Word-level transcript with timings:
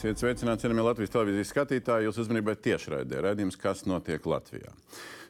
Esiet 0.00 0.16
sveicināti, 0.16 0.62
cienījamie 0.64 0.84
Latvijas 0.86 1.10
televīzijas 1.12 1.50
skatītāji. 1.52 2.06
Jūs 2.06 2.18
uzmanībai 2.22 2.54
tiešraidē 2.64 3.18
redzējums, 3.20 3.58
kas 3.60 3.82
notiek 3.84 4.24
Latvijā. 4.24 4.70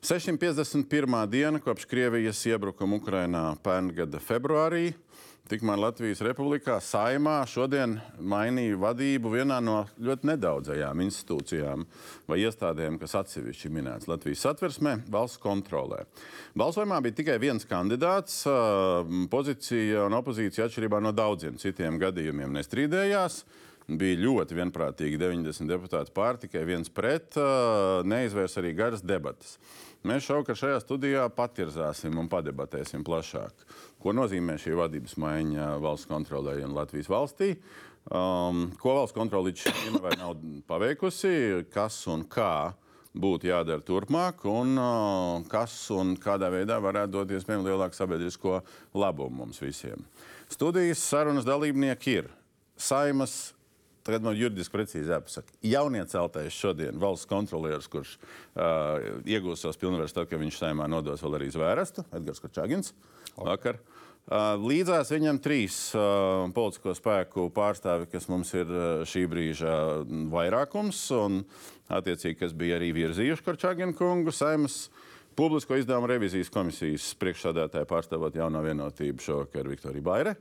651. 0.07 1.15
diena 1.27 1.59
kopš 1.59 1.89
Krievijas 1.91 2.39
iebrukuma 2.47 3.01
Ukrainā 3.01 3.41
pērn 3.65 3.89
gada 3.97 4.21
februārī. 4.23 4.93
Tikmēr 5.51 5.81
Latvijas 5.83 6.23
Republikā 6.23 6.77
saimā 6.87 7.41
šodien 7.51 7.97
mainīja 8.23 8.77
vadību 8.79 9.33
vienā 9.33 9.57
no 9.59 9.81
ļoti 9.99 10.29
nedaudzajām 10.31 11.03
institūcijām 11.03 11.83
vai 12.31 12.39
iestādēm, 12.45 13.01
kas 13.01 13.17
atsevišķi 13.25 13.73
minēts 13.75 14.07
Latvijas 14.07 14.45
satversmē, 14.47 15.01
valsts 15.11 15.41
kontrolē. 15.43 16.05
Balsojumā 16.55 17.01
bija 17.09 17.17
tikai 17.25 17.41
viens 17.43 17.67
kandidāts. 17.67 18.45
Pozīcija 19.35 20.07
un 20.07 20.19
opozīcija 20.21 20.71
atšķirībā 20.71 21.03
no 21.03 21.11
daudziem 21.11 21.59
citiem 21.59 21.99
gadījumiem 21.99 22.55
nestrīdējās 22.61 23.41
bija 23.99 24.21
ļoti 24.21 24.57
vienprātīgi 24.59 25.19
90 25.19 25.71
deputāti 25.71 26.13
pār, 26.15 26.39
tikai 26.43 26.63
viens 26.69 26.91
pret, 26.93 27.39
neizvērs 28.07 28.59
arī 28.61 28.75
garas 28.79 29.03
debatas. 29.03 29.57
Mēs 30.07 30.25
šovakar 30.25 30.57
šajā 30.57 30.79
studijā 30.81 31.27
patirzāsim 31.37 32.17
un 32.21 32.29
padebatēsim 32.33 33.03
plašāk, 33.05 33.67
ko 34.01 34.15
nozīmē 34.17 34.57
šī 34.61 34.77
vadības 34.79 35.19
maiņa 35.21 35.67
valsts 35.83 36.09
kontrolē 36.09 36.57
un 36.65 36.77
Latvijas 36.77 37.11
valstī. 37.13 37.55
Um, 38.09 38.71
ko 38.81 38.95
valsts 38.97 39.15
kontrole 39.15 39.51
līdz 39.51 39.67
šim 39.67 39.99
nav 40.17 40.39
paveikusi, 40.71 41.67
kas 41.75 41.99
un 42.09 42.25
kā 42.33 42.73
būtu 43.13 43.51
jādara 43.51 43.85
turpmāk, 43.85 44.47
un 44.49 44.73
uh, 44.81 45.45
kas 45.51 45.75
un 45.93 46.15
kādā 46.17 46.49
veidā 46.55 46.79
varētu 46.81 47.19
dot 47.19 47.37
iespējami 47.37 47.69
lielāku 47.69 47.99
sabiedrisko 47.99 48.63
labumu 48.97 49.43
mums 49.43 49.61
visiem. 49.61 50.01
Studijas 50.51 51.03
sarunas 51.05 51.45
dalībnieki 51.45 52.17
ir 52.23 52.31
Saimas 52.81 53.53
Tagad 54.07 54.25
man 54.25 54.37
juridiski 54.39 54.73
precīzi 54.73 55.13
jāpasaka. 55.13 55.53
Jaunieceltais 55.67 56.57
šodien 56.57 57.01
valsts 57.01 57.29
kontrolieris, 57.29 57.89
kurš 57.93 58.15
uh, 58.17 59.21
iegūs 59.29 59.61
savus 59.61 59.81
pilnvaras 59.81 60.17
tad, 60.17 60.31
kad 60.31 60.41
viņš 60.41 60.61
saimā 60.63 60.87
nodos 60.89 61.21
vēl 61.25 61.37
arī 61.37 61.51
zvērestu, 61.53 62.07
Edgars 62.17 62.41
Kačagins. 62.41 62.95
Vakar. 63.37 63.81
Uh, 64.31 64.55
līdzās 64.61 65.13
viņam 65.13 65.41
trīs 65.43 65.77
uh, 65.97 66.47
politisko 66.57 66.95
spēku 66.97 67.49
pārstāvi, 67.57 68.09
kas 68.13 68.29
mums 68.33 68.55
ir 68.57 68.73
šī 69.09 69.27
brīža 69.29 69.77
vairākums, 70.33 71.03
un 71.17 71.43
attiecīgi, 71.93 72.39
kas 72.45 72.57
bija 72.57 72.81
arī 72.81 72.93
virzījuši 72.97 73.47
Kačagina 73.51 73.97
kungu 73.99 74.33
saimas 74.33 74.87
publisko 75.37 75.77
izdevumu 75.77 76.09
revizijas 76.11 76.51
komisijas 76.53 77.13
priekšsādātāja 77.21 77.89
pārstāvot 77.89 78.37
jauno 78.37 78.63
vienotību 78.65 79.25
šovakar 79.25 79.69
Viktorija 79.69 80.05
Baire. 80.05 80.35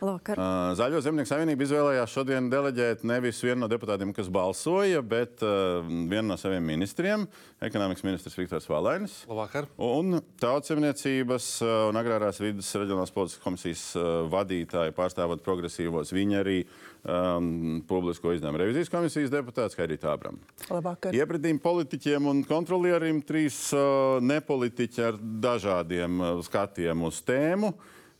Labvakar. 0.00 0.40
Zaļo 0.78 1.00
zemnieku 1.04 1.28
savienība 1.28 1.64
izvēlējās 1.66 2.12
šodien 2.14 2.48
deleģēt 2.52 3.02
nevis 3.08 3.40
vienu 3.44 3.64
no 3.64 3.68
deputātiem, 3.70 4.14
kas 4.16 4.30
balsoja, 4.32 5.02
bet 5.04 5.44
uh, 5.44 5.84
vienu 5.84 6.30
no 6.30 6.38
saviem 6.40 6.64
ministriem- 6.64 7.26
ekonomikas 7.68 8.06
ministrs 8.06 8.38
Viktors 8.38 8.68
Valainis. 8.70 9.18
Labvakar. 9.28 9.68
Un 9.76 10.22
tautsēmniecības 10.40 11.50
un 11.90 12.00
agrārās 12.00 12.40
vidas 12.40 12.70
reģionālās 12.80 13.12
politikas 13.12 13.44
komisijas 13.44 13.84
uh, 13.98 14.08
vadītāji 14.32 14.96
pārstāvot 14.96 15.44
progresīvos. 15.44 16.14
Viņi 16.16 16.40
arī 16.40 16.58
um, 17.04 17.82
publisko 17.88 18.32
izdevumu 18.32 18.62
revizijas 18.64 18.92
komisijas 18.92 19.32
deputāts 19.32 19.76
Haidita 19.76 20.14
Abram. 20.14 20.40
Labvakar. 20.70 21.16
Iepratīm 21.16 21.60
politiķiem 21.60 22.32
un 22.32 22.44
kontrolierim 22.48 23.20
trīs 23.26 23.66
uh, 23.76 24.18
nepolitiķi 24.24 25.08
ar 25.12 25.20
dažādiem 25.20 26.20
uh, 26.20 26.36
skatiem 26.46 27.08
uz 27.08 27.20
tēmu. 27.26 27.74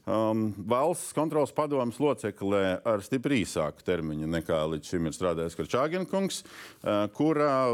Um, 0.08 0.46
valsts 0.56 1.12
kontrolas 1.12 1.52
padomus 1.52 1.98
loceklē 2.00 2.80
ar 2.88 3.02
stipri 3.04 3.42
īsāku 3.42 3.84
termiņu 3.84 4.30
nekā 4.32 4.62
līdz 4.72 4.94
šim 4.94 5.10
ir 5.10 5.14
strādājis 5.14 5.58
Karčāgenkungs, 5.58 6.40
uh, 6.40 7.04
kurā 7.12 7.68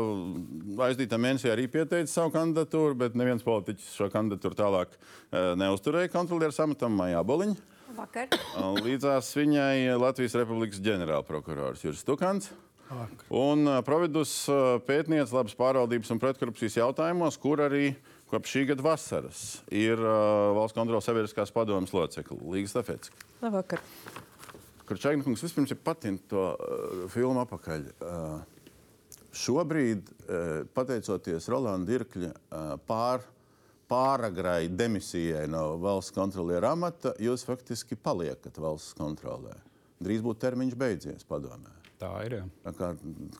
aizdītā 0.88 1.20
mēnesī 1.22 1.52
arī 1.52 1.68
pieteica 1.70 2.10
savu 2.10 2.34
kandidatūru, 2.34 2.98
bet 2.98 3.14
neviens 3.16 3.46
politiķis 3.46 3.94
šo 3.94 4.10
kandidatūru 4.10 4.58
tālāk 4.58 4.98
uh, 4.98 5.54
neuzturēja 5.60 6.10
kontrolieru 6.12 6.56
samatam 6.56 6.98
Maijā. 6.98 7.22
Vakar. 7.96 8.34
Uh, 8.58 8.74
līdzās 8.82 9.30
viņai 9.38 9.94
Latvijas 10.02 10.34
Republikas 10.42 10.82
ģenerālprokurors 10.82 11.86
Juris 11.86 12.04
Tukants. 12.04 12.50
Un 13.34 13.66
Providus 13.86 14.32
pētniece 14.86 15.34
labas 15.34 15.56
pārvaldības 15.58 16.12
un 16.14 16.20
pretkorupcijas 16.22 16.78
jautājumos, 16.78 17.38
kur 17.42 17.64
arī 17.64 17.96
kopš 18.30 18.56
šī 18.56 18.64
gada 18.72 18.84
vasaras 18.86 19.42
ir 19.70 20.00
uh, 20.02 20.52
valsts 20.56 20.76
kontrolas 20.76 21.06
sabiedriskās 21.06 21.52
padomas 21.54 21.94
locekli 21.94 22.38
Līga 22.56 22.70
Stafets. 22.72 23.12
Labvakar. 23.42 23.82
Kur 24.86 25.00
Čaignakungs 25.02 25.42
vispirms 25.42 25.72
ir 25.74 25.80
patint 25.82 26.26
to 26.30 26.48
uh, 26.54 27.06
filmu 27.12 27.42
apakaļ. 27.44 27.86
Uh, 28.00 28.66
šobrīd, 29.36 30.10
uh, 30.26 30.66
pateicoties 30.74 31.48
Rolanda 31.52 31.92
Dirkļa 31.92 32.32
uh, 32.32 32.74
pār, 32.88 33.22
pāragrai 33.90 34.66
demisijai 34.72 35.46
no 35.50 35.76
valsts 35.82 36.14
kontroliera 36.16 36.74
amata, 36.74 37.14
jūs 37.22 37.46
faktiski 37.46 37.98
paliekat 37.98 38.58
valsts 38.62 38.96
kontrolē. 38.98 39.54
Drīz 40.02 40.24
būtu 40.24 40.42
termiņš 40.42 40.78
beidzies 40.78 41.26
padomē. 41.28 41.75
Tā 42.00 42.12
ir. 42.26 42.36
Jā. 42.40 42.44
Tā 42.66 42.72
kā 42.76 42.90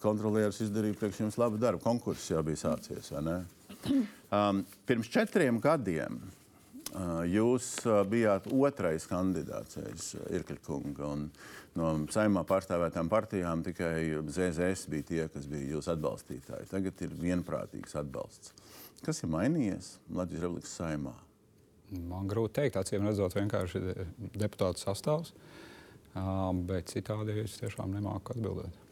kontrolieris 0.00 0.62
izdarīja 0.65 0.97
priekš 0.97 1.22
jums 1.27 1.37
labu 1.41 1.61
darbu, 1.61 1.83
konkurss 1.84 2.31
jau 2.33 2.43
bija 2.47 2.67
sācies? 2.69 3.12
Um, 4.27 4.65
pirms 4.83 5.06
četriem 5.06 5.61
gadiem 5.62 6.17
uh, 6.19 7.21
jūs 7.31 7.69
uh, 7.87 8.00
bijāt 8.11 8.49
otrais 8.50 9.05
kandidāts 9.06 9.78
aiz 9.78 10.09
uh, 10.19 10.25
Irkļa 10.34 10.56
kunga. 10.67 11.12
No 11.78 11.93
saimā 12.11 12.43
pārstāvētām 12.49 13.06
partijām 13.12 13.62
tikai 13.62 14.19
ZZS 14.27 14.88
bija 14.91 15.06
tie, 15.12 15.21
kas 15.31 15.47
bija 15.47 15.77
jūsu 15.77 15.93
atbalstītāji. 15.94 16.67
Tagad 16.73 17.05
ir 17.06 17.15
vienprātīgs 17.21 17.94
atbalsts. 18.03 18.50
Kas 19.06 19.23
ir 19.23 19.31
mainījies 19.31 19.93
Latvijas 20.11 20.49
Republikas 20.49 20.75
saimā? 20.81 21.15
Man 22.11 22.27
grūti 22.27 22.56
pateikt, 22.56 22.81
acīm 22.83 23.06
redzot, 23.06 23.38
vienkārši 23.38 23.83
deputātu 24.34 24.83
sastāvs. 24.83 25.37
Bet 26.69 26.93
citādi 26.94 27.34
es 27.43 27.59
tiešām 27.60 27.93
nemāku 27.93 28.32
atbildēt. 28.32 28.82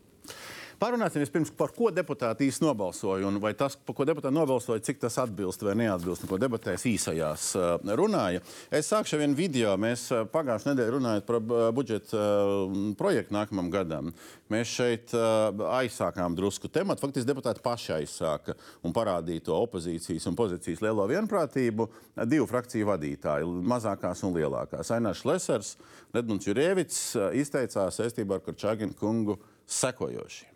Parunāsim 0.81 1.23
vispirms, 1.23 1.53
par 1.55 1.71
ko 1.75 1.91
deputāti 1.95 2.49
īsti 2.49 2.65
nobalsoja, 2.65 3.29
un 3.29 3.39
vai 3.43 3.53
tas, 3.59 3.77
par 3.77 3.95
ko 3.97 4.07
deputāti 4.09 4.35
nobalsoja, 4.35 4.83
cik 4.83 5.01
tas 5.05 5.19
atbilst 5.23 5.63
vai 5.63 5.77
neatbilst, 5.79 6.25
un 6.25 6.31
ko 6.33 6.39
debatēs 6.43 6.87
īsajās 6.91 7.47
uh, 7.59 7.93
runāja. 8.01 8.43
Es 8.75 8.91
sākšu 8.91 9.17
ar 9.17 9.23
vienu 9.23 9.39
video. 9.39 9.77
Mēs 9.81 10.09
uh, 10.11 10.25
pagājušajā 10.33 10.73
nedēļā 10.73 10.95
runājot 10.97 11.29
par 11.29 11.39
uh, 11.41 11.69
budžeta 11.75 12.25
projektu 12.99 13.37
nākamam 13.37 13.71
gadam. 13.73 14.11
Mēs 14.53 14.71
šeit 14.77 15.15
aizsākām 15.15 16.35
drusku 16.37 16.69
tematu. 16.73 17.03
Faktiski 17.03 17.31
deputāti 17.31 17.63
paši 17.65 17.95
aizsāka 17.97 18.55
un 18.85 18.93
parādīja 18.95 19.47
to 19.49 19.57
opozīcijas 19.57 20.29
un 20.29 20.37
pozīcijas 20.39 20.83
lielo 20.85 21.07
vienprātību 21.11 21.89
divu 22.29 22.47
frakciju 22.51 22.91
vadītāji, 22.91 23.49
mazākās 23.73 24.23
un 24.27 24.37
lielākās. 24.37 24.93
Ainārs 24.95 25.25
Lesers, 25.27 25.73
Redmunds 26.15 26.47
Jurēvits 26.47 27.01
izteicās 27.41 27.99
saistībā 27.99 28.39
ar 28.39 28.45
Karčāginu 28.45 28.95
kungu 29.01 29.39
sekojoši. 29.67 30.47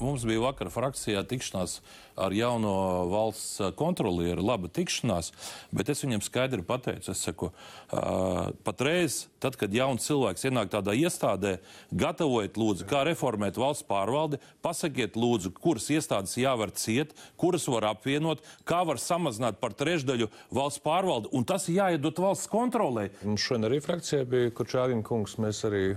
Mums 0.00 0.24
bija 0.24 0.40
vakar 0.40 0.70
frakcijā 0.72 1.20
tikšanās 1.28 1.80
ar 2.20 2.32
jauno 2.32 2.72
valsts 3.10 3.60
kontrolieru, 3.76 4.42
laba 4.44 4.70
tikšanās, 4.72 5.28
bet 5.76 5.92
es 5.92 6.00
viņam 6.04 6.22
skaidri 6.24 6.64
pateicu, 6.64 7.12
es 7.12 7.20
saku, 7.26 7.50
uh, 7.50 8.48
patreiz, 8.64 9.26
tad, 9.44 9.58
kad 9.60 9.74
jauns 9.76 10.08
cilvēks 10.08 10.48
ienāk 10.48 10.72
tādā 10.72 10.96
iestādē, 10.96 11.58
gatavojiet 11.92 12.56
lūdzu, 12.60 12.88
kā 12.88 13.04
reformēt 13.08 13.60
valsts 13.60 13.84
pārvaldi, 13.88 14.40
pasakiet 14.64 15.20
lūdzu, 15.20 15.52
kuras 15.60 15.90
iestādes 15.92 16.38
jāvar 16.40 16.72
ciet, 16.72 17.12
kuras 17.40 17.68
var 17.68 17.90
apvienot, 17.92 18.44
kā 18.64 18.80
var 18.88 19.00
samazināt 19.00 19.60
par 19.60 19.76
trešdaļu 19.76 20.30
valsts 20.48 20.80
pārvaldi, 20.84 21.32
un 21.36 21.44
tas 21.44 21.68
jāiedot 21.68 22.24
valsts 22.24 22.48
kontrolē. 22.48 23.10
Mums 23.26 23.44
šodien 23.44 23.68
arī 23.68 23.84
frakcijā 23.84 24.24
bija 24.28 24.54
Kurčāgina 24.56 25.04
kungs, 25.04 25.36
mēs 25.40 25.60
arī 25.68 25.90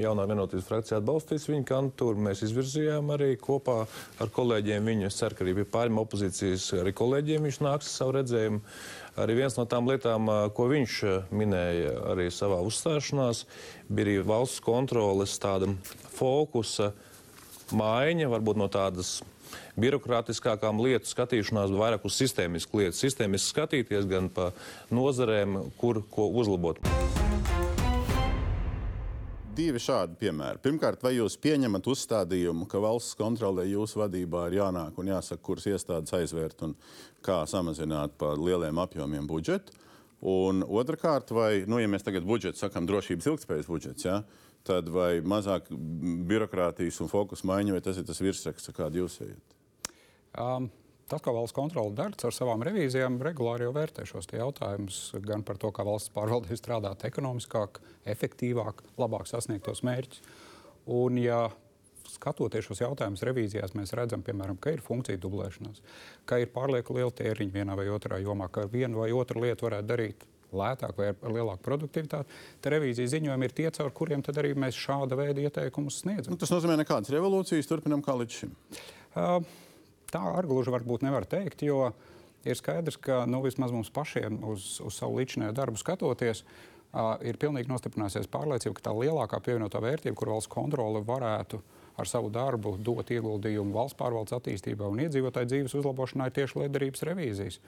jaunā 0.00 0.26
vienotības 0.28 0.66
frakcija 0.68 1.00
atbalstīs 1.00 1.46
viņa 1.50 1.66
kandidatūru. 1.68 2.22
Mēs 2.28 2.42
izvirzījām 2.46 3.12
arī 3.14 3.34
kopā 3.40 3.82
ar 4.22 4.32
kolēģiem 4.34 4.88
viņu. 4.90 5.08
Es 5.08 5.18
ceru, 5.20 5.36
ka 5.36 5.44
arī 5.44 5.56
pie 5.58 5.66
pārējiem 5.76 6.00
opozīcijas 6.02 6.68
arī 6.80 6.94
kolēģiem 6.96 7.48
viņš 7.48 7.60
nāks 7.66 7.92
savu 7.98 8.16
redzējumu. 8.18 8.62
Arī 9.22 9.38
viens 9.38 9.56
no 9.56 9.64
tām 9.68 9.88
lietām, 9.88 10.28
ko 10.56 10.68
viņš 10.72 10.96
minēja 11.32 11.94
arī 12.12 12.28
savā 12.34 12.58
uzstāšanās, 12.64 13.46
bija 13.88 14.08
arī 14.08 14.18
valsts 14.28 14.60
kontroles 14.64 15.38
tāda 15.40 15.70
fokusa 16.18 16.92
maiņa, 17.76 18.28
varbūt 18.32 18.60
no 18.60 18.68
tādas 18.72 19.18
birokrātiskākām 19.80 20.80
lietu 20.84 21.08
skatīšanās, 21.08 21.72
bet 21.72 21.80
vairāk 21.80 22.06
uz 22.08 22.18
sistēmisku 22.18 22.82
lietu. 22.82 22.98
Sistēmiski 22.98 23.54
skatīties 23.54 24.08
gan 24.10 24.28
pa 24.32 24.50
nozarēm, 24.92 25.62
kur 25.80 26.02
ko 26.12 26.28
uzlabot 26.42 26.82
divi 29.56 29.80
šādi 29.82 30.18
piemēri. 30.20 30.60
Pirmkārt, 30.64 31.02
vai 31.04 31.14
jūs 31.16 31.38
pieņemat 31.42 31.88
uzstādījumu, 31.92 32.68
ka 32.70 32.80
valsts 32.82 33.16
kontrolē 33.18 33.66
jūsu 33.70 34.02
vadībā 34.02 34.46
ir 34.50 34.58
jānāk 34.60 34.98
un 35.00 35.10
jāsaka, 35.12 35.42
kuras 35.44 35.66
iestādes 35.70 36.14
aizvērt 36.16 36.62
un 36.66 36.76
kā 37.24 37.42
samazināt 37.48 38.16
par 38.20 38.40
lieliem 38.40 38.78
apjomiem 38.82 39.28
budžetu? 39.30 39.74
Un 40.26 40.62
otrkārt, 40.64 41.30
vai, 41.36 41.50
nu, 41.68 41.78
ja 41.80 41.88
mēs 41.92 42.06
tagad 42.06 42.24
budžetu 42.26 42.60
sakām 42.60 42.88
drošības 42.88 43.28
ilgspējas 43.32 43.68
budžets, 43.68 44.06
ja, 44.08 44.22
tad 44.66 44.88
vai 44.92 45.20
mazāk 45.20 45.68
birokrātijas 45.70 47.02
un 47.04 47.12
fokusu 47.12 47.46
maiņa, 47.50 47.76
vai 47.76 47.84
tas 47.84 48.00
ir 48.00 48.08
tas 48.08 48.22
virsraksts, 48.24 48.72
kādu 48.76 49.04
jūs 49.04 49.20
ejat? 49.26 49.56
Um, 50.36 50.70
Tas, 51.06 51.22
ko 51.22 51.36
valsts 51.36 51.54
kontrole 51.54 51.94
dara 51.94 52.16
ar 52.26 52.34
savām 52.34 52.64
revīzijām, 52.66 53.20
regulāri 53.22 53.62
jau 53.62 53.74
vērtē 53.76 54.02
šos 54.10 54.26
jautājumus 54.32 54.96
gan 55.22 55.44
par 55.46 55.60
to, 55.62 55.70
kā 55.70 55.84
valsts 55.86 56.10
pārvaldība 56.14 56.58
strādāt 56.58 57.04
ekonomiskāk, 57.06 57.78
efektīvāk, 58.10 58.82
labāk 58.98 59.28
sasniegt 59.30 59.68
tos 59.68 59.84
mērķus. 59.86 60.24
Un, 60.96 61.20
ja 61.22 61.44
skatoties 62.10 62.66
šos 62.66 62.82
jautājumus 62.82 63.22
revīzijās, 63.26 63.74
mēs 63.78 63.94
redzam, 63.94 64.22
piemēram, 64.26 64.58
ka 64.58 64.72
ir 64.74 64.82
funkcija 64.82 65.20
dublēšanās, 65.22 65.82
ka 66.26 66.40
ir 66.42 66.50
pārlieku 66.54 66.96
liela 66.96 67.14
tēriņa 67.14 67.54
vienā 67.54 67.76
vai 67.78 67.86
otrā 67.92 68.18
jomā, 68.22 68.48
ka 68.50 68.66
vienu 68.72 69.04
vai 69.04 69.12
otru 69.14 69.44
lietu 69.44 69.68
varētu 69.68 69.90
darīt 69.90 70.26
lētāk 70.56 70.98
vai 70.98 71.10
ar 71.10 71.34
lielāku 71.36 71.62
produktivitāti, 71.66 72.40
tad 72.62 72.74
revīzijas 72.76 73.12
ziņojumi 73.14 73.46
ir 73.46 73.54
tie, 73.54 73.68
caur 73.78 73.92
kuriem 73.94 74.22
arī 74.30 74.54
mēs 74.58 74.78
šāda 74.78 75.18
veida 75.18 75.42
ieteikumus 75.42 76.00
sniedzam. 76.02 76.34
Nu, 76.34 76.40
tas 76.40 76.54
nozīmē, 76.54 76.78
nekādas 76.80 77.14
revolūcijas 77.14 77.70
turpinām 77.70 78.02
kā 78.06 78.14
līdz 78.18 78.38
šim. 78.40 78.54
Uh, 79.16 79.40
tā 80.12 80.22
arī 80.34 80.50
gluži 80.50 80.74
varbūt 80.74 81.06
nevar 81.06 81.26
teikt, 81.28 81.64
jo 81.66 81.90
ir 82.46 82.58
skaidrs, 82.58 82.98
ka 83.02 83.24
nu, 83.30 83.42
vismaz 83.44 83.74
mums 83.74 83.90
pašiem 83.94 84.38
uz, 84.46 84.76
uz 84.84 84.98
savu 85.00 85.18
līdzinējo 85.20 85.54
darbu 85.56 85.80
skatoties, 85.80 86.44
uh, 86.44 87.16
ir 87.26 87.38
pilnīgi 87.40 87.70
nostiprinājusies 87.70 88.30
pārliecība, 88.32 88.76
ka 88.78 88.88
tā 88.88 88.94
lielākā 88.96 89.40
pievienotā 89.44 89.82
vērtība, 89.82 90.16
kur 90.18 90.32
valsts 90.34 90.52
kontrole 90.52 91.02
varētu 91.06 91.60
ar 91.96 92.08
savu 92.08 92.30
darbu 92.32 92.76
dot 92.84 93.10
ieguldījumu 93.12 93.74
valsts 93.74 93.98
pārvaldes 93.98 94.36
attīstībā 94.36 94.88
un 94.88 95.04
iedzīvotāju 95.06 95.52
dzīves 95.52 95.76
uzlabošanā, 95.80 96.28
ir 96.28 96.36
tieši 96.40 96.60
liederības 96.62 97.06
revīzijas. 97.08 97.60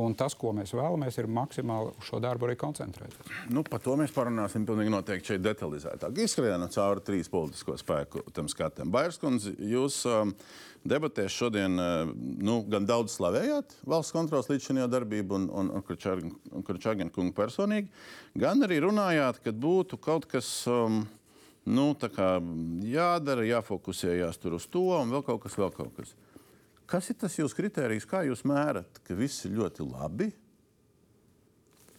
Un 0.00 0.12
tas, 0.14 0.36
ko 0.38 0.52
mēs 0.54 0.70
vēlamies, 0.70 1.16
ir 1.18 1.26
maksimāli 1.34 1.90
uz 1.98 2.06
šo 2.06 2.20
darbu 2.22 2.46
arī 2.46 2.54
koncentrēties. 2.58 3.30
Nu, 3.50 3.64
par 3.66 3.82
to 3.82 3.96
mēs 3.98 4.12
parunāsim 4.14 4.62
pilnīgi 4.66 4.92
noteikti 4.94 5.32
šeit 5.32 5.42
detalizētāk. 5.42 6.20
Izskrienam 6.22 6.70
cauri 6.70 7.02
trīs 7.08 7.30
politisko 7.30 7.74
spēku 7.80 8.22
tam 8.36 8.46
skatam. 8.50 8.92
Bairskundze, 8.94 9.56
jūs 9.58 10.04
um, 10.06 10.30
debatēs 10.88 11.34
šodien 11.36 11.76
uh, 11.80 12.10
nu, 12.16 12.60
gan 12.70 12.86
daudz 12.88 13.14
slavējāt 13.18 13.76
valsts 13.88 14.14
kontrolas 14.16 14.48
līdzinājā 14.50 14.88
darbību 14.90 15.36
un, 15.36 15.46
un, 15.52 15.70
un 15.76 16.64
Kurčāgina 16.66 17.12
kungu 17.12 17.34
personīgi, 17.36 17.90
gan 18.40 18.64
arī 18.64 18.80
runājāt, 18.86 19.42
ka 19.44 19.54
būtu 19.54 20.00
kaut 20.00 20.28
kas. 20.30 20.52
Um, 20.70 21.04
Nu, 21.68 21.92
jādara, 22.88 23.44
jāfokusējās 23.44 24.38
tur 24.40 24.56
uz 24.56 24.64
to, 24.72 24.80
un 24.96 25.12
vēl 25.12 25.20
kaut 25.26 25.42
kas, 25.44 25.58
vēl 25.60 25.68
kaut 25.74 25.92
kas. 25.94 26.14
Kas 26.90 27.10
ir 27.12 27.18
tas 27.20 27.36
jūsu 27.36 27.54
kritērijs, 27.54 28.06
kā 28.08 28.24
jūs 28.26 28.42
mērat, 28.48 29.02
ka 29.06 29.14
viss 29.14 29.44
ir 29.46 29.52
ļoti 29.58 29.84
labi? 29.86 30.30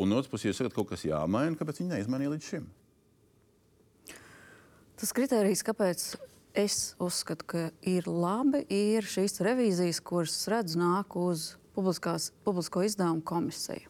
Un 0.01 0.17
otrs 0.17 0.31
puses, 0.31 0.49
jūs 0.49 0.59
sakat, 0.59 0.73
kaut 0.75 0.89
kas 0.89 1.05
jāmaina, 1.05 1.55
kāpēc 1.59 1.79
viņi 1.79 1.93
neizmainīja 1.93 2.33
līdz 2.33 2.49
šim? 2.49 2.65
Tas 4.99 5.13
kritērijs, 5.15 5.63
kāpēc 5.65 6.07
es 6.57 6.95
uzskatu, 7.01 7.45
ka 7.47 7.63
ir 7.87 8.07
labi, 8.09 8.63
ir 8.69 9.07
šīs 9.07 9.41
revīzijas, 9.45 10.01
kuras 10.03 10.35
redzu 10.51 10.81
nāk 10.81 11.15
uz 11.19 11.51
publisko 11.75 12.83
izdevumu 12.85 13.23
komisiju. 13.25 13.87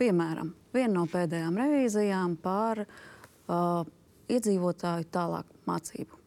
Piemēram, 0.00 0.54
viena 0.72 0.94
no 0.94 1.04
pēdējām 1.10 1.58
revīzijām 1.60 2.36
par 2.40 2.86
uh, 2.86 3.84
iedzīvotāju 4.32 5.08
tālāk 5.12 5.48
mācību. 5.68 6.20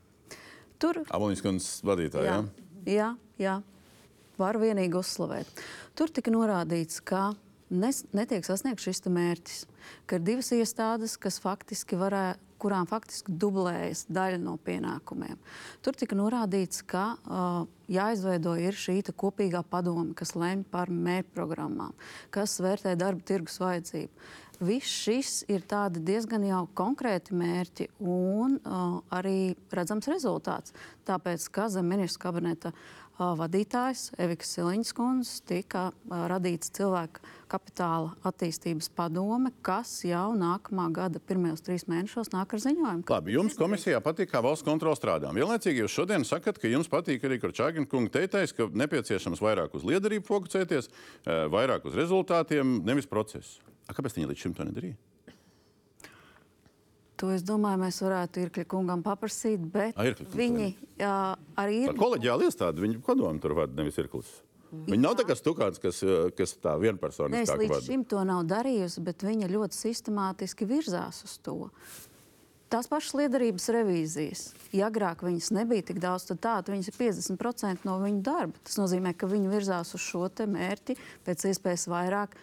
Tur 0.77 1.01
Abonijas 1.09 1.79
vadītāja. 1.85 2.43
Jā, 2.83 2.93
jā, 2.93 3.13
jā 3.41 3.59
var 4.37 4.59
vienīgi 4.61 4.97
uzslavēt. 4.97 5.63
Tur 5.97 6.11
tika 6.13 6.33
norādīts, 6.33 6.99
ka 7.05 7.31
nes, 7.73 8.03
netiek 8.15 8.45
sasniegts 8.45 8.85
šis 8.87 9.05
mērķis, 9.07 9.59
ka 10.07 10.19
ir 10.19 10.25
divas 10.25 10.51
iestādes, 10.55 11.17
kas 11.21 11.39
faktiski 11.43 11.99
varētu 11.99 12.52
kurām 12.63 12.87
faktiski 12.89 13.35
dublējas 13.39 14.05
daļa 14.13 14.39
no 14.41 14.55
pienākumiem. 14.63 15.35
Tur 15.83 15.97
tika 15.99 16.17
norādīts, 16.17 16.83
ka 16.87 17.05
uh, 17.15 17.65
jāizveido 17.91 18.55
šī 18.79 19.01
kopīgā 19.11 19.63
padome, 19.67 20.15
kas 20.17 20.35
lemj 20.39 20.65
par 20.71 20.91
mērķprogrammām, 20.93 21.93
kas 22.33 22.57
vērtē 22.63 22.95
darba 22.99 23.25
tirgus 23.27 23.59
vajadzību. 23.63 24.31
Viss 24.63 24.87
šis 25.03 25.31
ir 25.51 25.63
diezgan 26.05 26.43
jau 26.45 26.61
konkrēti 26.77 27.35
mērķi 27.35 27.87
un 27.99 28.59
uh, 28.61 28.99
arī 29.11 29.55
redzams 29.73 30.07
rezultāts. 30.07 30.75
Tāpēc, 31.09 31.49
ka 31.51 31.67
zem 31.73 31.89
ministra 31.89 32.29
kabineta 32.29 32.71
uh, 32.71 33.02
vadītājs 33.19 34.09
Evika 34.21 34.47
Siliņas 34.47 34.93
kundze 34.97 35.43
tika 35.47 35.83
radīts 36.09 36.71
cilvēku 36.73 37.21
kapitāla 37.51 38.15
attīstības 38.25 38.89
padome, 38.95 39.51
kas 39.65 39.99
jau 40.07 40.31
nākamā 40.37 40.87
gada 40.95 41.21
pirmajos 41.21 41.61
trīs 41.65 41.85
mēnešos 41.89 42.33
nāk 42.33 42.55
ar 42.57 42.63
ziņojumu. 42.63 43.05
Labi, 43.13 43.35
jums 43.37 43.57
komisijā 43.59 44.01
patīk, 44.03 44.31
kā 44.33 44.41
valsts 44.43 44.65
kontrole 44.65 44.97
strādā. 44.97 45.29
Vienlaicīgi 45.35 45.83
jūs 45.83 45.93
šodien 45.93 46.25
sakat, 46.25 46.57
ka 46.57 46.71
jums 46.71 46.89
patīk 46.91 47.23
arī 47.27 47.37
Korčāgina 47.43 47.89
kunga 47.89 48.15
teiktais, 48.17 48.55
ka 48.57 48.71
nepieciešams 48.73 49.43
vairāk 49.43 49.77
uz 49.77 49.85
liederību 49.85 50.25
fokusēties, 50.29 50.89
vairāk 51.53 51.85
uz 51.85 51.97
rezultātiem, 51.99 52.79
nevis 52.87 53.09
procesu. 53.09 53.61
A, 53.85 53.93
kāpēc 53.93 54.17
viņi 54.17 54.31
līdz 54.31 54.47
šim 54.47 54.57
to 54.57 54.65
nedarīja? 54.65 54.97
To 57.23 57.29
es 57.31 57.43
domāju, 57.47 57.79
mēs 57.79 58.01
varētu 58.03 58.41
Irkļa 58.41 58.63
kungam 58.67 58.99
paprasīt, 58.99 59.61
bet 59.71 59.95
A, 59.95 60.09
viņi 60.11 60.73
jā, 60.99 61.11
arī 61.61 61.85
ir. 61.85 61.93
Kolēģiāli 61.95 62.49
iestādi, 62.49 62.83
viņi 62.83 62.97
padomu 63.05 63.39
tur 63.39 63.53
vada, 63.61 63.71
nevis 63.77 63.95
Irklis. 64.01 64.33
Viņa 64.73 64.99
nav 64.99 65.15
tā 65.15 65.23
kā 65.29 65.37
stukāns, 65.39 65.79
kas, 65.79 66.01
kas 66.35 66.55
tā 66.59 66.73
vienpersoniski 66.81 67.47
strādā. 67.47 67.77
Līdz 67.77 67.87
šim 67.87 68.03
to 68.11 68.25
nav 68.27 68.41
darījusi, 68.49 69.05
bet 69.05 69.23
viņa 69.23 69.47
ļoti 69.53 69.77
sistemātiski 69.77 70.67
virzās 70.67 71.21
uz 71.23 71.37
to. 71.45 71.55
Tās 72.73 72.91
pašas 72.91 73.15
liederības 73.21 73.69
revīzijas. 73.71 74.45
Ja 74.75 74.91
agrāk 74.91 75.23
viņas 75.23 75.53
nebija 75.55 75.87
tik 75.93 76.03
daudz, 76.03 76.27
tad 76.27 76.43
tāda 76.43 76.75
viņas 76.75 76.91
ir 76.91 76.99
50% 77.05 77.87
no 77.87 77.99
viņu 78.03 78.23
darba. 78.25 78.59
Tas 78.67 78.75
nozīmē, 78.81 79.15
ka 79.15 79.31
viņi 79.31 79.51
virzās 79.53 79.95
uz 79.95 80.03
šo 80.03 80.25
mērķi 80.27 80.99
pēc 81.23 81.51
iespējas 81.53 81.87
vairāk 81.87 82.35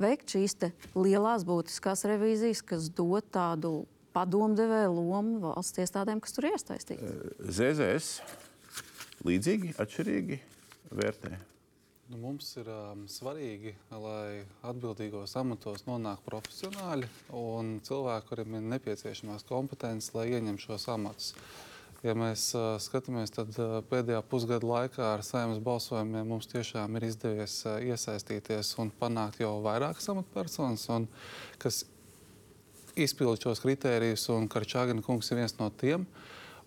veikt 0.00 0.38
šīs 0.38 0.56
lielās 0.96 1.44
būtiskās 1.44 2.06
revīzijas, 2.08 2.62
kas 2.64 2.88
dod 2.94 3.26
tādu 3.34 3.82
padomdevēja 4.14 4.90
lomu 4.92 5.40
valsts 5.42 5.82
iestādēm, 5.84 6.20
kas 6.22 6.36
tur 6.36 6.50
iesaistītas. 6.52 7.16
ZZS 7.42 8.12
līdzīgi, 9.26 9.74
atšķirīgi 9.82 10.38
vērtē. 10.98 11.38
Nu, 12.12 12.18
mums 12.20 12.50
ir 12.60 12.66
um, 12.68 13.06
svarīgi, 13.08 13.70
lai 13.96 14.42
atbildīgos 14.68 15.32
amatos 15.40 15.86
nonāk 15.86 16.20
profesionāļi 16.26 17.08
un 17.38 17.78
cilvēki, 17.86 18.28
kuriem 18.28 18.58
ir 18.58 18.66
nepieciešamās 18.74 19.46
kompetences, 19.48 20.10
lai 20.12 20.26
ieņem 20.34 20.58
šos 20.60 20.84
amatus. 20.92 21.30
Ja 22.02 22.12
mēs 22.18 22.48
uh, 22.58 22.74
skatāmies, 22.82 23.32
tad 23.32 23.54
uh, 23.62 23.78
pēdējā 23.88 24.20
pusgada 24.28 24.66
laikā 24.66 25.06
ar 25.14 25.24
saimnes 25.24 25.62
balsojumiem 25.62 26.28
mums 26.34 26.50
tiešām 26.50 26.98
ir 26.98 27.06
izdevies 27.06 27.60
uh, 27.64 27.78
iesaistīties 27.80 28.74
un 28.82 28.92
panākt 28.98 29.40
jau 29.40 29.54
vairākas 29.64 30.10
amatpersonas, 30.12 30.88
un, 30.92 31.06
kas 31.62 31.84
izpilda 32.96 33.40
šos 33.40 33.62
kritērijus, 33.64 34.28
un 34.34 34.48
Karčāgina 34.52 35.04
kungs 35.04 35.32
ir 35.32 35.42
viens 35.42 35.58
no 35.60 35.70
tiem. 35.70 36.06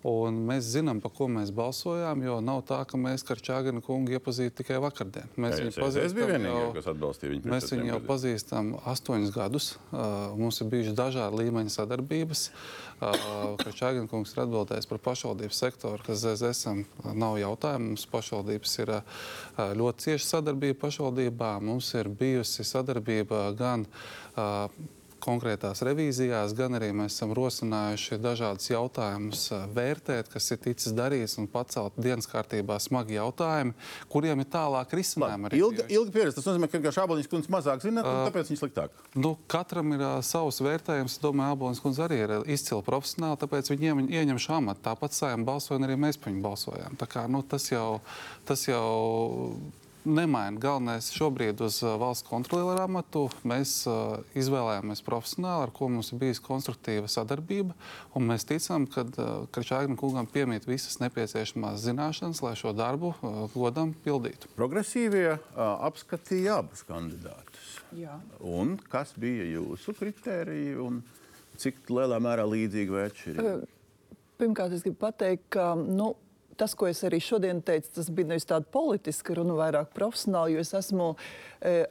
Un 0.06 0.36
mēs 0.46 0.68
zinām, 0.70 1.00
par 1.02 1.10
ko 1.16 1.26
mēs 1.32 1.48
balsojām, 1.54 2.20
jo 2.22 2.36
nav 2.44 2.60
tā, 2.68 2.78
ka 2.86 2.98
mēs 3.00 3.24
Karčāgina 3.26 3.80
kungu 3.82 4.14
iepazīstam 4.14 4.54
tikai 4.60 4.76
vakardien. 4.84 5.26
Mēs 5.40 5.56
jā, 5.56 5.64
viņu 5.64 5.82
pazīstam 5.82 6.30
vienīgā, 6.30 6.52
jau, 6.52 7.12
viņu. 7.24 7.50
Mēs 7.50 7.66
viņu 7.72 7.88
jau 7.88 7.98
pazīstam 8.06 8.70
astoņus 8.92 9.32
gadus. 9.34 9.70
Uh, 9.88 10.36
mums 10.38 10.60
ir 10.62 10.70
bijušas 10.70 10.98
dažādi 11.00 11.40
līmeņi 11.40 11.74
sadarbības. 11.74 12.44
Uh, 13.00 13.56
Karčāgina 13.64 14.06
kungs 14.12 14.36
ir 14.36 14.44
atbildējis 14.44 14.90
par 14.92 15.02
pašvaldības 15.08 15.62
sektoru, 15.64 16.06
kas 16.06 16.22
ZSM 16.22 16.84
nav 17.16 17.40
jautājumu. 17.42 17.96
Mums 17.96 18.06
pašvaldības 18.12 18.78
ir 18.84 18.98
uh, 19.00 19.24
ļoti 19.80 20.10
cieša 20.10 20.36
sadarbība 20.36 20.84
pašvaldībā. 20.86 21.56
Mums 21.66 21.90
ir 21.98 22.12
bijusi 22.12 22.68
sadarbība 22.68 23.48
gan 23.58 23.88
uh, 23.88 24.68
konkrētās 25.26 25.82
revīzijās, 25.86 26.54
gan 26.56 26.78
arī 26.78 26.92
mēs 26.96 27.16
esam 27.16 27.34
rosinājuši 27.36 28.18
dažādus 28.22 28.70
jautājumus 28.70 29.46
eh, 29.54 29.64
vērtēt, 29.76 30.30
kas 30.32 30.50
ir 30.54 30.60
ticis 30.64 30.94
darīts 30.96 31.36
un 31.40 31.48
pacelt 31.50 31.98
dienas 31.98 32.28
kārtībā 32.30 32.78
smagi 32.82 33.18
jautājumi, 33.18 33.74
kuriem 34.12 34.42
ir 34.42 34.50
tālāk 34.52 34.94
risinājumi. 34.96 35.52
Ilgi, 35.58 35.86
ilgi 35.98 36.14
pieredze, 36.14 36.38
tas 36.38 36.48
nozīmē, 36.50 36.70
ka 36.70 36.94
Šāboliņš 36.96 37.30
kundze 37.32 37.52
mazāk 37.52 37.82
zina, 37.84 38.04
uh, 38.04 38.22
tāpēc 38.28 38.52
viņš 38.52 38.62
sliktāk. 38.62 39.00
Nu, 39.18 39.34
katram 39.50 39.94
ir 39.96 40.04
uh, 40.04 40.18
savs 40.26 40.60
vērtējums. 40.64 41.16
Es 41.16 41.22
domāju, 41.22 41.56
Aboliņš 41.56 41.82
kundze 41.84 42.04
arī 42.06 42.20
ir 42.24 42.34
izcila 42.52 42.84
profesionāli, 42.86 43.40
tāpēc 43.40 43.72
viņi 43.72 44.06
ieņem 44.20 44.40
šo 44.42 44.58
amatu. 44.60 44.84
Tāpat 44.86 45.16
sājām 45.16 45.46
balsoja, 45.48 45.80
un 45.80 45.88
arī 45.88 45.96
mēs 46.00 46.20
par 46.20 46.32
viņu 46.32 46.44
balsojām. 46.44 47.00
Tā 47.00 47.08
kā, 47.10 47.24
nu, 47.32 47.42
tas 47.46 47.70
jau, 47.72 48.00
tas 48.48 48.66
jau 48.68 48.84
nemaina. 50.06 50.60
Galvenais 50.60 51.08
šobrīd 51.14 51.60
uz 51.66 51.80
valsts 51.82 52.26
kontrolieru 52.28 52.84
amatu 52.84 53.26
mēs 53.46 53.72
uh, 53.90 54.22
izvēlējāmies 54.38 55.02
profesionāli, 55.06 55.66
ar 55.66 55.72
ko 55.74 55.90
mums 55.92 56.12
ir 56.12 56.20
bijusi 56.22 56.44
konstruktīva 56.46 57.10
sadarbība. 57.10 57.76
Mēs 58.16 58.46
ticam, 58.48 58.86
ka 58.90 59.04
uh, 59.06 59.44
Kračāgam 59.54 59.98
kungam 60.00 60.28
piemīt 60.30 60.68
visas 60.68 61.00
nepieciešamās 61.02 61.82
zināšanas, 61.84 62.42
lai 62.46 62.54
šo 62.58 62.74
darbu 62.76 63.12
uh, 63.14 63.38
godam 63.54 63.94
pildītu. 64.06 64.50
Progresīvie 64.56 65.36
apskatīja 65.56 66.60
abus 66.62 66.84
kandidātus. 66.86 67.76
Jā. 67.96 68.18
Un 68.40 68.76
kas 68.90 69.14
bija 69.18 69.46
jūsu 69.56 69.94
kritēriji 69.96 70.76
un 70.82 71.00
cik 71.60 71.88
lielā 71.90 72.18
mērā 72.22 72.44
līdzīgi 72.48 72.92
vai 72.92 73.08
atšķirīgi? 73.10 73.74
Pirmkārt, 74.36 74.74
es 74.76 74.84
gribu 74.84 74.98
pateikt, 75.00 75.46
ka 75.56 75.70
nu, 75.78 76.10
tas, 76.58 76.74
ko 76.78 76.88
es 76.90 77.02
arī 77.06 77.20
šodien 77.22 77.60
teicu, 77.64 77.92
tas 77.98 78.10
bija 78.12 78.32
nevis 78.32 78.48
tāda 78.48 78.68
politiska 78.72 79.36
runa, 79.38 79.56
vairāk 79.58 79.92
profesionāla, 79.96 80.52
jo 80.54 80.64
es 80.64 80.72
esmu 80.76 81.08
e, 81.14 81.16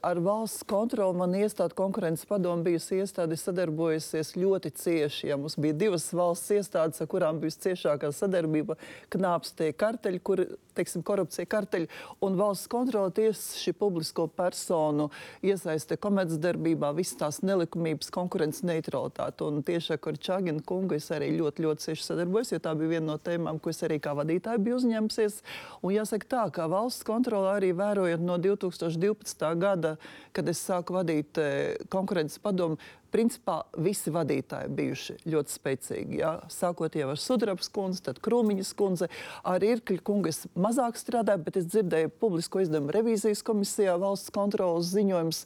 ar 0.01 0.19
valsts 0.23 0.63
kontroli, 0.67 1.17
man 1.17 1.33
iestāde 1.37 1.75
konkurences 1.77 2.27
padomu 2.29 2.65
bijusi 2.65 2.99
iestāde, 3.01 3.37
sadarbojusies 3.39 4.35
ļoti 4.37 4.71
cieši. 4.77 5.29
Ja 5.31 5.37
mums 5.39 5.57
bija 5.61 5.75
divas 5.85 6.07
valsts 6.15 6.53
iestādes, 6.55 7.01
ar 7.01 7.09
kurām 7.11 7.39
bijusi 7.41 7.63
ciešākā 7.69 8.11
sadarbība, 8.15 8.77
knāpstie 9.13 9.71
karteļi, 9.77 10.21
kur, 10.25 10.43
teiksim, 10.77 11.03
korupcija 11.05 11.49
karteļi, 11.49 11.89
un 12.25 12.37
valsts 12.39 12.69
kontrole 12.71 13.13
tieši 13.15 13.73
publisko 13.79 14.27
personu 14.27 15.09
iesaiste 15.45 15.97
komercdarbībā, 16.01 16.91
visas 16.97 17.17
tās 17.19 17.41
nelikumības, 17.45 18.11
konkurences 18.13 18.65
neutralitāte. 18.67 19.45
Un 19.45 19.63
tieši 19.65 19.95
ar 19.95 20.01
Korčāginu 20.05 20.63
kungu 20.67 20.99
es 20.99 21.09
arī 21.15 21.31
ļoti, 21.39 21.65
ļoti 21.65 21.89
cieši 21.89 22.07
sadarbojos, 22.09 22.53
jo 22.53 22.61
tā 22.63 22.75
bija 22.77 22.95
viena 22.97 23.13
no 23.13 23.17
tēmām, 23.21 23.59
ko 23.59 23.73
es 23.73 23.81
arī 23.85 23.99
kā 24.03 24.13
vadītāja 24.17 24.61
bija 24.61 24.77
uzņemsies. 24.79 25.41
Un 25.81 25.95
jāsaka 25.95 26.29
tā, 26.35 26.45
ka 26.53 26.69
valsts 26.71 27.05
kontrole 27.07 27.49
arī 27.55 27.71
vērojot 27.77 28.23
no 28.23 28.37
2012. 28.41 29.54
Gada, 29.59 29.95
kad 30.35 30.49
es 30.51 30.61
sāku 30.65 30.97
vadīt 30.97 31.39
e, 31.41 31.47
konkurences 31.91 32.41
padomu, 32.43 32.79
principā 33.15 33.61
visi 33.79 34.11
vadītāji 34.11 34.73
bijuši 34.75 35.15
ļoti 35.31 35.55
spēcīgi. 35.55 36.19
Jā. 36.19 36.33
Sākot 36.51 36.97
jau 36.99 37.13
ar 37.13 37.21
Sudrabas 37.21 37.71
kundzi, 37.71 38.03
tad 38.09 38.19
Krūmiņas 38.25 38.73
kundze, 38.77 39.09
ar 39.47 39.63
Irkļa 39.63 40.03
kungu 40.05 40.31
es 40.33 40.43
mazāk 40.59 40.99
strādāju, 40.99 41.45
bet 41.47 41.61
es 41.61 41.69
dzirdēju 41.71 42.11
publisko 42.19 42.65
izdevumu 42.65 42.93
revīzijas 42.95 43.45
komisijā 43.47 43.95
valsts 44.01 44.33
kontrolas 44.35 44.91
ziņojumus. 44.91 45.45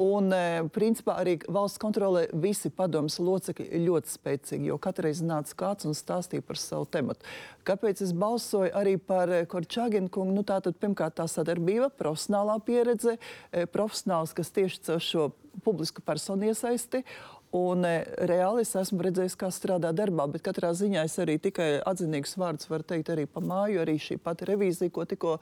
Un, 0.00 0.30
e, 0.32 0.62
principā, 0.72 1.18
arī 1.20 1.34
valsts 1.52 1.80
kontrolē 1.80 2.22
visi 2.40 2.70
padomus 2.72 3.18
locekļi 3.20 3.82
ļoti 3.84 4.12
spēcīgi, 4.14 4.70
jo 4.70 4.78
katru 4.80 5.04
reizi 5.04 5.26
nāca 5.28 5.56
kāds 5.60 5.84
un 5.84 5.96
stāstīja 5.98 6.44
par 6.46 6.56
savu 6.56 6.86
tematu. 6.88 7.26
Kāpēc 7.68 8.00
es 8.06 8.14
balsoju 8.16 8.72
arī 8.80 8.94
par 8.96 9.28
e, 9.28 9.42
Korčāginu 9.50 10.08
kungu? 10.08 10.32
Nu, 10.38 10.44
tā 10.46 10.56
tad 10.64 10.78
pirmkārt 10.80 11.18
tā 11.20 11.28
sadarbība, 11.28 11.90
profesionālā 12.00 12.56
pieredze, 12.64 13.18
e, 13.52 13.66
profesionāls, 13.68 14.32
kas 14.36 14.54
tieši 14.56 14.80
caur 14.88 15.04
šo 15.04 15.28
publisku 15.66 16.00
personu 16.06 16.48
iesaisti. 16.48 17.04
Un 17.50 17.82
e, 17.82 18.04
reāli 18.30 18.62
es 18.62 18.70
esmu 18.78 19.02
redzējis, 19.02 19.34
kā 19.34 19.48
strādā 19.50 19.90
darbā, 19.96 20.28
bet 20.30 20.44
katrā 20.46 20.68
ziņā 20.76 21.02
es 21.08 21.16
arī 21.18 21.34
tikai 21.42 21.80
atzinīgus 21.82 22.36
vārdus 22.38 22.68
varu 22.70 22.86
teikt 22.86 23.10
arī 23.10 23.24
pa 23.26 23.42
māju, 23.42 23.80
arī 23.82 23.96
šī 23.98 24.20
pati 24.22 24.46
revīzija, 24.52 24.92
ko 24.94 25.02
tikko 25.10 25.32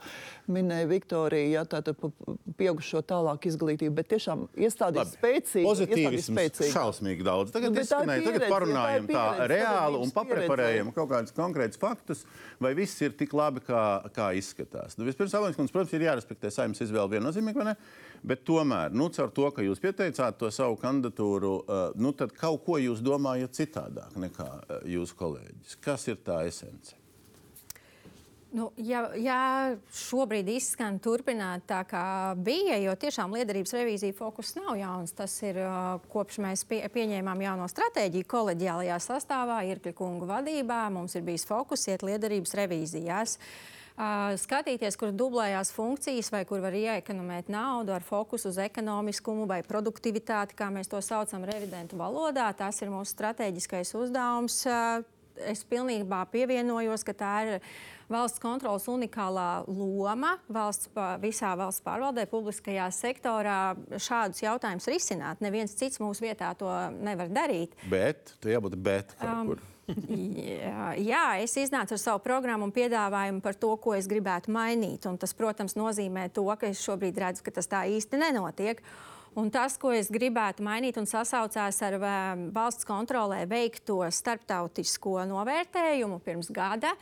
minēja 0.49 0.87
Viktorija, 0.89 1.51
jā, 1.59 1.63
tātad 1.69 2.01
pieaugušo 2.57 3.03
tālāk 3.05 3.45
izglītību, 3.51 3.93
bet 4.01 4.09
tiešām 4.15 4.47
iestādi 4.57 5.03
ir 5.03 5.11
spēcīgi. 5.11 5.67
Pozitīvisms 5.69 6.63
šausmīgi 6.73 7.29
daudz. 7.29 7.53
Tagad 7.53 7.77
nu, 7.77 7.85
izskanēja, 7.85 8.25
tagad 8.25 8.47
parunājam 8.55 9.05
tā, 9.05 9.13
pieredze, 9.13 9.37
tā 9.43 9.49
reāli 9.53 10.01
un 10.01 10.17
papreparējam 10.17 10.93
kaut 10.97 11.13
kādus 11.13 11.37
konkrētus 11.37 11.77
faktus, 11.77 12.25
vai 12.57 12.73
viss 12.79 13.05
ir 13.05 13.13
tik 13.21 13.37
labi, 13.37 13.61
kā, 13.69 13.85
kā 14.17 14.31
izskatās. 14.39 14.97
Nu, 14.97 15.05
vispirms, 15.05 15.37
Alēns, 15.37 15.61
protams, 15.61 15.93
ir 15.93 16.09
jārespektē 16.09 16.49
saimnes 16.57 16.81
izvēle 16.89 17.19
viennozīmīgi, 17.19 17.61
vai 17.61 17.69
ne? 17.69 17.77
Bet 18.23 18.43
tomēr, 18.47 18.91
nu, 18.91 19.07
caur 19.15 19.31
to, 19.35 19.47
ka 19.55 19.63
jūs 19.63 19.81
pieteicāt 19.83 20.39
to 20.39 20.51
savu 20.51 20.77
kandidatūru, 20.81 21.53
uh, 21.63 21.83
nu, 21.99 22.11
tad 22.17 22.33
kaut 22.35 22.65
ko 22.65 22.79
jūs 22.81 23.03
domājat 23.05 23.55
citādāk 23.61 24.17
nekā 24.19 24.47
uh, 24.47 24.79
jūsu 24.87 25.15
kolēģis. 25.19 25.77
Kas 25.83 26.09
ir 26.11 26.19
tā 26.25 26.43
esence? 26.49 26.97
Nu, 28.49 28.71
ja, 28.81 29.03
ja 29.13 29.39
šobrīd 29.93 30.47
izskan 30.49 30.97
turpināt 30.97 31.67
tā, 31.69 31.83
kā 31.85 32.33
bija, 32.33 32.79
jo 32.81 32.95
tiešām 32.97 33.35
liederības 33.37 33.75
revīzija 33.77 34.15
fokus 34.17 34.55
nav 34.57 34.73
jauns. 34.79 35.13
Tas 35.15 35.35
ir 35.45 35.61
uh, 35.61 36.01
kopš 36.09 36.41
mēs 36.41 36.65
pie, 36.67 36.81
pieņēmām 36.89 37.45
jauno 37.45 37.69
stratēģiju 37.69 38.29
koleģiālajā 38.29 38.97
sastāvā, 39.05 39.61
Irkļa 39.69 39.93
kungu 39.95 40.27
vadībā. 40.29 40.87
Mums 40.91 41.15
ir 41.15 41.27
bijis 41.29 41.45
fokus 41.47 41.85
iet 41.93 42.03
liederības 42.03 42.57
revīzijās. 42.57 43.37
Uh, 43.37 43.78
skatīties, 44.39 44.95
kur 44.99 45.11
dublējās 45.15 45.73
funkcijas 45.75 46.31
vai 46.31 46.45
kur 46.47 46.61
var 46.63 46.75
ieekonomēt 46.77 47.49
naudu 47.51 47.93
ar 47.95 48.05
fokusu 48.05 48.49
uz 48.53 48.59
ekonomiskumu 48.63 49.47
vai 49.49 49.61
produktivitāti, 49.67 50.55
kā 50.55 50.69
mēs 50.71 50.87
to 50.91 51.01
saucam 51.03 51.43
revidentu 51.47 51.99
valodā. 51.99 52.47
Tas 52.55 52.79
ir 52.81 52.93
mūsu 52.93 53.11
strateģiskais 53.17 53.95
uzdevums. 53.99 54.63
Es 55.39 55.63
pilnībā 55.63 56.25
pievienojos, 56.31 57.05
ka 57.07 57.13
tā 57.15 57.33
ir 57.47 57.61
valsts 58.11 58.41
kontrolas 58.43 58.87
unikālā 58.91 59.63
loma 59.67 60.33
valsts, 60.51 60.89
visā 61.23 61.53
valsts 61.59 61.83
pārvaldē, 61.85 62.25
publiskajā 62.27 62.89
sektorā 62.91 63.59
šādus 63.95 64.43
jautājumus 64.43 64.89
risināt. 64.91 65.43
Neviens 65.43 65.75
cits 65.79 66.01
mūsu 66.03 66.27
vietā 66.27 66.51
to 66.59 66.71
nevar 66.99 67.31
darīt. 67.31 67.75
Bet, 67.91 68.35
tu 68.43 68.51
jābūt 68.51 68.75
bet 68.83 69.15
kaut 69.19 69.31
um, 69.31 69.53
kur 69.53 69.63
jā, 70.63 70.89
jā, 71.01 71.25
es 71.43 71.55
iznācu 71.59 71.95
ar 71.95 72.01
savu 72.01 72.23
programmu 72.23 72.67
un 72.67 72.73
piedāvājumu 72.75 73.43
par 73.45 73.57
to, 73.59 73.71
ko 73.81 73.95
es 73.97 74.09
gribētu 74.09 74.53
mainīt. 74.53 75.07
Un 75.09 75.17
tas, 75.21 75.33
protams, 75.37 75.77
nozīmē 75.79 76.29
to, 76.33 76.45
ka 76.59 76.69
es 76.69 76.83
šobrīd 76.85 77.17
redzu, 77.21 77.45
ka 77.45 77.55
tas 77.59 77.69
tā 77.69 77.85
īsti 77.89 78.21
nenotiek. 78.21 78.83
Un 79.37 79.51
tas, 79.53 79.75
ko 79.77 79.91
es 79.93 80.09
gribētu 80.11 80.63
mainīt 80.65 80.97
un 80.97 81.05
sasaucās 81.07 81.77
ar 81.85 81.95
um, 81.99 82.47
valsts 82.53 82.87
kontrolē 82.87 83.43
veikto 83.47 84.01
starptautisko 84.09 85.19
novērtējumu 85.29 86.17
pirms 86.25 86.49
gada, 86.53 86.95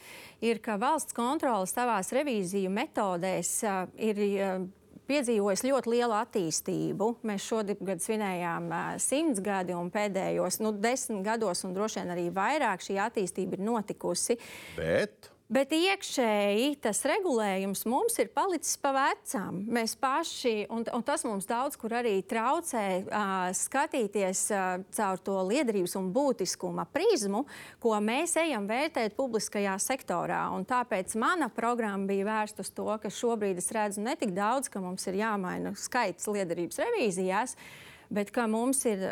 ir, 0.43 0.59
ka 0.59 0.75
valsts 0.81 1.15
kontrole 1.15 1.69
savās 1.71 2.11
revīziju 2.13 2.73
metodēs 2.75 3.53
uh, 3.63 3.85
ir 3.95 4.19
uh, 4.27 4.67
piedzīvojis 5.07 5.65
ļoti 5.67 5.93
lielu 5.93 6.17
attīstību. 6.17 7.09
Mēs 7.27 7.47
šogad 7.47 8.03
svinējām 8.03 8.69
simts 9.03 9.41
gadi, 9.43 9.75
un 9.77 9.91
pēdējos 9.93 10.61
nu, 10.63 10.73
desmit 10.75 11.23
gados, 11.25 11.63
un 11.67 11.73
droši 11.77 12.01
vien 12.01 12.13
arī 12.17 12.27
vairāk, 12.35 12.83
šī 12.85 12.99
attīstība 13.07 13.57
ir 13.57 13.65
notikusi. 13.67 14.37
Bet 14.77 15.31
Bet 15.47 15.71
iekšēji 15.71 16.73
tas 16.83 16.99
regulējums 17.07 17.85
mums 17.87 18.17
ir 18.19 18.27
palicis 18.35 18.73
pa 18.83 18.89
vecam. 18.91 19.61
Mēs 19.71 19.93
paši, 19.95 20.65
un, 20.75 20.83
un 20.91 21.05
tas 21.07 21.23
mums 21.23 21.47
daudz 21.47 21.79
kur 21.79 21.95
arī 21.95 22.17
traucē 22.27 22.83
uh, 23.05 23.47
skatīties 23.55 24.41
uh, 24.51 24.83
caur 24.91 25.23
to 25.23 25.37
liederības 25.47 25.95
un 26.01 26.11
būtiskuma 26.11 26.83
prizmu, 26.91 27.45
ko 27.79 27.95
mēs 28.03 28.35
ejam 28.43 28.67
vērtēt 28.67 29.15
publiskajā 29.15 29.77
sektorā. 29.79 30.43
Un 30.51 30.67
tāpēc 30.67 31.15
mana 31.15 31.47
programma 31.47 32.11
bija 32.11 32.27
vērsta 32.27 32.67
uz 32.67 32.75
to, 32.75 32.91
ka 32.99 33.07
šobrīd 33.07 33.63
es 33.63 33.71
redzu 33.71 34.03
ne 34.03 34.19
tik 34.19 34.35
daudz, 34.35 34.67
ka 34.67 34.83
mums 34.83 35.07
ir 35.07 35.21
jāmaina 35.23 35.71
skaits 35.79 36.27
liederības 36.27 36.83
revīzijās, 36.83 37.55
uh, 37.55 37.86
bet 38.13 38.31
ka 38.35 38.47
mums 38.51 38.83
ir 38.87 39.03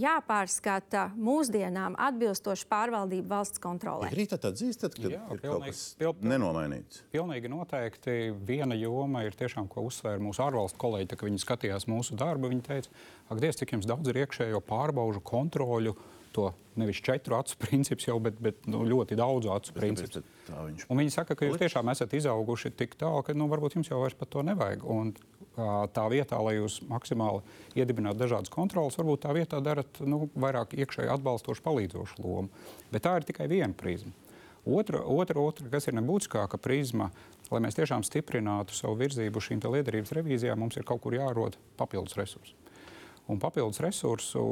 jāpārskata 0.00 1.08
mūsdienām 1.16 1.96
atbilstoši 2.00 2.68
pārvaldība 2.70 3.36
valsts 3.36 3.62
kontrolē. 3.62 4.10
Rītā 4.14 4.38
atzīstat, 4.38 4.96
ka 4.98 5.10
Jā, 5.10 5.22
ir 5.32 5.42
pilnīgi, 5.42 5.48
kaut 5.48 5.66
kas 5.68 5.82
pil, 6.00 6.14
pil, 6.18 6.30
nenomainīts. 6.32 7.02
Pilnīgi 7.14 7.52
noteikti 7.52 8.16
viena 8.48 8.78
joma 8.78 9.24
ir 9.26 9.36
tiešām, 9.38 9.68
ko 9.72 9.86
uzsvēra 9.88 10.22
mūsu 10.22 10.44
ārvalstu 10.44 10.80
kolēģi, 10.82 11.12
kad 11.14 11.28
viņi 11.30 11.44
skatījās 11.44 11.88
mūsu 11.90 12.18
darbu. 12.20 12.52
Viņi 12.52 12.66
teica, 12.66 12.92
ak, 13.28 13.40
Dievs, 13.42 13.60
cik 13.60 13.76
jums 13.76 13.88
daudz 13.88 14.12
ir 14.12 14.22
iekšējo 14.24 14.62
pārbaužu 14.68 15.22
kontroļu 15.24 15.96
to 16.32 16.50
nevis 16.80 17.02
četru 17.04 17.36
acu 17.36 17.56
princips, 17.64 18.06
jau, 18.08 18.18
bet, 18.22 18.38
bet 18.40 18.66
nu, 18.70 18.82
ļoti 18.88 19.16
daudz 19.18 19.50
acu 19.52 19.74
princips. 19.76 20.22
Viņš... 20.48 20.86
Un 20.88 21.02
viņi 21.02 21.14
saka, 21.14 21.36
ka 21.38 21.48
jūs 21.48 21.60
tiešām 21.60 21.92
esat 21.92 22.14
izauguši 22.16 22.72
tik 22.76 22.96
tālu, 23.00 23.22
ka 23.26 23.36
nu, 23.36 23.48
varbūt 23.52 23.76
jums 23.78 23.92
jau 23.92 24.00
vairs 24.02 24.16
par 24.18 24.30
to 24.32 24.44
nevajag. 24.46 24.84
Un 24.88 25.12
tā 25.92 26.06
vietā, 26.08 26.38
lai 26.40 26.56
jūs 26.56 26.80
maksimāli 26.88 27.42
iedibinātu 27.76 28.22
dažādas 28.22 28.52
kontrolas, 28.52 28.96
varbūt 29.00 29.26
tā 29.26 29.36
vietā 29.36 29.60
darat 29.64 30.00
nu, 30.00 30.24
vairāk 30.32 30.72
iekšēji 30.78 31.12
atbalstošu, 31.12 31.64
palīdzošu 31.66 32.24
lomu. 32.24 32.48
Bet 32.92 33.04
tā 33.04 33.18
ir 33.20 33.28
tikai 33.28 33.50
viena 33.52 33.76
prizma. 33.76 34.14
Otra, 34.62 35.00
otra, 35.02 35.42
otra 35.42 35.66
kas 35.68 35.88
ir 35.90 35.96
nebūtiskāka 35.98 36.58
prizma, 36.62 37.08
lai 37.50 37.60
mēs 37.64 37.76
tiešām 37.76 38.04
stiprinātu 38.06 38.76
savu 38.76 38.94
virzību 39.00 39.42
šīm 39.42 39.62
liederības 39.66 40.14
revīzijām, 40.14 40.60
mums 40.62 40.78
ir 40.78 40.86
kaut 40.86 41.02
kur 41.02 41.16
jārod 41.16 41.58
papildus 41.76 42.14
resursi. 42.16 42.54
Un 43.30 43.42
papildus 43.42 43.82
resursu 43.82 44.44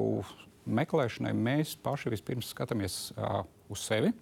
meklēšanai 0.74 1.32
mēs 1.36 1.76
paši 1.82 2.12
vispirms 2.14 2.52
skatāmies 2.54 2.98
uh, 3.16 3.42
uz 3.72 3.84
sevi, 3.86 4.12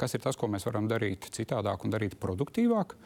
kas 0.00 0.14
ir 0.16 0.22
tas, 0.24 0.38
ko 0.38 0.48
mēs 0.50 0.66
varam 0.68 0.88
darīt 0.90 1.30
citādāk 1.34 1.84
un 1.84 1.94
darīt 1.94 2.18
produktīvāk. 2.20 2.96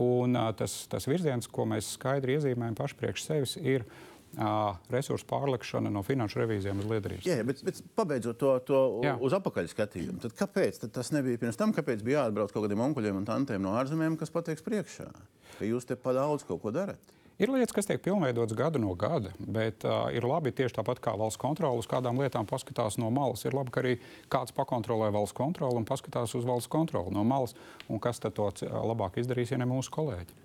Un, 0.00 0.34
uh, 0.34 0.50
tas, 0.58 0.84
tas 0.90 1.06
virziens, 1.06 1.46
ko 1.46 1.68
mēs 1.70 1.94
skaidri 1.98 2.38
iezīmējam 2.38 2.76
paši 2.78 2.98
priekš 2.98 3.26
sevis, 3.28 3.54
ir 3.62 3.86
uh, 3.86 4.74
resursu 4.90 5.26
pārlikšana 5.30 5.92
no 5.92 6.02
finanšu 6.06 6.42
revīzijām 6.42 6.82
uz 6.82 6.88
liederības. 6.90 7.28
Jā, 7.28 7.38
bet, 7.46 7.62
bet 7.66 7.80
pabeidzot 7.98 8.38
to, 8.40 8.54
to 8.66 8.80
Jā. 9.06 9.14
uz 9.22 9.36
apakaļ 9.38 9.70
skatījumu, 9.70 10.20
tad 10.24 10.34
kāpēc 10.38 10.80
tad 10.82 10.94
tas 10.96 11.12
nebija 11.14 11.40
pirms 11.42 11.60
tam? 11.60 11.74
Kāpēc 11.76 12.02
bija 12.06 12.24
jāatbrauc 12.24 12.54
kaut 12.54 12.66
kādiem 12.66 12.82
onkuļiem 12.88 13.20
un 13.20 13.28
tantiem 13.28 13.62
no 13.62 13.76
ārzemēm, 13.78 14.18
kas 14.20 14.34
pateiks 14.34 14.66
priekšā, 14.66 15.10
ka 15.58 15.68
jūs 15.68 15.86
te 15.88 15.98
pa 16.00 16.16
daudz 16.16 16.46
kaut 16.48 16.62
ko 16.64 16.74
darat? 16.74 17.14
Ir 17.34 17.50
lietas, 17.50 17.72
kas 17.74 17.88
tiek 17.88 17.98
pilnveidotas 17.98 18.54
gadu 18.54 18.78
no 18.78 18.92
gada, 18.94 19.32
bet 19.42 19.82
uh, 19.88 20.06
ir 20.14 20.22
labi 20.22 20.52
tieši 20.54 20.76
tāpat 20.76 21.00
kā 21.02 21.16
valsts 21.18 21.40
kontrole 21.42 21.82
uz 21.82 21.88
kādām 21.90 22.20
lietām 22.22 22.46
paskatās 22.46 22.94
no 23.02 23.08
malas. 23.10 23.42
Ir 23.42 23.56
labi, 23.58 23.72
ka 23.74 23.82
arī 23.82 23.94
kāds 24.30 24.54
pakontrolē 24.54 25.08
valsts 25.10 25.34
kontroli 25.34 25.80
un 25.80 25.88
paskatās 25.88 26.36
uz 26.38 26.46
valsts 26.46 26.70
kontroli 26.70 27.10
no 27.10 27.26
malas. 27.26 27.56
Un 27.90 27.98
kas 27.98 28.22
tad 28.22 28.36
to 28.38 28.46
labāk 28.70 29.18
izdarīs, 29.18 29.50
ja 29.50 29.58
ne 29.58 29.66
mūsu 29.66 29.90
kolēģi? 29.98 30.38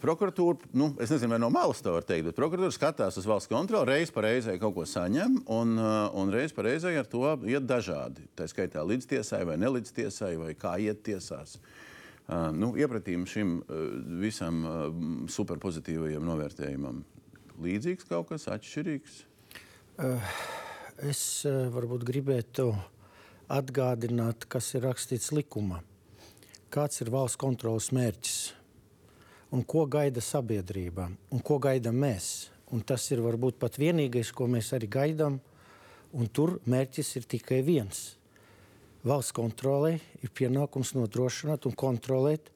Prokuratūra, 0.00 0.70
nu, 0.78 0.92
es 1.02 1.12
nezinu, 1.12 1.34
vai 1.34 1.42
no 1.42 1.52
malas 1.52 1.84
to 1.84 1.92
var 1.92 2.08
teikt, 2.08 2.30
bet 2.30 2.40
prokuratūra 2.40 2.72
skatās 2.72 3.20
uz 3.20 3.28
valsts 3.28 3.50
kontroli, 3.52 3.90
reiz 3.90 4.14
pa 4.14 4.24
reizē 4.24 4.56
kaut 4.62 4.78
ko 4.78 4.88
saņem, 4.88 5.42
un, 5.52 5.76
un 5.76 6.32
reiz 6.32 6.56
pa 6.56 6.64
reizē 6.64 6.94
ar 7.02 7.10
to 7.10 7.26
iet 7.44 7.68
dažādi. 7.68 8.24
Tā 8.38 8.48
skaitā 8.48 8.86
līdztiesai 8.86 9.44
vai 9.50 9.60
nelīdztiesai, 9.60 10.36
vai 10.40 10.54
kā 10.56 10.78
iet 10.80 11.04
tiesās. 11.04 11.58
Uh, 11.58 11.83
nu, 12.28 12.72
iepratīm 12.80 13.26
šim 13.28 13.58
visam 14.22 14.62
superpozitīvajam 15.30 16.24
novērtējumam 16.24 17.02
līdzīgs 17.64 18.08
kaut 18.08 18.30
kas 18.32 18.48
atšķirīgs. 18.52 19.22
Es 21.04 21.22
varbūt 21.74 22.06
gribētu 22.08 22.70
atgādināt, 23.52 24.48
kas 24.48 24.72
ir 24.74 24.86
rakstīts 24.88 25.32
likumā. 25.34 25.82
Kāds 26.72 27.02
ir 27.04 27.12
valsts 27.14 27.38
kontrolas 27.38 27.90
mērķis 27.94 28.38
un 29.54 29.62
ko 29.62 29.84
gaida 29.86 30.22
sabiedrība 30.24 31.10
un 31.30 31.42
ko 31.44 31.60
gaidām 31.62 32.00
mēs. 32.02 32.50
Un 32.74 32.82
tas 32.82 33.04
ir 33.14 33.20
varbūt 33.22 33.60
pat 33.60 33.76
vienīgais, 33.78 34.32
ko 34.34 34.48
mēs 34.50 34.72
arī 34.74 34.88
gaidām. 34.90 35.38
Un 36.14 36.26
tur 36.26 36.56
mērķis 36.66 37.16
ir 37.20 37.26
tikai 37.30 37.60
viens. 37.66 38.16
Valsts 39.04 39.34
kontrolē 39.36 39.98
ir 40.24 40.30
pienākums 40.32 40.94
nodrošināt 40.96 41.66
un 41.68 41.74
kontrolēt, 41.76 42.46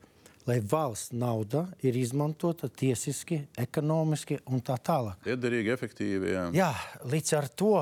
lai 0.49 0.63
valsts 0.65 1.13
nauda 1.13 1.67
ir 1.85 1.97
izmantota 2.01 2.71
tiesiski, 2.73 3.43
ekonomiski 3.61 4.39
un 4.49 4.63
tā 4.65 4.79
tālāk. 4.81 5.21
Liederīgi, 5.29 5.75
efektīvi. 5.75 6.31
Jā. 6.33 6.45
Jā, 6.57 6.69
līdz 7.05 7.35
ar 7.37 7.49
to 7.53 7.75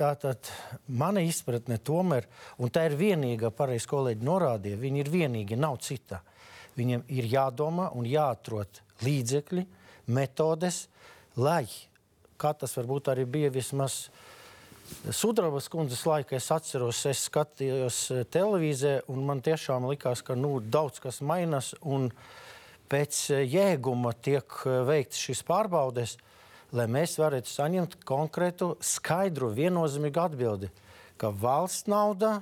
tātad, 0.00 0.48
mana 0.88 1.20
izpratne 1.28 1.76
tomēr, 1.76 2.24
un 2.56 2.72
tā 2.72 2.86
ir 2.88 2.96
vienīgā, 2.96 3.50
pareizi 3.52 3.90
kolēģi 3.90 4.24
norādīja, 4.24 4.80
viņi 4.80 5.04
ir 5.04 5.12
vienīgi, 5.12 5.60
nav 5.60 5.76
cita. 5.84 6.22
Viņiem 6.76 7.04
ir 7.12 7.28
jādomā 7.28 7.90
un 7.96 8.08
jāatrod 8.08 8.80
līdzekļi, 9.04 9.66
metodes, 10.16 10.86
lai, 11.36 11.66
kā 12.40 12.56
tas 12.56 12.72
varbūt 12.80 13.12
arī 13.12 13.28
bija 13.28 13.52
vismaz 13.52 14.06
Sudrabas 15.10 15.68
kundzes 15.70 16.02
laika, 16.06 16.36
es 16.36 16.48
atceros, 16.50 17.04
es 17.06 17.24
skatījos 17.28 17.98
eh, 18.14 18.24
televīzē, 18.30 18.96
un 19.12 19.22
man 19.28 19.42
tiešām 19.44 19.86
likās, 19.90 20.22
ka 20.26 20.34
nu, 20.38 20.56
daudz 20.60 20.98
kas 21.02 21.20
mainās, 21.22 21.72
un 21.82 22.08
pēc 22.90 23.20
eh, 23.34 23.44
jēguma 23.46 24.12
tiek 24.18 24.58
eh, 24.64 24.80
veikts 24.88 25.22
šis 25.28 25.44
pārbaudes, 25.46 26.16
lai 26.74 26.88
mēs 26.90 27.16
varētu 27.22 27.50
saņemt 27.50 27.98
konkrētu, 28.06 28.72
skaidru, 28.82 29.52
viennozīmīgu 29.54 30.22
atbildi, 30.22 30.70
ka 31.18 31.30
valsts 31.30 31.86
nauda 31.90 32.40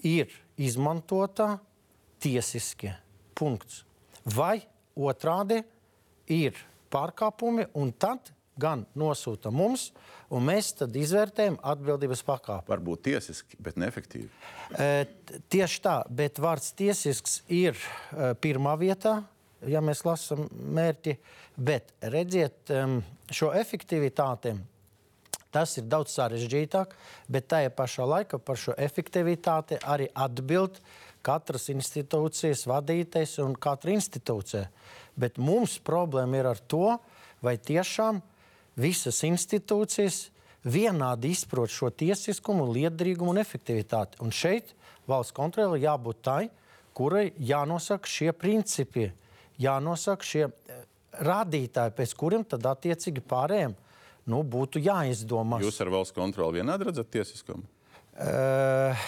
ir 0.00 0.32
izmantota 0.56 1.58
tiesiski. 2.24 2.92
Punkts. 3.36 3.82
Vai 4.24 4.62
otrādi 4.96 5.62
ir 6.32 6.56
pārkāpumi, 6.92 7.68
un 7.76 7.92
tad 7.92 8.32
gan 8.60 8.84
nosūta 8.98 9.52
mums, 9.54 9.90
un 10.32 10.44
mēs 10.48 10.72
tad 10.78 10.96
izvērtējam 10.98 11.58
atbildības 11.72 12.22
pakāpi. 12.26 12.70
Varbūt 12.72 13.04
tiesiski, 13.08 13.58
bet 13.62 13.78
neefektīvi. 13.80 14.28
E, 14.76 14.88
tieši 15.52 15.82
tā, 15.84 15.96
bet 16.08 16.40
vārds 16.42 16.72
tiesisks 16.78 17.40
ir 17.52 17.76
e, 17.76 18.32
pirmā 18.40 18.74
vietā, 18.80 19.20
ja 19.68 19.82
mēs 19.84 20.04
lasām 20.06 20.46
mērķi, 20.52 21.16
bet 21.56 21.94
redziet 22.12 22.72
em, 22.72 23.00
šo 23.32 23.52
efektivitāti. 23.56 24.56
Tas 25.52 25.76
ir 25.76 25.84
daudz 25.84 26.14
sarežģītāk, 26.16 26.94
bet 27.28 27.50
tajā 27.52 27.72
pašā 27.76 28.06
laikā 28.08 28.40
par 28.40 28.56
šo 28.56 28.72
efektivitāti 28.80 29.76
arī 29.84 30.08
atbild 30.16 30.78
katras 31.22 31.68
institūcijas 31.72 32.64
vadītājs 32.70 33.36
un 33.44 33.52
katra 33.60 33.92
institūcija. 33.92 34.64
Bet 35.12 35.36
mums 35.36 35.76
problēma 35.84 36.40
ir 36.40 36.48
ar 36.54 36.62
to, 36.72 36.96
vai 37.44 37.58
tiešām 37.60 38.22
visas 38.78 39.22
institūcijas 39.26 40.28
vienādi 40.64 41.32
izprot 41.34 41.72
šo 41.72 41.90
tiesiskumu, 41.90 42.68
liederīgumu 42.72 43.34
un 43.34 43.42
efektivitāti. 43.42 44.20
Un 44.22 44.32
šeit 44.34 44.74
valsts 45.10 45.34
kontrole 45.36 45.80
jābūt 45.82 46.22
tai, 46.22 46.42
kurai 46.96 47.30
jānosaka 47.38 48.08
šie 48.08 48.30
principi, 48.36 49.08
jānosaka 49.62 50.26
šie 50.26 50.44
eh, 50.46 50.84
rādītāji, 51.22 51.96
pēc 51.98 52.14
kuriem 52.18 52.46
tad 52.48 52.66
attiecīgi 52.70 53.24
pārējiem 53.28 53.74
nu, 54.30 54.42
būtu 54.46 54.80
jāizdomā. 54.82 55.58
Jūs 55.64 55.80
ar 55.82 55.90
valsts 55.92 56.14
kontroli 56.14 56.60
vienādi 56.60 56.86
redzat 56.88 57.10
tiesiskumu? 57.10 57.66
Uh, 58.12 58.98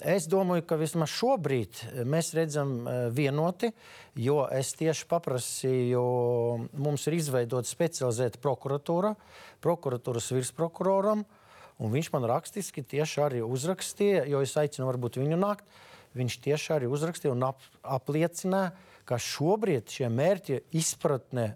Es 0.00 0.24
domāju, 0.30 0.62
ka 0.64 0.78
vismaz 0.80 1.10
šobrīd 1.12 1.82
mēs 2.08 2.30
redzam 2.36 2.78
eh, 2.88 3.00
vienoti, 3.12 3.68
jo 4.16 4.38
es 4.48 4.70
tieši 4.78 5.04
paprasīju, 5.10 6.04
mums 6.80 7.04
ir 7.10 7.16
izveidota 7.18 7.68
specializēta 7.68 8.40
prokuratūra, 8.40 9.12
prokuratūras 9.64 10.30
virsprokuroram, 10.32 11.26
un 11.76 11.92
viņš 11.92 12.08
man 12.14 12.28
rakstiski 12.30 12.86
tieši 12.88 13.20
arī 13.26 13.42
uzrakstīja, 13.44 14.24
jo 14.30 14.40
es 14.46 14.56
aicinu 14.56 14.88
varbūt 14.88 15.20
viņu 15.20 15.40
nākt. 15.42 15.68
Viņš 16.16 16.38
tieši 16.46 16.72
arī 16.78 16.88
uzrakstīja 16.88 17.34
un 17.34 17.44
ap, 17.50 17.60
apliecināja, 17.84 18.72
ka 19.04 19.20
šobrīd 19.20 19.92
šie 19.92 20.08
mērķi 20.08 20.62
izpratne 20.80 21.50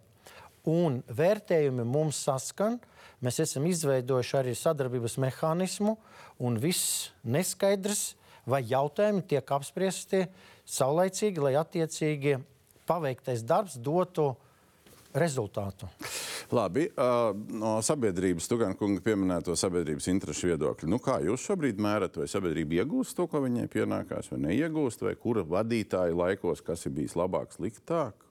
un 0.69 1.01
vērtējumi 1.09 1.87
mums 1.89 2.21
saskan. 2.29 2.77
Mēs 3.21 3.43
esam 3.45 3.67
izveidojuši 3.69 4.37
arī 4.39 4.55
sadarbības 4.57 5.19
mehānismu, 5.21 5.97
un 6.41 6.57
viss 6.61 7.11
neskaidrs 7.25 8.15
vai 8.49 8.63
jautājumi 8.65 9.27
tiek 9.29 9.53
apspriesti 9.53 10.25
saulaicīgi, 10.65 11.43
lai 11.45 11.53
attiecīgi 11.61 12.39
paveiktais 12.89 13.45
darbs 13.47 13.77
dotu 13.77 14.33
rezultātu. 15.15 15.89
Labi, 16.51 16.89
uh, 16.89 17.31
no 17.61 17.77
sabiedrības, 17.85 18.49
Tugan 18.51 18.73
kunga 18.79 19.03
pieminēto 19.05 19.55
sabiedrības 19.59 20.09
interešu 20.11 20.49
viedokļa. 20.51 20.89
Nu, 20.91 20.99
kā 21.03 21.21
jūs 21.23 21.45
šobrīd 21.47 21.79
mērat, 21.83 22.17
vai 22.19 22.27
sabiedrība 22.31 22.81
iegūst 22.81 23.15
to, 23.19 23.29
ko 23.31 23.45
viņai 23.45 23.69
pienākās, 23.71 24.33
vai 24.33 24.41
neiegūst, 24.49 25.05
vai 25.07 25.15
kura 25.19 25.45
vadītāja 25.47 26.17
laikos, 26.17 26.65
kas 26.67 26.89
ir 26.89 26.97
bijis 26.97 27.15
labāk, 27.19 27.55
sliktāk? 27.55 28.27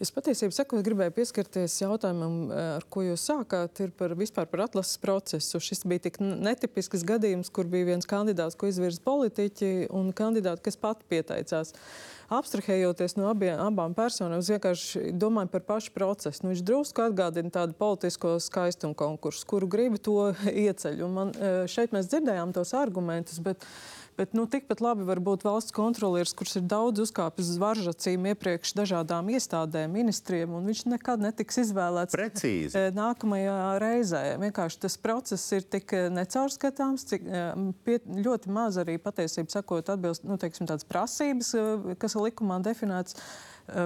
Es 0.00 0.08
patiesībā 0.16 0.48
sakot, 0.56 0.80
gribēju 0.80 1.12
pieskarties 1.12 1.74
jautājumam, 1.82 2.36
eh, 2.48 2.60
ar 2.78 2.84
ko 2.88 3.02
jūs 3.04 3.20
sākāt, 3.20 3.82
ir 3.84 3.90
par 3.92 4.14
vispār 4.16 4.46
par 4.48 4.62
atlases 4.64 4.96
procesu. 4.96 5.60
Šis 5.60 5.84
bija 5.84 6.06
tik 6.06 6.16
netipisks 6.20 7.04
gadījums, 7.04 7.52
kur 7.52 7.68
bija 7.68 7.84
viens 7.84 8.08
kandidāts, 8.08 8.56
ko 8.56 8.70
izvirza 8.70 9.02
politiķi, 9.04 9.90
un 9.92 10.14
kandidāti, 10.16 10.62
kas 10.62 10.80
pati 10.80 11.04
pieteicās. 11.04 11.74
Abstrahējoties 12.32 13.18
no 13.18 13.28
abiem, 13.28 13.58
abām 13.60 13.92
personām, 13.92 14.38
es 14.38 14.48
vienkārši 14.48 15.12
domāju 15.18 15.50
par 15.50 15.66
pašu 15.68 15.92
procesu. 15.92 16.44
Nu, 16.44 16.54
viņš 16.54 16.64
drusku 16.64 17.04
atgādina 17.04 17.50
tādu 17.52 17.76
politisko 17.76 18.38
skaistumu 18.40 18.96
konkursu, 18.96 19.44
kuru 19.44 19.68
gribi 19.68 19.98
to 19.98 20.32
ieceļ. 20.64 21.04
Un 21.04 21.12
man, 21.12 21.34
eh, 21.36 21.66
šeit 21.68 21.92
mēs 21.92 22.08
dzirdējām 22.08 22.56
tos 22.56 22.72
argumentus, 22.72 23.42
bet 23.44 23.68
Bet 24.20 24.34
nu, 24.36 24.42
tikpat 24.44 24.82
labi 24.84 25.06
var 25.08 25.16
būt 25.24 25.46
valsts 25.46 25.72
kontrolieris, 25.72 26.34
kurš 26.36 26.58
ir 26.58 26.64
daudz 26.68 27.00
uzkāpis 27.06 27.54
uz 27.54 27.60
varžacīm 27.62 28.26
iepriekš 28.34 28.74
dažādām 28.76 29.30
iestādēm, 29.32 29.94
ministriem, 29.96 30.52
un 30.58 30.68
viņš 30.68 30.82
nekad 30.92 31.24
netiks 31.24 31.56
izvēlēts 31.62 32.18
Precīzi. 32.18 32.76
eh, 32.76 32.90
nākamajā 32.92 33.56
reizē. 33.80 34.20
Vienkārši 34.44 34.82
tas 34.84 34.98
process 35.00 35.56
ir 35.56 35.64
tik 35.64 35.96
eh, 35.96 36.10
necaurskatāms, 36.12 37.06
cik 37.14 37.24
eh, 37.24 37.64
pie, 37.88 37.96
ļoti 38.28 38.52
maz 38.52 38.76
arī 38.84 38.98
patiesībā 39.00 39.56
sakot 39.56 39.88
atbilst 39.88 40.28
nu, 40.28 40.36
teiksim, 40.36 40.68
tādas 40.68 40.84
prasības, 40.84 41.56
kas 41.96 42.12
ir 42.12 42.28
likumā 42.28 42.60
definētas. 42.68 43.16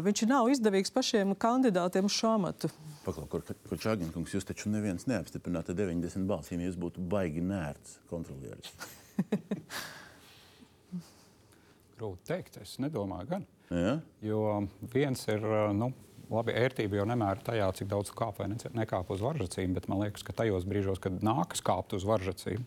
Viņš 0.03 0.27
nav 0.27 0.51
izdevīgs 0.51 0.91
pašiem 0.91 1.39
kandidātiem 1.39 2.11
uz 2.11 2.19
šo 2.19 2.35
amatu. 2.41 2.75
Čāginkungs, 3.07 4.35
jūs 4.35 4.51
taču 4.51 4.75
neviens 4.75 5.07
neapstiprināt 5.07 5.71
ar 5.71 5.79
90 5.79 6.27
balsīm, 6.27 6.65
ja 6.65 6.73
jūs 6.73 6.81
būtu 6.81 7.07
baigi 7.07 7.45
nērts 7.45 8.01
kontrolieris. 8.11 8.75
Grūti 11.99 12.27
teikt, 12.31 12.59
es 12.63 12.79
nedomāju, 12.83 13.29
gan. 13.31 13.45
Ja? 13.71 13.99
Jo 14.25 14.41
viens 14.93 15.23
ir, 15.31 15.45
nu, 15.77 15.93
labi, 16.33 16.55
ērtība 16.59 16.99
jau 16.99 17.07
nemēra 17.09 17.45
tajā, 17.47 17.69
cik 17.79 17.91
daudz 17.93 18.13
kāp 18.17 18.41
vai 18.41 18.51
nekāp 18.51 19.13
uz 19.15 19.23
varžacīm, 19.25 19.77
bet 19.77 19.89
man 19.91 20.03
liekas, 20.03 20.25
ka 20.27 20.35
tajos 20.37 20.67
brīžos, 20.69 21.01
kad 21.03 21.23
nākas 21.25 21.63
kāpt 21.65 21.95
uz 21.97 22.07
varžacīm, 22.09 22.65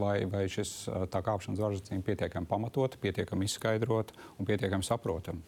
vai, 0.00 0.16
vai 0.30 0.46
šis 0.50 0.72
uh, 0.90 1.04
tā 1.10 1.20
kāpšana 1.22 1.54
uz 1.54 1.62
varžacīm 1.62 2.02
pietiekami 2.06 2.48
pamatot, 2.50 2.96
pietiekami 3.02 3.46
izskaidrot 3.46 4.10
un 4.40 4.48
pietiekami 4.48 4.86
saprotam. 4.86 5.44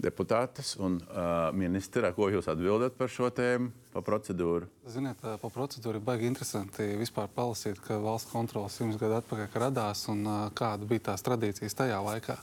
Deputātes 0.00 0.72
un 0.80 0.96
uh, 1.02 1.50
ministra, 1.54 2.12
ko 2.16 2.30
jūs 2.32 2.48
atbildat 2.50 2.94
par 2.96 3.10
šo 3.12 3.28
tēmu, 3.34 3.68
par 3.92 4.04
procedūru? 4.06 4.68
Ziniet, 4.88 5.20
ā, 5.20 5.36
pa 5.38 5.50
procedūru 5.52 6.00
ir 6.00 6.06
baigi 6.06 6.26
interesanti 6.30 6.86
vispār 6.98 7.28
palasīt, 7.34 7.80
ka 7.84 8.00
valsts 8.02 8.32
kontrole 8.32 8.72
simts 8.72 8.98
gadu 9.00 9.18
atpakaļ 9.20 9.50
ka 9.52 9.62
radās 9.66 10.06
un 10.12 10.24
ā, 10.24 10.38
kāda 10.58 10.88
bija 10.88 11.10
tās 11.12 11.24
tradīcijas 11.26 11.76
tajā 11.78 12.00
laikā. 12.08 12.38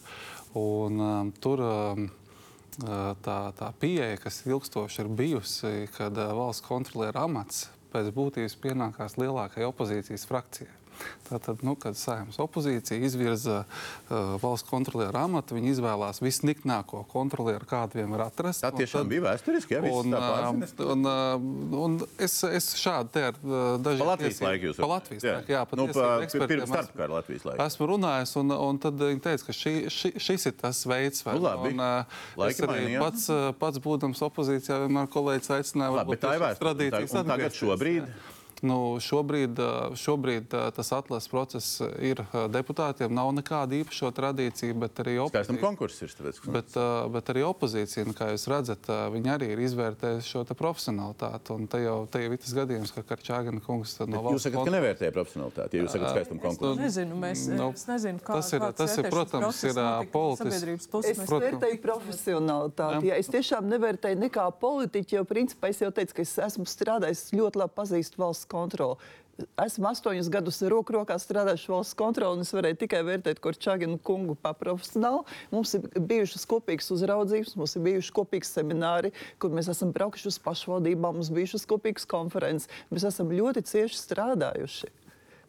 Un, 0.59 1.01
um, 1.01 1.33
tur 1.41 1.65
um, 1.65 2.05
ā, 2.85 3.01
tā, 3.25 3.39
tā 3.57 3.73
pieeja, 3.81 4.21
kas 4.21 4.43
ilgstoši 4.45 5.03
ir 5.03 5.11
bijusi, 5.19 5.73
kad 5.97 6.15
ā, 6.21 6.29
valsts 6.37 6.67
kontroliera 6.69 7.25
amats 7.25 7.67
pēc 7.89 8.11
būtības 8.13 8.55
pienākās 8.61 9.17
lielākajai 9.17 9.67
opozīcijas 9.71 10.27
frakcijai. 10.29 10.78
Tātad, 11.29 11.59
nu, 11.61 11.75
kad 11.77 11.93
saimnes 11.93 12.39
opozīcija 12.41 12.97
izvirza 13.05 13.59
uh, 13.61 14.35
valsts 14.41 14.65
kontrolieru 14.69 15.13
amatu, 15.19 15.53
viņi 15.53 15.75
izvēlās 15.75 16.21
visniknāko 16.25 17.03
kontrolieru, 17.11 17.67
kādu 17.69 17.99
vien 17.99 18.09
var 18.09 18.23
atrast. 18.31 18.63
Tā 18.65 18.71
tiešām 18.73 19.03
Un 19.05 19.11
bija 19.11 19.21
vēsturiski, 19.27 19.75
ja 19.77 19.81
viss 19.83 19.99
un, 20.01 20.15
tā 20.15 20.21
pārzines? 20.23 20.73
uh, 20.79 20.89
un, 20.95 21.05
uh, 21.05 21.83
un 21.85 21.99
es, 22.17 22.39
es 22.49 22.71
šādi 22.81 23.13
te 23.13 23.23
ar 23.29 23.37
dažiem 23.85 24.01
Pa 24.01 24.07
Latvijas 24.09 24.41
laiku 24.41 24.71
jūs 24.71 24.79
Pa 24.81 24.89
Latvijas 24.89 25.27
jā. 25.27 25.35
laiku, 25.37 25.53
jā. 25.53 25.61
pa 25.69 25.79
Nu, 25.79 25.85
pa- 25.93 26.47
pirms 26.49 26.73
starpkara 26.73 27.13
Latvijas 27.19 27.45
laiku. 27.45 27.61
Esmu 27.67 27.89
runājis, 27.93 28.33
un, 28.41 28.55
un 28.57 28.81
tad 28.87 28.97
viņi 29.05 29.23
teica, 29.29 29.45
ka 29.51 29.57
šī, 29.59 29.75
šī, 29.93 30.13
šis 30.17 30.49
ir 30.49 30.57
tas 30.63 30.81
veids, 30.89 31.21
vai 31.27 31.37
Nu, 31.37 31.45
labi. 31.45 31.75
un, 31.75 31.85
uh, 31.85 32.49
es 32.49 32.59
arī 32.65 32.73
mainījās. 32.89 33.05
pats, 33.05 33.29
pats 33.61 33.83
būdams 33.85 34.25
opozīcijā, 34.31 34.81
vienmēr 34.87 35.07
kolēģis 35.13 35.53
aicināja, 35.59 35.93
Labi, 36.01 36.17
bet 36.17 36.25
tā 36.25 36.33
ir 36.39 36.43
vēsture. 36.47 36.75
Un 37.19 37.33
tagad 37.35 37.53
šobrīd? 37.61 38.09
Nu, 38.61 38.97
šobrīd, 38.99 39.59
uh, 39.61 39.93
šobrīd 39.95 40.51
uh, 40.53 40.69
tas 40.75 40.89
atlases 40.91 41.29
process 41.31 41.79
ir 42.03 42.19
uh, 42.25 42.47
deputātiem. 42.51 43.11
Nav 43.15 43.29
nekāda 43.37 43.77
īpaša 43.79 44.09
tradīcija, 44.17 44.73
bet 44.75 44.99
arī 45.03 45.13
opozīcija. 45.23 45.59
konkurss 45.61 46.01
ir. 46.03 46.09
Tāpēc, 46.17 46.39
ka- 46.43 46.51
Bet, 46.59 46.75
bet 47.13 47.29
arī 47.31 47.43
opozīcija, 47.47 48.03
nu, 48.09 48.13
kā 48.17 48.31
jūs 48.33 48.47
redzat, 48.51 48.89
viņi 49.13 49.29
arī 49.31 49.47
ir 49.53 49.61
izvērtējuši 49.63 50.27
šo 50.33 50.43
te 50.49 50.53
profesionalitāti. 50.59 51.53
Un 51.55 51.67
te 51.71 51.79
jau, 51.83 51.95
te 52.11 52.19
jau 52.23 52.31
ir 52.35 52.41
tas 52.41 52.53
gadījums, 52.57 52.91
ka 52.95 53.03
Karčāgana 53.13 53.61
kungs 53.63 53.95
no 53.99 54.05
Bet 54.07 54.15
Jūs 54.15 54.25
valsts 54.27 54.43
sakat, 54.43 54.57
ka 54.57 54.63
konta- 54.65 54.75
nevērtēja 54.75 55.13
profesionalitāti, 55.15 55.73
ja 55.79 55.83
jūs 55.85 55.95
sakat 55.95 56.09
skaistam 56.17 56.39
konkursam. 56.43 56.83
Nezinu, 56.83 57.15
mēs, 57.23 57.45
Nu, 57.55 57.69
es 57.77 57.85
nezinu, 57.87 58.19
kā, 58.19 58.33
tas 58.41 58.51
ir- 58.53 58.65
tas 58.81 58.97
ir, 58.97 59.09
protams, 59.13 59.63
ir, 59.63 59.71
ā, 59.71 59.75
notika 59.75 60.03
no 60.03 60.11
politis- 60.17 60.43
sabiedrības 60.49 60.87
puses. 60.91 61.19
Es 61.19 61.29
vērtēju 61.29 61.79
profesionālitāti. 61.85 63.05
Jā, 63.09 63.17
es 63.23 63.27
tiešām 63.31 63.69
nevērtēju 63.71 64.19
nekā 64.25 64.45
politiķi, 64.59 65.15
jo 65.19 65.23
principā 65.29 65.69
es 65.69 65.79
jau 65.81 65.91
teicu, 65.91 66.13
ka 66.19 66.21
es 66.25 66.35
esmu 66.49 66.65
strādājis 66.69 67.23
ļoti 67.37 67.61
labi 67.63 67.73
pazīstu 67.77 68.17
valsts 68.21 68.48
kontroli. 68.51 68.99
Esmu 69.63 69.87
astoņus 69.93 70.27
gadus 70.33 70.57
roku 70.71 70.93
rokā 70.97 71.15
strādājis 71.21 71.67
valsts 71.71 71.95
kontroli, 71.99 72.39
un 72.39 72.43
es 72.43 72.51
varēju 72.51 72.79
tikai 72.81 73.01
vērtēt 73.07 73.39
Korčāginu 73.43 73.99
kungu 74.03 74.35
pa 74.35 74.51
profesionāli. 74.57 75.23
Mums 75.53 75.75
ir 75.77 75.85
bijušas 75.95 76.43
kopīgas 76.49 76.91
uzraudzības, 76.95 77.55
mums 77.59 77.77
ir 77.77 77.85
bijuši 77.85 78.15
kopīgi 78.19 78.49
semināri, 78.49 79.13
kur 79.39 79.53
mēs 79.55 79.71
esam 79.71 79.93
braukuši 79.95 80.31
uz 80.33 80.39
pašvaldībām, 80.43 81.21
mums 81.21 81.31
bijušas 81.35 81.67
kopīgas 81.69 82.09
konferences. 82.09 82.67
Mēs 82.91 83.07
esam 83.13 83.31
ļoti 83.31 83.63
cieši 83.69 84.01
strādājuši. 84.01 84.91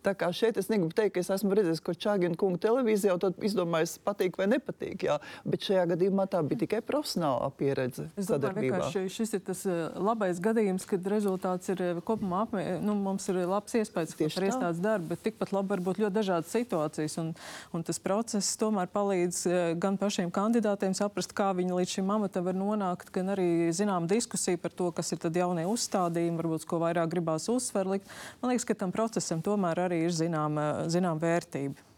Tā 0.04 0.14
kā 0.16 0.30
šeit 0.32 0.56
es 0.60 0.70
negribu 0.72 0.94
teikt, 0.96 1.16
ka 1.16 1.24
es 1.24 1.30
esmu 1.34 1.56
redzējis, 1.58 1.82
ko 1.84 1.94
Čāgina 1.96 2.38
kunga 2.38 2.60
televīzijā, 2.62 3.16
tad 3.20 3.40
izdomājis, 3.44 3.98
patīk 4.04 4.38
vai 4.40 4.48
nepatīk. 4.50 5.04
Jā. 5.08 5.18
Bet 5.44 5.66
šajā 5.66 5.86
gadījumā 5.94 6.26
tā 6.30 6.40
bija 6.46 6.64
tikai 6.64 6.80
profesionālā 6.86 7.50
pieredze 7.58 8.08
Es 8.18 8.28
domāju, 8.28 8.70
ka 8.72 9.06
šis 9.12 9.34
ir 9.36 9.42
tas 9.44 9.62
eh, 9.68 9.80
labais 10.00 10.40
gadījums, 10.42 10.86
kad 10.88 11.06
rezultāts 11.12 11.70
ir 11.72 11.82
eh, 11.84 12.00
kopumā 12.06 12.44
apmē, 12.46 12.64
nu, 12.84 12.94
mums 12.98 13.26
ir 13.32 13.40
labs 13.48 13.76
iespējas 13.78 14.16
par 14.16 14.30
tā. 14.30 14.48
iestādes 14.48 14.82
darbu, 14.84 15.10
bet 15.12 15.24
tikpat 15.26 15.52
labi 15.54 15.74
var 15.74 15.82
būt 15.88 16.00
ļoti 16.04 16.16
dažādas 16.16 16.54
situācijas. 16.54 17.16
Un, 17.22 17.32
un 17.76 17.84
tas 17.86 18.00
process 18.02 18.56
tomēr 18.60 18.90
palīdz 18.92 19.40
eh, 19.50 19.58
gan 19.80 19.98
pašiem 20.00 20.32
kandidātiem 20.34 20.96
saprast, 20.96 21.34
kā 21.36 21.50
viņi 21.56 21.76
līdz 21.76 21.96
šim 21.98 22.14
amatam 22.16 22.46
var 22.48 22.58
nonākt, 22.58 23.12
gan 23.14 23.34
arī 23.34 23.48
zinām 23.76 24.08
diskusiju 24.10 24.60
par 24.62 24.74
to, 24.76 24.90
kas 24.96 25.12
ir 25.14 25.22
tad 25.22 25.36
jaunie 25.36 25.66
uzstādījumi, 25.70 26.38
varbūt, 26.40 26.66
ko 26.70 26.80
vairāk 26.82 27.12
gribās 27.12 27.48
uzsver 27.52 27.88
likt. 27.96 28.10
Man 28.40 28.54
liekas, 28.54 28.68
ka 28.68 28.78
tam 28.84 28.94
procesam 28.94 29.42
tomēr 29.44 29.84
arī 29.86 29.89
ir 29.98 30.14
zināma 30.14 30.70
zinām 30.92 31.18
vērtība. 31.22 31.90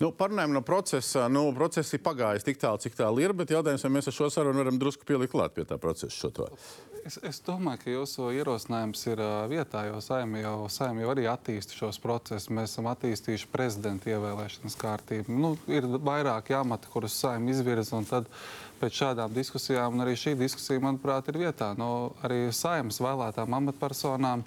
Nu, 0.00 0.10
Parunājot 0.10 0.50
no 0.50 0.62
procesa, 0.66 1.28
nu, 1.30 1.44
process 1.56 1.94
ir 1.94 2.02
pagājis 2.04 2.44
tik 2.46 2.58
tālu, 2.60 2.80
cik 2.82 2.96
tālu 2.98 3.22
ir, 3.22 3.34
bet 3.36 3.52
jautājums, 3.54 3.84
vai 3.86 3.92
mēs 3.96 4.10
ar 4.10 4.16
šo 4.16 4.30
sarunu 4.32 4.64
varam 4.64 4.80
drusku 4.80 5.06
pielikt 5.06 5.32
klāt 5.34 5.54
pie 5.54 5.66
tā 5.68 5.78
procesa. 5.80 6.30
Es, 7.04 7.18
es 7.20 7.38
domāju, 7.44 7.82
ka 7.82 7.92
jūsu 7.92 8.30
ierosinājums 8.32 9.02
ir 9.12 9.20
ā, 9.20 9.30
vietā, 9.50 9.84
jo 9.90 10.00
saimē 10.02 10.40
jau, 10.40 10.54
saim 10.72 11.02
jau 11.02 11.10
arī 11.12 11.26
attīsta 11.28 11.76
šos 11.76 12.00
procesus. 12.02 12.48
Mēs 12.48 12.72
esam 12.72 12.88
attīstījuši 12.90 13.50
prezidenta 13.52 14.08
ievēlēšanas 14.14 14.78
kārtību. 14.80 15.36
Nu, 15.36 15.52
ir 15.68 15.86
vairāki 16.00 16.56
amati, 16.56 16.88
kurus 16.90 17.18
saimē 17.20 17.52
izvirza, 17.52 17.92
un 18.00 18.08
tad 18.08 18.30
pēc 18.80 18.98
šādām 19.00 19.34
diskusijām, 19.34 20.00
arī 20.04 20.14
šī 20.18 20.34
diskusija, 20.38 20.82
manuprāt, 20.82 21.28
ir 21.30 21.38
vietā. 21.44 21.70
Nu, 21.78 22.12
arī 22.26 22.48
saimnes 22.54 23.00
vēlētām 23.02 23.56
amatpersonām 23.58 24.44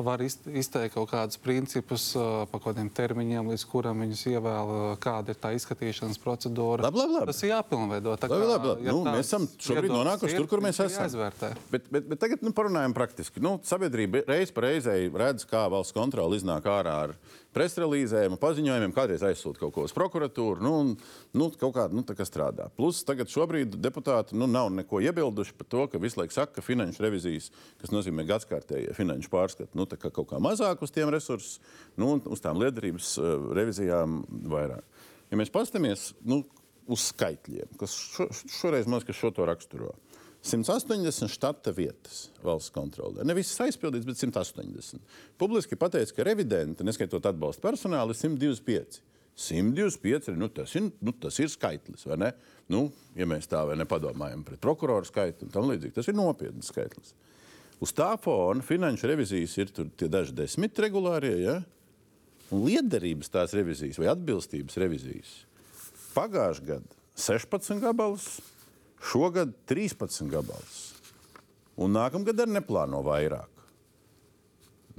var 0.00 0.22
iz, 0.24 0.38
izteikt 0.46 0.94
kaut 0.96 1.10
kādus 1.12 1.40
principus 1.42 2.10
ā, 2.18 2.44
pa 2.50 2.58
kaut 2.58 2.70
kādiem 2.70 2.90
termiņiem, 2.94 3.50
līdz 3.52 3.66
kuram 3.70 4.04
viņus 4.04 4.24
ievēl, 4.32 4.72
kāda 5.02 5.34
ir 5.34 5.40
tā 5.42 5.52
izskatīšanas 5.58 6.20
procedūra. 6.22 6.86
Labi, 6.86 7.02
labi, 7.02 7.16
labi. 7.18 7.30
Tas 7.32 7.42
ir 7.44 7.52
jāpilnveido. 7.54 8.16
Tā 8.20 8.30
Labi, 8.30 8.44
kā, 8.44 8.52
labi, 8.54 8.72
labi. 8.72 8.86
ja 8.86 8.94
Nu, 8.96 9.02
mēs 9.08 9.26
esam 9.30 9.48
šobrīd 9.58 9.94
nonākuši 9.94 10.36
ir, 10.36 10.42
tur, 10.42 10.50
kur 10.50 10.64
mēs 10.64 10.80
esam. 10.80 11.04
Jāizvērtē. 11.06 11.52
Bet, 11.72 11.90
bet, 11.92 12.08
bet 12.12 12.22
tagad 12.22 12.46
nu, 12.46 12.54
parunājam 12.56 12.94
praktiski. 12.96 13.42
Nu, 13.42 13.56
sabiedrība 13.66 14.24
reiz 14.28 14.54
pa 14.54 14.66
reizei 14.68 15.10
redz, 15.10 15.46
kā 15.48 15.66
valsts 15.72 15.96
kontrole 15.96 16.38
iznāk 16.38 16.68
ārā 16.70 16.96
ar 17.08 17.14
presrelīzēm, 17.56 18.36
paziņojumiem, 18.40 18.92
kādreiz 18.94 19.24
aizsūta 19.26 19.64
kaut 19.64 19.74
ko 19.74 19.86
uz 19.88 19.94
prokuratūru. 19.94 20.62
Nu, 20.62 20.74
un, 20.84 20.92
nu, 21.34 21.50
kaut 21.58 21.74
kā, 21.74 21.86
nu, 21.90 22.04
tā 22.06 22.14
kā 22.18 22.26
strādā. 22.26 22.68
Plus 22.76 23.02
tagad 23.06 23.30
šobrīd 23.32 23.69
deputāti 23.78 24.36
nu, 24.38 24.48
nav 24.50 24.70
neko 24.74 25.00
iebilduši 25.04 25.54
par 25.58 25.68
to, 25.70 25.86
ka 25.92 26.00
visu 26.02 26.20
laiku 26.20 26.34
saka, 26.34 26.56
ka 26.58 26.64
finanšu 26.64 27.04
revizijas, 27.04 27.50
kas 27.80 27.92
nozīmē 27.94 28.26
gadskārtējie 28.28 28.94
finanšu 28.96 29.30
pārskati, 29.32 29.76
nu, 29.78 29.86
kā 29.90 30.10
kaut 30.10 30.30
kā 30.32 30.40
mazāk 30.42 30.82
uz 30.82 30.94
tiem 30.94 31.12
resursus, 31.12 31.60
nu, 32.00 32.16
uz 32.30 32.42
tām 32.42 32.60
liederības 32.60 33.12
uh, 33.20 33.50
revizijām 33.56 34.22
vairāk. 34.50 35.06
Ja 35.30 35.38
mēs 35.38 35.52
paskatāmies 35.54 36.10
nu, 36.26 36.42
uz 36.90 37.10
skaitļiem, 37.12 37.76
kas 37.80 37.94
šo, 37.94 38.26
šoreiz 38.60 38.88
man 38.88 38.98
liekas, 38.98 39.12
ka 39.12 39.20
šo 39.20 39.34
to 39.36 39.46
raksturo. 39.48 39.94
180 40.40 41.28
štata 41.28 41.72
vietas 41.76 42.30
valsts 42.40 42.72
kontrolē. 42.72 43.26
Ne 43.28 43.36
visas 43.36 43.60
aizpildītas, 43.66 44.08
bet 44.08 44.22
180. 44.22 45.02
Publiski 45.40 45.76
pateica, 45.76 46.14
ka 46.16 46.24
revidenti, 46.24 46.86
neskaitot 46.86 47.28
atbalsta 47.28 47.66
personālu, 47.66 48.16
ir 48.16 48.20
125. 48.22 49.02
125 49.40 50.30
ir, 50.30 50.38
nu, 50.38 50.50
tas 50.52 50.74
ir, 50.76 50.90
nu, 51.00 51.14
tas 51.16 51.38
ir 51.40 51.48
skaitlis? 51.48 52.04
Nu, 52.70 52.84
ja 53.16 53.26
mēs 53.28 53.48
tā 53.50 53.62
vai 53.66 53.78
nepadomājam 53.80 54.44
pret 54.46 54.60
prokuroru 54.62 55.08
skaitu 55.08 55.46
un 55.46 55.54
tam 55.54 55.68
līdzīgi, 55.70 55.96
tas 55.96 56.10
ir 56.10 56.18
nopietns 56.18 56.68
skaitlis. 56.70 57.14
Uz 57.80 57.94
tā 57.96 58.10
fona 58.20 58.60
finanšu 58.64 59.08
revizijas 59.08 59.56
ir 59.62 59.72
daži 60.02 60.36
desmit 60.36 60.78
regulārie, 60.84 61.36
ja? 61.40 61.60
un 62.50 62.66
liederības 62.66 63.30
tās 63.32 63.54
revizijas 63.56 63.98
vai 64.00 64.10
atbilstības 64.12 64.76
revizijas. 64.82 65.34
Pagājušajā 66.16 66.66
gadā 66.66 66.98
16 67.20 67.82
gabalus, 67.82 68.26
šogad 69.12 69.52
13 69.70 70.28
gabalus. 70.32 70.80
Un 71.80 71.94
nākamgad 71.96 72.42
arī 72.42 72.58
neplāno 72.58 73.00
vairāk. 73.06 73.59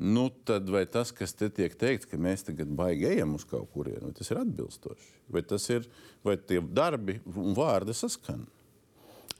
Nu, 0.01 0.29
tad 0.43 0.69
vai 0.69 0.87
tas, 0.89 1.11
kas 1.13 1.35
te 1.37 1.45
tiek 1.53 1.75
teikts, 1.77 2.07
ka 2.09 2.17
mēs 2.17 2.41
tagad 2.47 2.69
baigi 2.73 3.05
ejam 3.05 3.35
uz 3.37 3.43
kaut 3.45 3.67
kurienu, 3.69 4.07
vai 4.07 4.15
tas 4.17 4.31
ir 4.33 4.39
atbilstoši? 4.41 5.11
Vai, 5.29 5.43
tas 5.45 5.67
ir, 5.69 5.85
vai 6.25 6.33
tie 6.41 6.57
darbi 6.57 7.19
un 7.29 7.53
vārdi 7.53 7.93
saskan? 7.93 8.47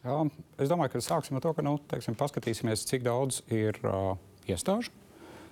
Jā, 0.04 0.19
es 0.62 0.69
domāju, 0.69 0.93
ka 0.93 1.02
sāksim 1.02 1.39
ar 1.39 1.45
to, 1.47 1.56
ka 1.58 1.65
nu, 1.65 1.80
teiksim, 1.89 2.13
paskatīsimies, 2.19 2.86
cik 2.91 3.02
daudz 3.08 3.41
ir 3.50 3.80
uh, 3.89 4.13
iestāžu, 4.45 4.93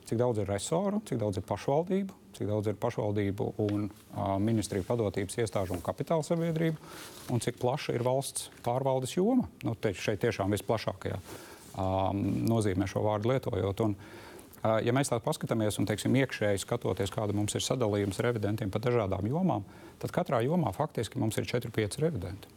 cik 0.05 0.21
daudz 0.21 0.43
ir 0.43 0.53
resoru, 0.53 1.01
cik 1.09 1.23
daudz 1.25 1.41
ir 1.41 1.47
pašvaldību, 1.49 2.21
cik 2.37 2.51
daudz 2.53 2.69
ir 2.69 2.77
pašvaldību 2.85 3.49
un 3.65 3.89
uh, 3.89 4.37
ministriju 4.37 4.85
padotības 4.85 5.41
iestāžu 5.41 5.73
un 5.73 5.85
kapitāla 5.89 6.25
sabiedrību, 6.29 6.93
un 7.33 7.41
cik 7.41 7.57
plaša 7.57 7.97
ir 7.97 8.05
valsts 8.05 8.51
pārvaldes 8.61 9.17
joma. 9.17 9.49
Nu, 9.65 9.73
te, 9.73 9.97
šeit 9.97 10.21
tiešām 10.21 10.53
visplašākajā 10.53 11.17
um, 11.17 12.25
nozīmē 12.45 12.85
šo 12.89 13.07
vārdu 13.09 13.33
lietojot. 13.33 13.87
Un, 13.89 13.97
uh, 13.97 14.25
ja 14.63 14.93
mēs 14.95 15.11
tā 15.11 15.19
paskatāmies 15.23 15.79
un 15.79 15.87
teiksim, 15.89 16.15
iekšēji 16.19 16.63
skatoties, 16.65 17.13
kāda 17.13 17.35
mums 17.35 17.55
ir 17.55 17.63
sadalījums 17.63 18.19
revidentiem 18.25 18.71
pa 18.73 18.81
dažādām 18.83 19.27
jomām, 19.29 19.65
tad 20.01 20.13
katrā 20.15 20.41
jomā 20.45 20.73
faktiski 20.75 21.21
mums 21.21 21.39
ir 21.39 21.47
4-5 21.49 21.99
revidenti. 22.03 22.55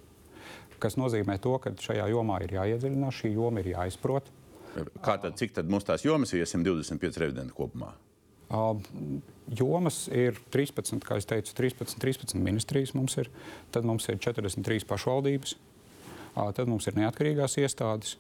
Tas 0.82 0.96
nozīmē, 0.98 1.36
to, 1.38 1.54
ka 1.62 1.70
šajā 1.78 2.08
jomā 2.10 2.40
ir 2.42 2.56
jāiedziļinās, 2.56 3.20
šī 3.22 3.36
joma 3.36 3.62
ir 3.62 3.70
jāizprot. 3.76 4.30
Kā 5.04 5.14
tad, 5.20 5.36
cik 5.38 5.52
tad 5.54 5.68
mums 5.70 5.86
tās 5.86 6.02
jomas 6.02 6.32
ir 6.32 6.42
ja 6.42 6.48
125 6.48 7.20
revidenti 7.22 7.54
kopumā? 7.54 7.92
Jomas 9.52 10.06
ir 10.12 10.36
13, 10.52 10.98
kā 11.06 11.20
jau 11.20 11.28
teicu, 11.30 11.54
13, 11.56 11.94
13 12.02 12.42
ministrijas 12.42 12.92
mums 12.96 13.14
ir, 13.20 13.30
tad 13.72 13.86
mums 13.88 14.08
ir 14.10 14.18
43 14.20 14.88
pašvaldības, 14.90 15.54
tad 16.34 16.68
mums 16.68 16.88
ir 16.88 16.98
neatkarīgās 16.98 17.56
iestādes, 17.62 18.16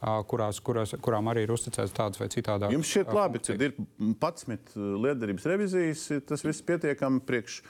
kurās, 0.00 0.60
kurās, 0.64 0.94
kurām 1.04 1.28
arī 1.32 1.44
ir 1.44 1.52
uzticēts 1.54 1.94
tādas 1.96 2.20
vai 2.20 2.30
citādas. 2.32 2.72
Jums 2.72 2.88
šķiet 2.88 3.12
labi, 3.16 3.42
ka 3.44 3.56
ir 3.56 3.76
11 4.00 4.74
liederības 5.04 5.48
revizijas, 5.50 6.06
tas 6.28 6.44
viss 6.46 6.64
pietiekami 6.64 7.22
priekš 7.28 7.60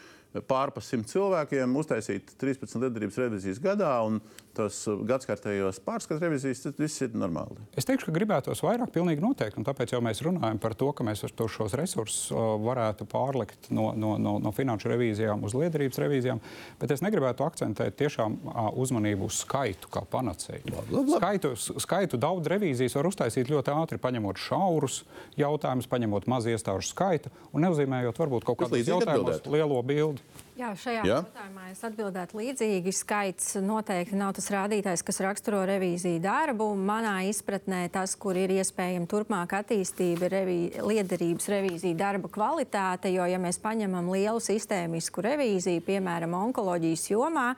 pārpa 0.47 0.83
simt 0.85 1.11
cilvēkiem, 1.11 1.73
uztaisīt 1.81 2.37
13 2.39 2.79
lietotības 2.85 3.19
revizijas 3.19 3.59
gadā, 3.63 3.97
un 4.07 4.21
tas 4.57 4.77
gadskārtējos 4.87 5.81
pārskatu 5.85 6.23
revizijas, 6.25 6.63
tas 6.65 6.79
viss 6.81 7.05
ir 7.05 7.15
normāli. 7.19 7.59
Es 7.79 7.87
teikšu, 7.89 8.09
ka 8.09 8.15
gribētos 8.17 8.63
vairāk 8.65 8.93
pilnīgi 8.95 9.23
noteikti, 9.23 9.61
un 9.61 9.67
tāpēc 9.67 9.95
jau 9.95 10.01
mēs 10.05 10.23
runājam 10.27 10.61
par 10.63 10.75
to, 10.79 10.91
ka 10.97 11.07
mēs 11.07 11.25
to 11.37 11.47
šos 11.51 11.77
resursus 11.79 12.31
varētu 12.65 13.07
pārlikt 13.11 13.71
no, 13.75 13.91
no, 13.97 14.17
no, 14.21 14.37
no 14.43 14.53
finanšu 14.57 14.91
revīzijām 14.93 15.45
uz 15.47 15.55
liederības 15.59 16.01
revīzijām, 16.03 16.43
bet 16.81 16.95
es 16.95 17.05
negribētu 17.05 17.47
akcentēt 17.47 17.99
tiešām 18.01 18.39
uzmanību 18.81 19.31
uz 19.31 19.43
skaitu 19.45 19.91
kā 19.93 20.05
panacēju. 20.11 20.85
Skaitu, 21.15 21.55
skaitu 21.83 22.21
daudz 22.21 22.51
revīzijas 22.51 22.99
var 22.99 23.11
uztaisīt 23.11 23.53
ļoti 23.53 23.75
ātri, 23.75 24.01
paņemot 24.03 24.41
šaurus 24.41 25.03
jautājumus, 25.41 25.91
paņemot 25.91 26.29
maz 26.31 26.49
iestāžu 26.51 26.91
skaitu 26.91 27.33
un 27.53 27.67
neuzīmējot 27.67 28.21
varbūt 28.21 28.47
kaut 28.49 28.65
kādus 28.65 28.89
jautājumus 28.89 29.45
lielo 29.51 29.83
bildi. 29.87 30.40
Jā, 30.61 30.75
šajā 30.77 31.05
Jā? 31.09 31.15
jautājumā 31.23 31.71
es 31.71 31.79
atbildētu 31.87 32.37
līdzīgi. 32.37 32.93
Skaits 32.93 33.55
noteikti 33.65 34.19
nav 34.19 34.35
tas 34.37 34.51
rādītājs, 34.53 35.01
kas 35.07 35.21
raksturo 35.25 35.63
revīziju 35.69 36.21
darbu. 36.21 36.67
Manā 36.77 37.15
izpratnē 37.31 37.87
tas, 37.95 38.13
kur 38.21 38.37
ir 38.37 38.53
iespējama 38.59 39.09
turpmāka 39.09 39.63
attīstība, 39.63 40.29
ir 40.29 40.37
revī, 40.37 40.59
liederības 40.85 41.49
revīzija 41.55 41.97
darba 42.03 42.29
kvalitāte. 42.33 43.09
Jo, 43.15 43.25
ja 43.31 43.41
mēs 43.41 43.57
paņemam 43.63 44.13
lielu 44.13 44.43
sistēmisku 44.45 45.25
revīziju, 45.25 45.87
piemēram, 45.87 46.37
onkoloģijas 46.43 47.09
jomā, 47.15 47.55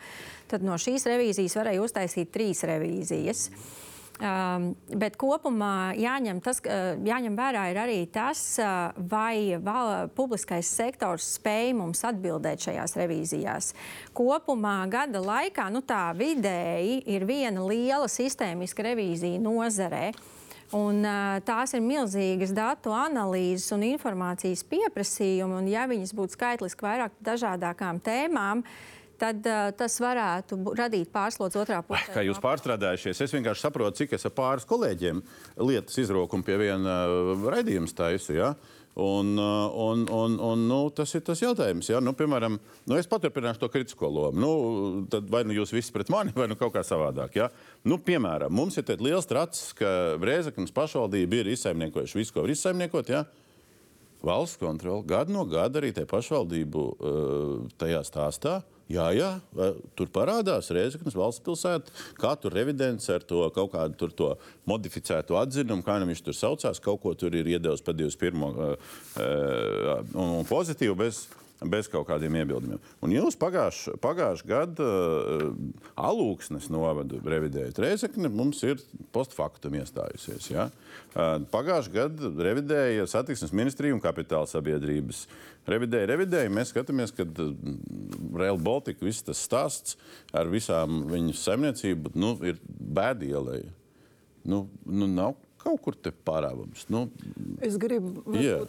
tad 0.52 0.62
no 0.62 0.78
šīs 0.78 1.08
revīzijas 1.10 1.58
varēja 1.58 1.82
uztaisīt 1.82 2.30
trīs 2.30 2.62
revīzijas. 2.70 3.48
Um, 4.22 4.68
bet 4.86 5.16
kopumā 5.18 5.96
jāņem, 5.98 6.38
tas, 6.44 6.60
uh, 6.62 6.92
jāņem 7.02 7.34
vērā 7.34 7.64
arī 7.82 8.04
tas, 8.06 8.38
uh, 8.62 8.92
vai 9.10 9.58
val, 9.58 10.12
publiskais 10.14 10.68
sektors 10.70 11.26
spēj 11.40 11.72
mums 11.74 12.04
atbildēt 12.06 12.62
šajās 12.68 12.94
revīzijās. 13.00 13.72
Kopumā 14.14 14.76
gada 14.92 15.18
laikā 15.24 15.66
nu, 15.74 15.82
tā 15.82 16.12
vidēji 16.14 17.00
ir 17.10 17.26
viena 17.26 17.66
liela 17.66 18.06
sistēmiska 18.06 18.86
revīzija 18.92 19.42
nozarē. 19.42 20.12
Un, 20.70 21.02
uh, 21.02 21.42
tās 21.42 21.74
ir 21.74 21.82
milzīgas 21.82 22.54
datu 22.54 22.94
analīzes 22.94 23.74
un 23.74 23.82
informācijas 23.90 24.62
pieprasījumi. 24.70 25.58
Un, 25.64 25.66
ja 25.72 25.90
viņas 25.90 26.14
būtu 26.14 26.38
skaitliski 26.38 26.86
vairāk 26.86 27.18
dažādākām 27.26 27.98
tēmām, 28.06 28.62
uh, 28.62 29.01
tad 29.22 29.46
uh, 29.46 29.70
tas 29.78 29.96
varētu 30.02 30.58
radīt 30.78 31.12
pārslodzi 31.14 31.60
otrā 31.62 31.80
pusē. 31.86 32.10
Kā 32.14 32.26
jūs 32.26 32.42
pārstrādājušies, 32.42 33.22
es 33.24 33.34
vienkārši 33.36 33.68
saprotu, 33.68 34.02
cik 34.02 34.16
es 34.18 34.26
ar 34.28 34.34
pāris 34.36 34.68
kolēģiem 34.68 35.22
lietas 35.62 35.98
izrokumu 36.02 36.46
pie 36.46 36.58
viena 36.66 37.02
raidījuma 37.54 37.90
taisu. 37.96 38.34
Ja? 38.36 38.52
Un, 38.92 39.38
un, 39.38 40.02
un, 40.12 40.34
un, 40.36 40.64
nu, 40.68 40.78
tas 40.92 41.14
ir 41.16 41.22
tas 41.24 41.40
jautājums. 41.40 41.88
Ja? 41.88 42.00
Nu, 42.04 42.12
piemēram, 42.16 42.58
nu, 42.90 42.96
es 43.00 43.08
paturpināšu 43.08 43.62
to 43.62 43.70
kritisko 43.72 44.10
lomu. 44.12 44.42
Nu, 44.42 44.50
tad 45.12 45.30
vai 45.32 45.44
nu 45.48 45.56
jūs 45.56 45.72
visi 45.72 45.94
pret 45.94 46.10
mani, 46.12 46.34
vai 46.36 46.50
nu 46.50 46.58
kaut 46.60 46.74
kā 46.74 46.82
savādāk. 46.84 47.38
Ja? 47.40 47.48
Nu, 47.88 47.96
piemēram, 48.02 48.52
mums 48.52 48.76
ir 48.80 48.90
liels 49.00 49.28
tracis, 49.30 49.72
ka 49.78 50.18
Brēzaknas 50.20 50.74
pašvaldība 50.76 51.40
ir 51.40 51.54
izsaimniekojuši 51.54 52.20
visu, 52.20 52.34
ko 52.34 52.44
var 52.44 52.52
izsaimniekot. 52.52 53.14
Ja? 53.14 53.24
Valsts 54.22 54.60
kontrole 54.60 55.02
gadu 55.08 55.34
no 55.34 55.46
gada 55.50 55.80
arī 55.80 55.90
tajā 55.96 56.06
pašvaldību 56.12 56.84
tajā 57.80 58.04
stāstā 58.06 58.60
Jā, 58.92 59.06
jā, 59.16 59.28
tur 59.96 60.10
parādās 60.12 60.68
Reizeknas 60.74 61.16
valsts 61.16 61.42
pilsēta, 61.44 61.92
kā 62.20 62.34
tur 62.40 62.52
revidents 62.52 63.08
ar 63.12 63.24
to 63.24 63.46
kaut 63.54 63.72
kādu 63.72 64.10
to 64.12 64.32
modificēto 64.68 65.38
atzinumu, 65.40 65.84
kā 65.86 65.96
nu 66.00 66.10
viņš 66.10 66.24
tur 66.26 66.36
saucās, 66.36 66.82
kaut 66.82 67.00
ko 67.04 67.14
tur 67.16 67.32
ir 67.38 67.48
iedevis 67.54 67.84
pa 67.84 67.94
21. 67.96 68.42
Uh, 68.42 68.74
uh, 69.16 70.02
un 70.12 70.44
pozitīvu 70.48 70.98
bez 70.98 71.24
bez 71.70 71.88
kaut 71.90 72.06
kādiem 72.08 72.36
iebildumiem. 72.40 72.80
Un 73.04 73.12
jūs 73.14 73.36
pagājušā 73.40 73.96
pagājuš 74.02 74.44
gada 74.48 74.86
uh, 74.86 75.44
alūksnes 76.00 76.68
novadu 76.72 77.20
revidējat. 77.24 77.80
Reizekne 77.82 78.30
mums 78.32 78.62
ir 78.66 78.80
postfaktum 79.14 79.76
iestājusies. 79.80 80.50
Ja? 80.52 80.68
Uh, 81.12 81.38
pagājušā 81.52 81.94
gada 81.94 82.32
revidēja 82.48 83.08
satiksmes 83.10 83.54
ministrija 83.56 83.96
un 83.96 84.02
kapitāla 84.02 84.50
sabiedrības. 84.50 85.26
Revidēja, 85.68 86.08
revidēja. 86.10 86.50
Mēs 86.52 86.72
skatāmies, 86.74 87.14
ka 87.14 87.26
uh, 87.26 87.52
Rail 88.38 88.58
Baltica 88.62 89.06
viss 89.06 89.26
tas 89.26 89.42
stāsts 89.46 89.98
ar 90.34 90.50
visām 90.50 91.04
viņu 91.12 91.36
saimniecību 91.38 92.16
nu, 92.18 92.34
ir 92.46 92.58
bēdielēja. 92.66 93.70
Nu, 94.48 94.64
nu, 94.86 95.06
nav 95.06 95.36
kaut 95.62 95.80
kur 95.84 95.96
te 95.96 96.12
parāvams. 96.26 96.86
Nu, 96.92 97.06
es 97.62 97.78
gribu 97.80 98.22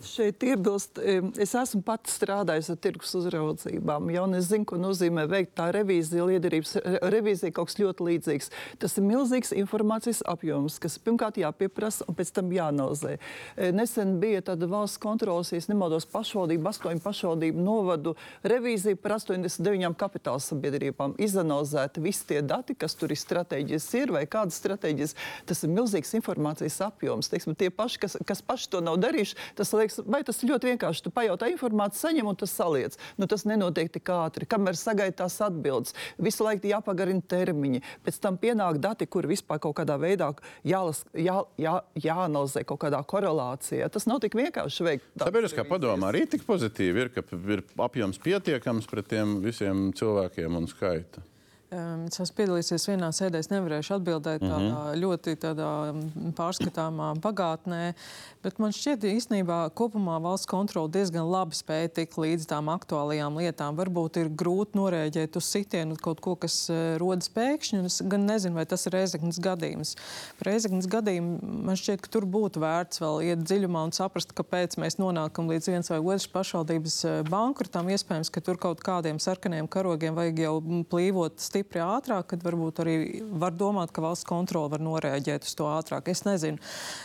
šeit 0.07 0.43
iebilst, 0.45 0.99
es 1.41 1.53
esmu 1.57 1.81
pats 1.85 2.17
strādājis 2.19 2.71
ar 2.73 2.79
tirgus 2.83 3.13
uzraudzībām, 3.17 4.11
jau 4.13 4.25
es 4.37 4.49
zinu, 4.51 4.67
ko 4.69 4.79
nozīmē 4.81 5.25
veikt 5.31 5.55
tā 5.59 5.69
revīzija, 5.75 6.27
liederības 6.29 6.75
revīzija 7.13 7.53
kaut 7.55 7.71
kas 7.71 7.79
ļoti 7.81 8.07
līdzīgs. 8.09 8.51
Tas 8.81 8.97
ir 8.99 9.07
milzīgs 9.07 9.53
informācijas 9.57 10.23
apjoms, 10.29 10.79
kas 10.81 10.99
pirmkārt 11.03 11.39
jāpieprasa 11.41 12.07
un 12.07 12.17
pēc 12.17 12.33
tam 12.37 12.51
jāanalizē. 12.53 13.17
E, 13.17 13.71
nesen 13.75 14.17
bija 14.21 14.43
tāda 14.51 14.69
valsts 14.69 15.01
kontrolas, 15.01 15.53
ja 15.53 15.61
nemaldos, 15.69 16.07
pašvaldību, 16.11 16.69
astoņu 16.69 17.03
pašvaldību 17.03 17.63
novadu 17.63 18.15
revīzija 18.47 18.99
par 19.01 19.17
89 19.17 19.97
kapitāla 19.99 20.41
sabiedrībām. 20.43 21.15
Izanalizēti 21.23 22.03
visi 22.03 22.27
tie 22.33 22.41
dati, 22.45 22.75
kas 22.77 22.97
tur 22.99 23.13
ir 23.13 23.19
strateģijas 23.21 23.89
ir 23.99 24.13
vai 24.15 24.25
kādas 24.29 24.59
strateģijas. 24.61 25.15
Tas 25.49 25.63
ir 25.63 25.73
milzīgs 25.73 26.13
informācijas 26.19 26.82
apjoms. 26.85 27.29
Teiksim, 27.31 27.55
tie 27.59 27.69
paši, 27.73 28.01
kas, 28.03 28.17
kas 28.27 28.43
paši 28.45 28.69
to 28.73 28.81
nav 28.85 28.99
darījuši, 29.01 29.37
tas 29.57 29.73
liekas, 29.75 30.01
vai 30.05 30.21
tas 30.27 30.41
ļoti 30.43 30.73
vienkārši. 30.73 31.05
Tu 31.05 31.13
pajautā 31.13 31.49
informāciju, 31.53 32.01
saņem 32.03 32.29
un 32.29 32.39
tas 32.39 32.53
saliec. 32.53 32.97
Nu, 33.17 33.27
tas 33.31 33.45
nenotiek 33.49 33.91
tik 33.93 34.11
ātri. 34.13 34.47
Kamēr 34.49 34.77
sagaida 34.79 35.23
tās 35.23 35.39
atbildes, 35.43 35.95
visu 36.21 36.45
laiku 36.45 36.69
jāpagarina 36.71 37.23
termiņi. 37.33 37.83
Pēc 38.05 38.19
tam 38.23 38.39
pienāk 38.41 38.79
dati, 38.83 39.07
kur 39.09 39.27
vispār 39.29 39.61
kaut 39.63 39.77
kādā 39.79 39.97
veidā 40.01 40.31
jālas, 40.67 41.03
jā, 41.17 41.39
jā, 41.61 41.77
jāanalizē 41.99 42.65
kaut 42.67 42.83
kādā 42.85 43.01
korelācijā. 43.07 43.89
Tas 43.93 44.07
nav 44.09 44.23
tik 44.23 44.37
vienkārši 44.39 44.87
veikt. 44.87 45.11
Sabiedriskā 45.23 45.67
padomā 45.67 46.11
arī 46.13 46.25
tik 46.29 46.45
pozitīvi 46.47 47.05
ir, 47.05 47.13
ka 47.13 47.25
ir 47.53 47.65
apjoms 47.83 48.21
pietiekams 48.23 48.89
pret 48.89 49.11
tiem 49.13 49.39
visiem 49.43 49.91
cilvēkiem 49.97 50.59
un 50.59 50.71
skaita. 51.73 52.07
Es 52.07 52.19
esmu 52.19 52.37
piedalījies 52.37 52.87
vienā 52.87 53.09
sēdē, 53.13 53.39
es 53.41 53.49
nevarēšu 53.51 53.97
atbildēt 53.97 54.41
tādā 54.43 54.59
mm 54.59 54.75
-hmm. 54.75 54.99
ļoti 55.01 55.35
tādā 55.41 55.69
pārskatāmā 56.37 57.13
pagātnē, 57.21 57.93
bet 58.43 58.59
man 58.59 58.71
šķiet, 58.71 59.03
īstenībā 59.03 59.69
kopumā 59.73 60.19
valsts 60.21 60.47
kontrole 60.47 60.91
diezgan 60.91 61.25
labi 61.25 61.55
spēja 61.55 61.89
tikt 61.89 62.17
līdz 62.17 62.45
tām 62.47 62.69
aktuālajām 62.69 63.37
lietām. 63.37 63.75
Varbūt 63.75 64.17
ir 64.21 64.29
grūti 64.29 64.77
norēģēt 64.77 65.37
uz 65.37 65.45
sitienu 65.45 65.95
kaut 65.95 66.19
ko, 66.21 66.35
kas 66.35 66.69
rodas 66.97 67.29
pēkšņi, 67.29 67.85
es 67.85 68.01
gan 68.01 68.25
nezinu, 68.25 68.55
vai 68.55 68.65
tas 68.65 68.85
ir 68.85 68.93
Reizeknas 68.93 69.39
gadījums. 69.39 69.95
Par 70.37 70.51
Reizeknas 70.51 70.87
gadījumu 70.87 71.39
man 71.41 71.75
šķiet, 71.75 72.01
ka 72.01 72.09
tur 72.09 72.25
būtu 72.25 72.59
vērts 72.59 73.01
vēl 73.01 73.21
iet 73.23 73.39
dziļumā 73.39 73.83
un 73.87 73.91
saprast, 73.91 74.33
kāpēc 74.33 74.77
mēs 74.77 74.99
nonākam 74.99 75.49
līdz 75.49 75.69
viens 75.69 75.89
vai 75.89 75.99
otrs 75.99 76.27
pašvaldības 76.27 77.05
bankrotam. 77.29 77.89
Iespējams, 77.89 78.29
ka 78.29 78.41
tur 78.41 78.57
kaut 78.57 78.79
kādiem 78.83 79.19
sarkaniem 79.19 79.67
karogiem 79.67 80.15
vajag 80.15 80.39
jau 80.39 80.61
plīvot 80.89 81.39
stipri 81.39 81.62
stipri 81.63 81.79
ātrāk, 81.79 82.27
tad 82.27 82.43
varbūt 82.43 82.81
arī 82.83 82.95
var 83.39 83.55
domāt, 83.55 83.91
ka 83.95 84.03
valsts 84.03 84.27
kontrole 84.27 84.69
var 84.73 84.83
noreaģēt 84.83 85.47
uz 85.47 85.55
to 85.55 85.67
ātrāk. 85.71 86.09
Es 86.11 86.23
nezinu, 86.27 86.59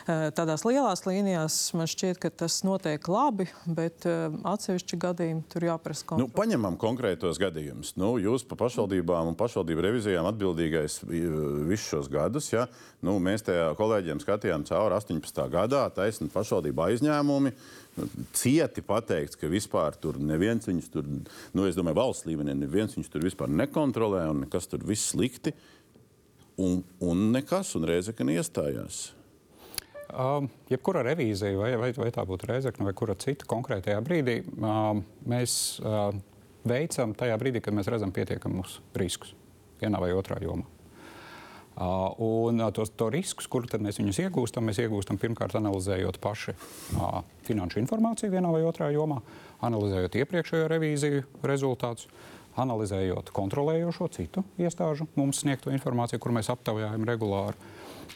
tādās 0.07 0.64
lielās 0.66 1.05
līnijās 1.07 1.59
man 1.79 1.87
šķiet, 1.87 2.18
ka 2.18 2.31
tas 2.31 2.61
notiek 2.66 3.07
labi, 3.09 3.47
bet 3.66 4.07
atsevišķi 4.09 4.99
gadījumi 4.99 5.47
tur 5.53 5.68
jāprasa 5.68 6.07
kontrole. 6.09 6.27
Nu, 6.27 6.35
paņemam 6.35 6.79
konkrētos 6.81 7.38
gadījumus. 7.38 7.94
Nu, 8.01 8.16
jūs 8.18 8.47
pa 8.49 8.59
pašvaldībām 8.59 9.31
un 9.31 9.38
pašvaldību 9.38 9.87
revizijām 9.87 10.29
atbildīgais 10.33 11.01
visus 11.07 11.87
šos 11.92 12.11
gadus. 12.12 12.51
Ja? 12.53 12.66
Nu, 13.05 13.18
mēs 13.23 13.47
tajā 13.47 13.71
kolēģiem 13.79 14.23
skatījām 14.25 14.66
cauri 14.68 14.99
18. 14.99 15.44
gadā 15.53 15.87
taisni 15.94 16.31
pašvaldību 16.35 16.88
aizņēmumi 16.88 17.55
cieti 18.37 18.82
pateikts, 18.84 19.38
ka 19.38 19.50
vispār 19.50 19.96
tur 20.00 20.18
neviens 20.20 20.68
viņus 20.68 20.88
tur, 20.92 21.08
nu, 21.08 21.66
es 21.68 21.78
domāju, 21.78 21.98
valsts 21.98 22.28
līmenī 22.28 22.54
neviens 22.58 22.96
viņus 22.96 23.12
tur 23.12 23.26
vispār 23.26 23.52
nekontrolē 23.52 24.24
un 24.30 24.44
nekas 24.46 24.70
tur 24.70 24.84
viss 24.87 25.12
slikti. 25.14 25.54
Un, 26.58 26.80
un 27.04 27.28
nekas, 27.30 27.70
un 27.78 27.87
Reizekana 27.87 28.34
iestājās. 28.34 29.12
Um, 30.08 30.48
jebkura 30.72 31.04
revīzija, 31.06 31.54
vai, 31.54 31.74
vai, 31.78 31.92
vai 31.94 32.08
tā 32.14 32.24
būtu 32.26 32.48
Reizekana 32.48 32.88
vai 32.88 32.94
kura 32.98 33.14
cita 33.20 33.46
konkrētajā 33.46 34.00
brīdī, 34.02 34.40
um, 34.56 35.04
mēs 35.28 35.52
uh, 35.84 36.08
veicam 36.66 37.12
tajā 37.14 37.37
brīdī, 37.38 37.62
kad 37.62 37.76
mēs 37.76 37.90
redzam 37.92 38.14
pietiekamus 38.16 38.80
riskus 38.98 39.37
vienā 39.78 40.00
vai 40.02 40.11
otrā 40.16 40.40
jomā. 40.42 40.66
Uh, 41.79 42.11
un 42.19 42.59
uh, 42.59 42.73
tos 42.75 42.91
to 42.91 43.07
riskus, 43.14 43.47
kur 43.47 43.62
mēs 43.79 44.01
viņus 44.01 44.19
iegūstam, 44.25 44.64
mēs 44.67 44.81
iegūstam 44.83 45.19
pirmkārt 45.23 45.55
analizējot 45.61 46.17
paši 46.19 46.57
uh, 46.99 47.21
finanšu 47.47 47.79
informāciju 47.79 48.33
vienā 48.33 48.51
vai 48.51 48.64
otrā 48.67 48.88
jomā, 48.91 49.21
analizējot 49.62 50.17
iepriekšējo 50.19 50.67
revīziju 50.73 51.23
rezultātus, 51.47 52.09
analizējot 52.59 53.31
kontrolējošo 53.31 54.09
citu 54.17 54.43
iestāžu 54.59 55.07
mums 55.14 55.45
sniegto 55.45 55.71
informāciju, 55.71 56.19
kur 56.25 56.35
mēs 56.35 56.51
aptaujājam 56.51 57.07
regulāri. 57.07 57.55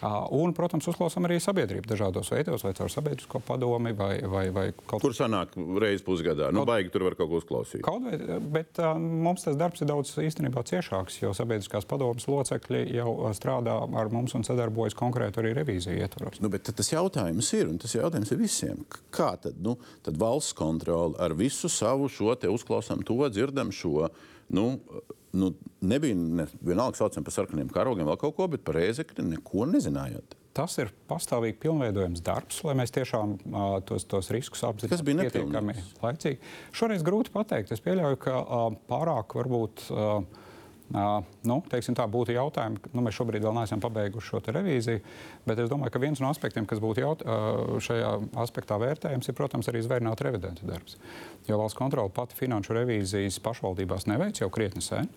Un, 0.02 0.52
protams, 0.56 0.86
uzklausām 0.90 1.26
arī 1.28 1.38
sabiedrību 1.42 1.88
dažādos 1.90 2.30
veidos, 2.32 2.64
vai 2.66 2.72
caur 2.78 2.90
sabiedrisko 2.92 3.40
padomi, 3.46 3.92
vai, 3.96 4.14
vai, 4.28 4.44
vai 4.54 4.64
kaut 4.86 5.02
Kur 5.04 5.14
sanāk 5.16 5.54
reizes 5.82 6.04
pusgadā? 6.06 6.50
Nu, 6.54 6.64
baigi 6.68 6.92
tur 6.94 7.06
var 7.06 7.16
kaut 7.18 7.30
ko 7.30 7.40
uzklausīt. 7.42 7.84
Kaut 7.86 8.02
vai, 8.06 8.16
bet 8.54 8.80
uh, 8.82 8.96
mums 8.98 9.46
tas 9.46 9.58
darbs 9.60 9.84
ir 9.84 9.90
daudz 9.90 10.14
īstenībā 10.22 10.64
ciešāks, 10.68 11.20
jo 11.22 11.32
sabiedriskās 11.36 11.86
padomas 11.88 12.28
locekļi 12.30 12.84
jau 12.96 13.14
strādā 13.36 13.76
ar 14.00 14.12
mums 14.14 14.36
un 14.38 14.46
sadarbojas 14.46 14.96
konkrēti 14.98 15.42
arī 15.42 15.54
revīziju 15.60 16.02
ietvaros. 16.02 16.42
Nu, 16.42 16.50
bet 16.52 16.70
tas 16.72 16.92
jautājums 16.92 17.52
ir, 17.58 17.68
un 17.70 17.80
tas 17.82 17.96
jautājums 17.96 18.34
ir 18.34 18.42
visiem. 18.42 18.84
Kā 19.14 19.32
tad, 19.42 19.58
nu, 19.62 19.76
tad 20.06 20.20
valsts 20.20 20.56
kontrole 20.58 21.18
ar 21.22 21.36
visu 21.38 21.70
savu 21.72 22.10
šo 22.12 22.36
te 22.38 22.50
uzklausām 22.52 23.04
to, 23.06 23.18
dzirdam 23.32 23.72
šo, 23.74 24.08
nu, 24.52 24.66
nu, 25.32 25.52
nebija 25.80 26.16
ne, 26.16 26.46
vienalga 26.60 27.00
saucam 27.00 27.24
par 27.24 27.34
sarkaniem 27.34 27.70
karogiem, 27.72 28.06
vēl 28.08 28.20
kaut 28.20 28.36
ko, 28.36 28.48
bet 28.52 28.64
par 28.66 28.78
rēzekni 28.78 29.24
neko 29.30 29.66
nezinājāt. 29.70 30.36
Tas 30.52 30.74
ir 30.82 30.90
pastāvīgi 31.08 31.56
pilnveidojams 31.62 32.20
darbs, 32.24 32.58
lai 32.66 32.74
mēs 32.76 32.92
tiešām 32.92 33.38
uh, 33.40 33.76
tos, 33.88 34.04
tos 34.04 34.28
riskus 34.34 34.60
apzinātu. 34.68 34.92
Tas 34.92 35.04
bija 35.06 35.24
pietiekami 35.24 35.76
laicīgi. 36.02 36.52
Šoreiz 36.76 37.04
grūti 37.06 37.32
pateikt. 37.32 37.72
Es 37.72 37.80
pieļauju, 37.84 38.18
ka 38.20 38.36
uh, 38.42 38.66
pārāk 38.90 39.38
varbūt. 39.40 39.86
Uh, 39.88 40.41
Uh, 40.92 41.22
nu, 41.48 41.56
tā 41.72 42.04
būtu 42.12 42.34
jautājumi. 42.36 42.80
Nu, 42.92 43.00
mēs 43.04 43.16
šobrīd 43.16 43.44
vēl 43.46 43.54
neesam 43.56 43.80
pabeiguši 43.80 44.28
šo 44.28 44.40
revīziju, 44.52 45.00
bet 45.48 45.62
es 45.62 45.70
domāju, 45.72 45.94
ka 45.94 46.02
viens 46.02 46.20
no 46.20 46.28
aspektiem, 46.28 46.66
kas 46.68 46.82
būtu 46.84 47.00
jaut, 47.00 47.24
uh, 47.24 47.78
šajā 47.80 48.10
aspektā 48.42 48.76
vērtējams, 48.82 49.30
ir, 49.30 49.36
protams, 49.38 49.70
arī 49.72 49.80
zvērnāta 49.86 50.28
revidenta 50.28 50.68
darbs. 50.68 50.98
Jo 51.48 51.56
valsts 51.62 51.78
kontrole 51.78 52.12
pati 52.12 52.36
finanšu 52.36 52.76
revīzijas 52.76 53.40
pašvaldībās 53.40 54.08
neveic 54.10 54.42
jau 54.42 54.50
krietni 54.52 54.84
sen. 54.84 55.08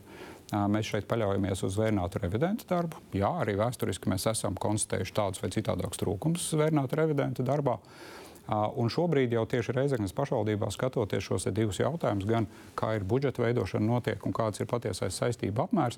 Mēs 0.53 0.91
šeit 0.91 1.07
paļaujamies 1.09 1.63
uz 1.65 1.73
zvērnātu 1.73 2.19
revidentu 2.21 2.67
darbu. 2.69 2.99
Jā, 3.17 3.31
arī 3.41 3.55
vēsturiski 3.57 4.11
mēs 4.11 4.27
esam 4.29 4.57
konstatējuši 4.61 5.15
tādus 5.17 5.41
vai 5.41 5.49
citādākus 5.55 6.01
trūkumus 6.03 6.51
zvērnātu 6.53 6.99
revidentu 6.99 7.45
darbā. 7.45 7.79
Un 8.47 8.91
šobrīd 8.93 9.33
jau 9.33 9.41
tieši 9.49 9.73
Reizeknas 9.73 10.13
pašvaldībā 10.13 10.69
skatoties 10.73 11.25
šos 11.25 11.47
divus 11.55 11.79
jautājumus, 11.81 12.27
gan 12.29 12.47
kā 12.77 12.91
ir 12.97 13.05
budžeta 13.07 13.41
veidošana 13.41 13.87
notiek 13.87 14.21
un 14.27 14.35
kāds 14.37 14.61
ir 14.61 14.69
patiesais 14.69 15.17
saistība 15.17 15.65
apmērs, 15.65 15.97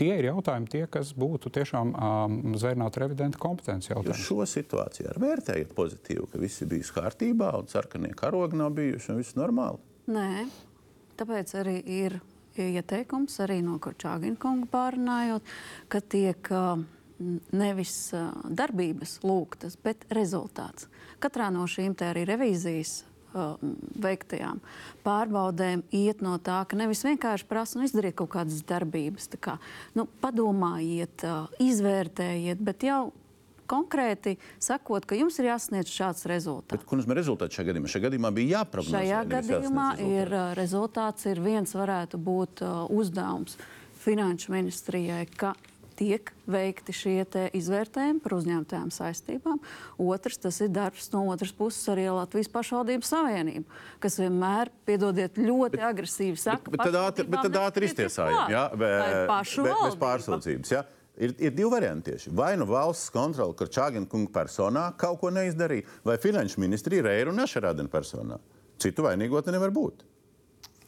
tie 0.00 0.10
ir 0.18 0.28
jautājumi, 0.32 0.70
tie, 0.72 0.82
kas 0.90 1.12
būtu 1.14 1.52
tiešām 1.54 1.94
um, 1.94 2.36
zvērnāta 2.58 3.04
revidenta 3.04 3.38
kompetenci 3.38 3.92
jautājumi. 3.92 4.10
Jūs 4.10 4.26
šo 4.26 4.48
situāciju 4.56 5.12
ar 5.12 5.22
vērtējat 5.22 5.74
pozitīvi, 5.78 6.26
ka 6.32 6.42
viss 6.42 6.64
ir 6.64 6.72
bijis 6.74 6.90
kārtībā 6.96 7.52
un 7.60 7.70
sarkanie 7.70 8.10
karogi 8.18 8.58
nav 8.58 8.74
bijuši 8.74 9.14
un 9.14 9.22
viss 9.22 9.38
normāli? 9.38 9.78
Nē, 10.10 10.46
tāpēc 11.20 11.54
arī 11.62 11.78
ir 12.02 12.18
ieteikums 12.58 13.38
arī 13.42 13.60
no 13.62 13.78
Korčāgina 13.82 14.38
kunga 14.40 14.66
pārunājot, 14.70 15.54
ka 15.90 16.02
tiek 16.02 16.50
uh, 16.54 16.82
nevis 17.54 17.96
darbības 18.44 19.20
lūgtas, 19.24 19.78
bet 19.80 20.06
rezultāts. 20.14 20.88
Katrā 21.22 21.50
no 21.54 21.66
šīm 21.70 21.94
te 21.98 22.08
arī 22.10 22.24
revīzijas 22.28 23.02
veiktajām 23.34 24.60
pārbaudēm 25.02 25.82
iet 25.94 26.22
no 26.22 26.36
tā, 26.38 26.60
ka 26.70 26.78
nevis 26.78 27.02
vienkārši 27.06 27.48
prasa 27.50 27.80
nu, 27.80 27.88
izdarīt 27.88 28.16
kaut 28.18 28.30
kādas 28.36 28.62
darbības, 28.66 29.28
kā, 29.42 29.56
nu, 29.98 30.06
padomājiet, 30.22 31.26
izvērtējiet, 31.62 32.62
bet 32.62 32.86
jau 32.86 33.02
konkrēti 33.70 34.36
sakot, 34.62 35.06
ka 35.08 35.16
jums 35.18 35.38
ir 35.40 35.48
jāsniedz 35.48 35.90
šāds 35.90 36.26
rezultāts. 36.30 36.84
Bet, 36.84 36.90
mums 36.90 37.08
ir 37.08 37.18
rezultāts 37.18 37.58
šajā 37.58 37.70
gadījumā? 37.70 37.90
Šajā 37.90 38.06
gadījumā 38.06 38.32
bija 38.36 38.58
jāprognozē. 38.60 38.98
Šajā 39.00 39.22
gadījumā 39.32 39.88
ir 40.04 40.34
rezultāts, 40.58 41.28
ir 41.30 41.40
viens 41.44 41.74
varētu 41.74 42.20
būt 42.20 42.64
uh, 42.64 42.84
uzdevums 42.92 43.56
finanšu 44.04 44.52
ministrijai, 44.52 45.24
ka 45.40 45.54
tiek 45.98 46.32
veikti 46.50 46.94
šie 46.94 47.16
izvērtējumi 47.56 48.22
par 48.24 48.36
uzņemtajām 48.36 48.90
saistībām. 48.94 49.60
Otrs, 50.02 50.40
tas 50.42 50.60
ir 50.64 50.72
darbs 50.74 51.10
no 51.14 51.24
otras 51.32 51.54
puses 51.56 51.86
arī 51.92 52.08
Latvijas 52.10 52.50
pašvaldības 52.52 53.12
savienība, 53.14 53.80
kas 54.02 54.18
vienmēr, 54.20 54.72
piedodiet, 54.88 55.38
ļoti 55.38 55.78
bet, 55.78 55.86
agresīvi 55.90 56.40
saka, 56.40 56.70
bet, 56.70 56.78
bet 56.78 56.90
tad 56.90 57.00
ātri, 57.00 57.28
bet 57.30 57.46
tad 57.48 57.60
ātri 57.62 57.90
iztiesājam, 57.90 58.44
jā, 58.52 58.66
bet, 58.78 59.30
bez 59.62 59.98
pārsūdzības. 60.02 60.74
Jā. 60.76 60.84
Ir, 61.14 61.30
ir 61.38 61.52
divi 61.54 61.70
varianti 61.70 62.10
tieši. 62.10 62.32
Vai 62.34 62.56
nu 62.58 62.66
valsts 62.66 63.12
kontrole, 63.14 63.54
kur 63.54 63.70
Čāgina 63.70 64.08
kunga 64.10 64.32
personā 64.34 64.88
kaut 64.98 65.20
ko 65.20 65.30
neizdarīja, 65.30 65.86
vai 66.02 66.18
finanšu 66.18 66.58
ministrija 66.62 67.06
Reiru 67.06 67.30
un 67.30 67.38
Našarādina 67.38 67.90
personā. 67.92 68.40
Citu 68.82 69.06
vainīgotu 69.06 69.54
nevar 69.54 69.70
būt. 69.74 70.02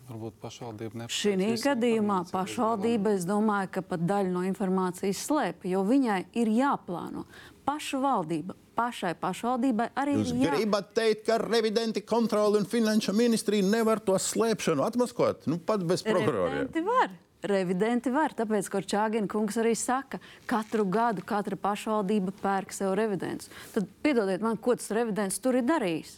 Varbūt 0.07 0.37
pašvaldība 0.39 1.01
nepateiks. 1.01 1.19
Šī 1.19 1.57
gadījumā 1.65 2.21
pašvaldība, 2.31 3.17
es 3.19 3.25
domāju, 3.27 3.73
ka 3.75 3.83
pat 3.83 4.05
daļu 4.07 4.31
no 4.37 4.45
informācijas 4.47 5.25
slēpj, 5.27 5.73
jo 5.73 5.83
viņai 5.87 6.21
ir 6.39 6.51
jāplāno. 6.55 7.25
Paša 7.67 7.99
valdība, 7.99 8.55
pašai 8.79 9.17
pašvaldībai 9.19 9.89
arī 9.99 10.15
Jūs 10.21 10.31
ir. 10.31 10.43
Jūs 10.45 10.53
gribat 10.61 10.93
teikt, 10.95 11.25
ka 11.27 11.41
revidenti 11.43 12.05
kontroli 12.07 12.61
un 12.63 12.69
finanšu 12.71 13.17
ministrija 13.19 13.67
nevar 13.67 13.99
to 13.99 14.15
slēpšanu 14.15 14.85
atmaskot? 14.87 15.49
Nu, 15.51 15.59
pat 15.59 15.83
bez 15.83 16.07
prokuroriem. 16.07 16.69
Revidenti 16.69 16.85
var. 16.87 17.17
Revidenti 17.47 18.11
var, 18.11 18.33
tāpēc, 18.35 18.69
ka 18.73 18.81
Čāgina 18.83 19.29
kungs 19.31 19.59
arī 19.61 19.75
saka, 19.79 20.19
ka 20.47 20.63
katru 20.63 20.87
gadu 20.89 21.23
katra 21.27 21.59
pašvaldība 21.61 22.33
pērk 22.41 22.73
sev 22.75 22.95
revidents. 22.99 23.51
Tad 23.75 23.91
piedodiet 24.03 24.43
man, 24.43 24.57
ko 24.59 24.75
tas 24.79 24.89
revidents 24.95 25.39
tur 25.43 25.59
ir 25.59 25.67
darījis. 25.69 26.17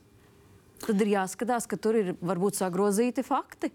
Tad 0.85 1.03
ir 1.03 1.13
jāskatās, 1.17 1.67
ka 1.67 1.77
tur 1.81 1.99
ir 1.99 2.15
varbūt 2.23 2.59
sagrozīti 2.61 3.25
fakti 3.27 3.71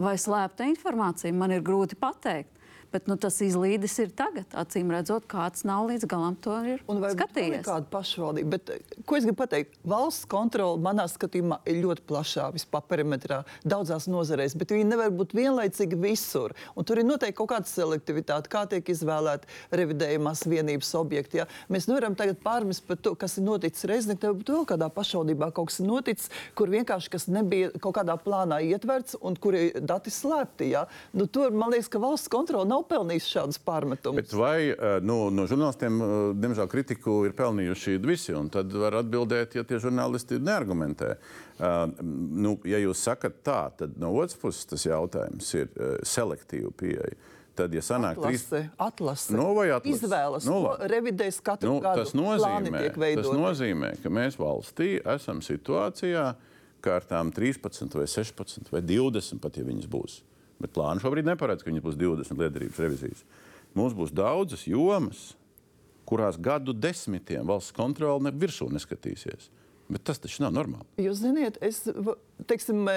vai 0.00 0.16
slēpta 0.18 0.66
informācija. 0.66 1.34
Man 1.36 1.54
ir 1.54 1.64
grūti 1.66 1.98
pateikt. 2.00 2.55
Bet 2.92 3.08
nu, 3.10 3.16
tas 3.20 3.38
izlīdis 3.44 3.96
ir 4.02 4.12
tagad. 4.16 4.46
Acīm 4.56 4.90
redzot, 4.94 5.26
kāds 5.30 5.64
nav 5.66 5.88
līdz 5.90 6.06
galam 6.10 6.36
to 6.42 6.54
ir 6.66 6.82
skatījies. 6.86 7.64
Kāda 7.66 7.88
pašvaldība. 7.92 8.56
Bet, 8.56 8.86
ko 9.08 9.18
es 9.18 9.26
gribu 9.26 9.40
pateikt? 9.42 9.76
Valsts 9.86 10.28
kontrole 10.30 10.80
manā 10.82 11.06
skatījumā 11.10 11.60
ir 11.68 11.80
ļoti 11.84 12.04
plašā 12.08 12.48
vispār 12.54 12.84
perimetrā, 12.90 13.42
daudzās 13.66 14.08
nozarēs, 14.10 14.56
bet 14.58 14.74
viņi 14.74 14.88
nevar 14.90 15.12
būt 15.14 15.34
vienlaicīgi 15.36 15.98
visur. 16.00 16.54
Un 16.76 16.86
tur 16.86 17.00
ir 17.00 17.08
noteikti 17.08 17.38
kaut 17.40 17.50
kāda 17.54 17.70
selektivitāte, 17.70 18.50
kā 18.52 18.64
tiek 18.70 18.88
izvēlēta 18.92 19.50
revidējumās 19.76 20.44
vienības 20.50 20.92
objekti. 20.98 21.42
Ja? 21.42 21.48
Mēs 21.72 21.88
nevaram 21.90 22.16
tagad 22.18 22.40
pārmest 22.44 22.86
par 22.86 23.00
to, 23.02 23.14
kas 23.18 23.38
ir 23.40 23.46
noticis 23.46 23.86
Reizeknē, 23.88 24.32
bet 24.40 24.52
vēl 24.52 24.66
kādā 24.68 24.90
pašvaldībā 24.92 25.50
kaut 25.56 25.70
kas 25.70 25.80
ir 25.82 25.90
noticis, 25.90 26.30
kur 26.58 26.72
vienkārši 26.72 27.12
kas 27.12 27.28
nebija 27.32 27.72
kaut 27.80 27.98
kādā 27.98 28.18
plānā 28.20 28.60
ietverts 28.66 29.18
un 29.20 29.38
kur 29.40 29.56
ir 29.58 29.80
dati 29.80 30.12
slēpti. 30.12 30.70
Ja? 30.74 30.86
Nu, 31.16 31.28
tur 31.30 31.54
man 31.54 31.72
liekas, 31.74 31.90
ka 31.92 32.02
valsts 32.02 32.30
kontrole 32.32 32.68
nav 32.68 32.75
pelnījis 32.86 33.28
šādus 33.32 33.60
pārmetumus. 33.64 34.20
Bet 34.20 34.34
vai 34.36 34.70
eh, 34.70 34.98
nu, 35.04 35.18
no 35.34 35.46
žurnālistiem, 35.48 36.00
eh, 36.02 36.14
diemžēl, 36.42 36.68
kritiku 36.72 37.20
ir 37.28 37.36
pelnījuši 37.38 37.96
visi? 38.04 38.34
Tad 38.52 38.74
var 38.76 39.00
atbildēt, 39.02 39.56
ja 39.58 39.64
tie 39.66 39.80
žurnālisti 39.82 40.40
neargumentē. 40.42 41.16
Uh, 41.56 41.86
nu, 42.36 42.50
ja 42.68 42.76
jūs 42.76 43.00
sakat 43.00 43.38
tā, 43.46 43.60
tad 43.80 43.94
no 43.96 44.10
otras 44.18 44.36
puses 44.36 44.68
tas 44.68 44.82
jautājums 44.84 45.54
ir 45.56 45.70
selektīva 46.04 46.68
pieeja. 46.76 47.16
Tad, 47.56 47.72
ja 47.72 47.80
sanāk 47.80 48.18
atlase, 48.20 48.48
trīs... 48.50 48.72
atlase, 48.76 49.32
nu, 49.32 49.46
atlase. 49.62 49.94
izvēlas, 49.94 50.48
nu, 50.48 50.58
revidēs 50.92 51.38
katru 51.44 51.70
nu, 51.70 51.76
gadu, 51.80 52.04
tas 52.04 52.12
nozīmē, 52.16 52.82
tas 52.92 53.30
nozīmē, 53.32 53.92
ka 54.02 54.12
mēs 54.12 54.36
valstī 54.36 54.98
esam 55.14 55.40
situācijā, 55.44 56.26
kā 56.84 56.98
ar 57.00 57.06
tām 57.08 57.32
13 57.32 57.96
vai 57.96 58.04
16 58.12 58.68
vai 58.74 58.82
20 58.84 59.40
pat, 59.40 59.56
ja 59.56 59.64
viņas 59.64 59.88
būs. 59.88 60.18
Bet 60.62 60.72
plānu 60.76 61.02
šobrīd 61.02 61.28
neparedz, 61.28 61.64
ka 61.64 61.70
viņas 61.70 61.84
būs 61.84 61.98
20 62.00 62.40
liederības 62.40 62.80
revizijas. 62.80 63.26
Mums 63.76 63.96
būs 63.96 64.14
daudzas 64.16 64.64
jomas, 64.68 65.34
kurās 66.08 66.38
gadu 66.40 66.72
desmitiem 66.72 67.46
valsts 67.48 67.74
kontrole 67.76 68.24
ne 68.24 68.32
virsū 68.32 68.70
neskatīsies. 68.72 69.50
Bet 69.92 70.02
tas 70.08 70.18
taču 70.18 70.42
nav 70.42 70.54
normāli. 70.56 70.86
Jūs 70.98 71.20
zināt, 71.22 71.58
es 71.62 71.84
teiksim, 72.50 72.88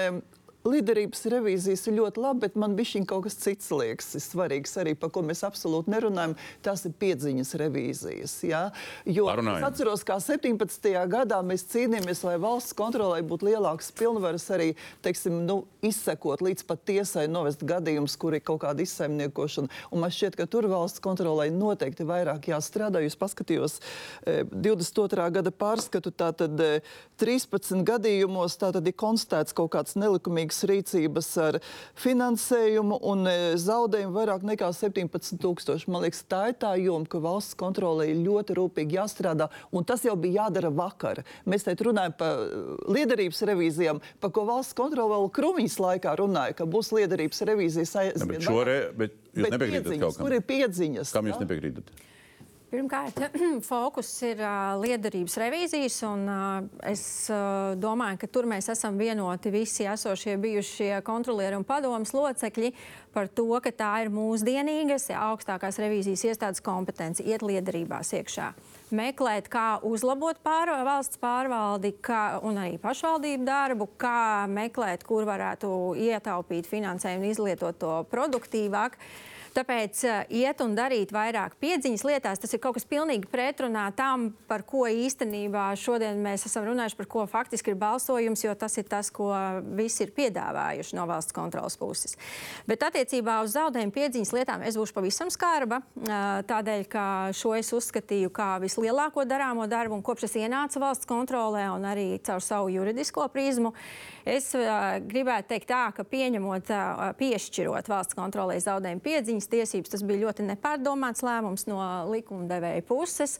Līderības 0.60 1.22
revīzijas 1.32 1.86
ir 1.88 1.94
ļoti 1.96 2.20
labi, 2.20 2.42
bet 2.44 2.56
man 2.60 2.74
bija 2.76 3.00
kaut 3.08 3.24
kas 3.24 3.38
cits 3.40 3.70
liekas, 3.72 4.12
svarīgs 4.20 4.74
arī, 4.82 4.92
par 4.98 5.08
ko 5.14 5.22
mēs 5.24 5.40
absolūti 5.46 5.88
nerunājam. 5.92 6.34
Tas 6.60 6.84
ir 6.84 6.92
piedziņas 7.00 7.54
revīzijas. 7.62 8.34
Ja? 8.44 8.60
Jo 9.08 9.24
Parunājam. 9.30 9.62
es 9.62 9.68
atceros, 9.70 10.04
kā 10.04 10.18
17. 10.20 10.90
gadā 11.08 11.38
mēs 11.46 11.64
cīnījāmies, 11.70 12.20
lai 12.28 12.36
valsts 12.42 12.76
kontrolē 12.76 13.22
būtu 13.24 13.48
lielākas 13.48 13.88
pilnvaras 13.96 14.44
arī 14.52 14.74
teiksim, 15.00 15.38
nu, 15.48 15.62
izsekot 15.80 16.44
līdz 16.44 16.66
pat 16.68 16.84
tiesai, 16.90 17.24
novest 17.32 17.64
gadījumus, 17.64 18.18
kur 18.20 18.36
ir 18.36 18.44
kaut 18.44 18.60
kāda 18.66 18.84
izsaimniekošana. 18.84 19.72
Un 19.90 20.04
man 20.04 20.12
šķiet, 20.12 20.36
ka 20.36 20.48
tur 20.50 20.68
valsts 20.68 21.00
kontrolē 21.00 21.48
noteikti 21.54 22.04
vairāk 22.04 22.50
jāstrādā. 22.52 23.00
Jūs 23.06 23.16
paskatījos 23.20 23.78
e, 24.28 24.42
22. 24.52 25.30
gada 25.40 25.54
pārskatu, 25.56 26.12
tātad 26.12 26.60
e, 26.60 26.70
13 27.20 27.84
gadījumos 27.86 28.56
tātad 28.60 28.86
ir 28.88 28.96
konstatēts 28.98 29.54
kaut 29.56 29.72
kāds 29.74 29.96
nelikumīgas 30.00 30.62
rīcības 30.70 31.30
ar 31.44 31.58
finansējumu 32.00 33.00
un 33.10 33.28
e, 33.28 33.36
zaudējumu 33.60 34.16
vairāk 34.16 34.46
nekā 34.48 34.70
17 34.76 35.40
tūkstoši. 35.42 35.90
Man 35.92 36.04
liekas, 36.06 36.22
tā 36.30 36.42
ir 36.50 36.58
tā 36.62 36.72
joma, 36.80 37.08
ka 37.10 37.20
valsts 37.22 37.58
kontrolē 37.60 38.08
ir 38.10 38.22
ļoti 38.24 38.56
rūpīgi 38.58 38.98
jāstrādā, 38.98 39.50
un 39.76 39.86
tas 39.88 40.04
jau 40.06 40.16
bija 40.20 40.46
jādara 40.46 40.72
vakar. 40.74 41.22
Mēs 41.48 41.68
te 41.68 41.76
runājam 41.76 42.16
par 42.20 42.44
liederības 42.88 43.44
revīzijām, 43.50 44.02
par 44.22 44.34
ko 44.34 44.46
valsts 44.48 44.76
kontrole 44.78 45.14
vēl 45.16 45.32
Krumiņas 45.36 45.80
laikā 45.84 46.16
runāja, 46.20 46.56
ka 46.58 46.68
būs 46.70 46.92
liederības 46.96 47.44
revīzijas 47.50 47.96
bet 48.96 49.18
jūs 49.34 49.50
nepiekrītat 49.56 49.98
kaut 50.00 50.16
kam? 50.16 50.24
Kur 50.24 50.36
ir 50.36 50.46
piedziņas? 50.46 51.12
Kam 51.14 51.28
jūs 51.30 51.42
nepiekrītat? 51.42 51.92
Pirmkārt, 52.70 53.16
fokus 53.66 54.08
ir 54.22 54.38
uh, 54.44 54.76
liederības 54.78 55.34
revīzijas, 55.42 55.96
un 56.06 56.20
uh, 56.30 56.68
es 56.86 57.02
uh, 57.26 57.72
domāju, 57.74 58.20
ka 58.22 58.28
tur 58.30 58.46
mēs 58.46 58.70
esam 58.70 58.94
vienoti 59.00 59.50
visi 59.50 59.88
esošie 59.90 60.36
bijušie 60.38 60.92
kontrolieri 61.02 61.58
un 61.58 61.66
padomas 61.66 62.14
locekļi 62.14 62.70
par 63.10 63.26
to, 63.34 63.48
ka 63.64 63.72
tā 63.74 63.88
ir 64.04 64.12
mūsdienīgas 64.14 65.08
augstākās 65.18 65.80
revīzijas 65.82 66.22
iestādes 66.30 66.62
kompetence 66.62 67.24
iet 67.26 67.42
liederībās 67.42 68.12
iekšā. 68.20 68.52
Meklēt, 68.94 69.50
kā 69.50 69.80
uzlabot 69.86 70.38
pār, 70.46 70.70
valsts 70.86 71.18
pārvaldi 71.18 71.96
kā, 72.06 72.38
un 72.46 72.60
arī 72.62 72.78
pašvaldību 72.78 73.48
darbu, 73.50 73.90
kā 73.98 74.46
meklēt, 74.46 75.02
kur 75.10 75.26
varētu 75.26 75.72
ietaupīt 75.98 76.70
finansējumu 76.70 77.26
un 77.26 77.34
izlietot 77.34 77.82
to 77.82 77.98
produktīvāk. 78.14 78.94
Tāpēc 79.54 80.02
uh, 80.06 80.20
iet 80.30 80.60
un 80.62 80.76
darīt 80.78 81.10
vairāk 81.14 81.56
piedziņas 81.62 82.04
lietās, 82.06 82.40
tas 82.42 82.54
ir 82.54 82.60
kaut 82.62 82.76
kas 82.76 82.86
pilnīgi 82.88 83.28
pretrunā 83.30 83.88
tam, 83.98 84.28
par 84.50 84.62
ko 84.68 84.84
īstenībā 84.86 85.70
šodien 85.80 86.20
mēs 86.22 86.46
esam 86.46 86.68
runājuši, 86.68 86.98
par 86.98 87.08
ko 87.10 87.24
faktiski 87.30 87.72
ir 87.72 87.80
balsojums, 87.80 88.44
jo 88.44 88.54
tas 88.58 88.78
ir 88.78 88.86
tas, 88.90 89.10
ko 89.14 89.32
visi 89.78 90.04
ir 90.06 90.14
piedāvājuši 90.16 90.98
no 90.98 91.06
valsts 91.10 91.34
kontrolas 91.34 91.78
puses. 91.80 92.14
Bet 92.70 92.84
attiecībā 92.86 93.40
uz 93.44 93.56
zaudējumu 93.56 93.94
piedziņas 93.96 94.34
lietām 94.36 94.64
es 94.68 94.78
būšu 94.78 94.94
pavisam 94.96 95.32
skarba, 95.34 95.80
uh, 95.82 96.14
tādēļ, 96.50 96.86
ka 96.90 97.04
šo 97.36 97.56
es 97.58 97.72
uzskatīju 97.74 98.30
kā 98.34 98.52
vislielāko 98.62 99.26
darāmo 99.26 99.66
darbu, 99.70 99.98
un 99.98 100.06
kopš 100.06 100.28
es 100.30 100.38
ienācu 100.44 100.82
valsts 100.82 101.10
kontrolē 101.10 101.66
un 101.74 101.88
arī 101.90 102.08
caur 102.26 102.44
savu 102.44 102.70
juridisko 102.70 103.26
prizmu, 103.34 103.74
es 104.28 104.50
gribētu 105.10 105.52
teikt 105.54 105.70
tā, 105.70 105.82
ka 105.96 106.04
pieņemot, 106.04 106.72
piešķirot 107.20 107.90
valsts 107.90 108.18
kontrolē 108.18 108.58
zaudējumu 108.62 109.04
piedziņas, 109.04 109.50
tiesības. 109.52 109.94
Tas 109.94 110.06
bija 110.06 110.26
ļoti 110.26 110.48
nepārdomāts 110.48 111.24
lēmums 111.26 111.66
no 111.70 111.80
likumdevēja 112.10 112.86
puses. 112.88 113.38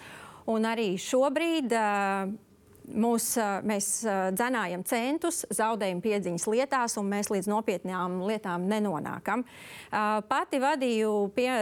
Un 0.51 0.65
arī 0.67 0.95
šobrīd 0.99 1.75
uh, 1.77 2.31
mūs, 2.95 3.33
mēs 3.67 3.89
dzenājam 4.37 4.83
centus 4.89 5.45
zaudējumu 5.55 6.03
piedziņas 6.05 6.47
lietās, 6.51 6.97
un 7.01 7.11
mēs 7.11 7.31
līdz 7.33 7.49
nopietnām 7.51 8.21
lietām 8.27 8.67
nenonākam. 8.71 9.45
Pati 9.91 10.61
vadīju 10.63 11.13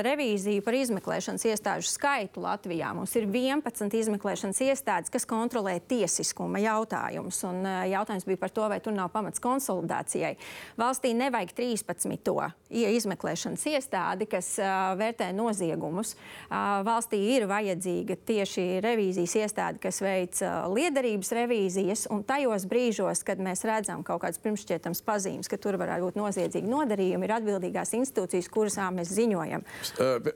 revīziju 0.05 0.65
par 0.67 0.77
izmeklēšanas 0.79 1.47
iestāžu 1.49 1.91
skaitu 1.93 2.43
Latvijā. 2.45 2.91
Mums 2.97 3.15
ir 3.19 3.29
11 3.29 3.97
izmeklēšanas 4.01 4.63
iestādes, 4.67 5.13
kas 5.13 5.29
kontrolē 5.29 5.79
tiesiskuma 5.81 6.61
jautājumus. 6.63 7.41
Un 7.49 7.63
jautājums 7.89 8.27
bija 8.29 8.43
par 8.43 8.53
to, 8.55 8.69
vai 8.69 8.81
tur 8.85 8.97
nav 8.97 9.13
pamats 9.15 9.43
konsolidācijai. 9.45 10.35
Valstī 10.79 11.15
nevajag 11.17 11.55
13. 11.57 12.17
To 12.29 12.37
izmeklēšanas 12.69 13.65
iestādi, 13.71 14.29
kas 14.31 14.55
vērtē 15.01 15.31
noziegumus. 15.37 16.15
Valstī 16.51 17.21
ir 17.37 17.49
vajadzīga 17.49 18.19
tieši 18.29 18.67
revīzijas 18.85 19.37
iestāde, 19.45 19.81
kas 19.83 20.03
veic 20.05 20.43
liederību 20.75 21.18
drošības 21.19 21.33
revīzijas, 21.35 22.07
un 22.11 22.23
tajos 22.23 22.67
brīžos, 22.69 23.25
kad 23.27 23.39
mēs 23.39 23.65
redzam 23.67 24.03
kaut 24.03 24.23
kādas 24.23 24.39
pirmšķietams 24.43 25.03
pazīmes, 25.03 25.49
ka 25.49 25.59
tur 25.59 25.77
varētu 25.79 26.07
būt 26.07 26.19
noziedzīgi 26.19 26.69
nodarījumi, 26.69 27.27
ir 27.27 27.35
atbildīgās 27.35 27.95
institūcijas, 27.99 28.49
kurām 28.49 28.99
mēs 28.99 29.13
ziņojam. 29.13 29.65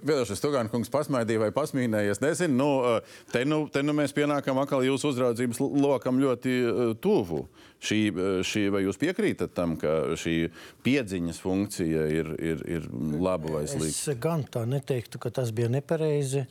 Vēlēšais 0.02 0.42
Tugāna 0.42 0.70
kungs 0.70 0.90
pasmaidīja 0.90 1.44
vai 1.46 1.52
pasmīnējies, 1.54 2.22
nezinu, 2.22 2.56
nu, 2.56 3.00
te, 3.32 3.44
nu, 3.44 3.68
te 3.72 3.82
nu 3.82 3.94
mēs 3.94 4.14
pienākam 4.16 4.58
atkal 4.62 4.82
jūsu 4.84 5.12
uzraudzības 5.12 5.60
lokam 5.60 6.20
ļoti 6.22 6.58
tuvu. 7.02 7.46
Šī, 7.82 7.98
šī, 8.46 8.60
vai 8.70 8.84
jūs 8.84 8.98
piekrītat 9.00 9.56
tam, 9.56 9.72
ka 9.80 10.14
šī 10.18 10.36
piedziņas 10.86 11.40
funkcija 11.42 12.04
ir, 12.14 12.28
ir, 12.38 12.60
ir 12.76 12.84
laba 13.18 13.56
vai 13.56 13.62
slikta? 13.66 14.12
Es 14.12 14.20
gan 14.22 14.44
tā 14.46 14.62
neteiktu, 14.70 15.18
ka 15.22 15.32
tas 15.34 15.50
bija 15.54 15.66
nepareizi. 15.72 16.44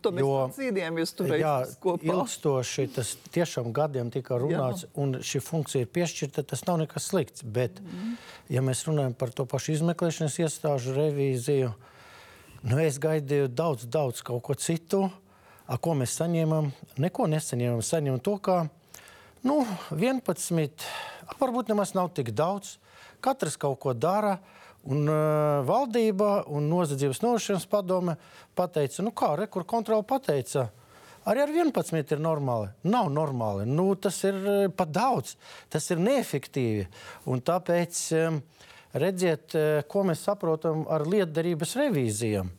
To 0.00 0.12
mēs 0.16 0.24
jo, 0.24 0.38
cīnījāmies 0.56 1.12
tur 1.18 1.34
kopā. 1.82 2.08
Ilgstoši 2.08 2.86
tas 2.96 3.12
tiešām 3.34 3.68
gadiem 3.76 4.08
tika 4.14 4.40
runāts, 4.40 4.86
jā. 4.86 4.92
un 5.04 5.18
šī 5.20 5.42
funkcija 5.44 5.84
ir 5.84 5.92
piešķirta, 5.92 6.46
tas 6.54 6.64
nav 6.64 6.80
nekas 6.80 7.10
slikts. 7.12 7.44
Bet, 7.44 7.82
mm. 7.84 8.16
ja 8.56 8.64
mēs 8.64 8.86
runājam 8.88 9.12
par 9.20 9.36
to 9.36 9.44
pašu 9.50 9.76
izmeklēšanas 9.76 10.40
iestāžu 10.40 10.96
revīziju, 10.96 11.74
nu, 12.64 12.80
es 12.80 12.96
gaidīju 13.02 13.52
daudz, 13.52 13.84
daudz 13.92 14.24
kaut 14.24 14.40
ko 14.48 14.56
citu. 14.56 15.04
A, 15.68 15.76
ko 15.76 15.92
mēs 16.00 16.16
saņēmām? 16.16 16.72
Neko 17.04 17.28
nesaņēmām. 17.28 17.84
Saņēmām 17.84 18.22
to, 18.24 18.38
ka 18.40 18.62
Nu, 19.46 19.60
11, 19.94 20.82
varbūt 21.38 21.68
nemaz 21.70 21.92
nav 21.94 22.10
tik 22.16 22.32
daudz. 22.34 22.74
Katrs 23.22 23.54
kaut 23.60 23.78
ko 23.82 23.94
dara. 23.94 24.38
Un 24.88 25.06
uh, 25.10 25.60
valdība 25.66 26.46
un 26.54 26.68
nozadzības 26.70 27.20
novēršanas 27.22 27.66
padome 27.70 28.14
pateica, 28.56 29.02
nu 29.04 29.10
kā, 29.12 29.32
re, 29.36 29.48
kur 29.50 29.66
kontrola 29.68 30.06
pateica, 30.06 30.68
arī 31.28 31.42
ar 31.44 31.52
11 31.52 32.14
ir 32.14 32.22
normāli. 32.22 32.70
Nav 32.88 33.10
normāli. 33.12 33.66
Nu, 33.68 33.90
tas 34.00 34.20
ir 34.26 34.38
pat 34.78 34.94
daudz, 34.94 35.34
tas 35.70 35.90
ir 35.92 36.00
neefektīvi. 36.02 36.86
Un 37.30 37.42
tāpēc 37.44 38.00
um, 38.22 38.40
redziet, 38.94 39.54
ko 39.90 40.06
mēs 40.08 40.24
saprotam 40.24 40.86
ar 40.88 41.04
lietderības 41.06 41.76
revīzijām. 41.82 42.50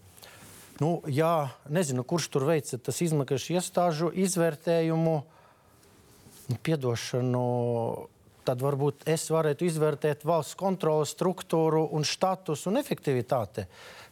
Nu, 0.83 0.93
jā, 1.11 1.49
nezinu, 1.71 2.05
kurš 2.07 2.29
tur 2.35 2.45
veica 2.51 2.79
tas 2.83 3.01
izmeklēšanas 3.03 3.63
iestāžu 3.63 4.13
izvērtējumu. 4.27 5.17
Uh, 5.17 5.35
piedošanu, 6.57 7.43
tad 8.47 8.63
varbūt 8.65 9.05
es 9.09 9.27
varētu 9.29 9.67
izvērtēt 9.67 10.25
valsts 10.25 10.57
kontrolas 10.57 11.13
struktūru 11.13 11.85
un 11.93 12.05
status 12.07 12.65
un 12.69 12.79
efektivitāti. 12.81 13.65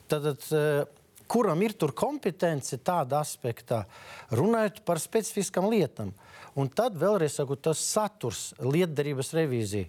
Tad, 0.07 0.27
eh, 0.53 0.85
kuram 1.27 1.61
ir 1.61 1.73
tur 1.73 1.91
kompetence 1.91 2.77
tādā 2.77 3.21
aspektā, 3.21 3.85
runājot 4.31 4.83
par 4.85 4.97
specifiskām 4.97 5.69
lietām. 5.69 6.13
Un 6.55 6.69
tad 6.69 6.95
vēlreiz 6.95 7.35
saku, 7.35 7.55
tas 7.55 7.77
saturs, 7.77 8.53
lietderības 8.59 9.33
revīzija. 9.33 9.88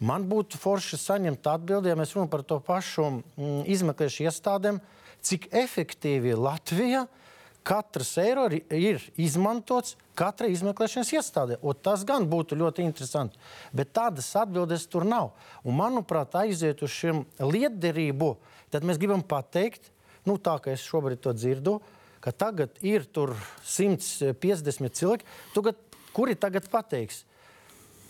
Man 0.00 0.24
būtu 0.28 0.58
forši 0.58 0.98
saņemt 0.98 1.46
atbildi, 1.46 1.88
ja 1.88 1.94
mēs 1.94 2.14
runājam 2.14 2.30
par 2.30 2.42
to 2.42 2.58
pašu 2.60 3.22
mm, 3.36 3.64
izmeklēšanu 3.70 4.26
iestādēm, 4.26 4.80
cik 5.22 5.46
efektīvi 5.52 6.34
Latvija 6.34 7.06
ir 7.06 7.21
katrs 7.66 8.16
eiro 8.20 8.44
ir 8.50 9.00
izmantots 9.20 9.96
katrai 10.18 10.50
izmeklēšanas 10.52 11.12
iestādē. 11.16 11.58
Tas 11.82 12.04
gan 12.08 12.26
būtu 12.30 12.58
ļoti 12.58 12.84
interesanti. 12.84 13.40
Bet 13.72 13.94
tādas 13.96 14.28
atbildes 14.38 14.86
tur 14.90 15.06
nav. 15.08 15.32
Un, 15.64 15.76
manuprāt, 15.78 16.34
aiziet 16.42 16.82
uz 16.84 16.92
šiem 16.94 17.24
lietderību, 17.40 18.34
tad 18.74 18.86
mēs 18.86 19.00
gribam 19.00 19.24
pateikt, 19.24 19.90
nu, 20.28 20.38
tā 20.38 20.58
kā 20.62 20.74
es 20.74 20.84
šobrīd 20.86 21.22
to 21.22 21.34
dzirdu, 21.36 21.78
ka 22.22 22.30
tagad 22.30 22.76
ir 22.86 23.06
150 23.08 24.98
cilvēki, 24.98 25.28
tagad, 25.56 25.78
kuri 26.14 26.38
tagad 26.38 26.68
pateiks. 26.70 27.24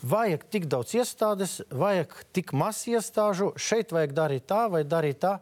Vajag 0.03 0.48
tik 0.50 0.64
daudz 0.66 0.96
iestādes, 0.98 1.61
vajag 1.70 2.16
tik 2.34 2.50
maz 2.59 2.82
iestāžu, 2.90 3.53
šeit 3.55 3.94
vajag 3.94 4.16
darīt 4.16 4.48
tā 4.50 4.64
vai 4.72 4.82
darīt 4.82 5.20
tā. 5.22 5.36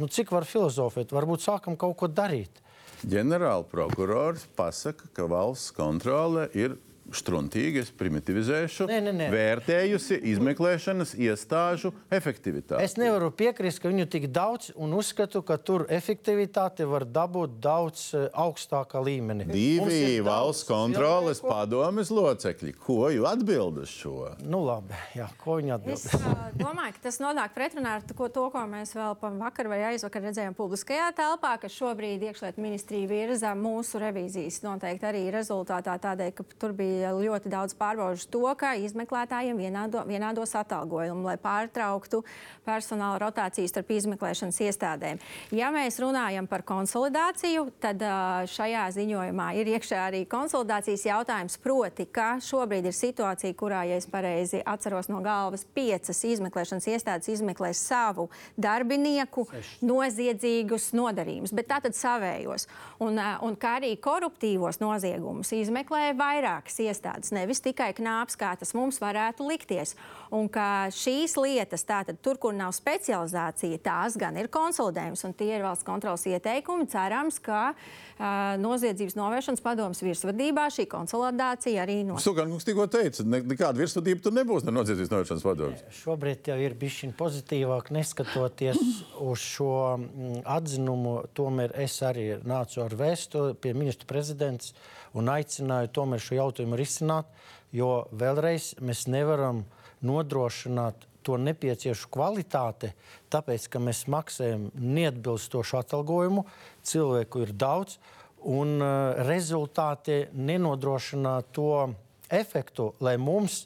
Nu, 0.00 0.08
cik 0.12 0.32
var 0.32 0.44
filozofēt? 0.48 1.12
Varbūt 1.12 1.44
sākam 1.44 1.76
kaut 1.76 1.96
ko 2.00 2.08
darīt 2.08 2.62
ģenerālprokurors 3.06 4.46
pasaka, 4.56 5.08
ka 5.12 5.26
valsts 5.30 5.74
kontrole 5.76 6.48
ir 6.56 6.76
struntīgi, 7.14 7.82
es 7.84 7.90
primitivizēšu, 7.94 8.86
nē, 8.90 8.98
nē, 9.06 9.12
nē. 9.20 9.26
vērtējusi 9.30 10.18
izmeklēšanas 10.32 11.14
iestāžu 11.22 11.92
efektivitāti. 12.12 12.82
Es 12.82 12.96
nevaru 12.98 13.30
piekrist, 13.34 13.80
ka 13.82 13.90
viņu 13.92 14.06
tik 14.10 14.28
daudz, 14.34 14.72
un 14.74 14.94
uzskatu, 14.98 15.42
ka 15.46 15.58
tur 15.62 15.86
efektivitāte 15.92 16.86
var 16.88 17.06
dabūt 17.06 17.58
daudz 17.62 18.08
uh, 18.16 18.26
augstākā 18.46 19.02
līmenī. 19.06 19.46
Divi 19.52 20.18
valsts 20.26 20.66
kontroles 20.68 21.42
ko... 21.42 21.52
padomes 21.52 22.10
locekļi. 22.14 22.74
Ko 22.82 23.06
jūs 23.14 23.28
atbildat 23.30 23.90
šo? 23.90 24.16
Nu, 24.42 24.64
labi, 24.66 24.98
jā, 25.18 25.28
ko 25.42 25.60
viņi 25.60 25.76
atbild? 25.76 26.02
Es 26.02 26.18
uh, 26.18 26.48
domāju, 26.58 26.96
ka 26.96 27.06
tas 27.06 27.20
nonāk 27.22 27.54
pretrunā 27.54 27.96
ar 28.00 28.06
to, 28.06 28.16
to, 28.16 28.48
ko 28.54 28.64
mēs 28.70 28.96
vēl 28.96 29.14
vakar 29.38 29.70
vai 29.70 29.82
aizvakar 29.92 30.26
redzējām 30.26 30.58
publiskajā 30.58 31.12
telpā, 31.16 31.54
ka 31.62 31.70
šobrīd 31.70 32.26
iekšlietu 32.30 32.62
ministrija 32.62 33.10
virza 33.10 33.54
mūsu 33.58 34.00
revīzijas 34.02 34.62
noteikti 34.66 35.10
arī 35.10 35.24
rezultātā 35.34 35.96
tādēļ, 36.02 36.34
ka 36.36 36.46
tur 36.58 36.74
bija 36.76 36.95
ļoti 37.04 37.50
daudz 37.52 37.76
pārbaužu 37.78 38.28
to, 38.32 38.44
ka 38.58 38.74
izmeklētājiem 38.80 39.58
vienādo, 39.60 40.02
vienādos 40.08 40.54
atalgojumu, 40.58 41.24
lai 41.26 41.36
pārtrauktu 41.40 42.22
personāla 42.66 43.18
rotācijas 43.22 43.72
starp 43.74 43.92
izmeklēšanas 43.96 44.60
iestādēm. 44.66 45.20
Ja 45.54 45.70
mēs 45.74 46.00
runājam 46.02 46.48
par 46.50 46.64
konsolidāciju, 46.66 47.66
tad 47.82 48.02
šajā 48.50 48.86
ziņojumā 48.96 49.48
ir 49.60 49.70
iekšā 49.76 50.00
arī 50.08 50.24
konsolidācijas 50.30 51.06
jautājums, 51.08 51.58
proti, 51.62 52.08
ka 52.10 52.36
šobrīd 52.42 52.88
ir 52.88 52.96
situācija, 52.96 53.56
kurā, 53.58 53.84
ja 53.90 54.00
es 54.00 54.08
pareizi 54.10 54.62
atceros 54.66 55.10
no 55.12 55.20
galvas, 55.24 55.66
piecas 55.76 56.22
izmeklēšanas 56.26 56.88
iestādes 56.92 57.30
izmeklē 57.36 57.72
savu 57.76 58.28
darbinieku 58.56 59.46
noziedzīgus 59.86 60.90
nodarījumus, 60.96 61.54
bet 61.56 61.70
tātad 61.70 61.96
savējos. 61.96 62.66
Un, 63.04 63.18
un 63.18 63.58
kā 63.60 63.76
arī 63.80 63.92
koruptīvos 64.02 64.80
noziegumus 64.82 65.52
izmeklē 65.56 66.10
vairākas 66.16 66.78
iestādes, 66.80 66.85
nevis 67.34 67.62
tikai 67.64 67.90
knāps, 67.96 68.38
kā 68.38 68.52
tas 68.58 68.74
mums 68.76 69.00
varētu 69.02 69.46
likties. 69.48 69.94
Un 70.34 70.48
ka 70.52 70.88
šīs 70.94 71.36
lietas, 71.38 71.84
tātad 71.86 72.18
tur, 72.22 72.38
kur 72.42 72.54
nav 72.56 72.72
specializācija, 72.76 73.78
tās 73.84 74.16
gan 74.18 74.36
ir 74.40 74.50
konsolidējums, 74.52 75.22
un 75.28 75.34
tie 75.38 75.52
ir 75.54 75.64
valsts 75.66 75.86
kontrolas 75.86 76.26
ieteikumi. 76.26 76.88
Cerams, 76.90 77.38
ka 77.42 77.60
uh, 77.72 78.56
noziedzības 78.62 79.16
novēršanas 79.18 79.62
padomas 79.64 80.02
virsvadībā 80.02 80.66
šī 80.74 80.88
konsolidācija 80.90 81.84
arī 81.84 82.00
notiks. 82.06 82.26
Sugankungs 82.26 82.66
tikko 82.66 82.88
teica, 82.90 83.26
ne, 83.26 83.42
nekāda 83.46 83.82
virsvadība 83.82 84.24
tur 84.24 84.34
nebūs 84.36 84.66
ne 84.66 84.74
noziedzības 84.74 85.14
novēršanas 85.14 85.46
padomas. 85.46 85.86
Šobrīd 86.00 86.50
jau 86.50 86.58
ir 86.62 86.76
bijis 86.78 87.14
pozitīvāk, 87.18 87.90
neskatoties 87.94 88.80
uz 89.28 89.42
šo 89.42 89.72
mm, 89.98 90.42
atzinumu. 90.56 91.16
Tomēr 91.36 91.74
es 91.84 91.98
arī 92.06 92.28
nācu 92.46 92.82
ar 92.84 92.96
vēstu 92.98 93.48
pie 93.60 93.74
ministra 93.76 94.08
prezidents 94.10 94.74
un 95.16 95.30
aicināju 95.32 95.92
tomēr 95.96 96.22
šo 96.22 96.36
jautājumu 96.40 96.75
risināt, 96.78 97.28
jo 97.74 98.06
vēlreiz 98.12 98.74
mēs 98.84 99.06
nevaram 99.10 99.64
nodrošināt 100.06 101.06
to 101.26 101.38
nepieciešamu 101.42 102.12
kvalitāti, 102.14 102.92
tāpēc, 103.32 103.66
ka 103.72 103.82
mēs 103.82 104.04
maksājam 104.12 104.68
neatbilstošu 104.78 105.80
atalgojumu, 105.80 106.46
cilvēku 106.86 107.42
ir 107.46 107.54
daudz, 107.58 107.98
un 108.46 108.76
uh, 108.78 109.16
rezultāti 109.26 110.26
nenodrošina 110.30 111.40
to 111.56 111.88
efektu, 112.30 112.92
lai 113.02 113.16
mums 113.18 113.64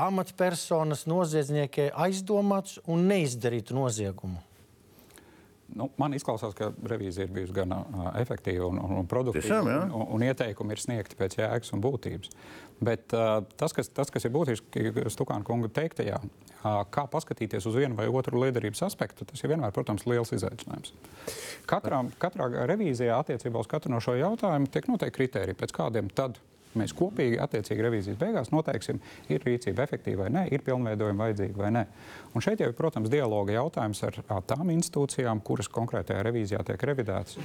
amatpersonas 0.00 1.04
noziedznieki 1.10 1.90
aizdomāts 1.90 2.78
un 2.86 3.08
neizdarītu 3.10 3.74
noziegumu. 3.76 4.38
Nu, 5.76 5.86
man 6.00 6.14
izklausās, 6.16 6.54
ka 6.58 6.70
revīzija 6.90 7.28
ir 7.28 7.34
bijusi 7.34 7.54
gan 7.54 7.74
uh, 7.76 8.08
efektīva 8.20 8.66
un, 8.66 8.80
un, 8.82 8.96
un 9.02 9.08
produktīva. 9.10 9.44
Tiešām, 9.44 9.70
jā. 9.70 9.80
un, 9.94 10.06
un 10.16 10.24
ieteikumi 10.26 10.74
ir 10.74 10.82
sniegti 10.82 11.18
pēc 11.18 11.38
jēgas 11.38 11.74
un 11.76 11.84
būtības. 11.84 12.32
Bet 12.82 13.14
uh, 13.14 13.42
tas, 13.60 13.74
kas, 13.76 13.90
tas, 13.94 14.10
kas 14.12 14.26
ir 14.26 14.32
būtiski 14.34 14.90
Stukāna 15.12 15.46
kunga 15.46 15.70
teiktajā, 15.80 16.18
uh, 16.24 16.80
kā 16.90 17.06
paskatīties 17.12 17.68
uz 17.70 17.78
vienu 17.78 17.98
vai 17.98 18.08
otru 18.08 18.40
liederības 18.42 18.82
aspektu, 18.88 19.28
tas 19.28 19.44
ir 19.44 19.52
vienmēr, 19.52 19.74
protams, 19.76 20.06
liels 20.10 20.34
izaicinājums. 20.36 20.94
Katrā, 21.70 22.02
katrā 22.22 22.50
revīzijā 22.72 23.20
attiecībā 23.20 23.62
uz 23.62 23.70
katru 23.70 23.94
no 23.94 24.02
šo 24.02 24.16
jautājumu 24.18 24.70
tiek 24.72 24.90
noteikti 24.90 25.18
kriteriji, 25.20 25.60
pēc 25.60 25.76
kādiem 25.76 26.10
tad 26.10 26.40
Mēs 26.78 26.92
kopīgi, 26.94 27.38
attiecīgi, 27.42 27.82
revīzijas 27.82 28.18
beigās 28.20 28.52
noteiksim, 28.54 29.00
ir 29.32 29.42
rīcība 29.46 29.82
efektīva 29.88 30.26
vai 30.26 30.34
nē, 30.36 30.44
ir 30.54 30.62
pilnveidojuma 30.66 31.26
vajadzīga 31.26 31.58
vai 31.58 31.72
nē. 31.74 31.82
Un 32.34 32.44
šeit 32.46 32.62
jau 32.62 32.68
ir, 32.70 32.76
protams, 32.78 33.10
dialoga 33.10 33.56
jautājums 33.56 34.04
ar, 34.06 34.20
tām 34.46 34.70
institūcijām, 34.76 35.42
kuras 35.46 35.70
konkrētajā 35.72 36.22
revīzijā 36.28 36.62
tiek 36.68 36.86
revidētas. 36.92 37.40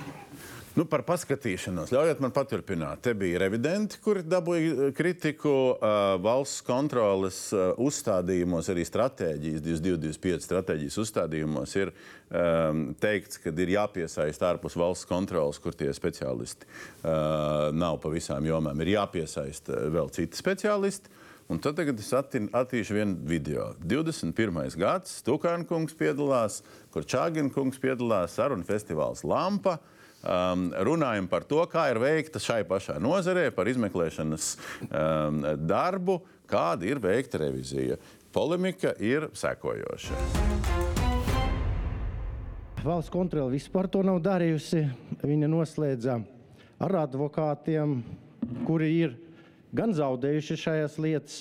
Nu, 0.76 0.84
par 0.92 1.06
paskatīšanos. 1.08 1.92
Ļaujiet 1.96 2.20
man 2.20 2.34
paturpināt. 2.36 3.00
Te 3.06 3.14
bija 3.16 3.40
revidenti, 3.46 3.96
kuri 4.04 4.26
dabūja 4.28 4.74
uh, 4.74 4.90
kritiku 4.96 5.54
uh, 5.72 5.94
valsts 6.20 6.66
kontroles 6.68 7.38
uh, 7.56 7.70
uzstādījumos, 7.80 8.68
arī 8.74 8.84
stratēģijas, 8.88 9.64
2225 9.64 10.44
stratēģijas 10.50 11.00
uzstādījumos 11.06 11.78
ir 11.80 11.94
um, 11.94 12.84
teikts, 13.00 13.40
ka 13.40 13.56
ir 13.56 13.72
jāpiesaista 13.78 14.52
ārpus 14.52 14.76
valsts 14.76 15.08
kontroles, 15.08 15.62
kur 15.64 15.80
tie 15.80 15.94
speciālisti 15.96 16.68
uh, 16.68 17.72
nav 17.72 18.02
pa 18.04 18.12
visām 18.12 18.44
jomām. 18.44 18.84
Ir 18.84 18.98
jāpiesaista 18.98 19.80
vēl 19.96 20.12
citi 20.12 20.44
speciālisti. 20.44 21.24
Un 21.48 21.64
tad 21.64 21.80
es 21.86 22.12
attīšu 22.12 22.98
vienu 22.98 23.16
video. 23.24 23.72
21. 23.80 24.66
gads, 24.82 25.22
Stukāna 25.22 25.64
kungs 25.70 25.96
piedalās, 25.96 26.66
kur 26.92 27.08
Čāgina 27.08 27.54
kungs 27.54 27.80
piedalās, 27.80 28.36
sarunu 28.36 28.68
festivāls 28.68 29.24
Lampa. 29.24 29.80
Uh, 29.80 29.92
um, 30.26 30.68
runājam 30.90 31.30
par 31.32 31.46
to, 31.48 31.62
kā 31.72 31.88
ir 31.94 32.02
veikta 32.02 32.42
šai 32.42 32.64
pašā 32.68 32.98
nozarē, 33.04 33.48
par 33.56 33.70
izmeklēšanas 33.72 34.52
um, 34.90 35.42
darbu, 35.64 36.20
kāda 36.50 36.90
ir 36.90 37.02
veikta 37.04 37.42
revizija. 37.46 38.00
Polemika 38.36 38.92
ir 39.00 39.30
sekojoša. 39.38 40.20
Valsts 42.86 43.10
kontrole 43.10 43.56
vispār 43.56 43.88
to 43.90 44.04
nav 44.06 44.20
darījusi. 44.22 44.84
Viņa 45.26 45.48
noslēdza 45.50 46.20
ar 46.86 46.98
advokātiem, 47.06 48.02
kuri 48.68 48.90
ir 49.00 49.16
gan 49.76 49.96
zaudējuši 49.96 50.58
šajās 50.60 50.98
lietās, 51.02 51.38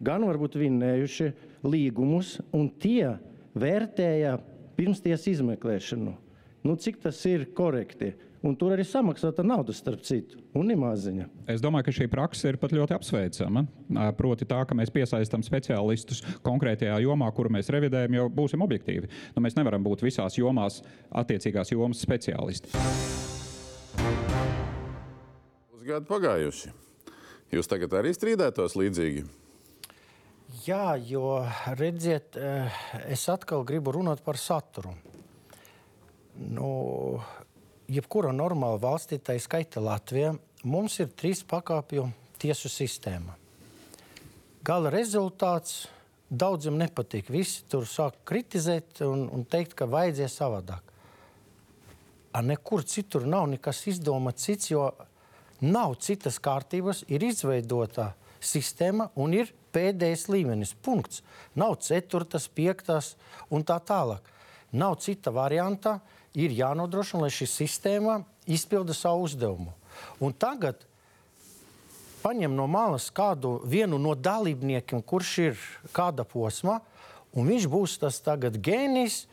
gan 0.00 0.24
varbūt 0.24 0.56
vinnējuši 0.60 1.32
līgumus, 1.66 2.36
un 2.54 2.70
tie 2.80 3.16
vērtēja 3.56 4.36
pirmstiesas 4.76 5.28
izmeklēšanu. 5.34 6.14
Nu, 6.66 6.74
cik 6.80 6.98
tas 7.04 7.18
ir 7.28 7.46
korekti? 7.56 8.14
Un 8.44 8.56
tur 8.58 8.74
arī 8.74 8.84
samaksāta 8.84 9.40
nauda, 9.46 9.72
starp 9.74 10.02
citu, 10.04 10.36
un 10.54 10.68
nemāziņa. 10.68 11.26
Es 11.50 11.62
domāju, 11.64 11.86
ka 11.88 11.94
šī 11.96 12.06
praksa 12.12 12.50
ir 12.50 12.58
pat 12.60 12.74
ļoti 12.76 12.94
apsveicama. 12.96 13.62
Proti, 14.18 14.48
tā, 14.48 14.60
ka 14.68 14.76
mēs 14.76 14.92
piesaistām 14.92 15.44
speciālistus 15.46 16.20
konkrētajā 16.44 16.98
jomā, 17.06 17.30
kuru 17.34 17.54
mēs 17.56 17.72
revidējam, 17.72 18.18
jau 18.18 18.26
būsim 18.36 18.62
objektīvi. 18.66 19.08
Nu, 19.34 19.42
mēs 19.46 19.56
nevaram 19.56 19.86
būt 19.86 20.04
visās 20.04 20.36
jomās, 20.36 20.82
attiecīgās 21.16 21.72
jomas 21.72 22.04
speciālisti. 22.04 22.70
Pusgadi 25.72 26.06
pagājuši. 26.12 26.76
Jūs 27.56 27.68
tagad 27.70 27.96
arī 27.96 28.12
strīdētos 28.14 28.76
līdzīgi? 28.76 29.24
Jā, 30.66 30.94
jo 31.02 31.40
redziet, 31.78 32.36
es 33.10 33.26
atkal 33.32 33.64
gribu 33.66 33.96
runāt 33.96 34.22
par 34.26 34.38
saturu. 34.38 34.92
Nu, 36.36 36.68
jebkura 37.88 38.32
normāla 38.34 38.78
valstī, 38.82 39.18
tā 39.18 39.36
skaita 39.40 39.82
Latvijā, 39.82 40.34
mums 40.64 40.98
ir 41.00 41.12
trīs 41.16 41.42
pakāpju 41.46 42.08
tiesu 42.40 42.70
sistēma. 42.72 43.36
Gala 44.66 44.90
rezultāts 44.90 45.86
daudziem 46.30 46.78
nepatīk. 46.80 47.30
Visi 47.30 47.62
tur 47.70 47.86
sāk 47.86 48.18
kritizēt 48.26 49.02
un, 49.06 49.28
un 49.30 49.44
teikt, 49.46 49.76
ka 49.78 49.86
vajadzēja 49.90 50.32
savādāk. 50.32 50.92
Ar 52.36 52.44
nekur 52.44 52.82
citur 52.84 53.24
nav 53.30 53.46
nekas 53.48 53.84
izdomāts 53.88 54.44
cits, 54.44 54.72
jo 54.72 54.90
nav 55.62 55.94
citas 56.02 56.40
kārtības, 56.42 57.04
ir 57.08 57.24
izveidota 57.24 58.10
sistēma 58.42 59.08
un 59.16 59.36
ir 59.38 59.54
pēdējais 59.72 60.26
līmenis. 60.32 60.74
Punkts. 60.82 61.22
Nav 61.56 61.78
ceturtas, 61.84 62.48
piektas 62.48 63.14
un 63.48 63.64
tā 63.64 63.78
tālāk. 63.80 64.26
Nav 64.76 64.98
cita 65.00 65.30
varianta 65.32 66.00
ir 66.36 66.52
jānodrošina, 66.52 67.24
lai 67.24 67.32
šī 67.32 67.48
sistēma 67.48 68.20
izpilda 68.46 68.94
savu 68.94 69.24
uzdevumu. 69.26 69.72
Un 70.20 70.34
tagad 70.36 70.84
paņem 72.22 72.52
no 72.56 72.66
malas 72.68 73.08
kādu 73.14 73.60
no 74.02 74.14
dalībniekiem, 74.14 75.00
kurš 75.02 75.32
ir 75.46 75.64
kāda 75.96 76.26
posma, 76.28 76.80
un 77.32 77.48
viņš 77.48 77.68
būs 77.72 77.96
tas 78.02 78.20
gēnijs, 78.60 79.24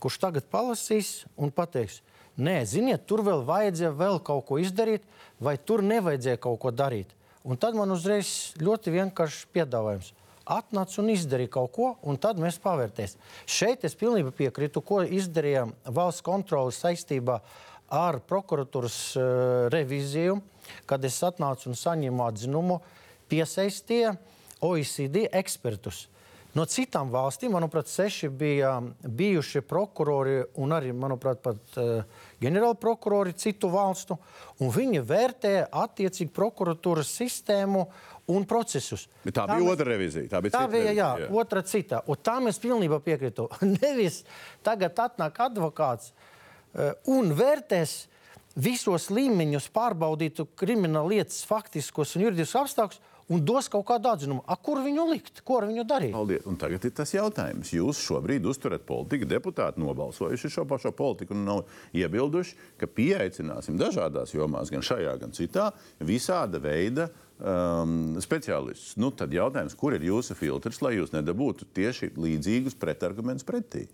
kurš 0.00 0.20
tagad 0.20 0.48
palasīs 0.52 1.24
un 1.36 1.52
pateiks, 1.52 2.00
nē, 2.36 2.60
ziniet, 2.64 3.06
tur 3.06 3.24
vēl 3.24 3.44
vajadzēja 3.48 3.92
vēl 3.96 4.20
kaut 4.24 4.46
ko 4.48 4.60
izdarīt, 4.60 5.04
vai 5.40 5.56
tur 5.56 5.82
nevajadzēja 5.84 6.40
kaut 6.40 6.60
ko 6.60 6.72
darīt. 6.72 7.12
Un 7.44 7.56
tad 7.56 7.76
man 7.76 7.92
uzreiz 7.92 8.52
ļoti 8.60 8.92
vienkāršs 8.92 9.46
piedāvājums 9.54 10.12
atnāc 10.50 10.94
un 11.00 11.10
izdarīja 11.14 11.54
kaut 11.56 11.72
ko, 11.76 11.90
un 12.02 12.18
tad 12.20 12.40
mēs 12.42 12.58
pavērtēsim. 12.62 13.20
Šeit 13.48 13.86
es 13.86 13.96
pilnībā 13.98 14.32
piekrītu, 14.36 14.82
ko 14.84 15.02
izdarīja 15.06 15.66
valsts 15.86 16.26
kontrole 16.26 16.74
saistībā 16.74 17.40
ar 17.90 18.20
prokuratūras 18.26 18.98
uh, 19.18 19.24
reviziju, 19.72 20.38
kad 20.86 21.04
es 21.06 21.18
atnācu 21.26 21.70
un 21.70 21.78
saņēmu 21.78 22.26
atzinumu, 22.26 22.80
piesaistīja 23.30 24.14
OECD 24.66 25.26
ekspertus. 25.40 26.06
No 26.50 26.64
citām 26.66 27.12
valstīm, 27.14 27.52
manuprāt, 27.54 27.86
seši 27.86 28.26
bija 28.34 28.72
bijuši 29.06 29.60
prokurori 29.62 30.40
un 30.58 30.74
arī, 30.74 30.90
manuprāt, 30.90 31.38
pat 31.44 31.78
uh, 31.78 32.00
ģenerāli 32.42 32.78
prokurori 32.82 33.36
citu 33.38 33.70
valstu. 33.70 34.16
Viņi 34.58 35.02
vērtēja 35.06 35.68
attiecīgi 35.84 36.32
prokuratūras 36.34 37.12
sistēmu 37.20 37.84
un 38.30 38.44
procesus. 38.48 39.06
Bet 39.24 39.34
tā, 39.36 39.46
tā 39.46 39.56
bija 39.56 39.64
mēs, 39.64 39.72
otra 39.74 39.88
revizija. 39.88 40.28
Tā 40.30 40.40
bija, 40.44 40.54
tā 40.54 40.64
bija 40.70 40.92
jā, 40.94 41.08
jā. 41.24 41.30
otra 41.42 41.62
cita. 41.66 42.02
Un 42.10 42.20
tā 42.20 42.36
mēs 42.44 42.60
pilnībā 42.62 43.00
piekrītu. 43.04 43.48
Nevis 43.80 44.22
tagad 44.66 44.98
atnāk 45.06 45.40
advokāts 45.46 46.12
uh, 46.12 46.92
un 47.10 47.32
vērtēs 47.36 47.96
visos 48.60 49.08
līmeņos 49.14 49.70
pārbaudītu 49.74 50.48
krimināla 50.58 51.14
lietas 51.14 51.44
faktiskos 51.46 52.16
un 52.16 52.26
juridiskus 52.26 52.58
apstākļus, 52.64 53.02
un 53.30 53.44
dos 53.46 53.68
kaut 53.70 53.86
kādu 53.88 54.10
atzinumu. 54.10 54.42
A, 54.50 54.56
kur 54.58 54.82
viņu 54.84 55.06
likt? 55.12 55.40
Ko 55.46 55.60
ar 55.60 55.68
viņu 55.70 55.84
darīt? 55.88 56.12
Paldies. 56.14 56.46
Un 56.50 56.58
tagad 56.60 56.84
ir 56.86 56.94
tas 56.96 57.12
jautājums. 57.14 57.72
Jūs 57.76 58.02
šobrīd 58.02 58.46
uzturat 58.50 58.84
politiku, 58.86 59.28
deputāti 59.30 59.82
nobalsojuši 59.82 60.52
šo 60.56 60.66
pašu 60.70 60.92
politiku 60.96 61.36
un 61.36 61.46
nav 61.46 61.62
iebilduši, 61.96 62.56
ka 62.80 62.90
pieaicināsim 62.90 63.78
dažādās 63.80 64.34
jomās, 64.34 64.72
gan 64.74 64.84
šajā, 64.86 65.14
gan 65.22 65.34
citā, 65.36 65.70
visāda 66.02 66.60
veida 66.62 67.08
um, 67.38 68.18
speciālistus. 68.22 68.96
Nu, 69.00 69.12
tad 69.14 69.34
jautājums, 69.34 69.78
kur 69.78 69.94
ir 69.94 70.04
jūsu 70.10 70.36
filtrs, 70.38 70.82
lai 70.84 70.96
jūs 70.98 71.14
nedabūtu 71.14 71.70
tieši 71.76 72.12
līdzīgus 72.18 72.78
pretargumentus 72.80 73.46
pretī? 73.46 73.86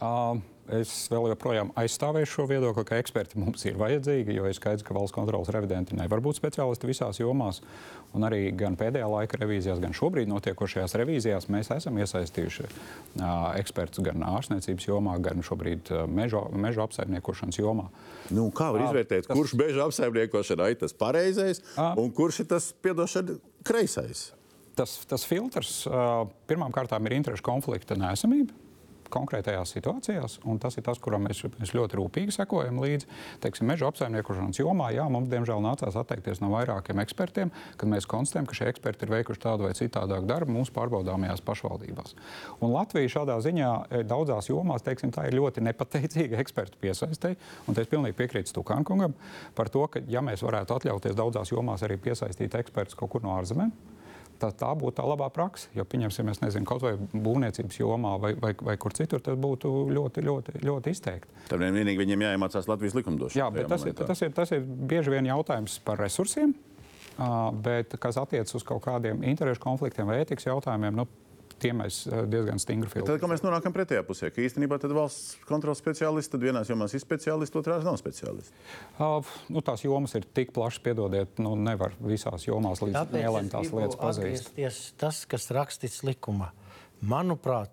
Uh, 0.00 0.40
es 0.70 0.92
vēl 1.10 1.32
joprojām 1.32 1.72
aizstāvēju 1.78 2.28
šo 2.28 2.44
viedokli, 2.50 2.84
ka 2.86 2.98
eksperti 3.02 3.40
mums 3.40 3.64
ir 3.66 3.78
vajadzīgi, 3.80 4.36
jo 4.36 4.46
ir 4.46 4.56
skaidrs, 4.56 4.84
ka 4.86 4.94
valsts 4.94 5.14
kontrolas 5.14 5.50
revidenti 5.54 5.96
nevar 5.98 6.22
būt 6.22 6.38
speciālisti 6.38 6.88
visās 6.88 7.18
jomās. 7.18 7.62
Un 8.12 8.26
arī 8.28 8.50
gan 8.56 8.76
pēdējā 8.78 9.08
laika 9.08 9.40
revīzijās, 9.40 9.80
gan 9.82 9.96
šobrīd 9.96 10.30
notiekošajās 10.30 10.94
revīzijās 11.00 11.48
mēs 11.52 11.72
esam 11.74 11.98
iesaistījuši 12.02 12.66
uh, 12.68 13.24
ekspertus 13.58 14.04
gan 14.06 14.22
ārstniecības 14.28 14.88
jomā, 14.88 15.16
gan 15.24 15.42
šobrīd 15.44 15.90
uh, 15.90 16.04
meža, 16.06 16.44
meža 16.52 16.86
apsaimniekošanas 16.86 17.58
jomā. 17.58 17.88
Nu, 18.30 18.50
kā 18.54 18.70
var 18.74 18.86
izvērtēt, 18.86 19.26
kas... 19.26 19.34
kurš 19.34 19.56
meža 19.58 19.88
apsaimniekošanā 19.88 20.70
ir 20.72 20.80
tas 20.84 20.94
pareizais 20.94 21.64
A. 21.74 21.94
un 21.98 22.12
kurš 22.14 22.44
ir 22.44 22.52
tas 22.52 22.70
piedošana 22.84 23.40
kreisais? 23.66 24.30
Tas, 24.76 24.94
tas 25.08 25.24
filtrs 25.28 25.82
uh, 25.88 26.22
pirmām 26.48 26.72
kārtām 26.72 27.08
ir 27.08 27.18
interešu 27.18 27.44
konflikta 27.44 27.96
nesamība 27.98 28.61
konkrētajās 29.12 29.74
situācijās, 29.76 30.38
un 30.48 30.58
tas 30.62 30.76
ir 30.78 30.86
tas, 30.86 31.00
kuram 31.02 31.26
mēs, 31.28 31.42
mēs 31.58 31.74
ļoti 31.76 31.98
rūpīgi 31.98 32.34
sekojam 32.34 32.80
līdzi. 32.82 33.08
Teiksim, 33.42 33.68
meža 33.70 33.88
apsaimniekošanas 33.90 34.60
jomā, 34.60 34.90
jā, 34.96 35.04
mums 35.12 35.30
diemžēl 35.32 35.62
nācās 35.64 35.98
atteikties 36.00 36.42
no 36.42 36.52
vairākiem 36.54 37.02
ekspertiem, 37.04 37.52
kad 37.80 37.92
mēs 37.92 38.08
konstatējam, 38.10 38.48
ka 38.48 38.58
šie 38.58 38.68
eksperti 38.72 39.06
ir 39.06 39.14
veikuši 39.16 39.42
tādu 39.44 39.68
vai 39.68 39.74
citādāku 39.78 40.28
darbu 40.30 40.56
mūsu 40.56 40.74
pārbaudāmajās 40.76 41.44
pašvaldībās. 41.46 42.16
Un 42.60 42.74
Latvija 42.74 43.14
šādā 43.18 43.38
ziņā 43.44 43.70
e, 43.90 44.02
daudzās 44.08 44.50
jomās, 44.50 44.84
teiksim, 44.86 45.12
tā 45.14 45.28
ir 45.28 45.38
ļoti 45.38 45.64
nepateicīga 45.68 46.40
ekspertu 46.42 46.80
piesaistē, 46.82 47.34
un 47.68 47.78
es 47.78 47.90
pilnīgi 47.90 48.18
piekrītu 48.18 48.54
Stukānkungam 48.54 49.16
par 49.56 49.70
to, 49.72 49.86
ka 49.92 50.02
ja 50.08 50.24
mēs 50.24 50.44
varētu 50.44 50.78
atļauties 50.78 51.18
daudzās 51.18 51.52
jomās 51.52 51.84
arī 51.86 51.98
piesaistīt 52.02 52.54
ekspertus 52.58 52.98
kaut 52.98 53.14
kur 53.14 53.24
no 53.24 53.36
ārzemēm, 53.38 53.72
tā, 54.42 54.50
tā 54.62 54.72
būtu 54.78 54.98
tā 54.98 55.06
labā 55.06 55.28
praksa. 55.34 55.70
Jo, 55.76 55.86
pieņemsim, 55.88 56.30
es 56.32 56.42
nezinu, 56.42 56.66
kaut 56.68 56.84
vai 56.84 56.94
būvniecības 56.98 57.78
jomā 57.80 58.16
vai, 58.22 58.32
vai, 58.42 58.52
vai 58.70 58.76
kur 58.80 58.96
citur, 58.96 59.22
tas 59.24 59.38
būtu 59.40 59.70
ļoti, 59.92 60.26
ļoti, 60.26 60.56
ļoti 60.66 60.96
izteikti. 60.96 61.46
Tad 61.48 61.62
vienīgi 61.62 62.00
viņiem 62.00 62.26
jāiemācās 62.26 62.68
Latvijas 62.70 62.98
likumdošana. 62.98 63.40
Jā, 63.40 63.48
bet 63.54 63.70
tas 63.72 63.86
ir, 63.86 63.96
tas, 63.98 64.26
ir, 64.26 64.34
tas 64.36 64.54
ir 64.56 64.66
bieži 64.66 65.14
vien 65.14 65.30
jautājums 65.30 65.78
par 65.86 66.00
resursiem. 66.02 66.54
Uh, 67.12 67.50
bet 67.52 67.92
kas 68.00 68.16
attiecas 68.16 68.56
uz 68.56 68.62
kaut 68.64 68.80
kādiem 68.86 69.20
interešu 69.28 69.60
konfliktiem 69.60 70.08
vai 70.08 70.22
ētikas 70.22 70.46
jautājumiem, 70.48 70.96
nu, 70.96 71.04
tiem 71.60 71.76
mēs 71.82 71.94
eh, 72.06 72.10
diezgan 72.30 72.58
stingri 72.62 72.88
filtrējam. 72.90 73.12
Tad, 73.12 73.20
kad 73.22 73.30
mēs 73.32 73.42
nonākam 73.44 73.72
pretējā 73.74 74.02
pusē, 74.06 74.26
ka 74.32 74.38
īstenībā 74.44 74.74
valsts 74.92 75.36
kontrols 75.48 75.80
speciālisti, 75.82 76.32
tad 76.34 76.40
vienās 76.46 76.68
jomās 76.72 76.92
ir 76.96 77.02
speciālisti, 77.02 77.58
otrās 77.60 77.82
nav 77.86 77.96
speciālisti. 78.00 78.54
Uh, 78.96 79.32
nu, 79.52 79.58
tās 79.64 79.80
jomas 79.84 80.12
ir 80.18 80.24
tik 80.36 80.48
plašas, 80.56 80.82
piedodiet, 80.84 81.30
nu, 81.42 81.50
nevar 81.58 81.90
visās 82.00 82.42
jomās 82.48 82.78
līdz 82.84 82.98
galam 83.14 83.46
tās 83.52 83.68
lietas 83.74 83.98
pazīst. 84.00 84.46
Tas, 85.00 85.16
kas 85.28 85.44
rakstīts 85.54 85.98
likumā, 86.06 86.48
manuprāt, 87.00 87.72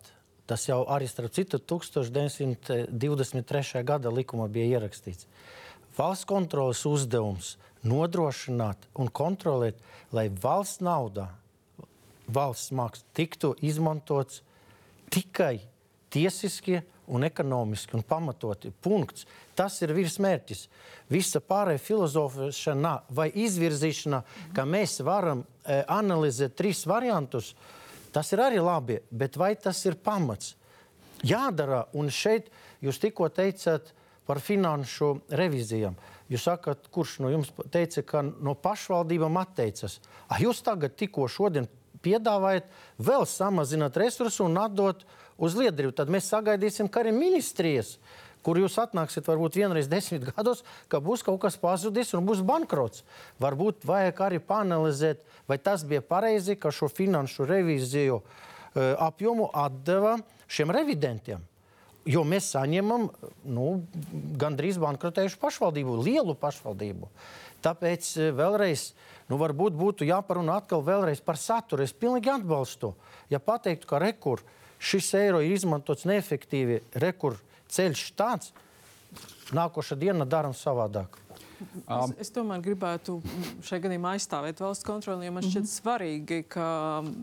tas 0.49 0.61
jau 0.69 0.81
arī 0.89 1.07
starp 1.09 1.31
citu 1.35 1.57
1923. 1.61 3.83
gada 3.85 4.09
likumā 4.13 4.45
bija 4.51 4.67
ierakstīts. 4.79 5.23
Valsts 5.97 6.25
kontrolas 6.29 6.85
uzdevums 6.87 7.57
nodrošināt 7.83 8.77
un 8.99 9.07
kontrolēt, 9.11 9.75
lai 10.15 10.29
valsts 10.29 10.81
naudā 10.83 11.27
valsts 12.33 12.73
māksla 12.75 13.05
tiktu 13.17 13.53
izmantots 13.65 14.43
tikai 15.09 15.59
tiesiskie 16.13 16.83
un 17.09 17.25
ekonomiski 17.25 17.97
un 17.97 18.05
pamatoti 18.05 18.71
punkts. 18.81 19.25
Tas 19.57 19.79
ir 19.81 19.93
virsmērķis. 19.97 20.67
Visa 21.09 21.41
pārējā 21.41 21.81
filozofēšana 21.81 22.93
vai 23.17 23.29
izvirzīšana, 23.33 24.21
ka 24.55 24.65
mēs 24.69 24.99
varam 25.05 25.41
e, 25.41 25.81
analizēt 25.89 26.55
trīs 26.59 26.85
variantus, 26.89 27.55
tas 28.13 28.29
ir 28.33 28.43
arī 28.45 28.61
labi, 28.61 28.99
bet 29.09 29.37
vai 29.41 29.55
tas 29.57 29.81
ir 29.89 29.97
pamats? 29.97 30.55
Jādara, 31.25 31.83
un 31.97 32.13
šeit 32.13 32.47
jūs 32.85 33.01
tikko 33.01 33.27
teicāt 33.33 33.91
par 34.29 34.39
finanšu 34.39 35.15
revizijām. 35.33 35.97
Jūs 36.29 36.45
sakat, 36.45 36.85
kurš 36.93 37.17
no 37.23 37.31
jums 37.33 37.49
teica, 37.73 38.03
ka 38.05 38.21
no 38.21 38.53
pašvaldībām 38.53 39.39
atteicas? 39.41 39.97
Ah, 40.29 40.37
jūs 40.37 40.61
tagad 40.61 40.93
tikko 40.93 41.25
šodien 41.25 41.65
piedāvājat 42.05 42.69
vēl 43.01 43.25
samazināt 43.27 43.97
resursus 43.99 44.41
un 44.43 44.57
atdot 44.61 45.05
uz 45.39 45.55
liederību. 45.57 45.95
Tad 45.95 46.11
mēs 46.11 46.29
sagaidīsim, 46.31 46.89
ka 46.91 47.03
arī 47.03 47.13
ministrijas, 47.15 47.95
kur 48.45 48.59
jūs 48.59 48.77
atnāksiet 48.81 49.27
varbūt 49.27 49.59
vienreiz 49.59 49.89
desmit 49.91 50.29
gados, 50.31 50.63
ka 50.91 51.01
būs 51.03 51.23
kaut 51.27 51.41
kas 51.43 51.59
pazudis 51.59 52.13
un 52.17 52.27
būs 52.27 52.43
bankrots. 52.45 53.03
Varbūt 53.41 53.87
vajag 53.87 54.23
arī 54.29 54.39
panelizēt, 54.43 55.23
vai 55.49 55.59
tas 55.61 55.83
bija 55.87 56.03
pareizi, 56.05 56.55
ka 56.59 56.71
šo 56.75 56.91
finanšu 56.91 57.47
revīziju 57.49 58.19
uh, 58.19 58.25
apjomu 58.99 59.49
atdeva 59.53 60.17
šiem 60.49 60.73
revidentiem. 60.75 61.45
Jo 62.09 62.23
mēs 62.25 62.47
saņemam 62.55 63.09
nu, 63.51 63.65
gandrīz 64.39 64.79
bankrotējušu 64.81 65.37
pašvaldību, 65.41 65.99
lielu 66.07 66.33
pašvaldību. 66.39 67.11
Tāpēc 67.65 68.11
uh, 68.15 68.31
vēlreiz 68.39 68.89
uh, 68.93 69.18
Nu, 69.29 69.37
varbūt 69.37 69.75
būtu 69.77 70.07
jāparunā 70.09 70.57
atkal 70.59 70.81
vēlreiz 70.85 71.21
par 71.21 71.37
saturu. 71.37 71.85
Es 71.85 71.93
pilnīgi 71.93 72.31
atbalstu 72.33 72.79
to. 72.81 72.93
Ja 73.29 73.37
pateiktu, 73.37 73.85
ka 73.89 74.01
rekur 74.01 74.41
šis 74.81 75.11
eiro 75.19 75.43
ir 75.45 75.53
izmantots 75.53 76.07
neefektīvi, 76.09 76.81
rekur 77.03 77.37
ceļš 77.69 78.05
tāds, 78.17 78.53
nākošā 79.53 79.97
diena 79.99 80.25
darām 80.25 80.55
savādāk. 80.57 81.19
Um, 81.59 82.13
es, 82.13 82.27
es 82.27 82.31
tomēr 82.33 82.61
gribētu 82.63 83.17
šajā 83.65 83.83
gadījumā 83.83 84.13
aizstāvēt 84.15 84.61
valsts 84.63 84.85
kontroli, 84.87 85.27
jo 85.27 85.33
man 85.35 85.43
šķiet 85.43 85.63
mm 85.63 85.67
-hmm. 85.67 85.79
svarīgi, 85.81 86.39
ka 86.47 86.67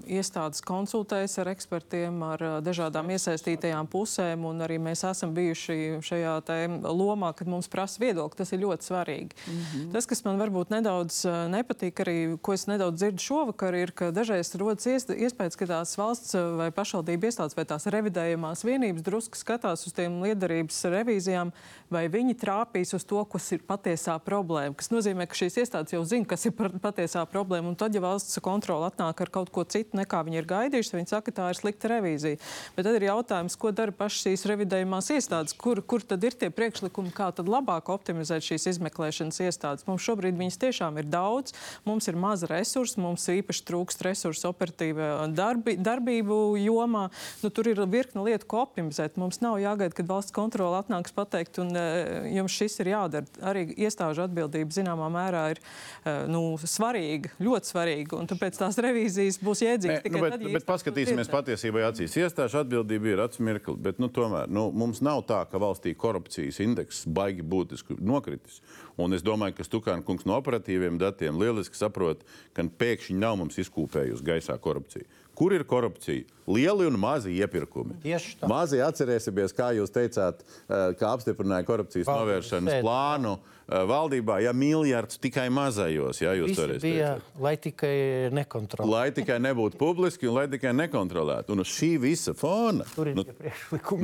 iestādes 0.07 0.63
konsultējas 0.67 1.39
ar 1.41 1.51
ekspertiem, 1.53 2.23
ar 2.23 2.45
dažādām 2.65 3.11
iesaistītajām 3.15 3.89
pusēm, 3.93 4.45
un 4.45 4.61
arī 4.67 4.79
mēs 4.83 5.05
esam 5.11 5.35
bijuši 5.35 6.01
šajā 6.03 6.37
lomā, 6.83 7.33
kad 7.33 7.49
mums 7.49 7.69
prasa 7.69 8.01
viedokli. 8.01 8.37
Tas 8.37 8.53
ir 8.53 8.61
ļoti 8.61 8.83
svarīgi. 8.83 9.33
Mm 9.47 9.53
-hmm. 9.53 9.93
Tas, 9.93 10.07
kas 10.07 10.25
man 10.25 10.39
varbūt 10.39 10.71
nedaudz 10.71 11.25
nepatīk, 11.49 11.95
arī 12.05 12.39
ko 12.43 12.53
es 12.53 12.67
nedaudz 12.67 12.97
dzirdu 12.97 13.23
šovakar, 13.23 13.75
ir, 13.75 13.93
ka 13.93 14.11
dažreiz 14.11 14.55
rodas 14.55 14.87
iespējas, 14.87 15.57
ka 15.57 15.67
tās 15.67 15.97
valsts 15.99 16.35
vai 16.35 16.71
pašvaldību 16.71 17.27
iestādes 17.27 17.57
vai 17.57 17.65
tās 17.65 17.87
revidējumās 17.87 18.65
vienības 18.65 19.03
drusku 19.03 19.37
skatās 19.37 19.87
uz 19.87 19.93
tiem 19.93 20.23
liederības 20.23 20.85
revīzijām, 20.85 21.53
vai 21.91 22.09
viņi 22.09 22.35
trāpīs 22.35 22.95
uz 22.95 23.05
to, 23.05 23.25
kas 23.25 23.53
ir 23.53 23.63
patiesā 23.67 24.19
problēma. 24.27 24.75
Tas 24.79 24.91
nozīmē, 24.93 25.29
ka 25.31 25.39
šīs 25.39 25.61
iestādes 25.63 25.95
jau 25.95 26.03
zina, 26.09 26.27
kas 26.29 26.47
ir 26.49 26.55
patiesā 26.83 27.23
problēma. 27.31 27.71
Un 27.73 27.79
tad, 27.79 27.95
ja 27.97 28.03
valsts 28.05 28.41
kontrole 28.45 28.89
atnāk 28.91 29.23
ar 29.23 29.33
kaut 29.33 29.53
ko 29.55 29.65
citu, 29.65 29.97
nekā 30.01 30.23
viņi 30.27 30.41
ir 30.41 30.49
gaidījuši, 30.51 30.97
viņi 30.99 31.13
saka, 31.13 31.31
ka 31.31 31.37
tā 31.39 31.49
ir 31.53 31.61
slikta 31.61 31.91
revīzija. 31.95 32.41
Bet 32.77 32.89
tad 32.89 32.99
ir 32.99 33.07
jautājums, 33.09 33.59
ko 33.61 33.73
dara 33.77 33.95
pašas 33.95 34.27
šīs 34.27 34.47
revidējumās 34.51 35.11
iestādes, 35.15 35.57
kur, 35.59 35.81
kur 35.83 36.05
tad 36.05 36.25
ir 36.27 36.37
tie 36.39 36.51
priekšlikumi, 36.55 37.15
kā 37.17 37.31
tad 37.37 37.51
labāk 37.51 37.91
optimizēt 37.95 38.47
šīs 38.47 38.69
izmeklēšanas 38.75 39.41
iestādes. 39.47 39.87
Mums 39.89 40.05
šobrīd 40.07 40.39
viņas 40.39 40.61
tiešām 40.67 41.01
ir 41.01 41.11
daudz, 41.11 41.55
mums 41.87 42.09
ir 42.11 42.19
maz 42.21 42.45
resursu, 42.51 43.01
mums 43.05 43.27
īpaši 43.33 43.65
trūkst 43.71 44.05
resursu 44.07 44.51
operatīvā 44.51 45.11
darbi, 45.37 45.77
darbību 45.79 46.57
jomā. 46.63 47.07
Nu, 47.43 47.51
tur 47.55 47.71
ir 47.71 47.83
virkni 47.91 48.25
lietu, 48.27 48.49
ko 48.51 48.65
optimizēt. 48.65 49.19
Mums 49.21 49.41
nav 49.45 49.59
jāgaida, 49.63 49.95
kad 49.97 50.09
valsts 50.11 50.35
kontrole 50.35 50.79
atnāks 50.81 51.15
pateikt, 51.17 51.61
un 51.63 51.73
uh, 51.77 52.27
jums 52.33 52.57
šis 52.57 52.81
ir 52.83 52.93
jādara. 52.95 53.29
Arī 53.47 53.67
iestāžu 53.77 54.16
iestāžu 54.17 54.25
atbildība 54.25 54.73
zināmā 54.73 55.09
mērā 55.13 55.43
ir 55.53 55.61
eh, 55.61 56.27
nu, 56.31 56.57
svarīga, 56.61 57.33
ļoti 57.43 57.71
svarīga. 57.71 58.21
Tāpēc 58.33 58.59
tās 58.61 58.79
revīzijas 58.79 59.39
būs 59.43 59.63
jēdzīgas. 59.65 60.07
Nu, 60.11 60.23
bet, 60.25 60.47
bet 60.57 60.67
paskatīsimies 60.69 61.31
patiesībai 61.31 61.85
acīs. 61.91 62.17
Iestāžu 62.17 62.63
atbildība 62.63 63.13
ir 63.13 63.25
atsmirkli, 63.27 63.77
bet 63.77 64.01
nu, 64.03 64.09
tomēr 64.09 64.49
nu, 64.49 64.71
mums 64.73 65.03
nav 65.05 65.25
tā, 65.29 65.45
ka 65.51 65.61
valstī 65.61 65.95
korupcijas 65.95 66.61
indeks 66.65 67.05
baigi 67.07 67.45
būtiski 67.45 67.99
nokritis. 68.01 68.63
Un 68.97 69.13
es 69.13 69.25
domāju, 69.25 69.59
ka 69.59 69.67
Stukāna 69.67 70.05
kungs 70.05 70.25
no 70.25 70.39
operatīviem 70.41 70.97
datiem 71.01 71.37
lieliski 71.37 71.77
saprot, 71.77 72.25
ka 72.57 72.65
pēkšņi 72.65 73.19
nav 73.21 73.37
mums 73.43 73.61
izkūpējusi 73.61 74.25
gaisā 74.25 74.57
korupcija. 74.63 75.05
Kur 75.37 75.53
ir 75.53 75.67
korupcija? 75.69 76.25
Lieli 76.49 76.87
un 76.89 76.97
mazi 76.97 77.35
iepirkumi. 77.37 77.99
Tieši 78.01 78.39
tā. 78.41 78.49
Mazi 78.49 78.79
atcerēsimies, 78.81 79.53
kā 79.53 79.69
jūs 79.77 79.93
teicāt, 79.93 80.41
eh, 80.41 80.95
kā 80.97 81.11
apstiprināja 81.13 81.67
korupcijas 81.69 82.09
Paldies, 82.09 82.23
novēršanas 82.23 82.73
sēd. 82.73 82.87
plānu 82.87 83.35
eh, 83.37 83.56
valdībā, 83.67 84.39
ja 84.45 84.53
miljards 84.55 85.19
tikai 85.19 85.49
mazajos. 85.51 86.21
Ja, 86.23 86.35
jūs 86.39 86.55
bija, 86.55 87.17
teicāt. 87.17 87.31
lai 87.43 87.55
tikai 87.59 87.95
nekontrolētu. 88.37 88.93
Lai 88.93 89.09
tikai 89.15 89.39
nebūtu 89.43 89.81
publiski 89.81 90.29
un 90.31 90.37
lai 90.39 90.47
tikai 90.53 90.75
nekontrolētu. 90.77 91.55
Un 91.55 91.65
uz 91.65 91.73
šī 91.75 91.97
visa 92.03 92.35
fona, 92.39 92.87
nu, 93.17 93.27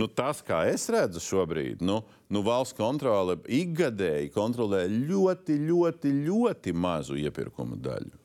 nu, 0.01 0.09
tas, 0.11 0.43
kā 0.47 0.65
es 0.73 0.89
redzu 0.93 1.23
šobrīd, 1.23 1.85
nu, 1.87 2.01
nu, 2.33 2.43
valsts 2.47 2.77
kontrole 2.79 3.39
ikgadēji 3.47 4.33
kontrolē 4.35 4.85
ļoti, 4.91 5.61
ļoti, 5.71 6.17
ļoti 6.27 6.75
mazu 6.75 7.21
iepirkumu 7.23 7.79
daļu. 7.83 8.19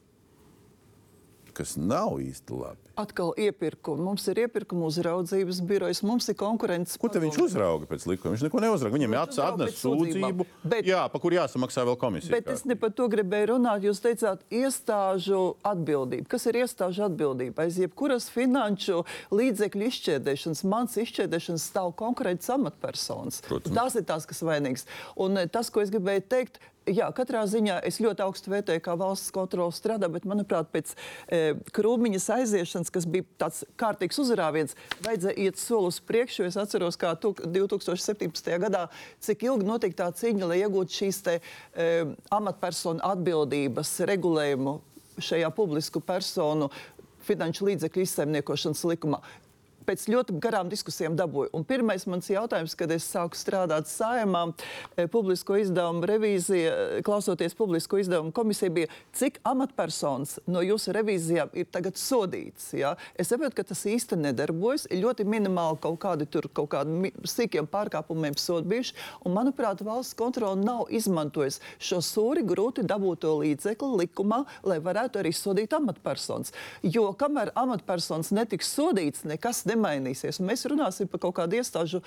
kas 1.57 1.73
nav 1.77 2.19
īsti 2.21 2.53
labi. 2.53 2.86
Atkal 2.97 3.29
iepirkumi. 3.37 4.01
Mums 4.01 4.23
ir 4.31 4.39
iepirkuma 4.41 4.87
uzraudzības 4.89 5.59
birojas, 5.69 5.99
mums 6.01 6.25
ir 6.31 6.35
konkurences. 6.39 6.97
Ko 6.97 7.09
viņš 7.13 7.35
uzrauga 7.43 7.85
pēc 7.91 8.07
likuma? 8.09 8.33
Viņš 8.33 8.45
neko 8.47 8.61
neuzrauga. 8.63 8.95
Viņam 8.97 9.11
ir 9.13 9.19
Viņš 9.19 9.35
uzrauga 9.35 9.53
atnes 9.53 9.69
pēc 9.75 9.81
sūdzībām. 9.83 10.31
sūdzību, 10.33 10.45
Bet- 10.73 10.85
jā, 10.89 11.03
pa 11.13 11.19
kur 11.21 11.31
jāsamaksā 11.37 11.85
vēl 11.85 11.97
komisija. 12.01 12.31
Bet 12.31 12.47
es 12.49 12.65
ne 12.65 12.75
par 12.75 12.89
to 12.97 13.07
gribēju 13.07 13.51
runāt. 13.53 13.85
Jūs 13.85 14.01
teicāt, 14.01 14.41
iestāžu 14.49 15.55
atbildība. 15.63 16.27
Kas 16.27 16.45
ir 16.49 16.53
iestāžu 16.63 17.05
atbildība? 17.05 17.67
Aiz 17.67 17.77
jebkuras 17.77 18.29
finanšu 18.33 19.03
līdzekļu 19.31 19.89
izšķērdēšanas, 19.91 20.63
mans 20.65 20.97
izšķērdēšanas 20.97 21.67
stāv 21.69 21.93
konkrēts 22.01 22.49
amatpersonas. 22.49 23.41
Protams. 23.47 23.75
Tas 23.77 23.95
ir 23.95 24.03
tas, 24.09 24.25
kas 24.25 24.41
vainīgs. 24.41 24.85
Un 25.15 25.37
eh, 25.37 25.45
tas, 25.47 25.69
ko 25.69 25.81
es 25.85 25.89
gribēju 25.93 26.25
teikt, 26.27 26.57
Jā, 26.87 27.09
katrā 27.11 27.41
ziņā 27.49 27.81
es 27.87 27.97
ļoti 27.99 28.23
augstu 28.23 28.51
vērtēju, 28.53 28.81
kā 28.85 28.93
valsts 28.95 29.33
kontrole 29.35 29.75
strādā, 29.75 30.07
bet, 30.11 30.23
manuprāt, 30.29 30.69
pēc 30.71 30.93
e, 30.95 31.39
krūmiņas 31.75 32.27
aiziešanas, 32.37 32.91
kas 32.95 33.07
bija 33.11 33.25
tāds 33.43 33.65
kārtīgs 33.79 34.21
uzrāviens, 34.23 34.75
vajadzēja 35.03 35.35
iet 35.49 35.59
soli 35.59 35.91
uz 35.91 35.97
priekšu. 36.07 36.45
Es 36.47 36.55
atceros, 36.59 36.95
kā 36.99 37.11
tu, 37.19 37.33
2017. 37.43 38.51
gadā, 38.63 38.85
cik 39.19 39.43
ilgi 39.49 39.67
notika 39.67 40.05
tā 40.05 40.07
cīņa, 40.21 40.47
lai 40.47 40.61
iegūtu 40.61 40.99
šīs 41.01 41.19
te, 41.25 41.39
e, 41.75 41.89
amatpersonu 42.37 43.03
atbildības 43.03 43.97
regulējumu 44.07 44.77
šajā 45.19 45.51
publisku 45.57 45.99
personu 45.99 46.71
finanšu 47.27 47.67
līdzekļu 47.67 48.07
izsaimniekošanas 48.07 48.87
likumā 48.87 49.19
pēc 49.87 50.07
ļoti 50.11 50.37
garām 50.43 50.69
diskusijām 50.71 51.15
dabūju. 51.17 51.51
Un 51.55 51.65
pirmais 51.67 52.05
mans 52.09 52.27
jautājums, 52.29 52.75
kad 52.77 52.91
es 52.93 53.07
sāku 53.07 53.37
strādāt 53.39 53.89
saimā, 53.89 54.43
e, 54.95 55.07
publisko 55.11 55.57
izdevumu 55.61 56.05
revīzija, 56.07 56.73
e, 56.99 57.01
klausoties 57.07 57.55
publisko 57.57 58.01
izdevumu 58.01 58.33
komisija, 58.35 58.69
bija, 58.73 58.91
cik 59.15 59.39
amatpersonas 59.47 60.37
no 60.47 60.63
jūsu 60.65 60.93
revīzijām 60.95 61.53
ir 61.57 61.69
tagad 61.71 61.99
sodīts. 61.99 62.73
Ja? 62.77 62.95
Es 63.15 63.31
saprotu, 63.31 63.55
ka 63.57 63.67
tas 63.71 63.85
īsti 63.87 64.19
nedarbojas. 64.19 64.87
Ir 64.91 65.03
ļoti 65.05 65.25
minimāli 65.27 65.79
kaut 65.83 65.99
kādi 66.03 66.27
tur 66.29 66.49
kaut 66.51 66.71
kādi 66.73 67.11
sīkiem 67.27 67.69
pārkāpumiem 67.71 68.37
sodi 68.39 68.71
bijuši. 68.73 68.95
Un, 69.25 69.35
manuprāt, 69.37 69.83
valsts 69.85 70.17
kontrole 70.17 70.59
nav 70.59 70.87
izmantojusi 70.93 71.63
šo 71.79 72.01
sūri 72.03 72.43
grūti 72.47 72.85
dabūto 72.87 73.33
līdzekli 73.41 74.03
likumā, 74.03 74.43
lai 74.67 74.79
varētu 74.83 75.21
arī 75.21 75.33
sodīt 75.35 75.75
amatpersonas. 75.77 76.53
Jo 76.83 77.09
kamēr 77.17 77.53
amatpersonas 77.57 78.33
netiks 78.35 78.71
sodīts, 78.75 79.25
nekas 79.27 79.63
nemainīsies. 79.77 80.41
Un 80.41 80.49
mēs 80.51 80.65
runāsim 80.69 81.09
par 81.11 81.23
kaut 81.23 81.37
kādu 81.39 81.61
iestāžu. 81.61 82.01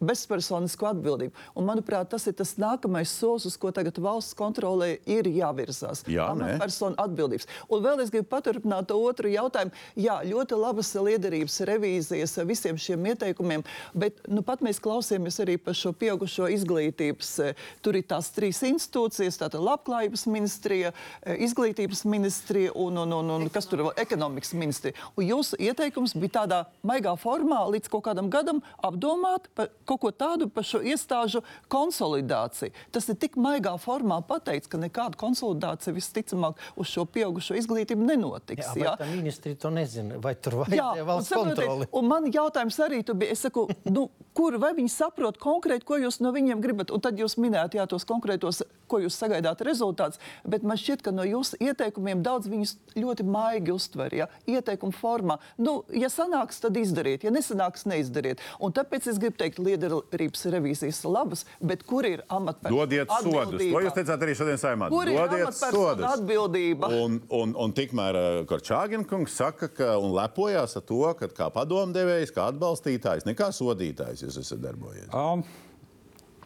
Bezpersonisku 0.00 0.86
atbildību. 0.88 1.34
Un, 1.54 1.66
manuprāt, 1.68 2.08
tas 2.12 2.24
ir 2.30 2.34
tas 2.38 2.54
nākamais 2.60 3.10
solis, 3.12 3.44
uz 3.50 3.56
ko 3.60 3.68
tagad 3.74 3.98
valsts 4.00 4.36
kontrolē 4.38 4.94
ir 5.04 5.28
jāvirzās. 5.28 6.04
Jā, 6.08 6.30
nē. 6.32 6.54
Amatpersonu 6.54 6.96
atbildības. 7.02 7.48
Un 7.68 7.82
vēl 7.84 8.00
es 8.04 8.12
gribu 8.12 8.30
paturpināt 8.32 8.88
to 8.88 8.96
otru 8.96 9.28
jautājumu. 9.28 9.74
Jā, 10.00 10.20
ļoti 10.24 10.56
labas 10.56 10.94
liederības 10.96 11.58
revīzijas 11.68 12.36
ar 12.40 12.48
visiem 12.48 12.78
šiem 12.80 13.10
ieteikumiem, 13.12 13.64
bet 13.92 14.22
nu, 14.32 14.40
pat 14.46 14.64
mēs 14.64 14.80
klausījāmies 14.80 15.40
arī 15.44 15.58
par 15.60 15.76
šo 15.76 15.92
pieaugušo 15.92 16.48
izglītības. 16.56 17.34
eh, 17.44 17.54
Tur 17.84 17.96
ir 18.00 18.08
tās 18.08 18.32
trīs 18.32 18.62
institūcijas, 18.64 19.36
tātad 19.42 19.60
labklājības 19.60 20.26
ministrija, 20.32 20.94
eh, 21.22 21.36
izglītības 21.44 22.06
ministrija 22.08 22.72
un, 22.74 22.96
un, 23.04 23.12
un, 23.20 23.30
un 23.36 23.48
kas 23.52 23.68
tur 23.68 23.84
vēl 23.84 23.92
ekonomikas 24.00 24.54
ministrija. 24.56 24.96
Un 25.16 25.28
jūsu 25.28 25.60
ieteikums 25.60 26.16
bija 26.16 26.40
tādā 26.40 26.64
maigā 26.82 27.12
formā 27.20 27.60
līdz 27.68 27.92
kaut 27.92 28.06
kādam 28.08 28.30
gadam 28.32 28.62
apdomāt 28.82 29.52
par 29.54 29.68
kaut 29.90 30.02
ko 30.04 30.12
tādu 30.14 30.48
par 30.52 30.66
šo 30.66 30.82
iestāžu 30.86 31.42
konsolidāciju. 31.72 32.74
Tas 32.94 33.08
ir 33.10 33.18
tik 33.20 33.36
maigā 33.40 33.74
formā 33.82 34.20
pateikts, 34.26 34.70
ka 34.70 34.80
nekāda 34.80 35.18
konsolidācija 35.20 35.94
visticamāk 35.96 36.60
uz 36.80 36.90
šo 36.92 37.06
pieaugušo 37.10 37.58
izglītību 37.58 38.06
nenotiks. 38.12 38.72
Jā, 38.78 38.94
jā? 38.94 39.10
ministri 39.10 39.56
to 39.58 39.72
nezina. 39.74 40.20
Vai 40.22 40.36
tur 40.38 40.62
Jā, 40.70 40.92
un 40.94 41.06
valsts 41.08 41.34
kontroli? 41.34 41.88
Un 41.96 42.10
man 42.10 42.28
jautājums 42.30 42.78
arī 42.84 43.02
tu 43.06 43.16
bija, 43.18 43.34
es 43.34 43.42
saku, 43.46 43.66
nu, 43.88 44.08
kur 44.36 44.56
vai 44.62 44.72
viņi 44.76 44.92
saprot 44.92 45.38
konkrēti, 45.40 45.86
ko 45.88 45.98
jūs 46.00 46.20
no 46.24 46.32
viņiem 46.34 46.62
gribat? 46.62 46.92
Un 46.94 47.02
tad 47.02 47.18
jūs 47.20 47.36
minējāt, 47.40 47.76
jā, 47.78 47.86
tos 47.90 48.06
konkrētos, 48.08 48.62
ko 48.90 49.00
jūs 49.02 49.16
sagaidāt 49.18 49.62
rezultātus, 49.66 50.20
bet 50.48 50.64
man 50.66 50.78
šķiet, 50.80 51.04
ka 51.06 51.14
no 51.14 51.26
jūsu 51.26 51.58
ieteikumiem 51.62 52.22
daudz 52.26 52.50
viņus 52.50 52.76
ļoti 52.98 53.26
maigi 53.26 53.74
uztver, 53.74 54.16
ja, 54.22 54.28
ieteikumu 54.50 54.94
formā. 54.96 55.38
Nu, 55.58 55.80
ja 55.94 56.10
sanāks, 56.12 56.60
tad 56.62 56.78
izdariet, 56.80 57.26
ja 57.26 57.34
nesanāks, 57.34 57.86
neizdariet. 57.90 58.42
Un 58.60 58.74
tāpēc 58.76 59.10
es 59.12 59.20
gribu 59.22 59.38
teikt, 59.40 59.60
liederības 59.80 60.44
revīzijas 60.54 61.00
ir 61.04 61.14
labas, 61.14 61.44
bet 61.60 61.84
kur 61.88 62.06
ir 62.08 62.24
amatpersonu 62.28 62.80
Dodiet 62.80 63.14
sodus. 63.22 63.62
To 63.62 63.82
jūs 63.84 63.96
teicāt 63.96 64.26
arī 64.26 64.36
šodien 64.38 64.60
saimā. 64.60 64.90
Kur 64.92 65.10
ir 65.10 65.18
Dodiet 65.18 65.46
amatpersonu 65.48 66.06
atbildība? 66.10 66.92
Un, 67.00 67.18
un, 67.40 67.56
un 67.64 67.74
tikmēr 67.76 68.20
uh, 68.20 68.28
Korčāgina 68.50 69.06
kungs 69.08 69.38
saka, 69.40 69.70
ka 69.72 69.96
un 70.00 70.14
lepojās 70.16 70.76
ar 70.80 70.86
to, 70.86 71.02
ka 71.18 71.30
kā 71.40 71.50
padomdevējs, 71.54 72.34
kā 72.36 72.50
atbalstītājs, 72.52 73.26
ne 73.28 73.36
kā 73.38 73.50
sodītājs 73.54 74.26
jūs 74.26 74.40
esat 74.44 74.62
darbojies. 74.64 75.10
Um, 75.16 75.44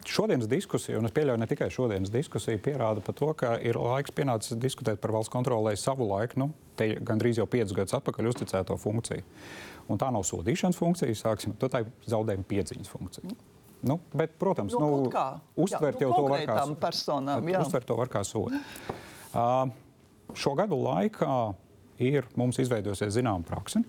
Šodienas 0.05 0.49
diskusija, 0.49 0.99
un 1.01 1.09
es 1.09 1.15
pieļauju 1.17 1.41
ne 1.41 1.47
tikai 1.49 1.71
šodienas 1.73 2.11
diskusija, 2.13 2.61
pierāda 2.61 3.01
par 3.05 3.17
to, 3.17 3.31
ka 3.41 3.55
ir 3.65 3.79
laiks 3.81 4.13
pienācis 4.13 4.59
diskutēt 4.61 5.01
par 5.01 5.15
valsts 5.17 5.33
kontrolē 5.33 5.73
savu 5.81 6.05
laiku, 6.11 6.43
nu, 6.43 6.51
te 6.77 6.91
gandrīz 7.01 7.41
jau 7.41 7.47
piecus 7.49 7.73
gadus 7.77 7.97
atpakaļ 7.97 8.29
uzticēto 8.29 8.77
funkciju. 8.81 9.25
Un 9.91 10.01
tā 10.01 10.09
nav 10.15 10.25
sodīšanas 10.25 10.79
funkcija, 10.79 11.17
sāksim, 11.19 11.57
to 11.61 11.69
tā 11.69 11.83
ir 11.85 11.91
zaudējuma 12.09 12.47
piedziņas 12.49 12.93
funkcija. 12.93 13.35
Nu, 13.85 13.99
bet, 14.17 14.39
protams, 14.41 14.73
Nu, 14.73 14.89
nu, 15.05 15.11
uztvert 15.61 16.01
Jā, 16.01 16.07
nu, 16.09 16.15
jau 16.15 16.17
to 16.17 16.31
var 16.33 16.45
kā 16.49 16.63
personām, 16.81 17.51
uztvert 17.61 17.89
to 17.89 17.97
var 17.99 18.09
kā 18.13 18.23
sodu. 18.25 18.61
Uh, 19.35 19.69
šo 20.33 20.55
gadu 20.57 20.79
laikā 20.81 21.37
ir 22.01 22.25
mums 22.39 22.59
izveidojusies 22.63 23.13
zināma 23.19 23.45
praksa 23.45 23.83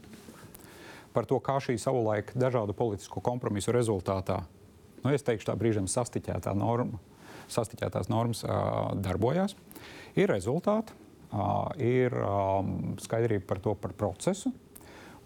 par 1.16 1.24
to, 1.30 1.40
kā 1.40 1.56
šī 1.64 1.78
savulaik 1.80 2.34
dažādu 2.36 2.76
politisku 2.76 3.24
kompromisu 3.24 3.72
rezultātā, 3.72 4.42
nu, 5.00 5.14
es 5.16 5.24
teikšu, 5.24 5.48
tā 5.48 5.56
brīžiem 5.56 5.88
sastiķētā 5.88 6.52
norma, 6.60 7.00
sastiķētās 7.56 8.12
normas 8.12 8.44
uh, 8.44 8.92
darbojās. 9.00 9.56
Ir 10.20 10.28
rezultāti, 10.34 10.92
uh, 11.32 11.72
ir 11.80 12.12
um, 12.20 12.98
skaidrība 13.00 13.48
par 13.48 13.64
to 13.64 13.78
par 13.80 13.96
procesu. 13.96 14.52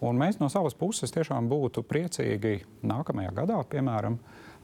Un 0.06 0.20
mēs 0.20 0.38
no 0.40 0.48
savas 0.52 0.78
puses 0.80 1.12
tiešām 1.12 1.50
būtu 1.52 1.84
priecīgi 1.88 2.62
nākamajā 2.88 3.34
gadā, 3.42 3.58
piemēram, 3.68 4.16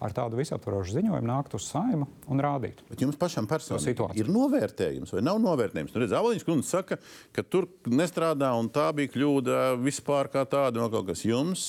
ar 0.03 0.13
tādu 0.15 0.39
visaptvarošu 0.39 0.97
ziņojumu 0.97 1.27
nākt 1.27 1.55
uz 1.57 1.67
saimu 1.71 2.07
un 2.31 2.43
rādīt. 2.43 2.81
Bet 2.89 3.03
jums 3.03 3.17
pašam 3.19 3.47
personīgi 3.47 3.93
situāciju. 3.93 4.23
ir 4.23 4.31
novērtējums 4.31 5.15
vai 5.15 5.23
nav 5.23 5.39
novērtējums? 5.43 5.95
Nu, 5.95 6.03
redz, 6.03 6.15
Avaliņš 6.15 6.45
kundze 6.47 6.71
saka, 6.71 6.99
ka 7.35 7.43
tur 7.43 7.67
nestrādā 7.87 8.51
un 8.59 8.69
tā 8.71 8.89
bija 8.95 9.13
kļūda 9.15 9.59
vispār 9.81 10.31
kā 10.31 10.45
tāda 10.47 10.83
no 10.83 10.89
kaut 10.93 11.09
kas 11.11 11.25
jums. 11.27 11.67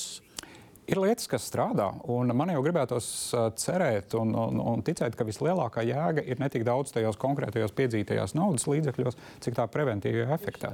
Ir 0.87 1.01
lietas, 1.03 1.27
kas 1.27 1.43
strādā, 1.49 1.89
un 2.07 2.31
man 2.31 2.53
jau 2.53 2.61
gribētos 2.63 3.07
uh, 3.35 3.49
cerēt 3.59 4.13
un, 4.15 4.31
un, 4.39 4.61
un 4.71 4.83
ticēt, 4.87 5.17
ka 5.19 5.25
vislielākā 5.27 5.83
jēga 5.83 6.23
ir 6.23 6.39
ne 6.39 6.47
tik 6.51 6.63
daudz 6.67 6.95
tajos 6.95 7.19
konkrētajos 7.19 7.75
piedzītajās 7.75 8.37
naudas 8.39 8.69
līdzekļos, 8.71 9.19
cik 9.43 9.59
tā 9.59 9.67
preventīvajā 9.73 10.31
efektā. 10.37 10.71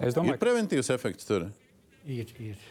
Es 0.00 0.16
domāju, 0.16 0.38
ka 0.38 0.44
preventīvs 0.46 0.88
efekts 0.96 1.28
tur. 1.28 1.50
Ir, 1.50 1.65
ir. 2.06 2.66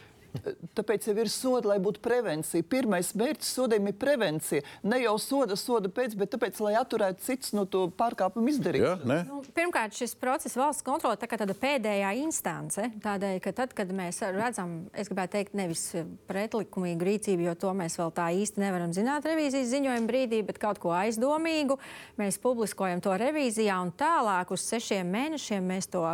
Tāpēc 0.76 1.08
jau 1.08 1.14
ir 1.20 1.30
soda, 1.32 1.70
lai 1.72 1.76
būtu 1.82 2.00
prevencija. 2.04 2.64
Pirmais 2.68 3.12
mērķis 3.16 3.52
sodiem 3.56 3.88
ir 3.90 3.96
prevencija. 4.00 4.64
Ne 4.86 5.00
jau 5.02 5.16
soda, 5.22 5.56
soda 5.58 5.90
pēc, 5.92 6.16
bet 6.18 6.32
tāpēc, 6.34 6.60
lai 6.64 6.74
atturētu 6.80 7.24
cits 7.24 7.54
no 7.56 7.66
to 7.70 7.86
pārkāpumu 7.96 8.50
Ja? 8.50 8.56
izdarīšanas. 8.56 9.06
Ne? 9.08 9.18
Nu, 9.28 9.40
pirmkārt, 9.56 9.96
šis 9.96 10.16
process 10.20 10.58
valsts 10.58 10.84
kontrole 10.86 11.18
tā 11.20 11.28
tāda 11.30 11.56
pēdējā 11.56 12.12
instance. 12.22 12.88
Tādēļ, 13.04 13.40
ka 13.44 13.54
tad, 13.56 13.74
kad 13.76 13.92
mēs 13.96 14.22
redzam, 14.36 14.76
es 14.96 15.10
gribētu 15.12 15.36
teikt, 15.38 15.56
nevis 15.58 15.84
pretlikumīgu 16.30 17.10
rīcību, 17.10 17.48
jo 17.48 17.56
to 17.66 17.74
mēs 17.76 17.98
vēl 18.00 18.14
tā 18.16 18.30
īsti 18.36 18.62
nevaram 18.62 18.94
zināt 18.96 19.26
revīzijas 19.28 19.70
ziņojuma 19.72 20.10
brīdī, 20.10 20.42
bet 20.46 20.60
kaut 20.62 20.80
ko 20.82 20.94
aizdomīgu, 20.96 21.78
mēs 22.20 22.40
publiskojam 22.42 23.02
to 23.04 23.14
revīzijā 23.20 23.78
un 23.82 23.94
tālāk 23.96 24.52
uz 24.54 24.66
sešiem 24.68 25.08
mēnešiem 25.16 25.72
mēs 25.74 25.90
to 25.92 26.04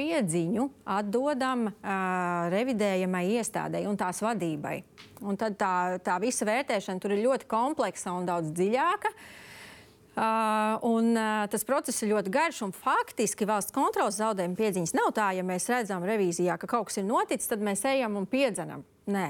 piedziņu 0.00 0.66
atdodam 0.88 1.68
uh, 1.68 1.90
revidējamai 2.52 3.26
iestādei 3.36 3.84
un 3.88 3.98
tās 4.00 4.22
vadībai. 4.24 4.80
Un 5.20 5.36
tad 5.40 5.58
tā, 5.60 5.74
tā 6.04 6.16
visa 6.22 6.48
vērtēšana 6.48 7.02
tur 7.02 7.14
ir 7.14 7.24
ļoti 7.26 7.48
kompleksa 7.50 8.14
un 8.16 8.28
daudz 8.28 8.54
dziļāka. 8.56 9.12
Uh, 10.10 10.80
un, 10.88 11.12
uh, 11.14 11.44
tas 11.52 11.64
process 11.64 12.02
ir 12.02 12.10
ļoti 12.10 12.32
garš, 12.34 12.64
un 12.66 12.72
faktiski 12.74 13.46
valsts 13.48 13.72
kontrolas 13.72 14.18
zaudējuma 14.18 14.58
piedziņas 14.58 14.96
nav 14.98 15.12
tā, 15.16 15.30
ja 15.36 15.44
mēs 15.46 15.68
redzam 15.70 16.04
revīzijā, 16.04 16.56
ka 16.60 16.68
kaut 16.68 16.88
kas 16.88 16.98
ir 17.00 17.06
noticis, 17.08 17.48
tad 17.52 17.62
mēs 17.64 17.84
ejam 17.88 18.18
un 18.18 18.26
piedzenam. 18.28 18.82
Nē. 19.10 19.28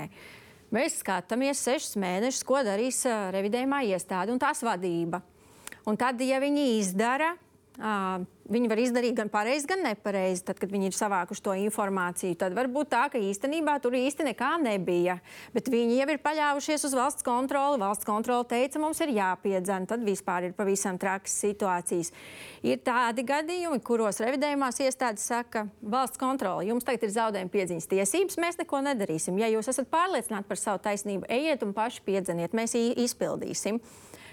Mēs 0.71 1.01
skatāmies 1.03 1.61
sešus 1.66 1.99
mēnešus, 2.01 2.47
ko 2.47 2.62
darīs 2.66 3.03
uh, 3.11 3.29
revidējumā 3.35 3.85
iestāde 3.91 4.33
un 4.33 4.41
tās 4.41 4.64
vadība. 4.66 5.21
Un 5.91 5.99
tad, 6.01 6.23
ja 6.23 6.41
viņi 6.43 6.66
izdara 6.79 7.35
Uh, 7.35 7.49
viņi 7.81 8.68
var 8.68 8.81
izdarīt 8.83 9.16
gan 9.16 9.31
pareizi, 9.33 9.68
gan 9.70 9.81
nepareizi. 9.85 10.43
Tad, 10.45 10.59
kad 10.61 10.72
viņi 10.72 10.91
ir 10.91 10.97
savākuši 10.97 11.45
to 11.45 11.55
informāciju, 11.62 12.37
tad 12.41 12.55
var 12.57 12.68
būt 12.72 12.91
tā, 12.93 13.05
ka 13.12 13.20
īstenībā 13.20 13.78
tur 13.81 13.97
īsti 13.97 14.26
nekā 14.31 14.51
nebija. 14.62 15.16
Bet 15.55 15.70
viņi 15.72 16.01
jau 16.01 16.09
ir 16.12 16.20
paļāvušies 16.24 16.85
uz 16.89 16.97
valsts 16.99 17.26
kontroli. 17.26 17.81
Valsts 17.81 18.09
kontrole 18.09 18.45
teica, 18.51 18.83
mums 18.83 19.01
ir 19.05 19.14
jāpiedzena. 19.16 19.89
Tad 19.89 20.05
vispār 20.05 20.51
ir 20.51 20.57
pavisam 20.59 20.99
trakas 21.01 21.39
situācijas. 21.41 22.12
Ir 22.66 22.83
tādi 22.85 23.24
gadījumi, 23.28 23.81
kuros 23.87 24.20
revidējumās 24.20 24.83
iestādes 24.85 25.24
saka, 25.31 25.64
valsts 25.81 26.20
kontrole, 26.20 26.66
jums 26.68 26.85
tagad 26.85 27.09
ir 27.09 27.14
zaudējuma 27.16 27.55
piedziņas 27.55 27.91
tiesības, 27.95 28.41
mēs 28.43 28.61
neko 28.61 28.83
nedarīsim. 28.91 29.41
Ja 29.41 29.49
jūs 29.53 29.70
esat 29.72 29.89
pārliecināti 29.93 30.51
par 30.51 30.61
savu 30.61 30.83
taisnību, 30.85 31.28
ejiet 31.33 31.64
un 31.64 31.72
paši 31.76 32.05
piedzeniet, 32.05 32.57
mēs 32.57 32.76
izpildīsim. 32.76 33.81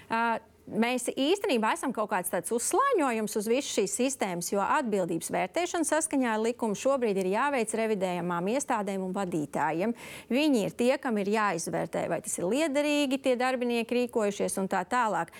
Uh, 0.08 0.36
mēs 0.68 1.08
īstenībā 1.14 1.72
esam 1.76 1.92
kaut 1.96 2.10
kāds 2.12 2.32
tāds 2.32 2.52
uzslāņojums 2.54 3.36
uz 3.40 3.48
visu 3.50 3.72
šīs 3.78 3.94
sistēmas, 4.00 4.50
jo 4.52 4.60
atbildības 4.62 5.30
vērtēšana 5.34 5.88
saskaņā 5.88 6.34
ar 6.34 6.42
likumu 6.44 6.76
šobrīd 6.78 7.18
ir 7.22 7.30
jāveic 7.32 7.72
revidējamām 7.80 8.50
iestādēm 8.54 9.04
un 9.06 9.14
vadītājiem. 9.16 9.94
Viņi 10.32 10.62
ir 10.66 10.76
tie, 10.78 10.92
kam 11.00 11.18
ir 11.22 11.32
jāizvērtē, 11.32 12.04
vai 12.12 12.20
tas 12.24 12.36
ir 12.38 12.48
liederīgi, 12.50 13.20
tie 13.24 13.34
darbinieki 13.40 14.02
rīkojušies 14.02 14.58
un 14.62 14.70
tā 14.70 14.84
tālāk. 14.88 15.32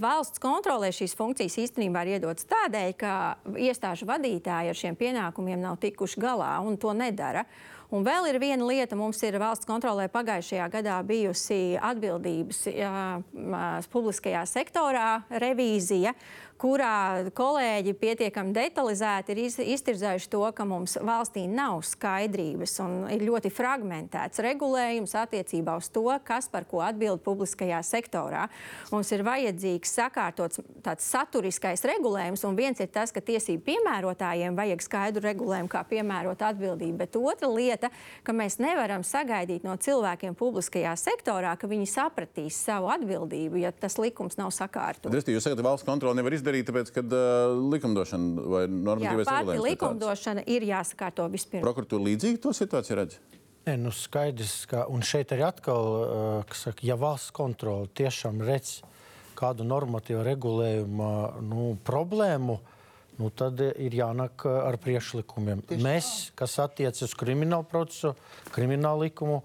Valsts 0.00 0.42
kontrolē 0.42 0.92
šīs 0.94 1.16
funkcijas 1.18 1.58
īstenībā 1.64 2.04
ir 2.06 2.18
iedotas 2.18 2.48
tādēļ, 2.50 2.94
ka 3.00 3.16
iestāžu 3.56 4.08
vadītāji 4.10 4.72
ar 4.72 4.80
šiem 4.84 4.98
pienākumiem 5.00 5.60
nav 5.60 5.80
tikuši 5.82 6.22
galā 6.22 6.56
un 6.64 6.80
to 6.80 6.94
nedara. 6.96 7.46
Un 7.90 8.04
vēl 8.06 8.28
ir 8.30 8.36
viena 8.38 8.66
lieta, 8.68 8.94
mums 8.94 9.18
ir 9.26 9.34
valsts 9.42 9.66
kontrolē 9.66 10.04
pagājušajā 10.14 10.68
gadā 10.70 11.00
bijusi 11.02 11.74
atbildības 11.74 12.60
jā, 12.70 12.92
publiskajā 13.90 14.44
sektorā 14.46 15.08
revīzija, 15.42 16.12
kurā 16.60 17.30
kolēģi 17.36 17.94
pietiekami 17.96 18.52
detalizēti 18.54 19.32
ir 19.32 19.40
iz, 19.46 19.56
iztirzējuši 19.76 20.28
to, 20.32 20.42
ka 20.56 20.66
mums 20.68 20.96
valstī 21.00 21.46
nav 21.48 21.80
skaidrības 21.88 22.76
un 22.84 22.96
ir 23.14 23.24
ļoti 23.24 23.52
fragmentēts 23.54 24.42
regulējums 24.44 25.16
attiecībā 25.22 25.78
uz 25.80 25.88
to, 25.92 26.04
kas 26.26 26.50
par 26.52 26.66
ko 26.68 26.82
atbild 26.84 27.22
publiskajā 27.24 27.80
sektorā. 27.86 28.46
Mums 28.92 29.12
ir 29.16 29.24
vajadzīgs 29.26 29.94
sakārtots 30.00 30.60
tāds 30.84 31.08
saturiskais 31.08 31.84
regulējums, 31.88 32.44
un 32.48 32.58
viens 32.58 32.80
ir 32.82 32.90
tas, 32.92 33.12
ka 33.14 33.24
tiesību 33.24 33.64
piemērotājiem 33.70 34.58
vajag 34.58 34.84
skaidru 34.84 35.24
regulējumu, 35.30 35.72
kā 35.72 35.84
piemērot 35.88 36.44
atbildību, 36.50 36.98
bet 37.00 37.16
otra 37.20 37.48
lieta, 37.48 37.92
ka 38.26 38.36
mēs 38.36 38.58
nevaram 38.60 39.04
sagaidīt 39.06 39.64
no 39.64 39.78
cilvēkiem 39.80 40.36
publiskajā 40.36 40.92
sektorā, 41.00 41.56
ka 41.56 41.70
viņi 41.70 41.88
sapratīs 41.88 42.60
savu 42.68 42.92
atbildību, 42.92 43.62
ja 43.64 43.72
tas 43.72 43.96
likums 44.00 44.36
nav 44.40 44.52
sakārtots. 44.54 45.28
Jūs 45.30 45.46
sakat, 45.46 45.60
ka 45.60 45.68
valsts 45.70 45.88
kontrole 45.88 46.18
nevar 46.18 46.34
izdarīt 46.34 46.49
izdarīt, 46.50 46.68
tāpēc, 46.68 46.90
ka 46.94 47.04
uh, 47.06 47.58
likumdošana 47.70 48.46
vai 48.50 48.62
normatīvais 48.70 49.28
regulējums 49.28 49.66
likumdošana 49.68 50.44
ir 50.50 50.66
jāsakārto 50.68 51.26
vispirms. 51.30 51.64
Prokuratūra 51.64 52.08
līdzīgi 52.10 52.40
to 52.42 52.52
situāciju 52.56 52.98
redz? 52.98 53.20
Nē, 53.68 53.76
nu 53.78 53.92
skaidrs, 53.94 54.64
ka 54.70 54.86
un 54.90 55.04
šeit 55.06 55.32
arī 55.36 55.46
atkal, 55.46 55.94
uh, 56.00 56.56
saka, 56.56 56.84
ja 56.86 56.96
valsts 56.98 57.34
kontrole 57.36 57.90
tiešām 57.94 58.42
redz 58.46 58.80
kādu 59.38 59.64
normatīvu 59.64 60.24
regulējumu 60.26 61.10
nu, 61.46 61.70
problēmu, 61.86 62.58
nu, 63.20 63.30
tad 63.36 63.60
ir 63.60 63.96
jānāk 63.96 64.44
ar 64.50 64.76
priekšlikumiem. 64.80 65.64
Tieši 65.68 65.84
Mēs, 65.84 66.12
kas 66.36 66.58
attiecas 66.60 67.06
uz 67.08 67.16
kriminālu 67.16 67.68
procesu, 67.68 68.14
kriminālu 68.52 69.06
likumu, 69.06 69.40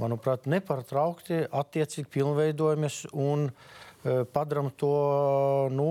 manuprāt, 0.00 0.48
nepārtraukti 0.50 1.44
attiecīgi 1.54 2.10
pilnveidojamies 2.16 3.04
un 3.14 3.48
uh, 3.50 4.26
padarām 4.32 4.70
to 4.78 4.92
nu, 5.74 5.90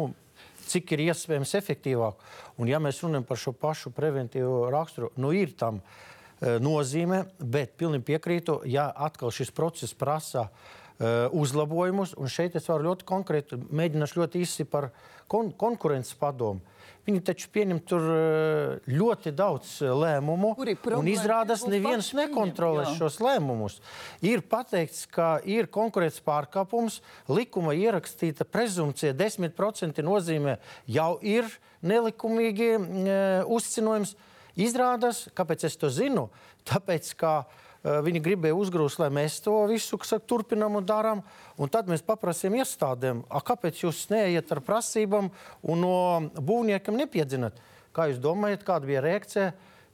cik 0.70 0.96
ir 0.96 1.06
iespējams 1.08 1.56
efektīvāk. 1.60 2.26
Un, 2.60 2.70
ja 2.72 2.82
mēs 2.84 3.02
runājam 3.04 3.28
par 3.28 3.40
šo 3.42 3.54
pašu 3.58 3.92
preventīvo 3.96 4.66
raksturu, 4.74 5.12
nu 5.22 5.32
ir 5.36 5.56
tam 5.60 5.82
uh, 5.82 6.58
nozīme, 6.64 7.26
bet 7.40 7.78
pilnīgi 7.80 8.08
piekrītu, 8.12 8.62
ja 8.70 8.90
atkal 8.90 9.34
šis 9.36 9.54
process 9.56 9.98
prasa 9.98 10.48
uh, 10.50 11.28
uzlabojumus, 11.36 12.16
un 12.20 12.32
šeit 12.32 12.58
es 12.60 12.70
varu 12.72 12.90
ļoti 12.92 13.08
konkrēti, 13.10 13.60
mēģināšu 13.70 14.22
ļoti 14.22 14.46
īsi 14.46 14.68
par 14.70 14.92
kon 15.32 15.52
konkurences 15.58 16.18
padomu. 16.20 16.64
Viņi 17.06 17.22
taču 17.22 17.50
pieņem 17.54 17.80
tur 17.86 18.06
eh, 18.10 18.88
ļoti 18.90 19.30
daudz 19.38 19.76
eh, 19.86 19.92
lēmumu, 19.94 20.56
un 20.98 21.10
izrādās, 21.12 21.68
neviens 21.70 22.10
nekontrolē 22.18 22.88
šos 22.98 23.20
lēmumus. 23.22 23.78
Ir 24.26 24.42
pateikts, 24.50 25.04
ka 25.14 25.36
ir 25.46 25.70
konkurences 25.70 26.24
pārkāpums, 26.26 27.04
likuma 27.30 27.76
ierakstīta 27.78 28.48
prezumcija 28.50 29.14
10% 29.14 30.02
nozīmē 30.06 30.58
jau 30.90 31.12
ir 31.22 31.46
nelikumīgi 31.86 32.72
e, 32.74 33.20
uzcinojums. 33.54 34.16
Izrādās, 34.56 35.26
kāpēc 35.36 35.66
es 35.68 35.76
to 35.80 35.90
zinu? 35.92 36.30
Tāpēc, 36.68 37.12
ka 37.20 37.32
uh, 37.44 38.00
viņi 38.06 38.22
gribēja 38.24 38.56
uzgrūst, 38.58 39.02
lai 39.04 39.12
mēs 39.14 39.38
to 39.46 39.54
visu 39.70 40.00
saka, 40.02 40.24
turpinām 40.26 40.80
un 40.80 40.88
darām. 40.88 41.22
Un 41.60 41.72
tad 41.72 41.90
mēs 41.92 42.06
paprasām 42.06 42.56
iestādēm, 42.60 43.24
kāpēc 43.30 43.84
jūs 43.84 44.06
neiet 44.14 44.52
ar 44.56 44.64
prasībām 44.66 45.30
un 45.64 45.84
no 45.84 45.98
būvniekam 46.40 46.98
nepiedzinat. 47.00 47.60
Kā 47.96 48.10
jūs 48.10 48.20
domājat, 48.24 48.66
kāda 48.68 48.90
bija 48.90 49.04
reakcija? 49.06 49.52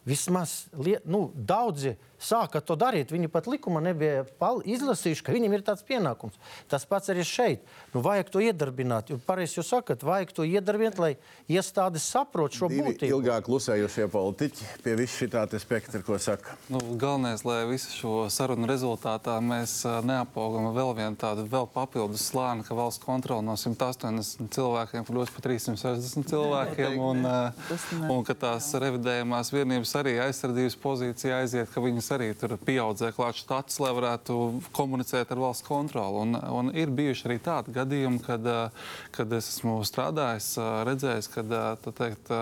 Vismaz 0.07 0.63
nu, 1.05 1.27
daudzi 1.35 1.93
sāka 2.21 2.61
to 2.63 2.77
darīt. 2.79 3.11
Viņi 3.13 3.29
pat 3.31 3.49
likuma 3.49 3.81
nebija 3.83 4.23
izlasījuši, 4.65 5.25
ka 5.25 5.35
viņiem 5.35 5.57
ir 5.57 5.65
tāds 5.65 5.85
pienākums. 5.87 6.37
Tas 6.71 6.85
pats 6.89 7.11
arī 7.13 7.25
šeit. 7.27 7.65
Nu, 7.95 8.03
vajag 8.05 8.31
to 8.33 8.43
iedarbināt. 8.43 9.11
Pareizi 9.25 9.59
jūs 9.59 9.71
sakat, 9.73 10.05
vajag 10.05 10.33
to 10.37 10.45
iedarbināt, 10.47 10.99
lai 11.01 11.11
iestādes 11.51 12.05
saprot 12.07 12.55
šo 12.55 12.69
Divi 12.71 12.85
būtību. 12.91 13.17
Ilgāk 13.17 13.45
klusējušie 13.47 14.07
politiķi 14.13 14.69
pie 14.85 14.95
visu 14.99 15.25
šī 15.25 15.59
spektra, 15.61 16.01
ko 16.05 16.17
saka. 16.21 16.55
Nu, 16.71 16.79
galvenais, 16.99 17.43
lai 17.47 17.63
visu 17.69 17.91
šo 17.95 18.13
sarunu 18.33 18.69
rezultātā 18.69 19.37
mēs 19.43 19.81
neapaugam 20.07 20.71
vēl 20.75 20.93
vienu 20.97 21.19
tādu 21.19 21.45
vēl 21.49 21.67
papildus 21.73 22.27
slāni, 22.31 22.65
ka 22.67 22.77
valsts 22.77 23.03
kontrole 23.03 23.43
no 23.45 23.57
180 23.59 24.51
cilvēkiem 24.53 25.07
kļūst 25.07 25.35
par 25.35 25.45
360 25.47 26.29
cilvēkiem, 26.31 26.97
un, 27.01 27.25
un 28.11 28.23
ka 28.27 28.35
tās 28.37 28.71
revidējumās 28.81 29.51
vienības 29.53 29.95
arī 29.99 30.17
aizsardzības 30.27 30.77
pozīcija 30.81 31.41
aiziet, 31.41 31.71
ka 31.71 31.83
viņas 31.83 32.10
arī 32.15 32.31
tur 32.37 32.55
pieaudzē 32.61 33.11
klāt 33.15 33.39
štats, 33.41 33.79
lai 33.83 33.91
varētu 33.97 34.37
komunicēt 34.75 35.31
ar 35.33 35.41
valsts 35.43 35.67
kontroli. 35.67 36.23
Un, 36.23 36.39
un 36.59 36.71
ir 36.77 36.93
bijuši 36.95 37.27
arī 37.29 37.39
tādi 37.43 37.75
gadījumi, 37.75 38.21
kad, 38.25 38.49
kad 39.15 39.37
es 39.37 39.53
esmu 39.55 39.79
strādājis, 39.87 40.53
redzējis, 40.89 41.31
kad 41.35 41.55
teikt, 41.97 42.33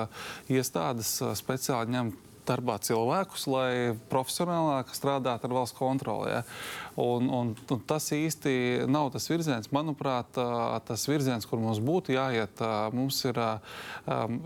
iestādes 0.52 1.18
speciāli 1.40 1.98
ņem 1.98 2.16
darbā 2.50 2.80
cilvēkus, 2.84 3.46
lai 3.52 3.72
profesionālāk 4.12 4.92
strādātu 4.98 5.48
ar 5.48 5.56
valsts 5.62 5.78
kontroli. 5.78 6.34
Ja? 6.34 6.44
Un, 7.00 7.30
un, 7.32 7.54
un 7.56 7.82
tas 7.88 8.10
īsti 8.16 8.90
nav 8.92 9.14
tas 9.14 9.30
virziens. 9.32 9.72
Manuprāt, 9.76 10.36
tas 10.90 11.08
virziens, 11.08 11.48
kur 11.48 11.62
mums 11.62 11.80
būtu 11.84 12.18
jāiet, 12.18 12.64
mums 12.96 13.22
ir. 13.30 13.40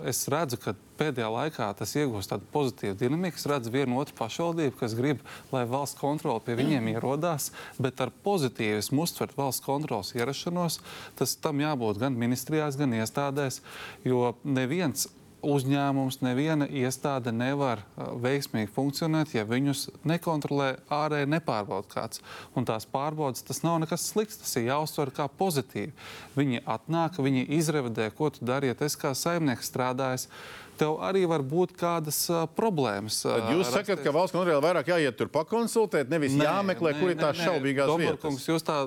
Es 0.09 0.25
redzu, 0.31 0.59
ka 0.61 0.75
pēdējā 0.99 1.29
laikā 1.33 1.69
tas 1.77 1.95
iegūst 1.97 2.33
tādu 2.33 2.47
pozitīvu 2.53 2.97
dinamiku. 2.99 3.39
Es 3.39 3.47
redzu 3.49 3.73
vienu 3.73 3.97
otru 4.01 4.17
pašvaldību, 4.19 4.75
kas 4.79 4.95
grib, 4.97 5.23
lai 5.53 5.63
valsts 5.69 5.99
kontrole 5.99 6.43
pie 6.45 6.57
viņiem 6.59 6.91
ierodās, 6.93 7.49
bet 7.81 8.03
ar 8.03 8.13
pozitīvismu 8.25 9.07
uztvert 9.07 9.35
valsts 9.39 9.65
kontrolas 9.65 10.13
ierašanos. 10.17 10.79
Tas 11.19 11.35
tam 11.41 11.63
jābūt 11.63 12.01
gan 12.03 12.19
ministrijās, 12.19 12.77
gan 12.79 12.95
iestādēs, 12.99 13.61
jo 14.07 14.35
neviens 14.43 15.09
uzņēmums, 15.43 16.21
neviena 16.23 16.67
iestāde 16.67 17.33
nevar 17.35 17.83
uh, 17.83 18.13
veiksmīgi 18.23 18.71
funkcionēt, 18.73 19.35
ja 19.37 19.45
viņus 19.47 19.85
nekontrolē 20.07 20.69
ārēji 20.93 21.29
nepārbauda 21.35 21.89
kāds. 21.91 22.23
Un 22.57 22.67
tās 22.69 22.87
pārbaudas 22.89 23.45
tas 23.45 23.63
nav 23.65 23.81
nekas 23.83 24.07
slikts, 24.13 24.39
tas 24.41 24.55
ir 24.59 24.69
jāuztver 24.71 25.13
kā 25.15 25.27
pozitīvi. 25.27 25.93
Viņi 26.39 26.63
atnāk, 26.65 27.21
viņi 27.23 27.47
izrevidē, 27.59 28.09
ko 28.15 28.31
tu 28.33 28.45
dari, 28.47 28.71
ja 28.71 28.79
es 28.83 28.99
kā 28.99 29.13
saimnieks 29.17 29.71
strādājis 29.71 30.29
tev 30.77 30.97
arī 31.03 31.23
var 31.29 31.43
būt 31.45 31.75
kādas 31.77 32.19
uh, 32.31 32.43
problēmas. 32.57 33.19
Uh, 33.25 33.37
Tad 33.37 33.51
jūs 33.53 33.71
sakat, 33.73 34.01
ka 34.03 34.13
valsts 34.15 34.35
kontrolē 34.35 34.59
vairāk 34.63 34.89
jāiet 34.93 35.17
tur 35.19 35.29
pakonsultēt, 35.33 36.09
nevis 36.11 36.35
nē, 36.37 36.47
jāmeklē, 36.47 36.93
nē, 36.95 37.01
kur 37.01 37.13
ir 37.13 37.19
tās 37.19 37.37
nē, 37.39 37.49
šaubīgās 37.49 37.91
Domarkungs, 37.91 38.41
vietas. 38.41 38.49
Jūs 38.49 38.67
tā 38.67 38.79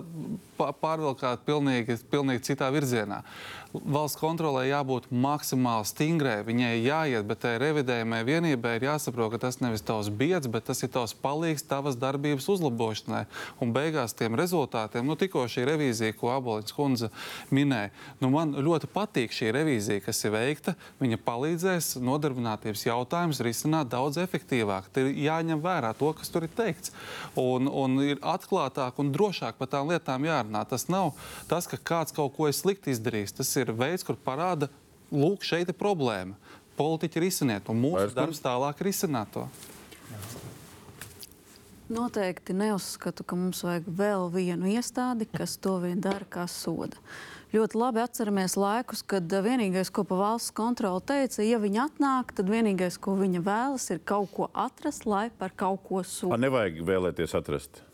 pārvilkāt 0.82 1.46
pilnīgi, 1.46 1.98
pilnīgi 2.10 2.44
citā 2.50 2.70
virzienā. 2.74 3.22
Valsts 3.84 4.18
kontrolē 4.20 4.64
jābūt 4.66 5.06
maksimāli 5.12 5.86
stingrai, 5.86 6.40
viņai 6.46 6.72
jāiet, 6.82 7.28
bet 7.28 7.44
tai 7.44 7.54
revidējumai 7.62 8.22
vienībai 8.26 8.74
ir 8.80 8.88
jāsaprot, 8.90 9.30
ka 9.36 9.42
tas 9.46 9.60
nevis 9.62 9.86
tavs 9.86 10.10
biedrs, 10.10 10.50
bet 10.50 10.66
tas 10.66 10.82
ir 10.82 10.92
tavs 10.92 11.14
palīgs 11.14 11.64
tavas 11.70 11.98
darbības 12.00 12.50
uzlabošanai. 12.56 13.24
Un 13.62 13.74
beigās 13.76 14.16
tiem 14.18 14.34
rezultātiem, 14.38 15.06
nu 15.06 15.14
tikko 15.14 15.46
šī 15.48 15.68
revīzija, 15.70 16.18
ko 16.18 16.34
Aboliņas 16.34 16.76
kundze 16.76 17.12
minēja, 17.54 17.94
nu 18.20 18.32
man 18.34 18.58
ļoti 18.58 18.90
patīk 18.90 19.34
šī 19.34 19.54
revīzija, 19.54 20.02
kas 20.04 20.24
ir 20.26 20.34
veikta, 20.34 20.74
viņa 20.98 21.22
palīdzēja 21.22 21.76
varēs 21.76 21.96
nodarbinātības 22.00 22.84
jautājumus 22.86 23.40
risināt 23.44 23.90
daudz 23.92 24.16
efektīvāk. 24.20 24.88
Te 24.92 25.04
ir 25.04 25.18
jāņem 25.26 25.60
vērā 25.60 25.92
to, 25.98 26.12
kas 26.16 26.30
tur 26.32 26.46
ir 26.46 26.52
teikts. 26.56 26.92
Un, 27.36 27.68
un 27.68 28.00
ir 28.00 28.20
atklātāk 28.22 28.98
un 28.98 29.12
drošāk 29.12 29.58
par 29.58 29.68
tām 29.68 29.90
lietām 29.90 30.24
jārunā. 30.24 30.64
Tas 30.68 30.88
nav 30.88 31.12
tas, 31.50 31.66
ka 31.66 31.76
kāds 31.76 32.14
kaut 32.16 32.34
ko 32.36 32.48
ir 32.48 32.56
slikti 32.56 32.94
izdarījis. 32.94 33.36
Tas 33.36 33.52
ir 33.60 33.65
veids, 33.74 34.04
kur 34.06 34.14
parāda 34.14 34.68
lūk, 35.10 35.42
šeit 35.46 35.72
ir 35.72 35.78
problēma. 35.78 36.36
Politiķi 36.76 37.22
risiniet, 37.22 37.70
un 37.72 37.80
mūsu 37.80 38.02
Vairs 38.02 38.14
darbs 38.16 38.42
tālāk 38.44 38.82
ir 38.82 38.90
risināt 38.90 39.32
to. 39.32 39.46
Noteikti 41.88 42.54
neuzskatu, 42.56 43.22
ka 43.22 43.36
mums 43.38 43.62
vajag 43.62 43.86
vēl 43.86 44.26
vienu 44.34 44.66
iestādi, 44.74 45.28
kas 45.30 45.54
to 45.62 45.76
vien 45.84 46.00
dara 46.02 46.26
kā 46.26 46.48
soda. 46.50 46.98
Ļoti 47.54 47.78
labi 47.78 48.02
atceramies 48.02 48.56
laikus, 48.58 49.04
kad 49.06 49.30
eh, 49.32 49.44
vienīgais, 49.44 49.92
ko 49.94 50.02
pa 50.04 50.18
valsts 50.18 50.50
kontroli 50.56 51.04
teica, 51.06 51.44
ja 51.46 51.60
viņi 51.62 51.78
atnāk, 51.84 52.34
tad 52.36 52.50
vienīgais, 52.50 52.98
ko 52.98 53.14
viņa 53.20 53.44
vēlas, 53.46 53.86
ir 53.94 54.02
kaut 54.02 54.32
ko 54.34 54.48
atrast, 54.50 55.06
lai 55.06 55.28
par 55.30 55.54
kaut 55.54 55.84
ko 55.86 56.02
A, 56.02 56.08
sūta. 56.10 56.40
nevajag 56.42 56.82
vēlēties 56.90 57.36
atrast. 57.38 57.84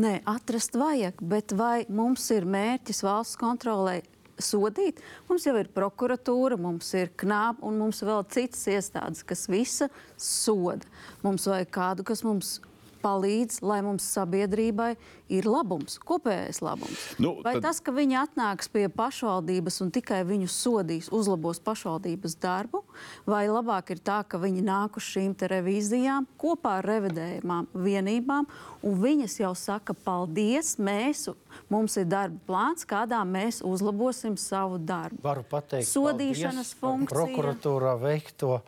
Nē, 0.00 0.16
atrast 0.26 0.74
vajag, 0.74 1.20
bet 1.20 1.52
vai 1.54 1.84
mums 1.92 2.24
ir 2.34 2.48
mērķis 2.48 3.04
valsts 3.04 3.38
kontrolē 3.38 4.00
sodīt? 4.42 5.00
Mums 5.28 5.46
jau 5.46 5.54
ir 5.60 5.70
prokuratūra, 5.74 6.58
mums 6.60 6.90
ir 6.98 7.12
knāba 7.20 7.64
un 7.68 7.78
mums 7.82 8.02
vēl 8.04 8.24
citas 8.34 8.66
iestādes, 8.70 9.24
kas 9.26 9.46
visa 9.50 9.90
soda. 10.20 10.86
Mums 11.24 11.48
vajag 11.50 11.70
kādu, 11.74 12.06
kas 12.06 12.24
mums 12.26 12.58
palīdz, 13.04 13.60
lai 13.64 13.80
mums 13.84 14.06
sabiedrībai 14.16 14.94
ir 15.32 15.46
labums, 15.48 15.98
kopējais 16.04 16.60
labums. 16.64 17.04
Nu, 17.20 17.36
Vai 17.44 17.56
tad- 17.56 17.68
tas, 17.68 17.80
ka 17.80 17.92
viņi 17.92 18.16
atnāks 18.20 18.68
pie 18.72 18.88
pašvaldības 18.88 19.80
un 19.84 19.90
tikai 19.90 20.22
viņu 20.24 20.48
sodīs, 20.52 21.10
uzlabos 21.12 21.60
pašvaldības 21.64 22.36
darbu, 22.40 22.82
vai 23.26 23.46
labāk 23.48 23.90
ir 23.90 24.02
tā, 24.04 24.22
ka 24.28 24.38
viņi 24.38 24.64
nāk 24.64 24.96
uz 24.96 25.04
šīm 25.04 25.34
revīzijām 25.34 26.26
kopā 26.38 26.78
ar 26.80 26.84
revidējumām 26.84 27.66
vienībām, 27.74 28.46
un 28.82 29.00
viņas 29.00 29.38
jau 29.40 29.54
saka, 29.54 29.94
paldies, 29.94 30.76
mēs, 30.76 31.28
mums 31.70 31.96
ir 31.96 32.04
darba 32.04 32.38
plāns, 32.46 32.84
kādā 32.86 33.20
mēs 33.26 33.62
uzlabosim 33.64 34.36
savu 34.36 34.78
darbu. 34.78 35.18
Varu 35.24 35.42
pateikt, 35.42 35.88
Sodīšanas 35.88 36.74
funkcija. 36.78 37.16
Prokuratūrā 37.16 37.96
veikto, 38.00 38.60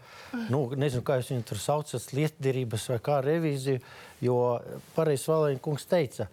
nu, 0.50 0.70
nezinu, 0.76 1.04
kā 1.06 1.20
jūs 1.20 1.32
viņu 1.34 1.44
tur 1.44 1.58
saucat, 1.62 2.10
lietderības 2.16 2.88
vai 2.92 2.98
kā 2.98 3.20
revīziju, 3.24 3.80
jo 4.20 4.60
pareizi 4.96 5.28
Valēņa 5.30 5.60
kungs 5.60 5.84
teica, 5.86 6.28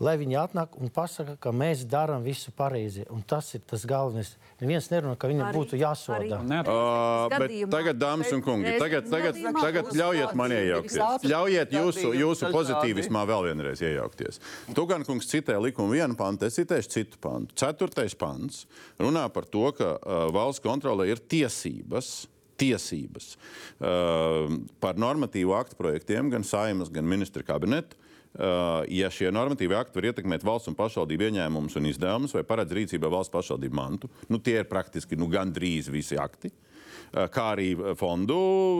lai 0.00 0.12
viņi 0.16 0.36
atnāk 0.38 0.76
un 0.78 0.88
pasaka, 0.94 1.34
ka 1.42 1.50
mēs 1.50 1.80
darām 1.90 2.22
visu 2.22 2.52
pareizi. 2.54 3.02
Un 3.10 3.22
tas 3.26 3.48
ir 3.54 3.60
tas 3.66 3.82
galvenais. 3.84 4.36
Neviens 4.60 4.86
nerunā, 4.90 5.16
ka 5.18 5.26
viņam 5.30 5.48
Arī- 5.48 5.58
būtu 5.58 5.78
jāsoda. 5.78 6.18
arī- 6.18 6.46
Ne, 6.46 6.60
Uh, 6.60 7.28
bet 7.28 7.50
gadījumā. 7.50 7.70
tagad, 7.70 7.98
dāmas 7.98 8.32
un 8.32 8.42
kungi, 8.42 8.78
tagad, 8.78 9.10
tagad, 9.10 9.34
tagad 9.34 9.84
ļaujiet 9.94 10.34
man 10.34 10.50
iejaukties. 10.50 10.98
Ļaujiet 11.22 11.70
jūsu, 11.70 12.14
jūsu 12.14 12.50
pozitīvismā 12.54 13.26
vēl 13.26 13.42
vienreiz 13.54 13.80
iejaukties. 13.82 14.38
Tugan 14.74 15.04
kungs 15.04 15.26
citēja 15.26 15.60
likumu 15.62 15.90
vienu 15.90 16.14
pantu, 16.16 16.46
es 16.46 16.56
citēšu 16.58 16.88
citu 16.88 17.18
pantu. 17.20 17.54
Ceturtais 17.54 18.14
pants 18.16 18.66
runā 18.98 19.32
par 19.32 19.42
to, 19.44 19.70
ka 19.72 19.98
uh, 19.98 20.30
valsts 20.30 20.60
kontrole 20.62 21.08
ir 21.08 21.16
tiesības. 21.16 22.26
Tiesības 22.58 23.32
uh, 23.36 24.50
par 24.82 24.98
normatīvu 25.00 25.54
aktu 25.58 25.78
projektiem, 25.78 26.30
gan 26.32 26.46
saimas, 26.46 26.92
gan 26.92 27.06
ministra 27.08 27.44
kabineta. 27.46 27.98
Uh, 28.38 28.84
ja 28.92 29.08
šie 29.10 29.30
normatīvi 29.32 29.74
akti 29.74 29.96
var 29.96 30.10
ietekmēt 30.10 30.44
valsts 30.46 30.68
un 30.70 30.76
pašvaldību 30.78 31.30
ieņēmumus 31.30 31.78
un 31.80 31.88
izdevumus 31.88 32.34
vai 32.36 32.44
paredz 32.46 32.74
rīcībā 32.76 33.08
valsts 33.10 33.32
pašvaldību 33.34 33.78
mantu, 33.78 34.10
nu, 34.28 34.38
tie 34.38 34.58
ir 34.60 34.68
praktiski 34.70 35.16
nu, 35.18 35.30
gandrīz 35.32 35.88
visi 35.90 36.18
akti, 36.20 36.52
uh, 36.52 37.24
kā 37.32 37.52
arī 37.54 37.70
fondu 37.98 38.36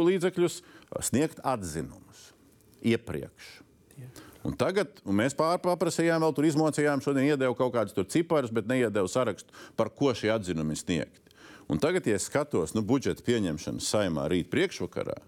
līdzekļus, 0.07 0.61
sniegt 1.09 1.41
atzinumus 1.47 2.29
iepriekš. 2.85 3.49
Un 4.47 4.55
tagad 4.57 5.01
un 5.05 5.17
mēs 5.19 5.35
pārprasījām, 5.37 6.23
vēl 6.23 6.35
tur 6.37 6.47
izmocījām, 6.49 7.03
šodien 7.05 7.33
iedeva 7.33 7.57
kaut 7.59 7.75
kādus 7.75 7.97
ciparus, 8.13 8.53
bet 8.55 8.69
neiedeva 8.71 9.09
sarakstu, 9.11 9.53
par 9.77 9.91
ko 9.91 10.13
šie 10.17 10.31
atzinumi 10.33 10.77
sniegti. 10.79 11.28
Un 11.69 11.81
tagad, 11.81 12.07
ja 12.09 12.17
es 12.17 12.25
skatos 12.31 12.73
nu, 12.73 12.83
budžeta 12.87 13.25
pieņemšanas 13.27 13.91
saimā 13.93 14.25
rīt 14.33 14.49
priekšvakarā, 14.53 15.19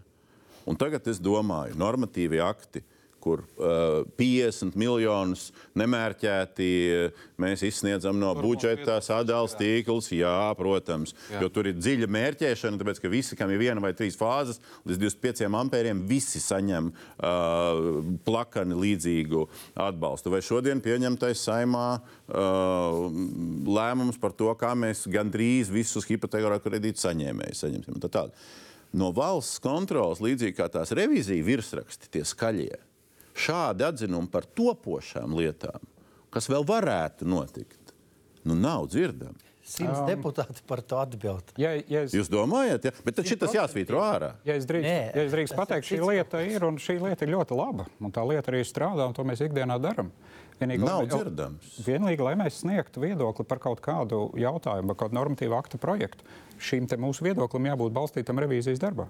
un 0.71 0.79
tagad 0.81 1.09
es 1.13 1.21
domāju, 1.21 1.77
normatīvi 1.77 2.41
akti, 2.41 2.81
kur 3.23 3.43
uh, 3.45 4.03
50 4.19 4.77
miljonus 4.81 5.49
nemērķēti 5.79 6.69
uh, 6.95 7.25
mēs 7.41 7.65
izsniedzam 7.67 8.19
no 8.21 8.33
Kur 8.37 8.51
budžeta 8.51 8.99
sadalījuma 9.05 9.59
tīkls. 9.61 10.11
Jā, 10.15 10.35
protams, 10.59 11.15
Jā. 11.31 11.43
jo 11.45 11.51
tur 11.53 11.69
ir 11.71 11.79
dziļa 11.79 12.09
mērķēšana, 12.11 12.81
tāpēc 12.81 13.03
ka 13.03 13.11
visi, 13.13 13.39
kam 13.39 13.53
ir 13.53 13.61
viena 13.63 13.83
vai 13.83 13.93
trīs 13.97 14.19
fāzes, 14.19 14.61
līdz 14.89 15.03
25 15.05 15.47
ampēriem, 15.61 16.03
visi 16.09 16.43
saņem 16.43 16.91
uh, 16.91 18.01
plakani 18.27 18.79
līdzīgu 18.81 19.45
atbalstu. 19.89 20.33
Vai 20.35 20.43
šodien 20.45 20.83
pieņemtais 20.85 21.45
saimā 21.47 21.87
uh, 22.01 23.07
lēmums 23.71 24.21
par 24.21 24.35
to, 24.37 24.51
kā 24.61 24.75
mēs 24.79 25.07
gandrīz 25.11 25.73
visus 25.73 26.09
hipotekāro 26.11 26.61
kredītu 26.65 27.07
saņēmējus 27.07 27.65
saņemsim? 27.67 28.01
No 28.91 29.13
valsts 29.15 29.61
kontrolas, 29.63 30.23
līdzīgi 30.23 30.57
kā 30.59 30.67
tās 30.73 30.91
revīzija 30.97 31.47
virsraksti, 31.47 32.11
tie 32.11 32.25
skaļie, 32.27 32.81
šādi 33.37 33.87
atzinumi 33.87 34.31
par 34.33 34.49
topošām 34.59 35.37
lietām, 35.39 35.85
kas 36.35 36.51
vēl 36.51 36.67
varētu 36.67 37.29
notikt, 37.29 37.95
nu 38.49 38.57
nav 38.59 38.89
dzirdami. 38.91 39.51
Simts 39.71 40.01
deputāti 40.09 40.65
par 40.67 40.81
to 40.83 40.99
atbild. 40.99 41.53
ja, 41.61 41.77
ja 41.87 42.01
es, 42.03 42.15
Jūs 42.17 42.31
domājat, 42.33 42.89
ja? 42.89 42.93
bet 43.07 43.21
šis 43.23 43.53
jāsvītro 43.55 44.01
ārā. 44.03 44.33
Ja 44.49 44.57
es 44.59 44.67
drīkstu, 44.67 44.89
Nē, 44.89 45.13
ja 45.15 45.27
es 45.29 45.35
drīkstu 45.35 45.55
tas 45.55 45.61
pateikt, 45.61 45.87
ir 45.87 46.01
šī 46.01 46.09
lieta 46.09 46.41
ir 46.43 46.67
un 46.67 46.81
šī 46.81 46.97
lieta 46.99 47.27
ir 47.27 47.31
ļoti 47.37 47.59
laba. 47.59 47.87
Un 48.03 48.15
tā 48.15 48.25
lieta 48.27 48.51
arī 48.51 48.65
strādā, 48.67 49.07
un 49.07 49.15
to 49.15 49.23
mēs 49.29 49.45
ikdienā 49.47 49.77
darām. 49.83 50.11
Vienīgi, 50.59 50.85
Nav 50.85 51.05
lai 51.05 51.13
dzirdams. 51.13 51.71
Vienīgi, 51.87 52.25
lai 52.27 52.35
mēs 52.41 52.59
sniegtu 52.65 53.05
viedokli 53.05 53.47
par 53.49 53.63
kaut 53.63 53.81
kādu 53.85 54.25
jautājumu, 54.41 54.91
par 54.91 54.99
kādu 55.05 55.21
normatīvu 55.21 55.57
aktu 55.57 55.79
projektu, 55.81 56.27
šīm 56.59 56.91
te 56.91 56.99
mūsu 57.01 57.29
viedoklim 57.29 57.71
jābūt 57.71 57.95
balstītam 57.95 58.43
revīzijas 58.43 58.83
darbā. 58.83 59.07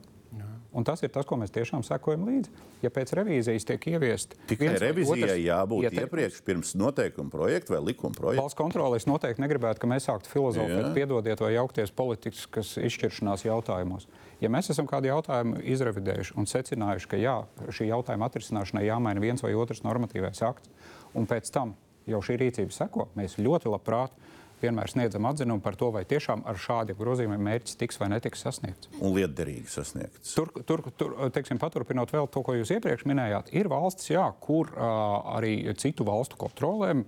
Un 0.71 0.87
tas 0.87 1.01
ir 1.03 1.11
tas, 1.11 1.27
ko 1.27 1.35
mēs 1.41 1.51
tiešām 1.51 1.83
sekojam 1.83 2.29
līdzi. 2.29 2.53
Ja 2.85 2.93
pēc 2.95 3.11
revīzijas 3.19 3.67
tiek 3.67 3.87
ieviest 3.91 4.37
Tikai 4.47 4.77
revizijai 4.79 5.41
jābūt 5.43 5.89
ieteikums, 5.89 6.05
iepriekš, 6.07 6.39
pirms 6.47 6.73
noteikuma 6.79 7.33
projekta 7.33 7.75
vai 7.75 7.81
likuma 7.89 8.15
projekta. 8.15 8.45
Valsts 8.45 8.59
kontrolē 8.61 9.01
es 9.01 9.09
noteikti 9.11 9.43
negribētu, 9.43 9.83
ka 9.83 9.91
mēs 9.91 10.07
sāktu 10.07 10.31
filozofēt, 10.31 10.93
piedodiet, 10.95 11.43
vai 11.43 11.57
jaukties 11.57 11.91
politiskas 11.99 12.77
izšķiršanās 12.79 13.45
jautājumos. 13.49 14.07
Ja 14.41 14.49
mēs 14.53 14.71
esam 14.71 14.87
kādu 14.89 15.11
jautājumu 15.11 15.59
izrevidējuši 15.75 16.39
un 16.39 16.47
secinājuši, 16.49 17.11
ka 17.11 17.19
jā, 17.21 17.37
šī 17.75 17.91
jautājuma 17.91 18.31
atrisināšanai 18.31 18.87
jāmaina 18.87 19.27
viens 19.27 19.43
vai 19.43 19.57
otrs 19.59 19.83
normatīvais 19.85 20.41
akts, 20.47 20.71
un 21.19 21.27
pēc 21.29 21.51
tam 21.53 21.75
jau 22.09 22.23
šī 22.25 22.39
rīcība 22.45 22.75
seko, 22.75 23.11
mēs 23.19 23.41
ļoti 23.43 23.75
labprāt 23.75 24.15
vienmēr 24.63 24.91
sniedzam 24.93 25.27
atzinumu 25.31 25.63
par 25.65 25.77
to, 25.81 25.91
vai 25.95 26.05
tiešām 26.09 26.45
ar 26.49 26.59
šādiem 26.61 26.99
grozījumiem 26.99 27.43
mērķis 27.49 27.79
tiks 27.81 28.01
vai 28.01 28.11
netiks 28.13 28.45
sasniegts. 28.47 28.91
Un 29.01 29.15
lietderīgi 29.17 29.71
sasniegts. 29.73 30.35
Tur, 30.37 30.53
tur, 30.69 30.85
tur 31.01 31.17
teiksim, 31.35 31.61
paturpinot 31.63 32.13
vēl 32.15 32.29
to, 32.33 32.45
ko 32.47 32.57
jūs 32.59 32.73
iepriekš 32.77 33.07
minējāt, 33.11 33.53
ir 33.57 33.71
valstis, 33.73 34.13
jā, 34.13 34.27
kur 34.45 34.73
uh, 34.75 35.37
arī 35.37 35.55
citu 35.81 36.07
valstu 36.09 36.39
kontrolēm 36.41 37.05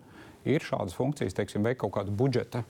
ir 0.49 0.65
šādas 0.67 0.97
funkcijas, 0.99 1.37
teiksim, 1.39 1.65
veikt 1.67 1.83
kaut 1.85 1.95
kādu 1.99 2.15
budžeta 2.17 2.65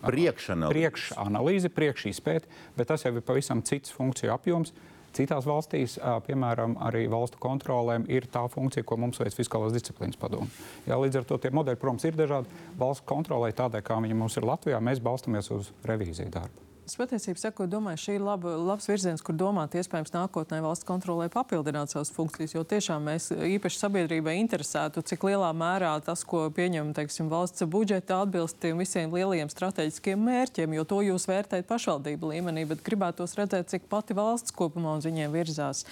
priekšanalīzi, 0.00 1.70
priekšizpēti, 1.76 2.48
bet 2.76 2.88
tas 2.88 3.04
jau 3.04 3.12
ir 3.16 3.26
pavisam 3.26 3.60
cits 3.66 3.92
funkciju 3.92 4.32
apjoms. 4.34 4.72
Citās 5.16 5.46
valstīs, 5.48 5.96
piemēram, 6.26 6.76
arī 6.86 7.04
valstu 7.10 7.40
kontrolēm 7.42 8.06
ir 8.12 8.28
tā 8.30 8.44
funkcija, 8.52 8.86
ko 8.86 9.00
mums 9.02 9.18
veic 9.18 9.34
fiskālās 9.34 9.74
disciplīnas 9.74 10.20
padome. 10.20 10.46
Jā, 10.86 10.98
līdz 11.02 11.20
ar 11.20 11.28
to 11.28 11.40
tie 11.42 11.50
modeļi, 11.54 11.80
protams, 11.82 12.06
ir 12.06 12.18
dažādi. 12.18 12.62
Valsts 12.78 13.06
kontrolē 13.10 13.50
tādai, 13.56 13.82
kā 13.82 13.98
viņi 13.98 14.18
mums 14.22 14.38
ir 14.38 14.46
Latvijā, 14.46 14.78
mēs 14.78 15.02
balstamies 15.02 15.50
uz 15.56 15.72
revīziju 15.88 16.30
darbu. 16.38 16.69
Es 16.90 16.96
patiesībā 16.98 17.38
saku, 17.38 17.68
domāju, 17.70 18.00
šī 18.02 18.14
ir 18.16 18.22
laba, 18.26 18.56
labs 18.58 18.88
virziens, 18.90 19.20
kur 19.22 19.36
domāt, 19.38 19.76
iespējams, 19.78 20.10
nākotnē 20.10 20.56
valsts 20.64 20.88
kontrolē 20.88 21.28
papildināt 21.30 21.92
savas 21.92 22.10
funkcijas. 22.10 22.56
Jo 22.56 22.64
tiešām 22.66 23.04
mēs 23.06 23.28
īpaši 23.30 23.78
sabiedrībai 23.78 24.34
interesētu, 24.40 25.04
cik 25.06 25.28
lielā 25.28 25.52
mērā 25.54 25.92
tas, 26.02 26.24
ko 26.26 26.48
pieņem 26.56 26.90
teiksim, 26.98 27.28
valsts 27.30 27.62
budžeta, 27.70 28.18
atbilst 28.24 28.58
tiem 28.58 28.82
visiem 28.82 29.14
lielajiem 29.14 29.52
strateģiskiem 29.54 30.26
mērķiem. 30.32 30.74
Jo 30.80 30.86
to 30.90 30.98
jūs 31.06 31.28
vērtējat 31.30 31.70
pašvaldību 31.70 32.32
līmenī, 32.32 32.66
bet 32.72 32.82
gribētos 32.82 33.38
redzēt, 33.38 33.70
cik 33.70 33.86
pati 33.86 34.18
valsts 34.18 34.58
kopumā 34.58 34.98
uz 34.98 35.06
viņiem 35.06 35.38
virzās. 35.38 35.86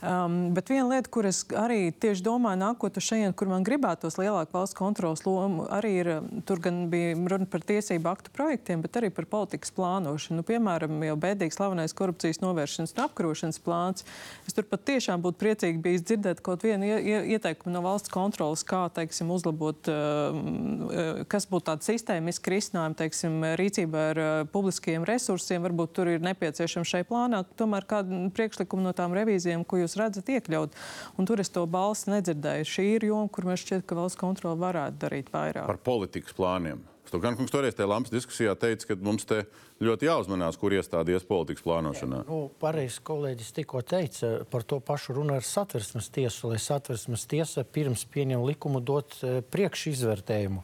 Um, 0.00 0.54
bet 0.56 0.70
viena 0.72 0.86
lieta, 0.88 1.10
kur 1.12 1.26
es 1.28 1.42
arī 1.52 1.90
tieši 1.92 2.22
domāju, 2.24 2.56
nākot 2.62 2.96
uz 2.96 3.04
šejienes, 3.04 3.34
kur 3.36 3.50
man 3.50 3.64
gribētos 3.66 4.14
lielāku 4.16 4.54
valsts 4.56 4.76
kontrolas 4.78 5.26
lomu, 5.26 5.66
arī 5.68 5.90
ir, 6.00 6.08
tur 6.48 6.62
gan 6.64 6.86
bija 6.88 7.18
runa 7.28 7.44
par 7.50 7.60
tiesību 7.68 8.08
aktu 8.08 8.32
projektiem, 8.32 8.80
bet 8.80 8.96
arī 8.96 9.10
par 9.12 9.28
politikas 9.28 9.74
plānošanu. 9.76 10.38
Nu, 10.40 10.44
piemēram, 10.48 11.02
jau 11.04 11.16
bēdīgs 11.20 11.58
slavenais 11.60 11.92
korupcijas 11.96 12.40
novēršanas 12.40 12.94
un 12.96 13.02
apkarošanas 13.04 13.60
plāns. 13.60 14.06
Es 14.48 14.56
tur 14.56 14.64
pat 14.70 14.86
tiešām 14.88 15.20
būtu 15.20 15.36
priecīgi 15.42 15.82
bijis 15.84 16.06
dzirdēt 16.08 16.40
kaut 16.48 16.64
vienu 16.64 16.88
ie, 16.88 16.96
ie, 17.04 17.20
ieteikumu 17.36 17.74
no 17.74 17.84
valsts 17.84 18.12
kontrolas, 18.14 18.64
kā, 18.64 18.86
teiksim, 18.96 19.28
uzlabot, 19.36 19.92
uh, 19.92 21.20
kas 21.28 21.48
būtu 21.50 21.68
tāds 21.74 21.92
sistēmiski 21.92 22.54
risinājumi, 22.56 22.98
teiksim, 23.02 23.38
rīcībā 23.60 24.08
ar 24.14 24.22
uh, 24.24 24.32
publiskiem 24.48 25.04
resursiem. 25.04 25.60
Varbūt 25.68 25.94
tur 26.00 26.14
ir 26.16 26.24
nepieciešams 26.24 26.96
šai 26.96 27.04
plānā 27.04 27.44
tomēr 27.60 27.84
kādu 27.90 28.24
priekšlikumu 28.32 28.88
no 28.88 28.96
tām 28.96 29.12
revīzijām, 29.20 29.68
ko 29.68 29.82
jūs 29.82 29.89
redzat 29.98 30.30
iekļaut. 30.30 30.76
Un 31.18 31.28
tur 31.28 31.42
es 31.42 31.52
to 31.52 31.64
balsi 31.70 32.12
nedzirdēju. 32.12 32.68
Šī 32.68 32.86
ir 32.96 33.08
joma, 33.10 33.30
kur 33.32 33.48
man 33.48 33.58
šķiet, 33.60 33.86
ka 33.88 33.98
valsts 33.98 34.20
kontrola 34.20 34.58
varētu 34.60 35.02
darīt 35.02 35.32
vairāk. 35.34 35.66
Par 35.66 35.82
politikas 35.90 36.36
plāniem. 36.36 36.84
Stokan 37.10 37.34
kungs 37.34 37.50
toreiz 37.50 37.74
tajā 37.74 37.88
lampas 37.90 38.12
diskusijā 38.12 38.52
teica, 38.54 38.86
ka 38.86 38.94
mums 39.02 39.24
te 39.26 39.40
ļoti 39.82 40.06
jāuzmanās, 40.06 40.54
kur 40.60 40.70
iestādies 40.76 41.24
politikas 41.26 41.64
plānošanā. 41.64 42.20
Nu, 42.28 42.44
Pareizi 42.62 43.00
kolēģis 43.02 43.48
tikko 43.56 43.80
teica 43.82 44.28
par 44.52 44.62
to 44.62 44.78
pašu 44.78 45.16
runu 45.16 45.34
ar 45.34 45.42
satversmes 45.42 46.06
tiesu, 46.14 46.52
lai 46.52 46.60
satversmes 46.62 47.24
tiesa 47.26 47.64
pirms 47.66 48.04
pieņem 48.14 48.44
likumu 48.46 48.78
dot 48.86 49.16
e, 49.26 49.40
priekšizvērtējumu. 49.42 50.62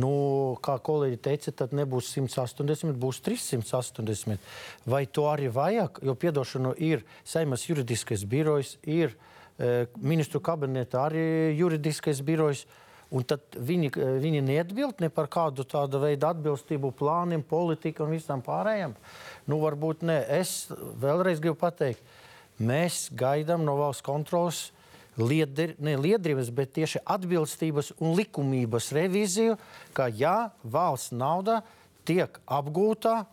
Nu, 0.00 0.14
kā 0.64 0.78
kolēģi 0.80 1.18
teica, 1.28 1.52
tad 1.60 1.76
nebūs 1.76 2.08
180, 2.16 2.96
būs 3.02 3.20
380. 3.28 4.40
Vai 4.88 5.02
to 5.04 5.26
arī 5.28 5.52
vajag? 5.52 6.00
Jo 6.08 6.16
piedošanu 6.16 6.72
ir 6.80 7.04
Seimas 7.20 7.66
juridiskais 7.68 8.24
birojs, 8.24 8.78
ir 8.88 9.12
e, 9.12 9.84
ministru 10.00 10.40
kabineta 10.40 11.04
arī 11.10 11.52
juridiskais 11.60 12.24
birojs. 12.24 12.64
Un 13.12 13.26
tad 13.28 13.44
viņi, 13.60 13.90
viņi 14.22 14.40
neatbild 14.46 15.02
ne 15.04 15.10
par 15.12 15.28
kādu 15.32 15.66
tādu 15.68 16.00
veidu 16.00 16.24
atbilstību 16.30 16.94
plāniem, 16.96 17.42
politikai 17.44 18.06
un 18.06 18.14
visam 18.14 18.40
pārējiem. 18.44 18.94
Nu, 19.44 19.58
varbūt 19.60 20.06
ne. 20.08 20.22
Es 20.32 20.70
vēlreiz 21.02 21.42
gribu 21.42 21.58
pateikt, 21.60 22.00
mēs 22.56 23.10
gaidām 23.12 23.66
no 23.66 23.76
valsts 23.76 24.06
kontrolas 24.06 24.70
lieder, 25.20 25.74
ne 25.76 25.98
liederības, 26.00 26.48
bet 26.56 26.72
tieši 26.78 27.02
atbilstības 27.04 27.92
un 27.98 28.16
likumības 28.16 28.88
revīziju, 28.96 29.58
ka 29.92 30.08
jā, 30.08 30.48
valsts 30.64 31.12
nauda 31.12 31.60
tiek 32.08 32.40
apgūta 32.48 33.26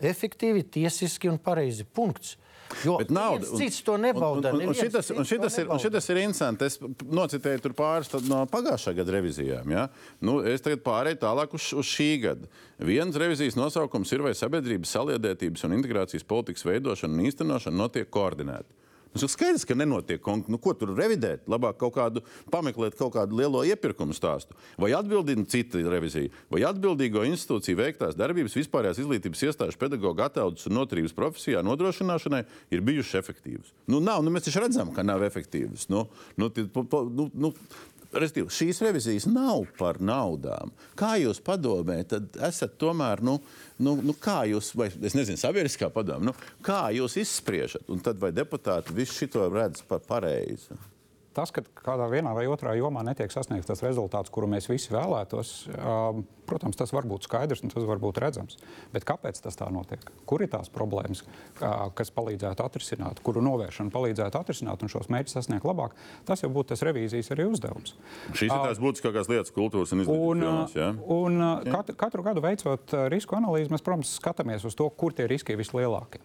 efektīvi, 0.00 0.64
tiesiski 0.64 1.28
un 1.28 1.36
pareizi. 1.36 1.84
Punkts. 1.84 2.38
Jo 2.84 2.96
Bet 3.00 3.10
nauda, 3.14 3.46
cits 3.58 3.82
to 3.86 3.96
nebauda. 4.00 4.50
Un, 4.54 4.60
un, 4.60 4.70
un, 4.72 4.76
šitas, 4.76 5.10
un, 5.14 5.26
šitas, 5.28 5.58
ir, 5.60 5.68
un 5.70 5.80
šitas 5.82 6.08
ir 6.12 6.20
interesanti. 6.22 6.66
Es 6.66 6.78
nocitēju 6.80 7.72
pāris 7.76 8.10
no 8.26 8.42
pagājušā 8.50 8.94
gada 8.98 9.14
revizijām. 9.16 9.74
Ja? 9.74 9.86
Nu, 10.24 10.38
es 10.46 10.64
tagad 10.64 10.82
pārēju 10.86 11.20
tālāk 11.22 11.54
uz, 11.56 11.70
uz 11.76 11.90
šī 11.90 12.10
gada. 12.24 12.50
Viens 12.82 13.16
revizijas 13.20 13.58
nosaukums 13.58 14.12
ir, 14.12 14.24
vai 14.26 14.34
sabiedrības 14.36 14.96
saliedētības 14.98 15.66
un 15.68 15.76
integrācijas 15.78 16.26
politikas 16.26 16.66
veidošana 16.66 17.16
un 17.16 17.30
īstenošana 17.30 17.82
notiek 17.84 18.10
koordinēti. 18.12 18.85
Tas 19.16 19.24
ir 19.24 19.32
skaidrs, 19.32 19.64
ka 19.64 19.74
nenotiek 19.78 20.20
konkrēti. 20.20 20.52
Nu, 20.52 20.58
ko 20.60 20.74
tur 20.76 20.92
revidēt? 20.96 21.46
Labāk 21.48 21.78
kaut 21.80 21.94
kādu 21.96 22.22
pameklēt, 22.52 22.98
kaut 22.98 23.14
kādu 23.14 23.38
lielo 23.38 23.62
iepirkumu 23.64 24.12
stāstu. 24.16 24.56
Vai 24.80 24.92
atbildīga 24.96 25.46
cita 25.48 25.80
revizija, 25.88 26.28
vai 26.52 26.60
atbildīgo 26.68 27.24
institūciju 27.30 27.80
veiktās 27.80 28.18
darbības 28.18 28.58
vispārējās 28.60 29.00
izglītības 29.00 29.46
iestāžu 29.48 29.80
pedagoģa 29.80 30.28
attēlus 30.28 30.68
un 30.68 30.76
notārības 30.76 31.16
profesijā 31.16 31.64
nodrošināšanai 31.64 32.42
ir 32.76 32.84
bijušas 32.84 33.22
efektīvas. 33.22 33.72
Nu, 33.88 34.02
nav, 34.04 34.20
nu, 34.26 34.34
mēs 34.34 34.50
taču 34.50 34.60
redzam, 34.64 34.92
ka 34.92 35.06
nav 35.06 35.24
efektīvas. 35.24 35.88
Nu, 35.92 36.06
nu, 36.36 36.52
nu, 36.52 37.30
nu, 37.32 37.54
Restīvi, 38.14 38.52
šīs 38.52 38.80
revizijas 38.84 39.26
nav 39.28 39.66
par 39.78 39.98
naudām. 40.00 40.70
Kā 40.98 41.16
jūs 41.20 41.40
padomē, 41.44 41.98
tad 42.08 42.38
esat 42.46 42.76
tomēr, 42.80 43.22
nu, 43.26 43.38
nu, 43.82 43.96
nu 44.02 44.14
kā 44.20 44.42
jūs, 44.50 44.72
vai 44.78 44.88
es 44.90 45.16
nezinu, 45.18 45.40
sabiedriskā 45.40 45.90
padomē, 45.92 46.30
nu, 46.30 46.36
kā 46.64 46.86
jūs 46.96 47.18
izspriežat, 47.22 47.88
un 47.92 48.02
tad 48.04 48.20
vai 48.22 48.32
deputāti 48.36 48.94
visu 48.96 49.18
šito 49.22 49.48
redz 49.52 49.82
par 49.88 50.04
pareizi? 50.06 50.78
Tas, 51.36 51.50
ka 51.52 51.60
kādā 51.84 52.06
vienā 52.08 52.32
vai 52.32 52.46
otrā 52.48 52.72
jomā 52.78 53.02
netiek 53.04 53.28
sasniegts 53.32 53.68
tas 53.68 53.82
rezultāts, 53.84 54.32
kuru 54.32 54.48
mēs 54.48 54.70
visi 54.70 54.88
vēlētos, 54.94 55.50
um, 55.76 56.22
protams, 56.48 56.78
tas 56.80 56.94
var 56.96 57.04
būt 57.08 57.26
skaidrs 57.28 57.60
un 57.66 57.72
tas 57.74 57.84
var 57.84 58.00
būt 58.00 58.20
redzams. 58.22 58.56
Bet 58.94 59.04
kāpēc 59.04 59.42
tas 59.44 59.58
tā 59.58 59.68
notiek? 59.72 60.00
Kur 60.24 60.40
ir 60.40 60.48
tās 60.52 60.70
problēmas, 60.72 61.20
uh, 61.26 61.90
kas 61.98 62.12
palīdzētu 62.16 62.64
atrisināt, 62.64 63.20
kuru 63.26 63.42
novēršana 63.44 63.92
palīdzētu 63.92 64.40
atrisināt 64.40 64.86
un 64.86 64.92
šos 64.94 65.10
mērķus 65.12 65.36
sasniegt 65.36 65.68
labāk? 65.68 65.92
Tas 66.24 66.40
jau 66.44 66.50
būtu 66.56 66.72
tas 66.72 66.84
revīzijas 66.88 67.28
arī 67.36 67.50
uzdevums. 67.52 67.92
Šīs 68.32 68.48
ir 68.48 68.56
tās 68.70 68.80
būtiskākās 68.80 69.28
lietas, 69.32 69.52
kultūras 69.52 69.92
un 69.92 70.06
Un, 70.06 70.06
izglītības 70.06 70.46
jomās. 70.48 70.76
Ja? 70.80 70.90
un 71.20 71.40
uh, 71.42 71.66
katru, 71.68 72.00
katru 72.00 72.24
gadu 72.26 72.44
veicot 72.48 72.96
uh, 72.96 73.08
risku 73.12 73.36
analīzi, 73.36 73.72
mēs, 73.74 73.84
protams, 73.84 74.16
skatāmies 74.22 74.64
uz 74.64 74.78
to, 74.78 74.88
kur 74.96 75.12
tie 75.12 75.28
riski 75.28 75.52
ir 75.52 75.60
vislielākie. 75.60 76.24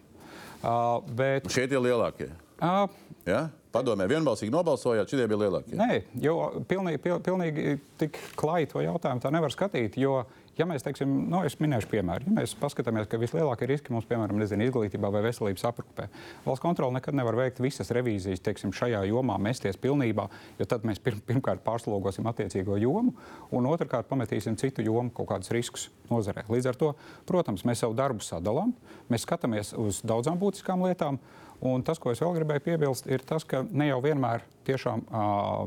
Uh, 0.62 1.02
bet, 1.18 1.50
Šie 1.52 1.68
ir 1.68 1.82
lielākie. 1.82 2.30
uh, 2.62 2.86
Ja? 3.28 3.50
Padomē, 3.72 4.04
vienbalsīgi 4.10 4.52
nobalsojāt, 4.52 5.08
šie 5.08 5.24
bija 5.24 5.38
lielākie. 5.46 5.76
Nē, 5.78 6.02
jo 6.20 6.36
pilnīgi, 6.68 7.00
pil, 7.00 7.16
pilnīgi 7.24 7.78
tik 8.00 8.18
klāji 8.36 8.68
to 8.68 8.82
jautājumu 8.84 9.22
tā 9.24 9.30
nevar 9.32 9.52
skatīt. 9.54 9.96
Jo, 10.00 10.26
ja 10.58 10.66
mēs 10.68 10.84
teiksim, 10.84 11.08
nu, 11.32 11.40
es 11.48 11.56
minēšu 11.60 11.88
piemēru, 11.88 12.26
ja 12.28 12.34
mēs 12.36 12.52
paskatāmies, 12.60 13.08
ka 13.08 13.20
vislielākie 13.20 13.68
riski 13.70 13.94
mums, 13.94 14.04
piemēram, 14.10 14.36
nezinu, 14.42 14.66
izglītībā 14.68 15.08
vai 15.14 15.22
veselības 15.24 15.64
aprūpē, 15.70 16.08
valsts 16.44 16.64
kontrole 16.64 16.98
nekad 16.98 17.16
nevar 17.16 17.38
veikt 17.38 17.62
visas 17.64 17.92
revīzijas, 17.96 18.42
teiksim, 18.44 18.74
šajā 18.76 19.00
jomā 19.08 19.38
mesties 19.40 19.80
pilnībā, 19.80 20.28
jo 20.60 20.68
tad 20.68 20.84
mēs 20.88 21.00
pirm, 21.02 21.22
pirmkārt 21.28 21.64
pārslogosim 21.64 22.28
attiecīgo 22.28 22.76
jomu, 22.82 23.14
un 23.56 23.70
otrkārt 23.72 24.10
pametīsim 24.10 24.58
citu 24.60 24.84
jomu 24.84 25.14
kaut 25.16 25.30
kādus 25.32 25.52
riskus 25.56 25.88
nozarē. 26.12 26.44
Līdz 26.52 26.74
ar 26.74 26.80
to, 26.82 26.92
protams, 27.28 27.64
mēs 27.68 27.86
savu 27.86 27.96
darbu 27.96 28.24
sadalām, 28.26 28.76
mēs 29.08 29.24
skatāmies 29.24 29.72
uz 29.80 30.04
daudzām 30.04 30.36
būtiskām 30.42 30.84
lietām. 30.84 31.22
Un 31.62 31.84
tas, 31.86 32.00
ko 32.02 32.10
es 32.10 32.18
vēl 32.22 32.34
gribēju 32.40 32.64
piebilst, 32.64 33.06
ir 33.06 33.22
tas, 33.26 33.44
ka 33.46 33.60
ne 33.70 33.86
jau 33.86 34.00
vienmēr 34.02 34.42
tiešām 34.66 35.04
uh, 35.06 35.60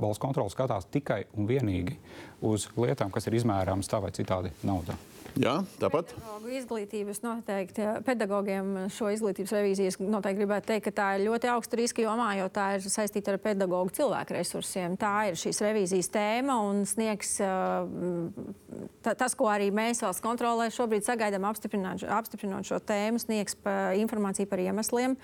valsts 0.00 0.22
kontrole 0.22 0.52
skatās 0.52 0.88
tikai 0.92 1.24
un 1.36 1.48
vienīgi 1.48 1.98
uz 2.48 2.70
lietām, 2.80 3.12
kas 3.12 3.28
ir 3.28 3.36
izmērāmas 3.40 3.90
tā 3.92 4.00
vai 4.00 4.12
citādi 4.16 4.54
naudā. 4.64 4.96
Jā, 5.34 5.54
tāpat. 5.82 6.12
Pedagoģu 6.14 6.52
izglītības 6.60 7.18
noteikti, 7.24 7.86
pedagogiem 8.06 8.68
šo 8.94 9.08
izglītības 9.10 9.54
revīzijas 9.56 9.96
noteikti 9.98 10.38
gribētu 10.38 10.68
teikt, 10.68 10.84
ka 10.86 10.92
tā 10.94 11.06
ir 11.16 11.24
ļoti 11.26 11.50
augsta 11.50 11.78
riska 11.80 12.04
jomā, 12.04 12.28
jo 12.38 12.46
tā 12.54 12.68
ir 12.76 12.86
saistīta 12.86 13.32
ar 13.34 13.40
pedagoģu 13.42 13.96
cilvēku 13.98 14.36
resursiem. 14.36 14.94
Tā 15.00 15.14
ir 15.30 15.38
šīs 15.40 15.58
revīzijas 15.64 16.10
tēma 16.14 16.58
un 16.68 16.84
sniegs 16.86 17.32
ta- 19.02 19.16
tas, 19.18 19.34
ko 19.34 19.50
arī 19.50 19.72
mēs 19.74 20.04
valsts 20.06 20.22
kontrolē 20.22 20.68
šobrīd 20.70 21.02
sagaidām 21.08 21.48
apstiprinot 21.50 22.70
šo 22.70 22.78
tēmu, 22.78 23.18
sniegs 23.18 23.58
informāciju 23.98 24.46
par 24.50 24.62
iemesliem. 24.62 25.18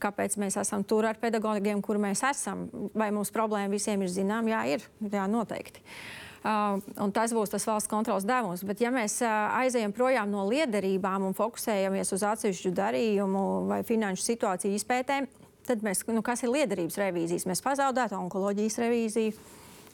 Kāpēc 0.00 0.38
mēs 0.40 0.56
esam 0.56 0.80
tur 0.88 1.04
ar 1.04 1.20
pedagogiem, 1.20 1.82
kur 1.84 2.00
mēs 2.00 2.24
esam? 2.24 2.70
Vai 2.96 3.10
mums 3.12 3.28
problēma 3.34 3.76
visiem 3.76 4.00
ir 4.00 4.08
zinām? 4.08 4.48
Jā, 4.48 4.64
ir. 4.72 4.88
Jā, 5.04 5.28
noteikti. 5.28 5.84
Uh, 5.84 6.29
un 6.44 7.12
tas 7.12 7.34
būs 7.36 7.52
tas 7.52 7.66
valsts 7.68 7.90
kontrols 7.90 8.24
devums. 8.28 8.64
Bet, 8.64 8.80
ja 8.80 8.92
mēs 8.94 9.18
uh, 9.24 9.30
aizejam 9.60 9.92
projām 9.92 10.30
no 10.32 10.46
liederībām 10.48 11.26
un 11.28 11.36
fokusējamies 11.36 12.14
uz 12.16 12.24
atsevišķu 12.30 12.72
darījumu 12.76 13.44
vai 13.68 13.82
finanšu 13.84 14.24
situāciju 14.24 14.78
izpētēm, 14.78 15.28
tad 15.68 15.84
mēs, 15.86 16.02
nu, 16.08 16.22
kas 16.24 16.44
ir 16.44 16.54
liederības 16.54 16.98
revīzijas? 17.00 17.46
Mēs 17.50 17.64
pazaudētu 17.64 18.16
onkoloģijas 18.18 18.80
revīziju. 18.80 19.36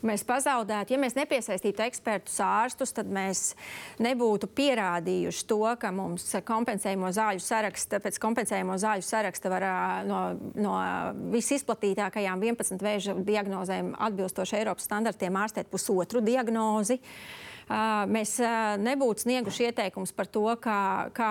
Mēs 0.05 0.26
pazaudētu, 0.28 0.92
ja 0.92 1.01
mēs 1.01 1.14
nepiesaistītu 1.16 1.84
ekspertus, 1.86 2.36
ārstus, 2.44 2.92
tad 2.97 3.09
mēs 3.12 3.55
nebūtu 4.03 4.51
pierādījuši 4.53 5.47
to, 5.49 5.62
ka 5.80 5.92
mums 5.94 6.28
kompensējamo 6.44 7.09
zāļu 7.16 7.40
saraksta, 7.40 8.03
pēc 8.05 8.20
kompensējamo 8.20 8.76
zāļu 8.82 9.07
saraksta 9.07 9.53
var 9.53 9.66
no, 10.09 10.20
no 10.61 10.76
visizplatītākajām 11.32 12.44
11 12.44 12.84
vēža 12.84 13.16
diagnozēm 13.24 13.94
atbilstoši 14.11 14.61
Eiropas 14.61 14.88
standartiem 14.90 15.40
ārstēt 15.40 15.72
pusotru 15.72 16.20
diagnozi. 16.24 17.01
Ā, 17.01 17.45
Mēs 17.67 18.37
nebūtu 18.79 19.25
snieguši 19.25 19.64
ieteikumus 19.67 20.12
par 20.14 20.29
to, 20.31 20.45
kā, 20.62 21.11
kā 21.17 21.31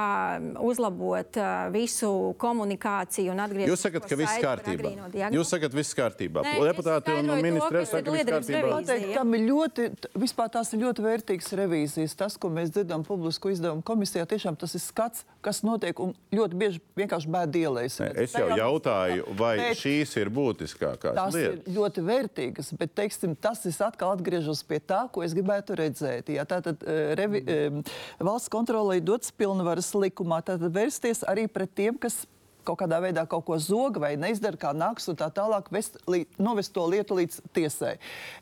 uzlabot 0.59 1.37
visu 1.71 2.09
komunikāciju 2.41 3.31
un 3.31 3.39
atgriezties. 3.39 3.71
Jūs 3.71 3.85
sakat, 3.87 4.07
ka 4.09 4.17
viss 4.19 4.41
kārtībā. 4.43 4.91
Jūs 5.31 5.53
sakat, 5.53 5.77
viss 5.77 5.95
kārtībā. 5.95 6.43
Nē, 6.43 6.57
Deputāti 6.67 7.13
es 7.13 7.21
un 7.23 7.31
ministri 7.39 7.79
ir 7.79 7.87
saka, 7.87 8.03
viss 8.11 8.17
liederības 8.19 8.49
kārtībā. 8.51 8.81
Pateikt, 8.81 9.13
tam 9.15 9.37
ir 9.37 9.45
ļoti, 9.47 9.87
vispār 10.25 10.51
tās 10.57 10.73
ir 10.75 10.81
ļoti 10.83 11.05
vērtīgas 11.05 11.55
revīzijas. 11.61 12.17
Tas, 12.19 12.35
ko 12.35 12.51
mēs 12.51 12.73
dzirdam 12.75 13.07
publisku 13.07 13.53
izdevumu 13.55 13.85
komisijā, 13.87 14.27
tiešām 14.27 14.59
tas 14.59 14.75
ir 14.75 14.83
skats, 14.83 15.23
kas 15.45 15.63
notiek 15.63 16.03
un 16.03 16.11
ļoti 16.35 16.59
bieži 16.59 16.83
vienkārši 16.99 17.31
bēd 17.31 17.55
ielēs. 17.61 18.01
Es 18.11 18.35
jau 18.35 18.49
jautāju, 18.59 19.23
vai 19.39 19.53
Bet- 19.61 19.79
šīs 19.79 20.17
ir 20.19 20.33
būtiskākās 20.35 21.15
Tās 21.15 21.39
ir 21.39 21.55
lietas. 21.55 21.73
ļoti 21.79 22.05
vērtīgas, 22.11 22.73
bet 22.75 22.95
teiksim, 22.99 23.39
tas 23.39 23.63
ir 23.63 23.79
atkal 23.87 24.17
atgriežos 24.17 24.65
pie 24.67 24.81
tā, 24.83 25.05
ko 25.11 25.23
es 25.23 25.31
gribētu 25.37 25.79
redzēt. 25.79 26.24
Jā, 26.33 26.45
tātad 26.49 26.81
eh, 26.87 27.13
revi, 27.19 27.41
eh, 27.45 27.95
valsts 28.23 28.51
kontrolē 28.53 28.99
dots 29.03 29.33
pilnvaras 29.35 29.91
likumā, 29.93 30.41
tātad 30.45 30.73
vērsties 30.73 31.23
arī 31.29 31.47
pret 31.51 31.73
tiem, 31.77 31.99
kas 32.01 32.23
kaut 32.65 32.79
kādā 32.81 32.99
veidā 33.03 33.25
kaut 33.29 33.45
ko 33.47 33.57
zog 33.61 33.99
vai 34.01 34.15
neizdara, 34.19 34.59
kā 34.59 34.73
nāks, 34.75 35.07
un 35.11 35.19
tā 35.19 35.29
tālāk 35.33 35.69
vest, 35.73 35.99
lī, 36.11 36.25
novest 36.41 36.73
to 36.75 36.85
lietu 36.89 37.17
līdz 37.19 37.39
tiesai. 37.55 37.95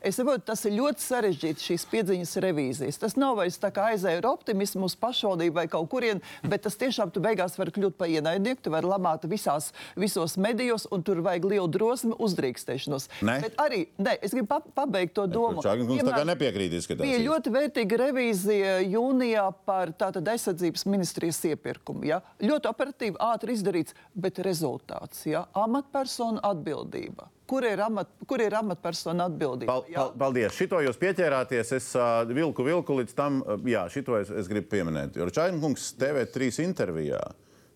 Es 0.04 0.18
saprotu, 0.18 0.46
tas 0.50 0.64
ir 0.68 0.76
ļoti 0.78 1.04
sarežģīti 1.04 1.68
šīs 1.68 1.86
piedziņas 1.92 2.34
revīzijas. 2.44 3.00
Tas 3.02 3.18
nav 3.20 3.38
vairs 3.40 3.60
tā 3.62 3.70
kā 3.74 3.90
aizēja 3.92 4.22
ar 4.22 4.30
optimismu 4.32 4.88
uz 4.88 4.96
pašvaldību 5.00 5.58
vai 5.60 5.66
kaut 5.70 5.90
kurien, 5.92 6.22
bet 6.42 6.64
tas 6.66 6.78
tiešām 6.80 7.12
tu 7.14 7.22
beigās 7.24 7.58
var 7.60 7.72
kļūt 7.74 7.98
par 8.00 8.12
ienaidnieku, 8.12 8.64
tu 8.64 8.74
vari 8.74 8.90
lamāt 8.90 9.26
visās, 9.30 9.70
visos 10.00 10.38
medijos, 10.40 10.88
un 10.94 11.04
tur 11.06 11.22
vajag 11.24 11.48
lielu 11.52 11.70
drosmi, 11.70 12.14
uzdrīkstēšanos. 12.24 13.08
Ne? 13.26 13.38
Bet 13.44 13.58
arī, 13.60 13.84
ne, 14.00 14.16
es 14.24 14.34
gribu 14.34 14.50
pa, 14.50 14.60
pabeigt 14.82 15.14
to 15.18 15.26
domu. 15.30 15.62
Čāgan 15.64 15.88
kungs 15.88 16.02
tā 16.02 16.08
kā 16.08 16.14
Piemēram, 16.14 16.30
nepiekrīt, 16.32 16.76
izskatās. 16.78 17.04
Bija 17.06 17.20
ļoti 17.22 17.52
vērtīga 17.54 18.00
revīzija 18.04 18.74
jūnijā 18.88 19.44
par 19.68 19.92
tātad 19.98 20.28
aizsardzības 20.34 20.86
ministrijas 20.90 21.40
iepirkumu. 21.50 22.06
Ja? 22.08 22.20
Ļoti 22.42 22.70
operatīvi, 22.70 23.18
ātri 23.22 23.56
izdarīts, 23.56 23.96
bet 24.14 24.38
rezultāts- 24.46 25.24
ja? 25.34 25.46
amatpersonu 25.54 26.42
atbildība. 26.42 27.30
kur 27.46 27.64
ir, 27.64 27.80
amat, 27.80 28.08
kur 28.26 28.40
ir 28.40 28.54
amatpersona 28.56 29.26
atbildība. 29.28 29.68
Pal, 29.68 29.82
pal, 29.94 30.12
paldies. 30.18 30.54
Šito 30.56 30.78
jūs 30.80 30.96
pieķērāties. 30.96 31.72
Es 31.76 31.90
uh, 31.94 32.24
vilku, 32.24 32.64
vilku 32.64 32.96
līdz 32.96 33.14
tam. 33.14 33.42
Uh, 33.42 33.58
jā, 33.68 33.84
šito 33.92 34.16
es, 34.16 34.30
es 34.30 34.48
gribu 34.48 34.70
pieminēt. 34.72 35.18
Jo 35.20 35.28
Čainkungs 35.28 35.90
TV3 36.00 36.64
intervijā. 36.64 37.20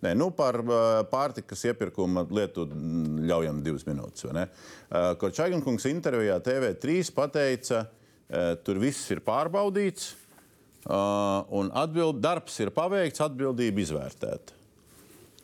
Nē, 0.01 0.15
nu 0.15 0.31
par 0.31 0.61
uh, 0.63 1.03
pārtikas 1.11 1.67
iepirkuma 1.69 2.25
lietu 2.31 2.65
ļaujam 3.29 3.61
divas 3.67 3.85
minūtes. 3.89 4.25
Uh, 4.31 5.13
Kur 5.21 5.35
Čainkungs 5.37 5.85
intervijā 5.91 6.39
TV3 6.41 7.13
pateica, 7.15 7.85
uh, 7.85 8.53
tur 8.65 8.81
viss 8.81 9.11
ir 9.13 9.21
pārbaudīts 9.27 10.13
uh, 10.87 11.45
un 11.51 11.73
atbild, 11.77 12.23
darbs 12.25 12.57
ir 12.63 12.73
paveikts, 12.75 13.21
atbildība 13.27 13.85
izvērtēta. 13.85 14.58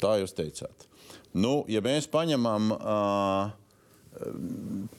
Tā 0.03 0.17
jūs 0.23 0.35
teicāt. 0.37 0.89
Nu, 1.35 1.63
ja 1.71 1.83
mēs 1.83 2.07
paņemam 2.11 2.73
uh, 2.75 3.53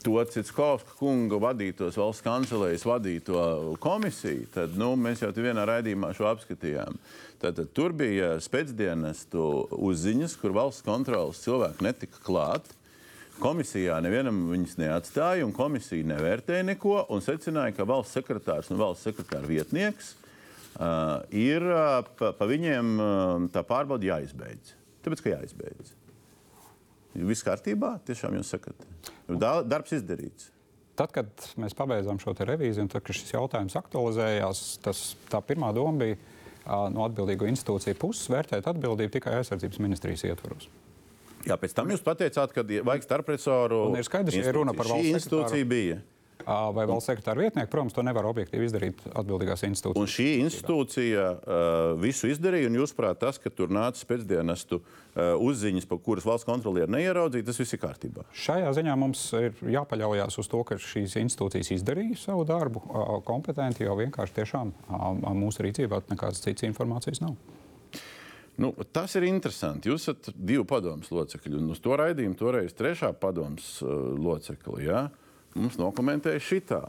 to 0.04 0.24
Citskovska 0.32 0.98
kunga 1.00 1.38
vadītos 1.40 1.96
valsts 2.00 2.24
kancelējas 2.26 2.84
vadīto 2.88 3.40
komisiju, 3.84 4.50
tad 4.54 4.76
nu, 4.80 4.92
mēs 5.00 5.24
jau 5.24 5.32
vienā 5.36 5.64
raidījumā 5.70 6.12
šo 6.16 6.28
apskatījām. 6.34 7.00
Tad, 7.40 7.56
tad 7.60 7.72
tur 7.76 7.96
bija 7.96 8.36
spēcdienestu 8.44 9.46
uzziņas, 9.76 10.36
kur 10.42 10.56
valsts 10.56 10.84
kontrolas 10.86 11.44
cilvēki 11.46 11.88
netika 11.88 12.20
klāt. 12.26 12.68
Komisijā 13.40 13.98
nevienam 14.04 14.46
viņas 14.52 14.78
neatstāja, 14.80 15.44
un 15.48 15.52
komisija 15.56 16.08
nevērtēja 16.14 16.68
neko 16.72 17.02
secināja, 17.24 17.76
ka 17.76 17.88
valsts 17.88 18.16
sekretārs 18.16 18.72
un 18.72 18.80
valsts 18.80 19.08
sekretāra 19.10 19.48
vietnieks 19.48 20.14
uh, 20.16 21.20
ir 21.36 21.64
uh, 21.68 22.00
pa, 22.20 22.32
pa 22.36 22.48
viņiem 22.48 22.96
uh, 22.96 23.46
tā 23.52 23.64
pārbauda 23.68 24.14
jāizbeidz. 24.14 24.76
Tāpēc, 25.06 25.22
ka 25.22 25.34
jāizbeidz. 25.36 25.94
Viss 27.16 27.46
kārtībā, 27.48 27.96
tiešām 28.08 28.36
jūs 28.40 28.52
sakat. 28.56 28.88
Darbs 29.30 29.94
izdarīts. 29.96 30.50
Tad, 31.00 31.12
kad 31.16 31.48
mēs 31.60 31.76
pabeidzām 31.76 32.20
šo 32.24 32.34
revīziju, 32.40 32.86
un 32.88 32.92
tad, 32.92 33.04
kad 33.04 33.18
šis 33.18 33.34
jautājums 33.36 33.76
aktualizējās, 33.80 34.64
tas, 34.84 35.04
tā 35.32 35.42
pirmā 35.44 35.74
doma 35.76 36.06
bija 36.06 36.18
no 36.92 37.04
atbildīgo 37.06 37.48
institūciju 37.52 38.00
puses 38.00 38.32
vērtēt 38.32 38.68
atbildību 38.72 39.14
tikai 39.18 39.36
aizsardzības 39.42 39.82
ministrijas 39.84 40.26
ietvaros. 40.32 40.70
Jā, 41.46 41.60
pēc 41.62 41.76
tam 41.78 41.92
jūs 41.94 42.02
pateicāt, 42.02 42.56
ka 42.56 42.64
vajag 42.66 43.06
starpresoru. 43.06 43.82
Ir 44.00 44.08
skaidrs, 44.08 44.40
ka 44.42 44.56
runa 44.56 44.74
par 44.74 44.90
valsts 44.90 45.20
institūciju 45.20 45.68
bija 45.70 46.00
vai 46.46 46.86
valsts 46.90 47.10
sekretāra 47.10 47.46
vietnieki, 47.46 47.70
protams, 47.72 47.94
to 47.96 48.04
nevar 48.06 48.28
objektīvi 48.30 48.68
izdarīt 48.68 49.02
atbildīgās 49.16 49.64
institūcijas. 49.68 50.02
Un 50.02 50.12
šī 50.12 50.28
institūcija 50.44 51.26
uh, 51.32 51.70
visu 52.02 52.30
izdarīja, 52.30 52.70
un 52.70 52.78
jūs 52.82 52.94
prāt, 52.98 53.20
tas, 53.24 53.40
ka 53.42 53.50
tur 53.54 53.74
nāca 53.74 54.06
pēcdienestu 54.10 54.82
uh, 54.82 55.34
uzziņas, 55.42 55.88
pa 55.90 55.98
kuras 56.06 56.28
valsts 56.28 56.48
kontrolieri 56.48 56.92
neieraudzīja, 56.98 57.48
tas 57.50 57.62
viss 57.62 57.78
ir 57.78 57.82
kārtībā. 57.82 58.28
Šajā 58.46 58.76
ziņā 58.78 58.96
mums 59.00 59.26
ir 59.40 59.58
jāpaļaujas 59.78 60.40
uz 60.44 60.52
to, 60.52 60.62
ka 60.68 60.80
šīs 60.82 61.18
institūcijas 61.24 61.74
izdarīja 61.80 62.22
savu 62.28 62.46
darbu 62.48 62.84
uh, 62.86 63.18
kompetenti, 63.26 63.88
jo 63.88 63.98
vienkārši 64.00 64.40
tiešām 64.42 64.74
mūsu 65.36 65.66
rīcībā 65.66 66.06
nekādas 66.12 66.44
citas 66.46 66.68
informācijas 66.70 67.24
nav. 67.26 67.38
Nu, 68.62 68.70
tas 68.96 69.12
ir 69.20 69.26
interesanti. 69.28 69.90
Jūs 69.92 70.06
esat 70.06 70.30
divu 70.32 70.64
padomus 70.68 71.10
locekļi, 71.12 71.58
un 71.60 71.74
uz 71.74 71.82
to 71.84 71.98
raidījumu 72.00 72.38
toreiz 72.40 72.72
trešā 72.78 73.12
padomus 73.20 73.82
uh, 73.84 74.14
locekli. 74.16 74.86
Ja? 74.88 75.08
Uh, 75.10 75.22
mums 75.56 75.80
nokomentēja 75.80 76.44
šitā, 76.44 76.84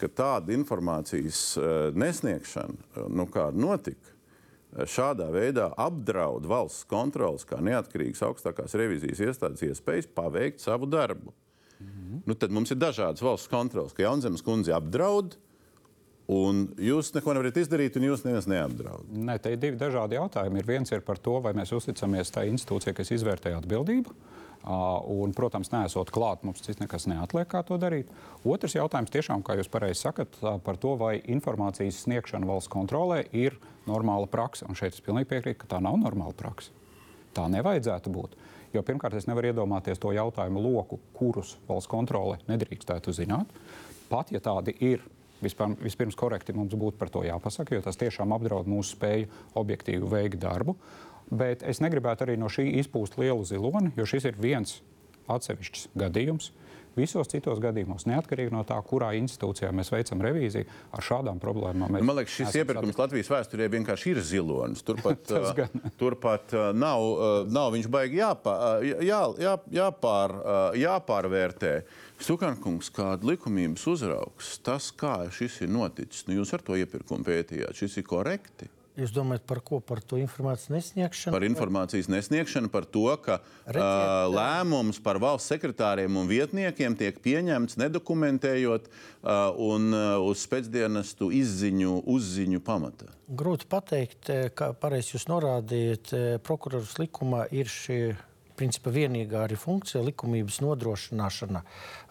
ka 0.00 0.10
tāda 0.10 0.54
informācijas 0.56 1.44
eh, 1.58 1.70
nesniegšana, 1.96 2.76
eh, 2.80 3.06
nu, 3.12 3.28
kāda 3.30 3.60
notika, 3.60 4.12
eh, 4.74 4.88
šādā 4.90 5.28
veidā 5.34 5.70
apdraud 5.80 6.48
valsts 6.50 6.88
kontrolas, 6.90 7.46
kā 7.48 7.60
neatkarīgas 7.64 8.24
augstākās 8.26 8.76
revizijas 8.80 9.22
iestādes 9.28 9.64
iespējas 9.68 10.10
paveikt 10.16 10.64
savu 10.64 10.88
darbu. 10.90 11.32
Mm 11.80 11.86
-hmm. 11.86 12.20
nu, 12.26 12.34
tad 12.34 12.50
mums 12.50 12.70
ir 12.70 12.78
dažādas 12.78 13.22
valsts 13.22 13.48
kontrolas, 13.48 13.92
ka 13.92 14.02
Jaunzemes 14.02 14.42
kundze 14.42 14.72
apdraud. 14.72 15.36
Un 16.26 16.68
jūs 16.80 17.12
neko 17.14 17.34
nevarat 17.34 17.56
izdarīt, 17.56 17.96
un 17.96 18.02
jūs 18.02 18.22
neviens 18.24 18.46
neapdraud. 18.46 19.10
Nē, 19.12 19.38
te 19.38 19.50
ir 19.52 19.58
divi 19.60 19.76
dažādi 19.76 20.16
jautājumi. 20.16 20.58
Ir 20.58 20.66
viens 20.66 20.92
ir 20.92 21.00
par 21.00 21.18
to, 21.18 21.40
vai 21.40 21.52
mēs 21.52 21.72
uzticamies 21.76 22.30
tai 22.30 22.48
institūcijai, 22.48 22.94
kas 22.94 23.10
izvērtēja 23.10 23.58
atbildību. 23.60 24.08
Uh, 24.08 24.33
Un, 24.64 25.34
protams, 25.36 25.68
nesot 25.74 26.08
klāt, 26.08 26.40
mums 26.46 26.62
cits 26.64 26.80
nekas 26.80 27.04
neatliek, 27.10 27.44
kā 27.50 27.60
to 27.68 27.76
darīt. 27.76 28.08
Otrs 28.48 28.78
jautājums, 28.78 29.12
tiešām, 29.12 29.42
kā 29.44 29.58
jūs 29.58 29.68
pareizi 29.68 30.00
sakat, 30.00 30.38
par 30.64 30.78
to, 30.80 30.94
vai 30.96 31.18
informācijas 31.20 32.00
sniegšana 32.06 32.48
valsts 32.48 32.72
kontrolē 32.72 33.26
ir 33.36 33.58
normāla 33.84 34.24
praksa. 34.30 34.64
Un 34.64 34.78
šeit 34.78 34.96
es 34.96 35.04
pilnīgi 35.04 35.28
piekrītu, 35.34 35.60
ka 35.60 35.74
tā 35.74 35.82
nav 35.84 35.98
normāla 36.00 36.32
praksa. 36.38 36.72
Tā 37.36 37.44
nevajadzētu 37.52 38.14
būt. 38.14 38.38
Jo 38.74 38.82
pirmkārt, 38.86 39.18
es 39.18 39.28
nevaru 39.28 39.52
iedomāties 39.52 40.00
to 40.00 40.14
jautājumu 40.16 40.62
loku, 40.64 40.98
kurus 41.14 41.58
valsts 41.68 41.90
kontrole 41.90 42.40
nedrīkstētu 42.48 43.12
zināt. 43.14 43.52
Pat 44.08 44.32
ja 44.32 44.40
tādi 44.42 44.74
ir, 44.80 45.04
vispār, 45.44 45.76
vispirms 45.84 46.16
korekti 46.18 46.56
mums 46.56 46.72
būtu 46.72 46.96
par 46.98 47.12
to 47.12 47.22
jāpasaka, 47.26 47.76
jo 47.76 47.84
tas 47.84 48.00
tiešām 48.00 48.32
apdraud 48.32 48.70
mūsu 48.70 48.96
spēju 48.96 49.28
objektīvi 49.60 50.08
veikt 50.08 50.40
darbu. 50.42 50.78
Bet 51.34 51.64
es 51.66 51.80
negribētu 51.82 52.26
arī 52.26 52.36
no 52.38 52.50
šī 52.52 52.68
izpūst 52.82 53.18
lielu 53.18 53.46
ziloni, 53.48 53.94
jo 53.98 54.06
šis 54.08 54.28
ir 54.30 54.38
viens 54.40 54.78
atsevišķs 55.30 55.88
gadījums. 55.98 56.52
Visos 56.94 57.26
citos 57.26 57.58
gadījumos, 57.58 58.04
neatkarīgi 58.06 58.52
no 58.54 58.60
tā, 58.66 58.76
kurā 58.86 59.08
institūcijā 59.18 59.72
mēs 59.74 59.88
veicam 59.90 60.20
revīziju, 60.22 60.68
ar 60.94 61.02
šādām 61.02 61.40
problēmām 61.42 61.90
mēs. 61.90 62.04
Man 62.06 62.18
liekas, 62.20 62.36
šis 62.38 62.58
iepirkums 62.60 63.00
Latvijas 63.00 63.32
vēsturē 63.32 63.66
vienkārši 63.72 64.12
ir 64.12 64.20
zilonis. 64.22 64.84
Turpat, 64.86 65.32
uh, 65.34 65.88
turpat 65.98 66.54
uh, 66.54 66.68
nav, 66.70 67.02
uh, 67.02 67.34
nav 67.50 67.72
viņš 67.74 67.90
baigi 67.90 68.20
jāpā, 68.20 68.54
jā, 69.02 69.24
jā, 69.42 69.56
jāpār, 69.74 70.36
jāpārvērtē. 70.84 71.74
Sukankungs, 72.22 72.92
kāda 72.94 73.26
likumības 73.32 73.88
uzraugs, 73.90 74.54
tas, 74.62 74.92
kā 74.94 75.16
šis 75.34 75.64
ir 75.66 75.74
noticis, 75.74 76.28
nu, 76.28 76.38
jūs 76.38 76.54
ar 76.54 76.62
to 76.62 76.78
iepirkumu 76.78 77.26
pētījāt, 77.26 77.74
šis 77.82 77.98
ir 77.98 78.06
korekti. 78.06 78.70
Jūs 78.94 79.10
domājat 79.10 79.42
par 79.50 79.58
ko? 79.66 79.80
Par 79.82 79.98
to 80.06 80.20
informācijas 80.22 80.70
nesniegšanu? 80.70 81.34
Par 81.34 81.44
informācijas 81.48 82.06
nesniegšanu, 82.12 82.70
par 82.70 82.84
to, 82.86 83.08
ka 83.24 83.40
Redziet, 83.66 83.82
uh, 83.82 84.26
lēmums 84.30 85.00
par 85.02 85.18
valsts 85.22 85.50
sekretāriem 85.50 86.14
un 86.20 86.30
vietniekiem 86.30 86.94
tiek 87.00 87.18
pieņemts 87.24 87.74
nedokumentējot 87.82 88.86
uh, 88.86 89.50
un 89.58 89.90
uh, 89.90 90.04
uz 90.22 90.44
spēcdienestu 90.46 91.32
izziņu, 91.34 91.96
uzziņu 92.14 92.62
pamata. 92.62 93.10
Grūti 93.26 93.66
pateikt, 93.66 94.30
kā 94.54 94.70
pareizi 94.78 95.16
jūs 95.16 95.26
norādījat, 95.26 96.12
prokurors 96.46 96.94
likumā 97.00 97.48
ir 97.56 97.70
šie 97.72 98.14
principā 98.58 98.92
vienīgā 98.94 99.44
arī 99.46 99.58
funkcija- 99.58 100.02
likumības 100.08 100.60
nodrošināšana. 100.64 101.62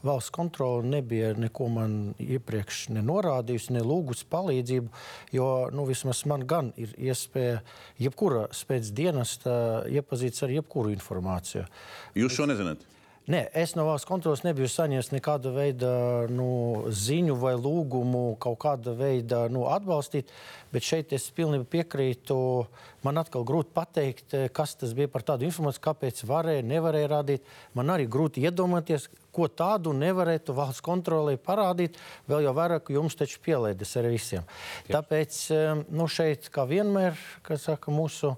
Valsts 0.03 0.32
kontrole 0.32 0.84
nebija 0.84 1.34
neko 1.38 1.70
man 1.70 2.14
iepriekš 2.20 2.90
nenorādījusi, 2.90 3.72
ne 3.72 3.82
lūgusi 3.82 4.26
palīdzību, 4.30 4.90
jo 5.32 5.70
nu, 5.72 5.86
vismaz 5.86 6.26
man 6.26 6.48
gan 6.48 6.74
ir 6.78 6.94
iespēja 6.98 7.61
jebkura 7.99 8.48
spēcdienesta 8.52 9.86
iepazīties 9.88 10.44
ar 10.44 10.49
jebkuru 10.49 10.94
informāciju. 10.95 11.68
Jūs 12.15 12.36
šo 12.36 12.45
nezināt? 12.45 12.84
Nē, 13.24 13.45
es 13.56 13.72
no 13.80 13.86
valsts 13.88 14.04
kontrolas 14.04 14.41
nebiju 14.44 14.68
saņēmis 14.68 15.14
nekādu 15.14 15.54
veidu 15.56 15.88
nu, 16.28 16.48
ziņu 16.91 17.38
vai 17.40 17.54
lūgumu 17.56 18.34
kaut 18.44 18.58
kāda 18.60 18.91
veida 19.00 19.45
nu, 19.48 19.62
atbalstīt, 19.72 20.34
bet 20.74 20.84
šeit 20.84 21.16
es 21.16 21.30
pilnībā 21.32 21.64
piekrītu. 21.72 22.36
Man 23.08 23.22
atkal 23.22 23.45
grūti 23.48 23.72
pateikt, 23.72 24.36
kas 24.52 24.76
tas 24.76 24.91
bija 24.98 25.08
par 25.14 25.24
tādu 25.24 25.48
informāciju, 25.48 25.86
kāpēc 25.88 26.20
varēja, 26.28 26.68
nevarēja 26.68 27.14
rādīt. 27.14 27.48
Man 27.80 27.95
arī 27.95 28.10
grūti 28.12 28.44
iedomāties, 28.44 29.08
ko 29.32 29.48
tādu 29.48 29.95
nevarētu 29.95 30.52
valsts 30.60 30.84
kontrolē 30.84 31.38
parādīt. 31.40 31.95
Vēl 32.28 32.44
jau 32.44 32.58
vairāk 32.60 32.91
jums 32.91 33.16
taču 33.16 33.40
pielaidas 33.45 33.95
ar 34.04 34.10
visiem. 34.12 34.44
Jā. 34.90 34.98
Tāpēc 35.00 35.40
nu, 35.95 36.12
šeit, 36.12 36.52
kā 36.52 36.68
vienmēr, 36.68 37.16
kas 37.48 37.70
saka, 37.72 37.95
mūsu 37.95 38.36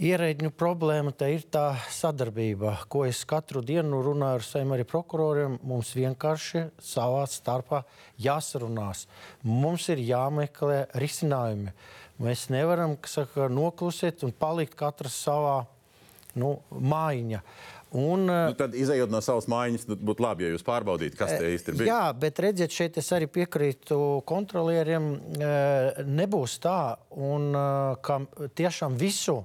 ierēģņu 0.00 0.50
problēma 0.56 1.12
ir 1.28 1.42
tā 1.52 1.74
sadarbība, 1.92 2.76
ko 2.88 3.04
es 3.08 3.20
katru 3.28 3.60
dienu 3.64 4.00
runāju 4.04 4.40
ar 4.40 4.46
saviem 4.46 4.74
arī 4.76 4.86
prokuroriem. 4.88 5.58
Mums 5.66 5.92
vienkārši 5.96 6.66
savā 6.80 7.26
starpā 7.28 7.82
jāsarunās. 8.20 9.06
Mums 9.44 9.88
ir 9.92 10.00
jāmeklē 10.08 10.86
risinājumi. 11.00 11.74
Mēs 12.20 12.48
nevaram 12.52 12.96
saka, 13.08 13.48
noklusēt 13.52 14.24
un 14.24 14.32
palikt 14.36 14.76
katrs 14.80 15.20
savā 15.24 15.60
nu, 16.36 16.58
mājiņā. 16.70 17.44
Un, 17.90 18.28
nu, 18.28 18.54
tad, 18.54 18.76
izējot 18.78 19.10
no 19.10 19.18
savas 19.24 19.48
mājas, 19.50 19.88
nu, 19.90 19.96
būtu 19.98 20.22
labi, 20.22 20.44
ja 20.46 20.52
jūs 20.52 20.62
pārbaudītu, 20.62 21.16
kas 21.18 21.32
te 21.34 21.48
īsti 21.56 21.72
ir. 21.72 21.78
Bijis. 21.80 21.88
Jā, 21.90 22.02
bet 22.14 22.38
redziet, 22.44 22.70
šeit 22.70 23.00
es 23.02 23.08
arī 23.16 23.26
piekrītu 23.26 23.98
kontrolieriem. 24.30 25.08
Nebūs 26.06 26.60
tā, 26.62 26.80
un, 27.18 27.50
ka 28.04 28.20
tiešām 28.60 28.94
visu 29.00 29.40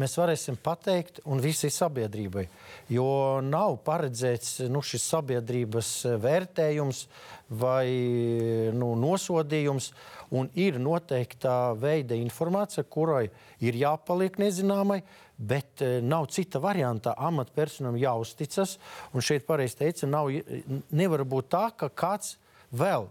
mēs 0.00 0.16
varēsim 0.18 0.58
pateikt, 0.62 1.20
un 1.24 1.40
visai 1.42 1.70
sabiedrībai. 1.72 2.46
Jo 2.92 3.40
nav 3.44 3.78
paredzēts 3.86 4.66
nu, 4.72 4.82
šis 4.84 5.06
sabiedrības 5.12 5.90
vērtējums 6.22 7.06
vai 7.48 7.86
nu, 8.76 8.94
nosodījums. 8.98 9.92
un 10.30 10.48
ir 10.58 10.80
noteikta 10.82 11.72
veida 11.78 12.16
informācija, 12.18 12.82
kurai 12.82 13.28
ir 13.62 13.76
jāpaliek 13.78 14.38
nezināmai, 14.42 15.02
bet 15.38 15.82
uh, 15.84 16.00
nav 16.02 16.26
cita 16.26 16.58
varianta. 16.58 17.14
Amatpersonam 17.14 17.96
jāuzticas, 17.96 18.78
un 19.14 19.22
šeit 19.22 19.46
pareizi 19.46 19.76
teica, 19.76 20.06
nav, 20.06 20.32
nevar 20.90 21.22
būt 21.24 21.48
tā, 21.54 21.70
ka 21.78 21.88
kāds 21.88 22.36
vēl 22.74 23.06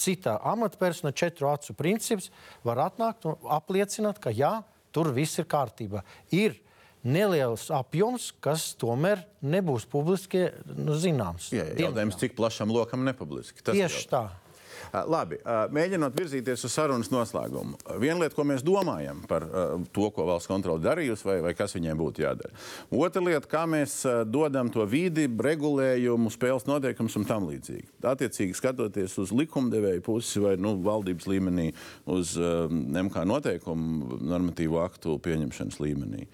cita 0.00 0.38
amatpersona, 0.42 1.12
četru 1.12 1.50
acu 1.50 1.74
princips, 1.76 2.30
var 2.64 2.80
atnākt 2.88 3.26
un 3.28 3.36
apliecināt, 3.52 4.20
ka 4.22 4.32
jā, 4.32 4.60
tur 4.94 5.12
viss 5.16 5.40
ir 5.40 5.48
kārtībā. 5.50 6.04
Ir 6.34 6.58
neliels 7.06 7.68
apjoms, 7.72 8.30
kas 8.44 8.70
tomēr 8.80 9.22
nebūs 9.40 9.86
publiski 9.90 10.48
nu, 10.76 10.96
zināms. 11.00 11.50
Jā, 11.54 11.70
jā, 11.72 11.86
jautājums, 11.86 12.18
cik 12.20 12.36
plašam 12.38 12.72
lokam 12.74 13.06
nepubliski. 13.08 13.64
Tas 13.64 13.78
Tieši 13.78 14.06
tā. 14.10 14.24
Labi, 14.90 15.38
mēģinot 15.74 16.16
virzīties 16.16 16.64
uz 16.66 16.74
sarunas 16.74 17.10
noslēgumu. 17.12 17.78
Viena 18.02 18.20
lieta, 18.22 18.36
ko 18.36 18.44
mēs 18.48 18.64
domājam 18.66 19.22
par 19.30 19.46
to, 19.94 20.08
ko 20.14 20.26
valsts 20.28 20.50
kontrole 20.50 20.82
darījusi, 20.84 21.26
vai, 21.28 21.38
vai 21.44 21.54
kas 21.58 21.76
viņiem 21.76 21.98
būtu 22.00 22.24
jādara. 22.24 22.54
Otra 22.90 23.22
lieta, 23.24 23.46
kā 23.50 23.64
mēs 23.70 24.00
dodam 24.30 24.70
to 24.72 24.86
vidi, 24.88 25.26
regulējumu, 25.30 26.32
spēles 26.34 26.66
noteikumus 26.68 27.18
un 27.20 27.26
tam 27.28 27.48
līdzīgi. 27.50 27.88
Attiecīgi 28.10 28.56
skatoties 28.58 29.18
uz 29.22 29.34
likumdevēju 29.36 30.04
pusi 30.06 30.42
vai 30.42 30.56
nu, 30.60 30.76
valdības 30.84 31.28
līmenī, 31.30 31.70
uz 32.10 32.36
MK 32.38 33.26
noteikumu 33.30 34.20
normatīvu 34.20 34.80
aktu 34.82 35.18
pieņemšanas 35.24 35.80
līmenī. 35.82 36.26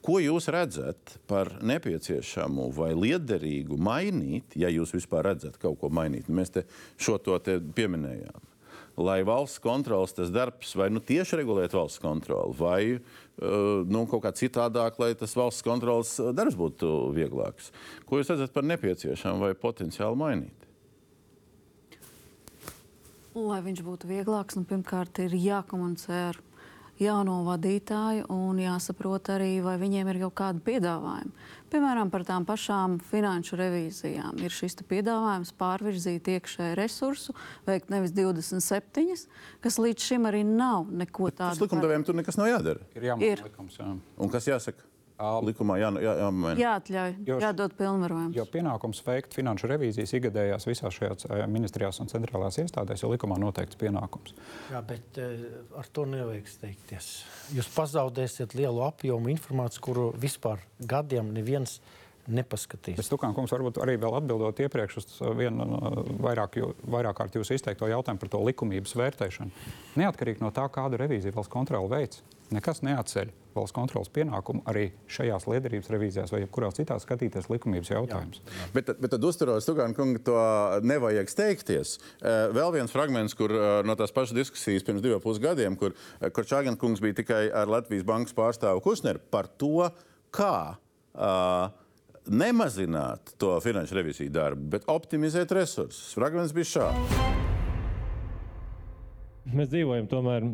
Ko 0.00 0.16
jūs 0.22 0.48
redzat 0.52 1.16
par 1.28 1.50
nepieciešamu 1.62 2.70
vai 2.76 2.92
liederīgu 2.96 3.76
mainīt, 3.76 4.56
ja 4.56 4.70
jūs 4.72 4.94
vispār 4.96 5.28
redzat 5.32 5.58
kaut 5.60 5.80
ko 5.82 5.90
mainīt? 5.92 6.30
Mēs 6.32 6.54
šo 6.96 7.18
to 7.20 7.36
pieminējām. 7.76 8.48
Lai 9.02 9.22
valsts 9.24 9.60
kontrols 9.62 10.12
tas 10.12 10.28
darbs, 10.32 10.74
vai 10.76 10.90
nu 10.92 11.00
tieši 11.00 11.38
regulēt 11.40 11.72
valsts 11.72 12.00
kontroli, 12.02 12.52
vai 12.58 12.80
uh, 12.96 13.84
nu, 13.88 14.04
kaut 14.10 14.20
kā 14.26 14.32
citādāk, 14.36 14.98
lai 15.00 15.14
tas 15.16 15.32
valsts 15.36 15.64
kontrols 15.64 16.18
darbs 16.36 16.58
būtu 16.60 16.90
vieglāks. 17.16 17.70
Ko 18.04 18.20
jūs 18.20 18.34
redzat 18.34 18.52
par 18.52 18.68
nepieciešamu 18.68 19.46
vai 19.46 19.54
potenciāli 19.56 20.20
mainīt? 20.20 20.68
Lai 23.32 23.62
viņš 23.64 23.80
būtu 23.80 24.10
vieglāks, 24.10 24.58
nu, 24.60 24.68
pirmkārt 24.68 25.22
ir 25.24 25.32
jākomunicē 25.40 26.18
ar 26.34 26.42
jauno 27.00 27.38
vadītāju 27.46 28.28
un 28.32 28.60
jāsaprot 28.60 29.32
arī, 29.34 29.56
vai 29.64 29.78
viņiem 29.80 30.10
ir 30.12 30.20
kaut 30.26 30.36
kādi 30.40 30.62
piedāvājumi. 30.66 31.32
Piemēram, 31.72 32.10
par 32.12 32.26
tām 32.28 32.44
pašām 32.44 32.98
finanšu 33.08 33.56
revīzijām. 33.56 34.36
Ir 34.44 34.52
šis 34.52 34.76
piedāvājums 34.90 35.54
pārvirzīt 35.56 36.28
iekšēju 36.34 36.76
resursu, 36.76 37.34
veikt 37.68 37.92
nevis 37.92 38.12
27, 38.12 39.26
kas 39.64 39.80
līdz 39.80 40.08
šim 40.12 40.28
arī 40.28 40.44
nav 40.44 40.90
neko 40.92 41.30
tādu. 41.30 41.56
Tas 41.56 41.64
likumdevējiem 41.64 42.04
tur 42.08 42.18
nekas 42.20 42.40
nav 42.40 42.52
jādara. 42.52 42.84
Ir 42.92 43.08
jāmaina 43.08 43.48
likums. 43.48 43.80
Jā. 43.80 43.92
Un 43.96 44.32
kas 44.32 44.50
jāsaka? 44.52 44.91
Likumā 45.46 45.78
jā, 45.80 45.90
jā, 46.02 46.12
jāmaina. 46.22 46.58
Jāatļauj, 46.60 47.14
jo, 47.28 47.38
jādod 47.42 47.76
pilnvarojums. 47.78 48.36
Jo 48.36 48.46
pienākums 48.50 49.02
veikt 49.06 49.36
finanšu 49.36 49.70
revīzijas 49.70 50.14
ikgadējās 50.18 50.68
visās 50.68 50.98
šajās 50.98 51.28
eh, 51.28 51.44
ministrijās 51.50 52.02
un 52.02 52.10
centrālās 52.12 52.58
iestādēs, 52.62 53.04
jo 53.04 53.12
likumā 53.12 53.38
noteikts 53.42 53.78
pienākums. 53.80 54.36
Jā, 54.72 54.82
bet 54.86 55.22
uh, 55.22 55.48
ar 55.78 55.88
to 55.94 56.06
nevajag 56.10 56.50
steigties. 56.50 57.10
Jūs 57.56 57.70
pazaudēsiet 57.74 58.56
lielu 58.58 58.84
apjomu 58.86 59.32
informāciju, 59.34 59.84
kuru 59.88 60.06
vispār 60.20 60.64
gadiem 60.78 61.32
neviens 61.34 61.78
nepaskatīs. 62.30 63.00
Es 63.02 63.10
Tukāns 63.10 63.34
kungs 63.34 63.52
varbūt 63.52 63.80
arī 63.82 63.96
vēl 64.00 64.14
atbildot 64.20 64.60
iepriekš 64.62 64.98
uz 65.00 65.08
vienu 65.38 65.66
vairāk, 66.22 66.60
vairāk 66.86 67.18
kārt 67.18 67.38
jūsu 67.38 67.56
izteikto 67.56 67.88
jautājumu 67.90 68.22
par 68.22 68.30
to 68.32 68.42
likumības 68.46 68.94
vērtēšanu. 68.98 69.66
Neatkarīgi 69.98 70.44
no 70.44 70.52
tā, 70.54 70.68
kādu 70.72 71.00
revīziju 71.02 71.34
valsts 71.34 71.52
kontrole 71.52 71.90
veids, 71.90 72.22
nekas 72.54 72.82
neatceļ 72.86 73.32
valsts 73.52 73.74
kontrolas 73.76 74.08
pienākumu 74.12 74.62
arī 74.70 74.86
šajās 75.12 75.44
liederības 75.50 75.90
revīzijās 75.92 76.32
vai 76.32 76.40
kurās 76.52 76.78
citās 76.78 77.04
skatīties 77.04 77.50
likumības 77.52 77.92
jautājumus. 77.92 78.40
Bet, 78.72 78.94
bet 78.96 79.12
tad 79.12 79.26
uzturos, 79.28 79.66
Tukāna 79.68 79.96
kunga, 79.96 80.22
to 80.24 80.38
nevajag 80.88 81.28
steigties. 81.32 81.98
Vēl 82.22 82.72
viens 82.78 82.94
fragments, 82.94 83.36
kur 83.38 83.52
no 83.86 83.96
tās 83.98 84.14
pašas 84.14 84.36
diskusijas 84.38 84.86
pirms 84.86 85.04
diviem 85.04 85.20
pusgadiem, 85.22 85.76
kur, 85.80 85.96
kur 86.32 86.48
Čāgan 86.48 86.80
kungs 86.80 87.04
bija 87.04 87.20
tikai 87.20 87.44
ar 87.62 87.70
Latvijas 87.70 88.08
bankas 88.08 88.36
pārstāvu 88.36 88.82
Kusneru 88.84 89.20
par 89.32 89.50
to, 89.60 89.90
kā 90.32 90.56
uh, 90.72 91.68
nemazināt 92.26 93.34
to 93.40 93.56
finanšu 93.60 94.00
reviziju 94.00 94.32
darbu, 94.32 94.68
bet 94.76 94.88
optimizēt 94.92 95.52
resursus. 95.58 96.12
Fragments 96.16 96.56
bija 96.56 96.72
šāds. 96.76 97.51
Mēs 99.50 99.72
dzīvojam 99.72 100.06
tomēr 100.06 100.44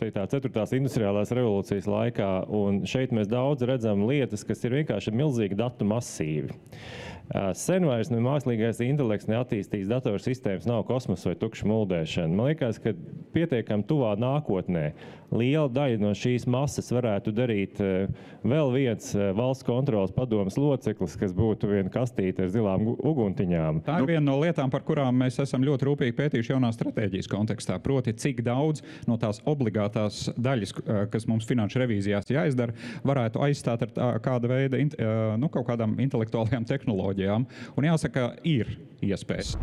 teikt, 0.00 0.14
tā, 0.16 0.22
4. 0.32 0.62
industriālās 0.78 1.32
revolūcijas 1.36 1.88
laikā, 1.90 2.28
un 2.56 2.80
šeit 2.88 3.12
mēs 3.12 3.28
daudz 3.28 3.66
redzam 3.68 4.06
lietas, 4.08 4.46
kas 4.48 4.64
ir 4.64 4.78
vienkārši 4.78 5.12
milzīgi 5.12 5.58
datu 5.58 5.84
masīvi. 5.88 6.56
Sen 7.28 7.84
vairs 7.84 8.08
ne 8.08 8.22
mākslīgais 8.24 8.80
intelekts, 8.86 9.28
ne 9.28 9.36
attīstīts 9.36 9.90
datorsistēmas 9.90 10.64
nav 10.68 10.86
kosmosa 10.88 11.28
vai 11.28 11.36
tukša 11.36 11.68
muldēšana. 11.68 12.32
Man 12.32 12.48
liekas, 12.48 12.80
ka 12.80 12.94
pietiekami 13.34 13.84
tuvā 13.84 14.14
nākotnē 14.16 14.86
liela 15.28 15.68
daļa 15.68 15.98
no 16.00 16.14
šīs 16.16 16.46
masas 16.48 16.88
varētu 16.88 17.34
darīt 17.36 17.76
vēl 18.48 18.70
viens 18.72 19.10
valsts 19.36 19.66
kontrolas 19.68 20.14
padomas 20.16 20.56
loceklis, 20.56 21.18
kas 21.20 21.34
būtu 21.36 21.68
viena 21.68 21.92
kastīte 21.92 22.46
ar 22.46 22.52
zilām 22.54 22.86
uguntiņām. 22.96 23.82
Tā 23.84 23.98
ir 23.98 24.06
nu, 24.06 24.08
viena 24.08 24.24
no 24.30 24.38
lietām, 24.40 24.72
par 24.72 24.86
kurām 24.88 25.20
mēs 25.20 25.36
esam 25.44 25.66
ļoti 25.68 25.90
rūpīgi 25.90 26.16
pētījuši 26.16 26.54
jaunās 26.54 26.80
stratēģijas 26.80 27.28
kontekstā. 27.28 27.76
Proti, 27.84 28.16
cik 28.16 28.40
daudz 28.46 28.80
no 29.10 29.18
tās 29.20 29.42
obligātās 29.44 30.30
daļas, 30.40 30.72
kas 31.12 31.28
mums 31.28 31.48
finanšu 31.50 31.84
revīzijās 31.84 32.32
jāizdara, 32.32 32.72
varētu 33.04 33.44
aizstāt 33.44 33.84
ar 33.84 33.92
tā, 33.92 34.10
kāda 34.24 34.54
veida 34.54 34.80
nu, 35.36 35.52
kaut 35.52 35.68
kādām 35.68 35.98
intelektuālajām 36.08 36.64
tehnoloģijām 36.72 37.17
tehnoloģijām. 37.18 37.46
Un 37.76 37.86
jāsaka, 37.86 38.36
ir 38.44 38.78
iespējas. 39.02 39.56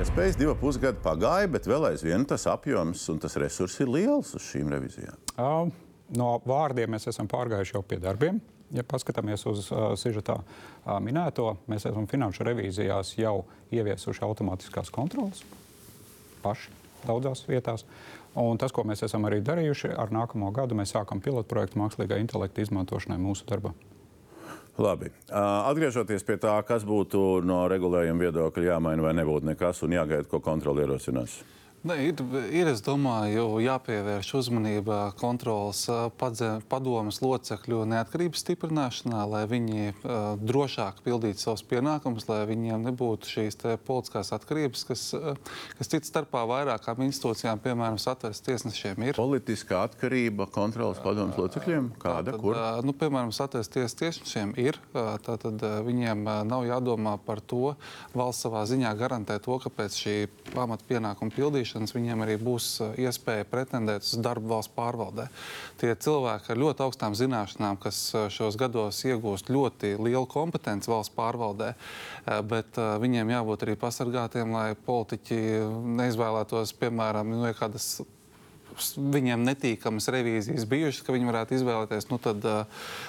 Iespējas 0.00 0.38
divu 0.38 0.54
pusgadu 0.56 1.00
pagāja, 1.04 1.48
bet 1.50 1.66
vēl 1.68 1.90
aizvien 1.90 2.24
tas 2.24 2.46
apjoms 2.48 3.02
un 3.12 3.18
tas 3.20 3.36
resurs 3.36 3.78
ir 3.80 3.88
liels 3.88 4.34
uz 4.34 4.42
šīm 4.42 4.70
revizijām. 4.72 5.18
Uh, 5.36 5.68
no 6.16 6.40
vārdiem 6.46 6.90
mēs 6.94 7.08
esam 7.10 7.28
pārgājuši 7.28 7.76
jau 7.76 7.84
pie 7.84 8.00
darbiem. 8.00 8.40
Ja 8.72 8.84
paskatāmies 8.86 9.44
uz 9.50 9.66
uh, 9.72 9.92
sižetā 9.98 10.38
uh, 10.40 10.98
minēto, 11.02 11.56
mēs 11.68 11.88
esam 11.90 12.06
finanšu 12.08 12.46
revīzijās 12.46 13.16
jau 13.18 13.42
ieviesuši 13.74 14.24
automātiskās 14.24 14.92
kontrolas 14.94 15.42
paši 16.40 16.70
daudzās 17.04 17.42
vietās. 17.44 17.84
Un 18.40 18.56
tas, 18.56 18.72
ko 18.72 18.86
mēs 18.88 19.02
esam 19.04 19.26
arī 19.28 19.42
darījuši, 19.44 19.90
ar 20.00 20.14
nākamo 20.14 20.48
gadu 20.56 20.78
mēs 20.78 20.94
sākam 20.94 21.20
pilotprojektu 21.20 21.80
mākslīgā 21.82 22.16
intelekta 22.22 22.62
izmantošanai 22.64 23.18
mūsu 23.20 23.44
darbā. 23.50 23.74
Labi. 24.78 25.10
Atgriežoties 25.30 26.24
pie 26.26 26.36
tā, 26.40 26.54
kas 26.66 26.84
būtu 26.88 27.42
no 27.46 27.62
regulējuma 27.70 28.26
viedokļa 28.26 28.68
jāmaina 28.74 29.04
vai 29.04 29.14
nebūtu 29.18 29.50
nekas 29.50 29.82
un 29.86 29.96
jāgaida, 29.96 30.28
ko 30.30 30.40
kontroli 30.44 30.86
ierosinās. 30.86 31.40
Ne, 31.80 31.94
ir, 32.10 32.18
ir, 32.52 32.68
es 32.68 32.82
domāju, 32.84 33.54
jāpievērš 33.64 34.34
uzmanība 34.36 34.98
kontrolas 35.16 35.86
padomas 36.68 37.22
locekļu 37.24 37.86
neatkarības 37.88 38.42
stiprināšanā, 38.44 39.22
lai 39.24 39.46
viņi 39.48 39.86
uh, 39.94 40.10
drošāk 40.36 40.98
pildītu 41.06 41.40
savus 41.40 41.64
pienākumus, 41.70 42.26
lai 42.28 42.42
viņiem 42.50 42.84
nebūtu 42.84 43.30
šīs 43.32 43.56
politiskās 43.86 44.28
atkarības, 44.36 44.82
kas, 44.90 45.04
uh, 45.16 45.56
kas 45.78 45.88
cits 45.94 46.12
starpā 46.12 46.42
vairākām 46.50 47.00
institūcijām, 47.06 47.62
piemēram, 47.64 47.96
satveres 47.96 48.44
tiesnešiem 48.44 49.00
ir. 49.08 49.16
Politiskā 49.16 49.80
atkarība 49.88 50.50
kontrolas 50.52 51.00
padomas 51.00 51.40
locekļiem? 51.40 51.94
Kāda? 51.96 52.34
Tātad, 52.34 52.42
kur? 52.44 52.60
Uh, 52.60 52.82
nu, 52.84 52.92
piemēram, 52.92 53.32
satveres 53.32 53.72
tiesas 53.72 53.96
tiesnešiem 54.02 54.52
ir. 54.60 54.76
Uh, 54.92 55.14
tātad 55.24 55.56
uh, 55.64 55.80
viņiem 55.88 56.28
uh, 56.28 56.44
nav 56.44 56.68
jādomā 56.68 57.16
par 57.24 57.40
to, 57.40 57.72
valsts 58.12 58.44
savā 58.44 58.68
ziņā 58.68 58.92
garantē 59.00 59.40
to, 59.40 59.56
ka 59.64 59.72
pēc 59.80 59.98
šī 60.04 60.16
pamatpienākuma 60.52 61.32
pildīšanas 61.40 61.69
izskatīšanas 61.70 61.94
viņiem 61.94 62.22
arī 62.24 62.36
būs 62.38 62.80
uh, 62.82 62.94
iespēja 62.98 63.44
pretendēt 63.46 64.02
uz 64.02 64.18
darbu 64.18 64.48
valsts 64.50 64.74
pārvaldē. 64.74 65.28
Tie 65.78 65.94
cilvēki 65.94 66.52
ar 66.52 66.58
ļoti 66.58 66.84
augstām 66.84 67.14
zināšanām, 67.14 67.78
kas 67.78 68.14
uh, 68.14 68.28
šos 68.28 68.56
gados 68.56 69.04
iegūst 69.04 69.50
ļoti 69.50 69.96
lielu 69.98 70.26
kompetenci 70.26 70.90
valsts 70.90 71.14
pārvaldē, 71.14 71.74
uh, 71.74 72.40
bet 72.42 72.76
viņiem 72.76 73.30
jābūt 73.30 73.64
arī 73.64 73.76
pasargātiem, 73.76 74.52
lai 74.52 74.74
politiķi 74.74 75.38
neizvēlētos, 76.00 76.74
piemēram, 76.80 77.30
no 77.30 77.46
nu, 77.46 77.54
kādas 77.54 78.00
viņiem 78.96 79.42
netīkamas 79.44 80.08
revīzijas 80.10 80.66
bijušas, 80.70 81.02
ka 81.04 81.12
viņi 81.12 81.26
varētu 81.28 81.56
izvēlēties 81.58 82.06
nu, 82.10 82.20
tad, 82.22 82.46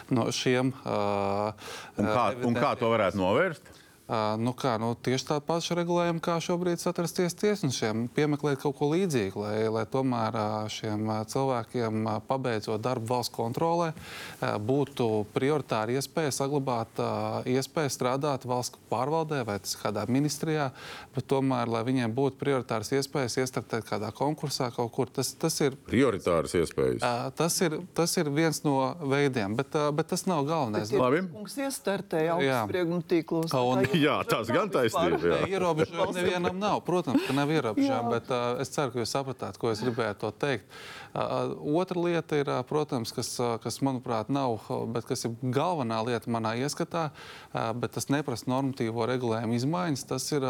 no 0.10 0.26
šiem. 0.34 0.74
Un 0.74 2.10
kā, 2.10 2.26
un 2.50 2.58
kā 2.58 2.74
to 2.80 2.90
varētu 2.92 3.22
novērst? 3.22 3.81
Nu 4.12 4.52
kā, 4.58 4.74
nu, 4.82 4.92
tieši 5.00 5.24
tādu 5.30 5.46
pašu 5.48 5.76
regulējumu, 5.80 6.20
kā 6.24 6.34
šobrīd 6.44 6.82
atrasties 6.90 7.36
tiesnešiem, 7.40 8.10
piemeklēt 8.12 8.60
kaut 8.60 8.76
ko 8.76 8.90
līdzīgu, 8.92 9.40
lai, 9.40 9.54
lai 9.72 9.86
tomēr 9.88 10.36
šiem 10.74 11.06
cilvēkiem, 11.32 12.10
pabeidzot 12.28 12.84
darbu 12.84 13.08
valsts 13.08 13.32
kontrolē, 13.32 13.94
būtu 14.42 15.08
prioritāra 15.32 15.96
iespēja 15.96 16.34
saglabāt 16.42 17.00
iespēju 17.48 17.94
strādāt 17.96 18.48
valsts 18.50 18.82
pārvaldē 18.92 19.46
vai 19.48 19.56
kādā 19.64 20.04
ministrijā, 20.12 20.68
bet 21.16 21.30
tomēr, 21.32 21.72
lai 21.72 21.86
viņiem 21.88 22.12
būtu 22.18 22.36
prioritāras 22.42 22.92
iespējas 22.98 23.40
iestartēt 23.46 23.88
kādā 23.88 24.12
konkursā 24.12 24.74
kaut 24.76 24.92
kur. 24.92 25.08
Tas, 25.08 25.32
tas 25.40 25.56
ir 25.64 25.80
prioritāras 25.88 26.58
iespējas. 26.60 27.08
Tas, 27.40 27.62
ir, 27.64 27.80
tas 27.96 28.18
ir 28.20 28.28
viens 28.34 28.60
no 28.68 28.76
veidiem, 29.00 29.56
bet, 29.56 29.80
bet 29.96 30.12
tas 30.12 30.28
nav 30.28 30.44
galvenais. 30.52 30.92
Labi. 30.92 31.24
Kungs 31.32 31.56
iestartēja 31.64 32.36
augstsprieguma 32.36 33.08
tīklos. 33.08 33.56
Un, 33.56 33.88
jā, 34.06 34.18
tas 34.30 34.50
gan 34.54 34.72
taisnība. 34.74 35.44
Ierobežojumi 35.54 36.18
nevienam 36.20 36.58
nav. 36.62 36.82
Protams, 36.88 37.28
ka 37.28 37.36
nav 37.38 37.52
ierobežojumi, 37.54 38.16
bet 38.18 38.34
uh, 38.34 38.62
es 38.64 38.74
ceru, 38.74 38.94
ka 38.94 39.04
jūs 39.04 39.16
sapratāt, 39.18 39.62
ko 39.62 39.74
es 39.74 39.84
gribēju 39.86 40.20
to 40.24 40.34
teikt. 40.44 40.68
Uh, 40.68 41.01
otra 41.14 42.02
lieta 42.02 42.40
ir, 42.40 42.50
protams, 42.70 43.12
kas, 43.16 43.34
kas 43.64 43.80
manuprāt 43.84 44.30
nav, 44.32 44.62
bet 44.94 45.08
kas 45.10 45.26
ir 45.28 45.36
galvenā 45.42 46.00
lieta 46.08 46.32
manā 46.32 46.54
ieskatā, 46.62 47.10
bet 47.52 47.96
tas 47.98 48.08
neprasa 48.14 48.48
normatīvo 48.52 49.06
regulējumu 49.10 49.58
izmaiņas. 49.58 50.06
Tas 50.08 50.28
ir 50.32 50.46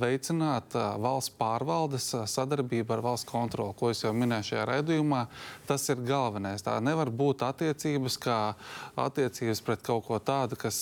veicināt 0.00 0.74
valsts 0.74 1.34
pārvaldes 1.38 2.10
sadarbību 2.26 2.96
ar 2.96 3.04
valsts 3.04 3.28
kontroli, 3.28 3.76
ko 3.78 3.92
es 3.92 4.02
jau 4.02 4.12
minēju 4.16 4.50
šajā 4.52 4.66
raidījumā. 4.72 5.24
Tas 5.68 5.86
ir 5.92 6.02
galvenais. 6.06 6.64
Tā 6.66 6.78
nevar 6.82 7.12
būt 7.14 7.44
attiecības 7.46 8.18
kā 8.22 8.38
attiecības 8.98 9.62
pret 9.64 9.84
kaut 9.86 10.06
ko 10.08 10.18
tādu, 10.18 10.58
kas, 10.58 10.80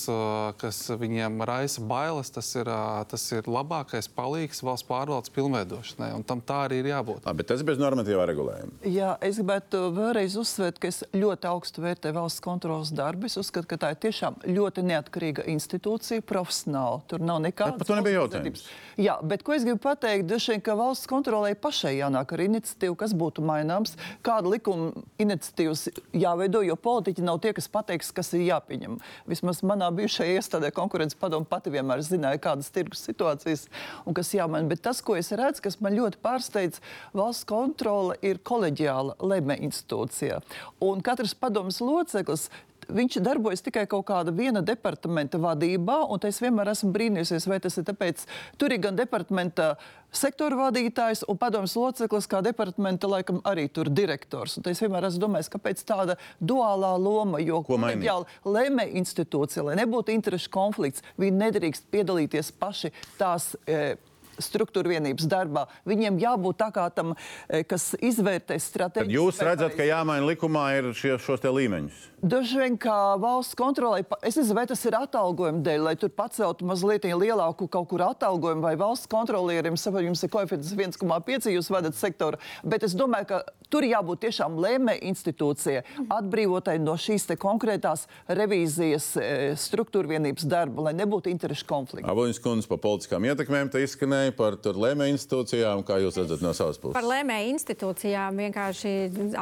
kas 0.61 0.83
viņiem 0.97 1.43
raisa 1.47 1.85
bailes. 1.85 2.33
Tas 2.33 2.49
ir, 2.57 2.71
tas 3.11 3.29
ir 3.37 3.49
labākais 3.51 4.09
palīgs 4.17 4.65
valsts 4.65 4.89
pārvaldes 4.89 5.33
pilnveidošanai, 5.37 6.13
un 6.17 6.25
tam 6.27 6.41
tā 6.45 6.65
arī 6.67 6.81
ir 6.83 6.93
jābūt. 6.95 7.25
Labi, 7.29 7.47
tas 7.49 7.65
bez 7.67 7.81
normatīvā 7.81 8.27
regulējuma. 8.31 8.86
Jā, 8.87 9.17
es 9.25 9.41
gribētu 9.41 9.81
vēlreiz 9.97 10.37
uzsvērt, 10.39 10.77
ka 10.79 10.87
es 10.93 11.01
ļoti 11.11 11.49
augstu 11.51 11.83
vērtēju 11.83 12.15
valsts 12.15 12.43
kontrolas 12.45 12.93
darbu. 12.95 13.27
Es 13.27 13.35
uzskatu, 13.41 13.67
ka 13.73 13.79
tā 13.83 13.89
ir 13.91 13.99
tiešām 14.05 14.37
ļoti 14.47 14.85
neatkarīga 14.87 15.43
institūcija, 15.51 16.23
profesionāla. 16.23 17.01
Tur 17.11 17.25
nav 17.27 17.41
nekādas. 17.43 17.91
Nebija 17.91 18.21
jautājums. 18.21 18.63
Jā, 18.97 19.17
bet 19.27 19.43
ko 19.43 19.57
es 19.57 19.65
gribu 19.67 19.81
pateikt, 19.83 20.31
vien, 20.31 20.63
ka 20.63 20.77
valsts 20.79 21.11
kontrolē 21.11 21.57
pašai 21.59 21.97
jānāk 21.97 22.37
ar 22.37 22.43
iniciatīvu, 22.45 22.95
kas 23.01 23.15
būtu 23.19 23.43
maināms, 23.49 23.97
kāda 24.25 24.53
likuma 24.55 24.93
iniciatīvas 25.19 25.89
jāveido, 26.15 26.63
jo 26.69 26.79
politiķi 26.79 27.27
nav 27.27 27.43
tie, 27.43 27.57
kas 27.59 27.67
pateiks, 27.73 28.13
kas 28.15 28.31
ir 28.39 28.47
jāpieņem. 28.47 29.01
Vismaz 29.27 29.65
manā 29.67 29.91
bijušajā 29.99 30.39
iestādē 30.39 30.71
konkurences 30.77 31.19
padomu 31.19 31.49
pati 31.51 31.75
vienmēr 31.75 32.05
zināja, 32.07 32.39
kādas 32.47 32.71
tirgus 32.71 33.03
situācijas 33.09 33.67
un 34.07 34.15
kas 34.15 34.31
jāmaina. 34.37 34.71
Bet 34.71 34.87
tas, 34.87 35.03
ko 35.03 35.19
es 35.19 35.35
redzu, 35.35 35.67
kas 35.67 35.81
man 35.83 35.99
ļoti 35.99 36.23
pārsteidz, 36.23 36.81
valsts 37.17 37.51
kontrole 37.51 38.15
ir 38.23 38.39
kolēģi 38.47 38.76
koleģiāla 38.77 39.17
lemē 39.21 39.59
institūcija. 39.67 40.41
Un 40.85 41.03
katrs 41.03 41.35
padomus 41.35 41.81
loceklis 41.81 42.51
viņš 42.87 43.19
darbojas 43.19 43.65
tikai 43.67 43.87
kaut 43.91 44.07
kāda 44.07 44.31
viena 44.31 44.63
departamenta 44.63 45.39
vadībā, 45.43 46.05
un 46.07 46.21
es 46.23 46.39
vienmēr 46.39 46.71
esmu 46.71 46.93
brīnījusies, 46.95 47.49
vai 47.51 47.59
tas 47.59 47.77
ir 47.77 47.85
tāpēc, 47.89 48.27
tur 48.59 48.71
ir 48.71 48.79
gan 48.79 48.95
departamenta 48.95 49.75
sektora 50.15 50.55
vadītājs 50.61 51.25
un 51.27 51.37
padomjas 51.37 51.75
loceklis, 51.75 52.29
kā 52.31 52.45
departamenta 52.47 53.11
laikam 53.11 53.41
arī 53.45 53.67
tur 53.69 53.91
direktors. 53.91 54.61
Un 54.61 54.71
es 54.71 54.81
vienmēr 54.85 55.09
esmu 55.09 55.25
domājis, 55.25 55.51
kāpēc 55.51 55.83
tāda 55.83 56.15
duālā 56.39 56.95
loma, 57.03 57.43
jo 57.43 57.65
koleģiāla 57.67 58.55
lēmē 58.55 58.87
institūcija, 59.03 59.67
lai 59.67 59.81
nebūtu 59.83 60.15
interešu 60.15 60.53
konflikts, 60.55 61.03
viņi 61.19 61.43
nedrīkst 61.43 61.91
piedalīties 61.91 62.55
paši 62.61 62.95
tās. 63.19 63.57
E, 63.67 63.97
struktūra 64.43 64.97
vienības 64.97 65.29
darbā. 65.31 65.67
Viņiem 65.89 66.21
jābūt 66.23 66.61
tā 66.61 66.71
kā 66.75 66.89
tam, 66.95 67.15
eh, 67.49 67.63
kas 67.65 67.95
izvērtē 68.01 68.59
stratēģiju. 68.61 69.21
Jūs 69.21 69.41
redzat, 69.43 69.77
ka 69.77 69.83
jāmaina 69.83 70.27
likumā 70.27 70.67
ir 70.79 70.93
šie, 70.95 71.17
šos 71.19 71.41
līmeņus? 71.41 72.17
Daži 72.27 72.59
vien 72.59 72.79
kā 72.81 73.19
valsts 73.21 73.55
kontrolē, 73.55 74.01
es 74.23 74.37
nezinu, 74.37 74.57
vai 74.57 74.67
tas 74.67 74.81
ir 74.89 74.97
atalgojuma 74.97 75.61
dēļ, 75.63 75.83
lai 75.85 75.95
tur 76.01 76.09
paceltu 76.09 76.65
mazliet 76.65 77.05
lielāku 77.05 77.69
kaut 77.69 77.89
kur 77.91 78.03
atalgojumu, 78.03 78.63
vai 78.65 78.75
valsts 78.75 79.07
kontrolierim, 79.07 79.77
jums 79.77 80.25
ir 80.25 80.33
koeficients 80.33 80.73
1,5, 80.73 81.51
jūs 81.53 81.71
vadat 81.71 81.95
sektoru. 81.95 82.41
Bet 82.65 82.83
es 82.83 82.97
domāju, 82.97 83.29
ka 83.29 83.43
tur 83.71 83.85
jābūt 83.87 84.25
tiešām 84.25 84.57
lēmē 84.63 84.97
institūcijai, 85.11 85.85
atbrīvotai 86.09 86.79
no 86.83 86.97
šīs 86.99 87.29
konkrētās 87.43 88.07
revīzijas 88.29 89.07
e, 89.21 89.29
struktūra 89.61 90.11
vienības 90.15 90.47
darba, 90.49 90.89
lai 90.89 90.95
nebūtu 90.97 91.31
interešu 91.31 91.67
konflikta. 91.69 92.11
Avoņas 92.11 92.41
kundze 92.43 92.71
par 92.71 92.81
politiskām 92.83 93.27
ietekmēm 93.29 93.71
te 93.71 93.83
izskanēja 93.85 94.26
par 94.35 94.59
lēmēju 94.63 95.15
institūcijām, 95.15 95.85
kā 95.87 95.99
jūs 96.03 96.19
redzat 96.21 96.43
no 96.45 96.53
savas 96.57 96.81
puses? 96.81 96.97
Par 96.97 97.07
lēmēju 97.07 97.53
institūcijām 97.55 98.43
vienkārši 98.47 98.93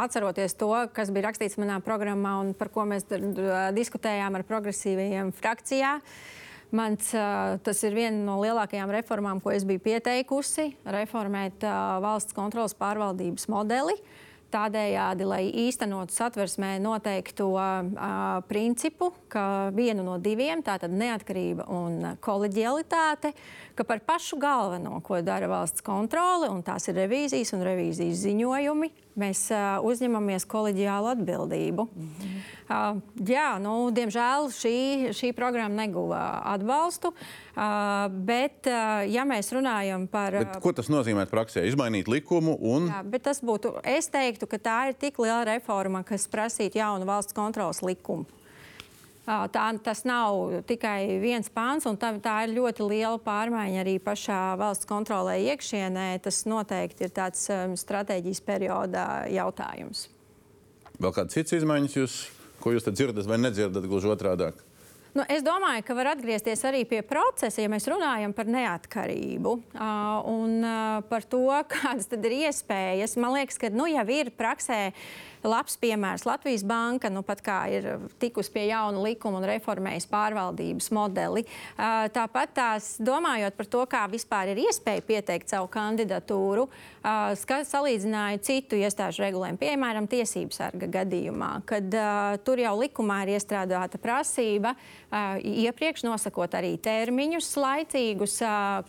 atceroties 0.04 0.56
to, 0.60 0.70
kas 0.96 1.12
bija 1.14 1.28
rakstīts 1.30 1.58
manā 1.60 1.80
programmā 1.84 2.36
un 2.42 2.54
par 2.58 2.72
ko 2.74 2.86
mēs 2.88 3.06
diskutējām 3.76 4.40
ar 4.40 4.46
progresīvajiem 4.48 5.32
frakcijā. 5.38 5.98
Mans, 6.74 7.12
tas 7.62 7.84
ir 7.86 7.94
viena 7.94 8.18
no 8.24 8.40
lielākajām 8.42 8.90
reformām, 8.96 9.40
ko 9.42 9.52
es 9.54 9.62
biju 9.68 9.82
pieteikusi- 9.84 10.72
reformēt 10.98 11.62
valsts 12.02 12.34
kontrolas 12.34 12.74
pārvaldības 12.74 13.46
modeli. 13.48 13.94
Tādējādi, 14.54 15.26
lai 15.26 15.42
īstenotu 15.64 16.14
satversmē 16.14 16.76
noteikto 16.78 17.48
uh, 17.58 17.88
principu, 18.46 19.10
ka 19.32 19.72
vienu 19.74 20.04
no 20.06 20.14
diviem, 20.22 20.62
tātad 20.62 20.94
neatkarība 20.94 21.66
un 21.74 22.14
koleģialitāte, 22.22 23.32
ka 23.74 23.84
par 23.84 24.00
pašu 24.06 24.38
galveno, 24.38 25.00
ko 25.04 25.20
dara 25.22 25.48
valsts 25.50 25.82
kontrole, 25.84 26.48
un 26.50 26.62
tās 26.62 26.88
ir 26.88 26.98
revīzijas 26.98 27.54
un 27.56 27.64
revīzijas 27.66 28.22
ziņojumi, 28.22 28.90
mēs 29.18 29.46
uh, 29.54 29.84
uzņemamies 29.86 30.46
koleģiālu 30.50 31.10
atbildību. 31.12 31.86
Mm 31.86 32.10
-hmm. 32.20 32.44
uh, 32.68 33.26
jā, 33.28 33.48
nu, 33.62 33.90
diemžēl 33.94 34.50
šī, 34.54 34.76
šī 35.14 35.32
programma 35.34 35.82
neguva 35.82 36.42
atbalstu, 36.54 37.12
uh, 37.14 37.64
bet, 38.10 38.66
uh, 38.66 39.04
ja 39.10 39.24
mēs 39.24 39.52
runājam 39.54 40.06
par. 40.06 40.32
Bet 40.32 40.62
ko 40.62 40.72
tas 40.72 40.88
nozīmē 40.88 41.26
praksē? 41.26 41.66
Izmainīt 41.66 42.08
likumu 42.08 42.56
un. 42.60 42.88
Jā, 42.88 43.02
bet 43.02 43.22
tas 43.22 43.42
būtu, 43.42 43.74
es 43.84 44.08
teiktu, 44.08 44.46
ka 44.46 44.58
tā 44.58 44.78
ir 44.88 44.94
tik 44.94 45.18
liela 45.18 45.44
reforma, 45.44 46.02
kas 46.02 46.28
prasītu 46.28 46.78
jaunu 46.78 47.06
valsts 47.06 47.34
kontrolas 47.34 47.82
likumu. 47.82 48.24
Tā, 49.24 49.68
tas 49.80 50.02
nav 50.04 50.60
tikai 50.68 51.16
viens 51.22 51.48
pāns, 51.48 51.86
un 51.88 51.96
tā, 51.96 52.10
tā 52.20 52.42
ir 52.44 52.52
ļoti 52.58 52.84
liela 52.84 53.16
pārmaiņa 53.24 53.80
arī 53.80 53.94
pašā 54.04 54.40
valsts 54.60 54.88
kontrolē 54.88 55.38
iekšienē. 55.54 56.10
Tas 56.24 56.42
noteikti 56.44 57.06
ir 57.06 57.14
tāds 57.16 57.46
um, 57.48 57.72
stratēģijas 57.80 58.42
periodā 58.44 59.06
jautājums. 59.32 60.10
Vēl 61.00 61.16
kādas 61.16 61.38
citas 61.38 61.56
izmaiņas, 61.56 61.96
jūs, 61.96 62.20
ko 62.60 62.76
jūs 62.76 62.84
dzirdat 62.90 63.24
vai 63.30 63.40
nedzirdat, 63.40 63.88
gluži 63.88 64.12
otrādi? 64.12 64.52
Nu, 65.14 65.22
es 65.30 65.44
domāju, 65.46 65.84
ka 65.86 65.94
var 65.94 66.08
atgriezties 66.10 66.64
arī 66.66 66.80
pie 66.90 66.98
procesa, 67.06 67.62
ja 67.62 67.70
mēs 67.70 67.86
runājam 67.86 68.32
par 68.34 68.48
neatkarību 68.50 69.52
uh, 69.54 70.24
un 70.26 70.56
uh, 70.58 71.04
par 71.06 71.22
to, 71.30 71.46
kādas 71.74 72.10
ir 72.12 72.34
iespējas. 72.42 73.14
Man 73.22 73.38
liekas, 73.38 73.60
ka 73.62 73.70
nu, 73.70 73.86
jau 73.88 74.04
ir 74.10 74.34
praksē 74.34 74.88
labs 75.44 75.76
piemērs. 75.80 76.24
Latvijas 76.28 76.64
banka 76.66 77.10
nu, 77.12 77.22
pat 77.26 77.42
kā 77.44 77.58
ir 77.72 77.88
tikusi 78.22 78.52
pie 78.54 78.66
jauna 78.70 79.02
likuma 79.04 79.40
un 79.40 79.46
reformējusi 79.48 80.10
pārvaldības 80.10 80.90
modeli. 80.96 81.44
Tāpat 81.76 82.54
tās 82.56 82.90
domājot 83.02 83.56
par 83.58 83.70
to, 83.70 83.84
kā 83.90 84.04
vispār 84.10 84.54
ir 84.54 84.62
iespēja 84.64 85.04
pieteikt 85.04 85.52
savu 85.52 85.68
kandidatūru, 85.72 86.66
salīdzināju 87.04 88.42
citu 88.44 88.80
iestāžu 88.80 89.24
regulējumu, 89.26 89.60
piemēram, 89.60 90.08
tiesības 90.10 90.62
sarga 90.62 90.88
gadījumā, 91.00 91.52
kad 91.68 91.98
tur 92.46 92.62
jau 92.62 92.74
likumā 92.80 93.22
ir 93.24 93.34
iestrādāta 93.36 94.00
prasība 94.00 94.74
iepriekš 95.44 96.04
nosakot 96.06 96.54
arī 96.58 96.74
termiņus 96.82 97.52
laicīgus, 97.60 98.38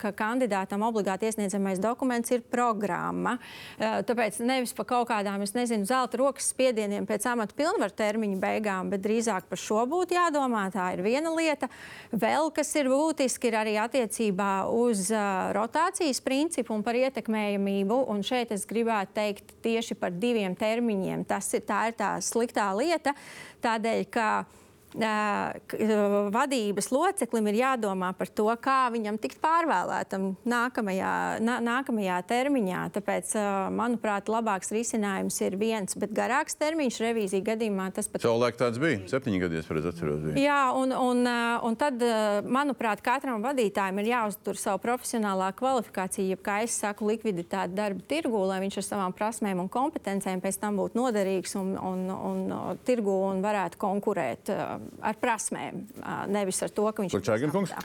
ka 0.02 0.12
kandidātam 0.18 0.86
obligāti 0.88 1.30
iesniedzamais 1.30 1.82
dokuments 1.84 2.34
ir 2.34 2.46
programma. 2.50 3.38
Tāpēc 3.80 4.40
nevis 4.46 4.74
pa 4.76 4.88
kaut 4.88 5.10
kādām, 5.12 5.44
es 5.46 5.54
nezinu, 5.58 5.86
zelta 5.90 6.20
rokas 6.22 6.45
rokas 6.46 6.54
spiedieniem 6.54 7.06
pēc 7.06 7.26
amata 7.28 7.56
pilnvaru 7.56 7.94
termiņa 7.96 8.40
beigām, 8.40 8.90
bet 8.90 9.02
drīzāk 9.02 9.48
par 9.50 9.58
šo 9.58 9.86
būtu 9.88 10.16
jādomā. 10.16 10.70
Tā 10.72 10.94
ir 10.94 11.02
viena 11.04 11.34
lieta. 11.34 11.70
Vēl 12.12 12.52
kas 12.54 12.74
ir 12.76 12.90
būtiski, 12.90 13.50
ir 13.50 13.56
arī 13.56 13.78
attiecībā 13.78 14.68
uz 14.70 15.12
uh, 15.12 15.52
rotācijas 15.54 16.22
principu 16.22 16.74
un 16.74 16.84
par 16.84 16.96
ietekmējamību. 16.96 18.06
Un 18.10 18.22
šeit 18.24 18.52
es 18.52 18.66
gribētu 18.66 19.14
teikt 19.16 19.56
tieši 19.64 19.96
par 19.96 20.12
diviem 20.12 20.56
termiņiem. 20.56 21.26
Tas 21.26 21.54
ir 21.54 21.66
tā, 21.66 21.90
ir 21.90 21.98
tā 21.98 22.20
sliktā 22.22 22.72
lieta, 22.76 23.16
tādēļ, 23.62 24.06
ka 24.10 24.46
vadības 24.96 26.90
loceklim 26.92 27.50
ir 27.52 27.60
jādomā 27.60 28.12
par 28.18 28.30
to, 28.32 28.48
kā 28.62 28.88
viņam 28.94 29.18
tikt 29.22 29.42
pārvēlētam 29.44 30.36
nākamajā, 30.48 31.14
nā, 31.44 31.58
nākamajā 31.64 32.22
termiņā. 32.30 32.84
Tāpēc, 32.96 33.34
manuprāt, 33.76 34.30
labāks 34.32 34.72
risinājums 34.76 35.40
ir 35.44 35.58
viens, 35.60 35.98
bet 36.00 36.14
garāks 36.16 36.56
termiņš 36.60 37.00
revīzija 37.04 37.48
gadījumā 37.52 37.90
tas 37.96 38.10
pat. 38.12 38.24
Savulaik 38.26 38.60
tāds 38.60 38.80
bija. 38.82 39.02
Septiņi 39.12 39.42
gadi, 39.44 39.60
es 39.60 39.70
atceros. 39.70 40.24
Bija. 40.26 40.46
Jā, 40.46 40.62
un, 40.78 40.94
un, 40.96 41.28
un 41.68 41.80
tad, 41.80 42.02
manuprāt, 42.48 43.04
katram 43.06 43.44
vadītājam 43.46 44.00
ir 44.02 44.12
jāuztur 44.14 44.60
savu 44.60 44.82
profesionālā 44.86 45.52
kvalifikācija, 45.58 46.30
jeb, 46.34 46.44
kā 46.46 46.62
es 46.66 46.78
saku, 46.80 47.10
likviditāte 47.12 47.76
darba 47.76 48.06
tirgū, 48.10 48.46
lai 48.48 48.62
viņš 48.64 48.80
ar 48.82 48.88
savām 48.90 49.16
prasmēm 49.16 49.64
un 49.64 49.72
kompetencēm 49.72 50.44
pēc 50.44 50.60
tam 50.62 50.80
būtu 50.80 51.00
noderīgs 51.00 51.56
un, 51.60 51.76
un, 51.76 52.08
un, 52.16 52.42
un 52.56 52.82
tirgū 52.88 53.18
un 53.30 53.44
varētu 53.46 53.80
konkurēt 53.82 54.52
ar 55.06 55.20
prasmēm, 55.22 55.86
nevis 56.32 56.62
ar 56.66 56.74
to, 56.76 56.88
ka 56.92 57.06
viņš 57.06 57.18
ir 57.18 57.26
Čāginkungs. 57.30 57.76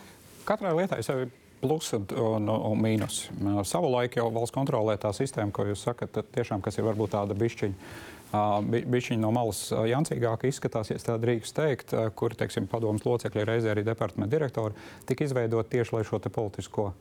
Katrai 0.49 0.73
lietai 0.77 1.03
sev 1.07 1.27
ir 1.27 1.33
plusi 1.61 1.99
un, 1.99 2.07
un, 2.17 2.49
un 2.49 2.81
mīnus. 2.81 3.27
Savulaik 3.69 4.17
jau 4.17 4.31
valsts 4.33 4.55
kontrolē 4.57 4.97
tā 5.01 5.13
sistēma, 5.17 5.53
ko 5.55 5.67
jūs 5.69 5.85
sakat, 5.89 6.23
tiešām, 6.35 6.63
kas 6.65 6.81
ir 6.81 6.89
varbūt 6.89 7.15
tāda 7.17 7.37
bišķiņa. 7.39 7.93
Uh, 8.31 8.61
Bišķiņi 8.63 9.19
no 9.25 9.33
malas 9.35 9.65
jancīgāk 9.75 10.45
izskatās, 10.47 10.93
ja 10.93 11.01
tā 11.03 11.17
drīkst 11.19 11.57
teikt, 11.57 11.97
uh, 11.99 12.07
kur, 12.15 12.37
teiksim, 12.39 12.69
padomas 12.71 13.03
locekļi, 13.03 13.43
reizē 13.49 13.73
arī 13.73 13.83
departamenta 13.89 14.31
direktori, 14.37 14.79
tika 15.09 15.27
izveidot 15.27 15.67
tieši, 15.73 15.97
lai 15.97 16.05
šo 16.07 16.23
te 16.23 16.31
politisko 16.31 16.93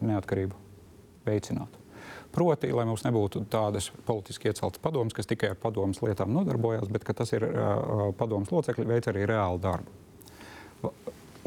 neatkarību 0.00 0.56
veicinātu. 1.28 1.81
Proti, 2.32 2.70
lai 2.72 2.86
mums 2.88 3.04
nebūtu 3.04 3.44
tādas 3.52 3.90
politiski 4.06 4.48
ieceltas 4.48 4.80
padomas, 4.80 5.12
kas 5.16 5.28
tikai 5.28 5.50
ar 5.52 5.58
padomas 5.60 6.00
lietām 6.00 6.32
nodarbojās, 6.32 6.88
bet 6.92 7.04
tas 7.16 7.32
ir 7.36 7.44
uh, 7.44 8.06
padomas 8.16 8.52
locekļi, 8.54 8.88
veic 8.88 9.08
arī 9.12 9.26
reālu 9.28 9.60
darbu. 9.60 10.92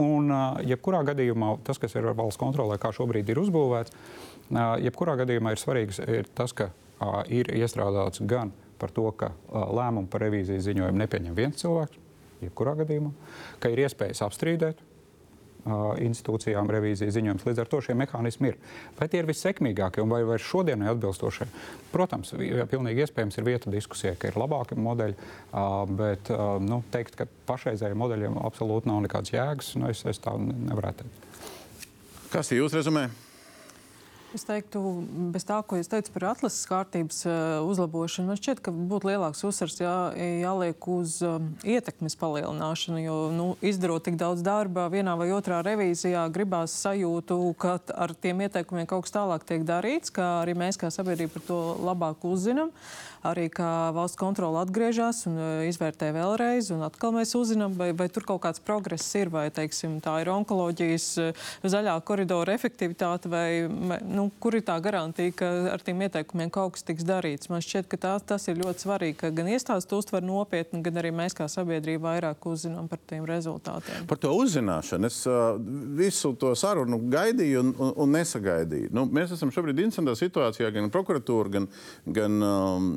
Un, 0.02 0.30
uh, 0.30 0.60
jebkurā 0.68 1.02
gadījumā, 1.08 1.56
tas, 1.66 1.80
kas 1.82 1.96
ir 1.98 2.06
valsts 2.14 2.40
kontrolē, 2.40 2.78
kā 2.82 2.92
šobrīd 2.94 3.32
ir 3.34 3.42
uzbūvēts, 3.42 3.96
uh, 3.96 4.76
jebkurā 4.84 5.18
gadījumā 5.24 5.56
ir 5.56 5.62
svarīgs 5.62 6.02
ir 6.06 6.30
tas, 6.38 6.54
ka 6.54 6.70
uh, 6.70 7.24
ir 7.34 7.50
iestrādāts 7.56 8.22
gan 8.30 8.54
par 8.78 8.94
to, 8.94 9.08
ka 9.18 9.32
uh, 9.34 9.66
lēmumu 9.74 10.12
par 10.12 10.28
revīzijas 10.28 10.68
ziņojumu 10.68 11.02
nepieņem 11.02 11.38
viens 11.38 11.64
cilvēks, 11.64 11.98
jebkurā 12.44 12.76
gadījumā, 12.84 13.16
ka 13.64 13.74
ir 13.74 13.88
iespējas 13.88 14.22
apstrīdēt 14.28 14.84
institūcijām 15.66 16.70
revīzijas 16.70 17.16
ziņojums. 17.16 17.46
Līdz 17.48 17.64
ar 17.64 17.70
to 17.72 17.82
šie 17.82 17.96
mehānismi 17.98 18.52
ir. 18.52 18.58
Vai 19.00 19.08
tie 19.10 19.22
ir 19.22 19.30
vissekmīgākie 19.30 20.04
un 20.04 20.14
vai, 20.14 20.22
vai 20.28 20.38
šodienai 20.42 20.92
atbilstošie? 20.94 21.48
Protams, 21.94 22.36
pilnīgi 22.72 23.06
iespējams 23.06 23.40
ir 23.40 23.48
vieta 23.48 23.74
diskusijai, 23.74 24.16
ka 24.20 24.30
ir 24.30 24.40
labāki 24.40 24.78
modeļi, 24.78 25.18
bet 25.98 26.32
nu, 26.66 26.82
teikt, 26.94 27.18
ka 27.20 27.30
pašreizējiem 27.50 28.02
modeļiem 28.04 28.40
absolūti 28.46 28.92
nav 28.92 29.04
nekādas 29.08 29.34
jēgas, 29.34 29.76
nu, 29.82 29.90
es, 29.94 30.06
es 30.06 30.22
tā 30.22 30.38
nevarētu 30.40 31.06
teikt. 31.06 31.22
Kas 32.36 32.52
ir 32.52 32.62
jūsu 32.62 32.82
rezumē? 32.82 33.08
Es 34.36 34.44
teiktu, 34.44 34.82
bez 35.32 35.46
tā, 35.48 35.62
ko 35.64 35.78
jūs 35.80 35.88
teicat 35.88 36.12
par 36.12 36.26
atlases 36.34 36.68
kārtības 36.68 37.22
uh, 37.24 37.36
uzlabošanu, 37.70 38.28
man 38.28 38.40
šķiet, 38.40 38.60
ka 38.66 38.74
būtu 38.76 39.08
lielāks 39.08 39.46
uzsvars 39.48 39.78
jā, 39.80 39.94
jāliek 40.42 40.88
uz 40.92 41.22
um, 41.24 41.46
ietekmes 41.64 42.18
palielināšanu. 42.20 43.00
Jo 43.00 43.16
nu, 43.32 43.48
izdarot 43.64 44.04
tik 44.04 44.20
daudz 44.20 44.44
darba 44.44 44.90
vienā 44.92 45.16
vai 45.16 45.30
otrā 45.32 45.62
revīzijā, 45.64 46.26
gribās 46.36 46.76
sajūtu, 46.84 47.38
ka 47.62 47.78
ar 47.96 48.12
tiem 48.20 48.44
ieteikumiem 48.44 48.90
kaut 48.92 49.08
kas 49.08 49.16
tālāk 49.16 49.48
tiek 49.48 49.64
darīts, 49.64 50.12
ka 50.12 50.42
arī 50.42 50.58
mēs 50.60 50.82
kā 50.84 50.92
sabiedrība 50.92 51.38
par 51.38 51.48
to 51.48 51.62
labāk 51.88 52.28
uzzinām. 52.28 52.76
Arī 53.26 53.48
kā 53.50 53.90
valsts 53.96 54.20
kontrole 54.20 54.60
atgriežas 54.62 55.24
un 55.32 55.40
uh, 55.40 55.64
izvērtē 55.70 56.12
vēlreiz, 56.14 56.74
un 56.76 56.84
atkal 56.86 57.16
mēs 57.16 57.32
uzzinām, 57.40 57.80
vai, 57.80 57.94
vai 57.96 58.12
tur 58.12 58.28
kaut 58.28 58.44
kāds 58.44 58.62
progress 58.62 59.16
ir, 59.16 59.32
vai 59.34 59.48
teiksim, 59.56 59.96
tā 60.04 60.20
ir 60.22 60.36
onkoloģijas 60.36 61.08
zaļā 61.64 61.96
koridora 62.06 62.54
efektivitāte, 62.54 63.32
vai 63.32 63.48
nu, 64.04 64.25
nu, 64.26 64.32
kur 64.42 64.56
ir 64.58 64.64
tā 64.66 64.76
garantija, 64.84 65.34
ka 65.38 65.48
ar 65.74 65.84
tiem 65.86 66.02
ieteikumiem 66.06 66.52
kaut 66.54 66.76
kas 66.76 66.86
tiks 66.86 67.06
darīts? 67.06 67.50
Man 67.52 67.64
šķiet, 67.64 67.88
ka 67.92 68.00
tā, 68.02 68.14
tas 68.34 68.48
ir 68.50 68.60
ļoti 68.60 68.86
svarīgi, 68.86 69.18
ka 69.22 69.32
gan 69.36 69.50
iestādes 69.52 69.88
to 69.90 70.00
uztver 70.02 70.26
nopietni, 70.26 70.82
gan 70.86 71.00
arī 71.02 71.12
mēs 71.16 71.38
kā 71.38 71.48
sabiedrība 71.52 72.16
vairāk 72.16 72.48
uzzinām 72.50 72.90
par 72.92 73.02
tiem 73.10 73.26
rezultātiem. 73.30 74.06
Par 74.10 74.20
to 74.22 74.34
uzzināšanu 74.36 75.10
es 75.10 75.22
uh, 75.30 75.56
visu 75.98 76.34
to 76.42 76.54
sarunu 76.58 77.00
gaidīju 77.12 77.64
un, 77.64 77.72
un, 77.78 77.94
un 78.06 78.14
nesagaidīju. 78.18 78.92
Nu, 78.96 79.06
mēs 79.06 79.36
esam 79.36 79.54
šobrīd 79.54 79.84
interesantā 79.84 80.16
situācijā, 80.20 80.72
gan 80.76 80.92
prokuratūra, 80.94 81.54
gan, 81.58 81.70
gan 82.20 82.46
um, 82.50 82.92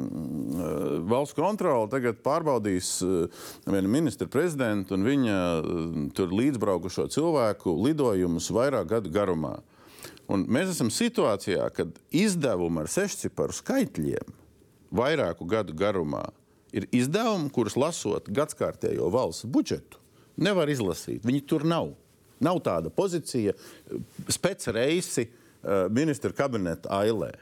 valsts 1.11 1.37
kontrole 1.39 1.91
tagad 1.93 2.23
pārbaudīs 2.25 2.99
uh, 3.07 3.49
ministru 3.69 4.31
prezidentu 4.33 4.97
un 4.97 5.07
viņa 5.09 5.41
uh, 5.63 6.37
līdzbraukušo 6.39 7.09
cilvēku 7.13 7.75
lidojumus 7.87 8.53
vairāk 8.55 8.95
gadu 8.97 9.13
garumā. 9.13 9.59
Un 10.29 10.45
mēs 10.53 10.75
esam 10.75 10.91
situācijā, 10.93 11.65
kad 11.73 11.95
izdevumi 12.13 12.83
ar 12.83 12.91
sešciparu 12.93 13.55
skaitļiem 13.57 14.35
vairāku 14.93 15.47
gadu 15.49 15.77
garumā 15.77 16.27
ir 16.77 16.89
izdevumi, 16.93 17.49
kurus 17.53 17.79
lasot 17.81 18.29
gadskārtējo 18.29 19.09
valsts 19.13 19.49
budžetu, 19.49 20.01
nevar 20.37 20.69
izlasīt. 20.69 21.25
Viņi 21.25 21.45
tur 21.49 21.65
nav. 21.69 21.95
Nav 22.45 22.61
tāda 22.63 22.93
pozīcija, 22.95 23.55
spēcreisi 24.31 25.25
uh, 25.27 25.89
ministra 25.91 26.31
kabineta 26.37 26.93
ailē 27.01 27.33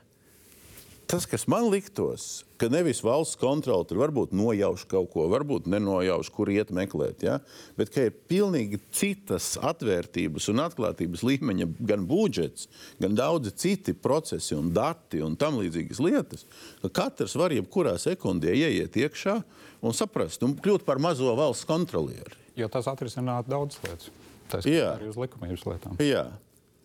tas, 1.07 1.27
kas 1.27 1.47
man 1.51 1.69
liktos, 1.71 2.45
ka 2.61 2.69
nevis 2.73 3.03
valsts 3.05 3.39
kontrole 3.39 3.87
tur 3.87 4.01
varbūt 4.01 4.33
nojauš 4.37 4.87
kaut 4.91 5.11
ko, 5.13 5.27
varbūt 5.31 5.69
nenojauš, 5.71 6.31
kur 6.35 6.51
iet 6.53 6.73
meklēt, 6.75 7.25
ja? 7.27 7.39
bet 7.79 7.93
ka 7.95 8.07
ir 8.09 8.17
pilnīgi 8.31 8.81
citas 8.95 9.53
atvērtības 9.61 10.49
un 10.53 10.65
atklātības 10.65 11.25
līmeņa 11.27 11.69
gan 11.89 12.07
budžets, 12.09 12.71
gan 13.03 13.17
daudzi 13.19 13.55
citi 13.57 13.95
procesi 13.95 14.57
un 14.57 14.73
dati 14.77 15.23
un 15.25 15.37
tam 15.39 15.61
līdzīgas 15.61 16.03
lietas, 16.03 16.47
ka 16.85 16.93
katrs 17.03 17.37
var 17.39 17.55
jebkurā 17.55 17.97
sekundē 18.03 18.55
ieiet 18.57 18.99
iekšā 18.99 19.39
un 19.87 19.97
saprast 19.97 20.43
un 20.47 20.57
kļūt 20.59 20.87
par 20.89 21.03
mazo 21.03 21.35
valsts 21.39 21.69
kontrolieri. 21.69 22.43
Jo 22.57 22.71
tas 22.73 22.89
atrisinātu 22.91 23.53
daudz 23.53 23.79
lietas. 23.85 24.11
Tas 24.51 24.67
arī 24.67 25.09
uz 25.11 25.17
likumības 25.19 25.65
lietām. 25.67 25.97
Jā, 26.03 26.29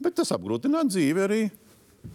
bet 0.02 0.18
tas 0.18 0.34
apgrūtinātu 0.34 0.96
dzīvi 0.96 1.22
arī 1.28 1.42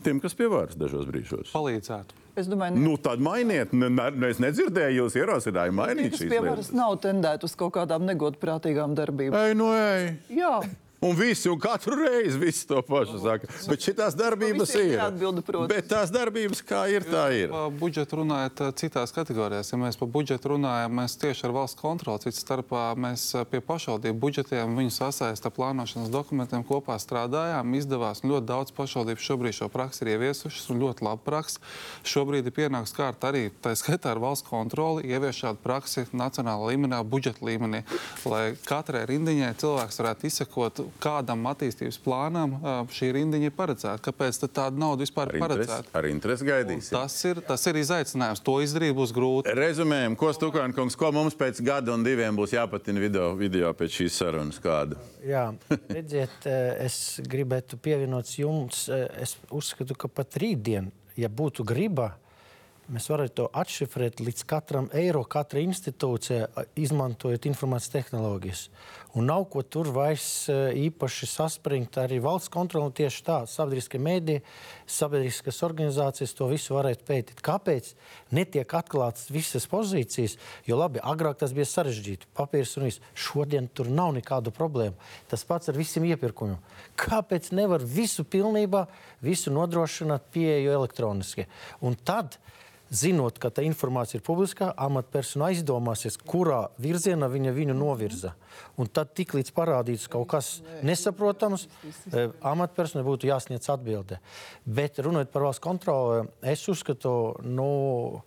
tiem, 0.06 0.20
kas 0.22 0.36
pie 0.38 0.48
varas 0.52 0.78
dažos 0.78 1.06
brīžos. 1.08 1.50
Palīdzētu. 1.54 2.22
Es 2.36 2.50
domāju, 2.52 2.76
nu, 2.76 2.96
tad 3.00 3.22
mainiet. 3.24 3.72
Ne, 3.72 3.88
ne, 3.88 4.10
es 4.28 4.40
nedzirdēju, 4.44 4.98
jūs 5.00 5.14
ierosinājumu 5.16 5.80
mainīt 5.80 6.12
šīs 6.12 6.26
lietas. 6.26 6.34
Pie 6.34 6.42
varas 6.44 6.72
nav 6.76 6.98
tendēt 7.04 7.46
uz 7.48 7.54
kaut 7.56 7.72
kādām 7.78 8.04
negodprātīgām 8.10 8.96
darbībām. 8.98 9.38
Ei, 9.40 9.56
nu, 9.56 9.70
ej. 9.72 10.10
Jā. 10.36 10.58
Un 11.00 11.12
visi, 11.14 11.48
un 11.48 11.58
katru 11.60 11.94
reizi 11.94 12.38
visi 12.38 12.66
to 12.68 12.80
pašu 12.82 13.18
saka. 13.20 13.50
Bet 13.68 13.84
šīs 13.84 14.14
darbības 14.16 14.70
ir. 14.80 14.94
Atbildi, 15.04 15.42
bet 15.68 15.90
tās 15.90 16.08
darbības, 16.12 16.62
kā 16.64 16.86
ir, 16.88 17.04
tā 17.04 17.26
ir. 17.36 17.52
Par 17.52 17.74
budžetu 17.76 18.22
runājot 18.22 18.62
citās 18.80 19.12
kategorijās. 19.12 19.74
Ja 19.74 19.78
mēs 19.80 19.98
par 20.00 20.08
budžetu 20.14 20.54
runājam, 20.54 20.94
mēs 20.96 21.18
tieši 21.20 21.44
ar 21.48 21.54
valsts 21.58 21.80
kontroli, 21.80 22.24
cits 22.24 22.40
starpā 22.40 22.86
mēs 22.96 23.26
pie 23.50 23.60
pašvaldību 23.60 24.18
budžetiem 24.22 24.72
viņu 24.80 24.94
sasaista 24.96 25.52
plānošanas 25.52 26.08
dokumentiem 26.12 26.64
kopā 26.64 26.96
strādājām. 27.02 27.76
Izdevās 27.76 28.24
ļoti 28.24 28.48
daudz 28.48 28.72
pašvaldību 28.76 29.26
šobrīd 29.28 29.58
šo 29.60 29.68
praksi 29.72 30.06
ir 30.06 30.14
ieviesušas 30.14 30.72
un 30.72 30.80
ļoti 30.80 31.04
labu 31.04 31.26
praksi. 31.28 31.60
Šobrīd 32.08 32.48
ir 32.48 32.56
pienāks 32.56 32.96
kārta 32.96 33.34
arī 33.34 33.50
tā 33.60 33.76
skaitā 33.76 34.14
ar 34.14 34.22
valsts 34.24 34.48
kontroli 34.48 35.04
ievies 35.12 35.44
šādu 35.44 35.60
praksi 35.60 36.08
nacionālā 36.16 36.72
līmenī, 36.72 37.04
budžeta 37.04 37.44
līmenī, 37.44 37.84
lai 38.24 38.44
katrai 38.64 39.04
rindiņai 39.12 39.54
cilvēks 39.60 40.00
varētu 40.00 40.30
izsekot 40.30 40.85
kādam 41.02 41.46
attīstības 41.50 41.98
plānam 42.04 42.56
šī 42.92 43.12
rindiņa 43.16 43.50
ir 43.50 43.54
paredzēta. 43.56 44.02
Kāpēc 44.04 44.40
tāda 44.46 44.76
nauda 44.78 45.04
vispār 45.04 45.32
ir 45.34 45.42
paredzēta? 45.42 45.92
Ar 45.96 46.08
interesi 46.10 46.46
gaidīsim. 46.48 46.92
Tas 46.96 47.16
ir, 47.28 47.40
tas 47.46 47.66
ir 47.70 47.80
izaicinājums. 47.80 48.42
To 48.46 48.58
izdarīt 48.64 48.94
būs 48.96 49.14
grūti. 49.16 49.54
Rezumējam, 49.56 50.16
ko 50.18 50.32
Stukāna 50.36 50.76
kungs, 50.76 50.98
ko 50.98 51.12
mums 51.16 51.36
pēc 51.38 51.62
gada 51.66 51.94
un 51.94 52.04
diviem 52.06 52.36
būs 52.38 52.54
jāpatina 52.56 53.02
video, 53.02 53.30
video 53.38 53.72
pēc 53.76 54.00
šīs 54.00 54.20
sarunas 54.22 54.60
kāda? 54.62 55.00
Jā, 55.26 55.48
redziet, 55.90 56.46
es 56.82 57.00
gribētu 57.26 57.80
pievienot 57.82 58.30
jums, 58.38 58.86
es 58.92 59.36
uzskatu, 59.50 59.96
ka 59.98 60.10
pat 60.12 60.38
rītdien, 60.42 60.92
ja 61.18 61.30
būtu 61.32 61.64
griba, 61.66 62.12
mēs 62.92 63.08
varētu 63.10 63.34
to 63.40 63.46
atšifrēt 63.56 64.20
līdz 64.22 64.44
katram 64.48 64.86
eiro, 64.94 65.24
katra 65.28 65.62
institūcija, 65.64 66.46
izmantojot 66.78 67.48
informācijas 67.50 67.92
tehnoloģijas. 67.94 68.62
Un 69.16 69.24
nav 69.30 69.46
ko 69.48 69.62
tur 69.64 69.88
vairs 69.94 70.44
īpaši 70.52 71.26
saspringt. 71.30 71.96
Arī 71.96 72.18
valsts 72.20 72.52
kontrole 72.52 72.92
tieši 72.94 73.22
tā, 73.24 73.36
sabiedriskie 73.48 73.96
mēdī, 74.02 74.36
sabiedriskas 74.84 75.62
organizācijas 75.64 76.34
to 76.36 76.48
visu 76.50 76.76
varētu 76.76 77.06
pētīt. 77.08 77.40
Kāpēc 77.44 77.94
netiek 78.36 78.74
atklātas 78.76 79.30
visas 79.32 79.64
pozīcijas? 79.72 80.36
Jo 80.68 80.76
labi, 80.82 81.00
agrāk 81.00 81.40
tas 81.40 81.54
bija 81.56 81.68
sarežģīti, 81.70 82.28
papīrs 82.36 82.76
un 82.76 82.90
viss. 82.90 83.00
Šodien 83.16 83.70
tur 83.72 83.88
nav 83.88 84.12
nekādu 84.18 84.52
problēmu. 84.54 84.98
Tas 85.32 85.46
pats 85.48 85.72
ar 85.72 85.80
visiem 85.80 86.04
iepirkumiem. 86.10 86.60
Kāpēc 87.00 87.54
nevar 87.56 87.80
visu 87.80 88.26
pilnībā, 88.28 88.84
visu 89.24 89.54
nodrošināt 89.54 90.28
pieeju 90.36 90.76
elektroniski? 90.76 91.48
Un 91.80 91.96
tad 91.96 92.36
zinot, 92.90 93.38
ka 93.42 93.50
tā 93.50 93.64
informācija 93.66 94.20
ir 94.20 94.24
publiskā, 94.26 94.70
amatpersona 94.78 95.50
aizdomāsies, 95.50 96.18
kurā 96.18 96.66
virzienā 96.82 97.28
viņa 97.30 97.54
viņu 97.56 97.76
novirza. 97.76 98.34
Un 98.80 98.88
tad, 98.88 99.12
tiklīdz 99.16 99.52
parādīts 99.56 100.08
kaut 100.10 100.28
kas 100.30 100.60
nesaprotams, 100.86 101.66
eh, 102.12 102.30
amatpersonai 102.42 103.04
būtu 103.06 103.30
jāsniedz 103.30 103.68
atbilde. 103.72 104.20
Bet 104.64 104.98
runājot 104.98 105.32
par 105.32 105.42
valsts 105.42 105.62
kontroli, 105.62 106.28
es 106.42 106.66
uzskatu, 106.68 107.36
nu, 107.42 108.22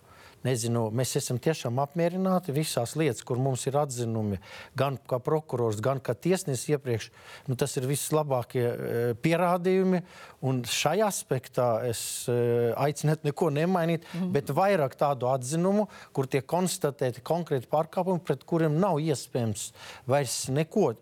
Nezinu, 0.46 0.86
mēs 0.96 1.12
esam 1.20 1.36
tiešām 1.42 1.76
apmierināti 1.82 2.54
visās 2.56 2.94
lietās, 2.96 3.20
kur 3.28 3.40
mums 3.42 3.66
ir 3.68 3.76
atzinumi, 3.76 4.38
gan 4.78 4.96
kā 5.10 5.18
prokurors, 5.20 5.82
gan 5.84 6.00
kā 6.00 6.14
tiesnesis 6.16 6.70
iepriekš. 6.72 7.10
Nu, 7.50 7.58
tas 7.60 7.76
ir 7.76 7.84
vislabākie 7.90 8.64
e, 8.64 9.02
pierādījumi. 9.20 10.00
Un 10.48 10.62
šajā 10.64 11.10
aspektā 11.12 11.68
es 11.90 12.02
e, 12.32 12.38
aicinātu 12.72 13.28
neko 13.28 13.50
nemainīt, 13.52 14.06
mm 14.06 14.20
-hmm. 14.20 14.32
bet 14.32 14.54
vairāk 14.56 14.96
tādu 14.96 15.28
atzinumu, 15.28 15.88
kur 16.16 16.26
tiek 16.26 16.46
konstatēti 16.46 17.20
konkrēti 17.20 17.68
pārkāpumi, 17.68 18.24
pret 18.24 18.44
kuriem 18.44 18.80
nav 18.80 18.96
iespējams 18.96 19.72
vairs 20.08 20.48
neko 20.48 20.94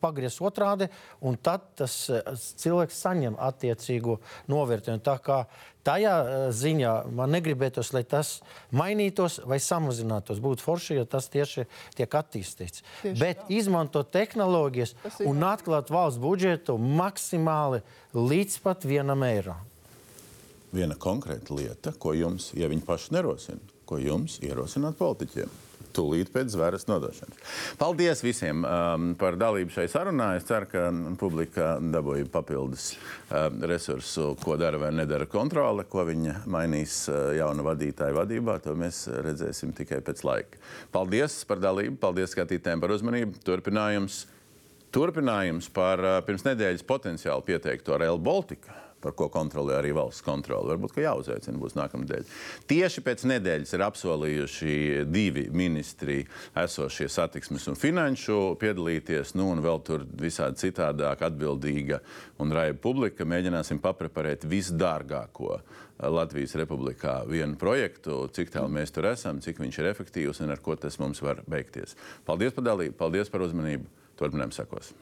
pagriezt 0.00 0.42
otrādi, 0.44 0.88
un 1.24 1.38
tad 1.42 1.70
tas 1.80 1.94
eh, 2.12 2.34
cilvēks 2.62 3.00
saņem 3.06 3.38
attiecīgo 3.48 4.18
novērtējumu. 4.52 5.04
Tā 5.06 5.16
kā 5.24 5.40
tajā 5.86 6.14
eh, 6.22 6.46
ziņā 6.54 6.94
man 7.16 7.32
negribētos, 7.36 7.92
lai 7.96 8.02
tas 8.08 8.40
mainītos 8.74 9.38
vai 9.46 9.58
samazinātos. 9.62 10.42
Būtu 10.42 10.64
forši, 10.66 10.98
ja 11.00 11.06
tas 11.08 11.30
tieši 11.32 11.66
tiek 11.98 12.18
attīstīts. 12.20 12.82
Tieši 13.02 13.20
Bet 13.20 13.44
tā. 13.44 13.48
izmantot 13.60 14.10
tehnoloģijas 14.14 14.96
un 15.26 15.46
atklāt 15.46 15.92
valsts 15.94 16.22
budžetu 16.22 16.78
maksimāli 16.78 17.82
līdz 18.16 18.58
pat 18.64 18.88
vienam 18.88 19.24
eiro. 19.26 19.56
Viena 20.74 20.96
konkrēta 20.98 21.54
lieta, 21.56 21.94
ko 21.98 22.12
jums, 22.16 22.50
ja 22.58 22.68
viņi 22.68 22.84
paši 22.84 23.14
nerosina, 23.16 23.62
ko 23.88 24.00
jums 24.02 24.40
ierosināt 24.44 24.98
politiķiem 24.98 25.65
tūlīt 25.96 26.30
pēc 26.34 26.52
zvēras 26.54 26.86
nodošanas. 26.90 27.40
Paldies 27.80 28.22
visiem 28.24 28.62
um, 28.64 29.08
par 29.18 29.38
dalību 29.40 29.74
šai 29.74 29.86
sarunā. 29.90 30.34
Es 30.38 30.46
ceru, 30.48 30.68
ka 30.70 30.84
publika 31.20 31.76
dabūja 31.80 32.28
papildus 32.32 32.92
um, 32.94 33.58
resursu, 33.68 34.30
ko 34.42 34.58
dara 34.60 34.80
vai 34.80 34.92
nedara 34.94 35.28
kontrole, 35.30 35.86
ko 35.90 36.06
viņa 36.08 36.42
mainīs 36.52 37.02
uh, 37.10 37.32
jauna 37.38 37.66
vadītāja 37.66 38.16
vadībā. 38.16 38.58
To 38.66 38.76
mēs 38.78 39.06
redzēsim 39.26 39.74
tikai 39.76 40.02
pēc 40.06 40.24
laika. 40.26 40.62
Paldies 40.94 41.42
par 41.48 41.62
dalību, 41.64 41.98
paldies 42.02 42.36
skatītājiem 42.36 42.82
par 42.84 42.94
uzmanību. 42.96 43.42
Turpinājums, 43.46 44.24
turpinājums 44.94 45.70
par 45.74 46.04
uh, 46.04 46.18
pirms 46.26 46.46
nedēļas 46.48 46.86
potenciāli 46.86 47.48
pieteikto 47.50 47.98
Rail 48.00 48.20
Baltica 48.22 48.85
par 49.04 49.14
ko 49.18 49.28
kontrolē 49.32 49.78
arī 49.78 49.92
valsts 49.96 50.24
kontrole. 50.24 50.72
Varbūt, 50.72 50.94
ka 50.96 51.04
jāuzaicina 51.04 51.60
būs 51.60 51.76
nākamnedēļ. 51.78 52.26
Tieši 52.70 53.04
pēc 53.06 53.24
nedēļas 53.30 53.74
ir 53.76 53.84
apsolījuši 53.86 54.76
divi 55.10 55.46
ministri 55.54 56.22
esošie 56.56 57.08
satiksmes 57.12 57.68
un 57.70 57.78
finanšu 57.78 58.56
piedalīties, 58.60 59.34
nu 59.38 59.50
un 59.52 59.62
vēl 59.64 59.82
tur 59.86 60.06
visādi 60.20 60.66
citādāk 60.66 61.24
atbildīga 61.28 62.00
un 62.42 62.54
raiba 62.56 62.80
publika. 62.82 63.28
Mēģināsim 63.28 63.82
papreparēt 63.84 64.48
visdārgāko 64.48 65.60
Latvijas 65.96 66.56
republikā 66.60 67.22
vienu 67.28 67.56
projektu, 67.60 68.26
cik 68.36 68.52
tālu 68.52 68.68
mēs 68.72 68.92
tur 68.92 69.08
esam, 69.12 69.40
cik 69.40 69.62
viņš 69.62 69.80
ir 69.80 69.90
efektīvs 69.94 70.42
un 70.44 70.52
ar 70.52 70.60
ko 70.64 70.76
tas 70.76 71.00
mums 71.00 71.24
var 71.24 71.40
beigties. 71.48 71.96
Paldies 72.28 72.56
par 72.56 72.68
dalību, 72.68 72.98
paldies 73.00 73.32
par 73.32 73.46
uzmanību. 73.48 73.88
Turpinājums 74.16 74.60
sekos. 74.60 74.94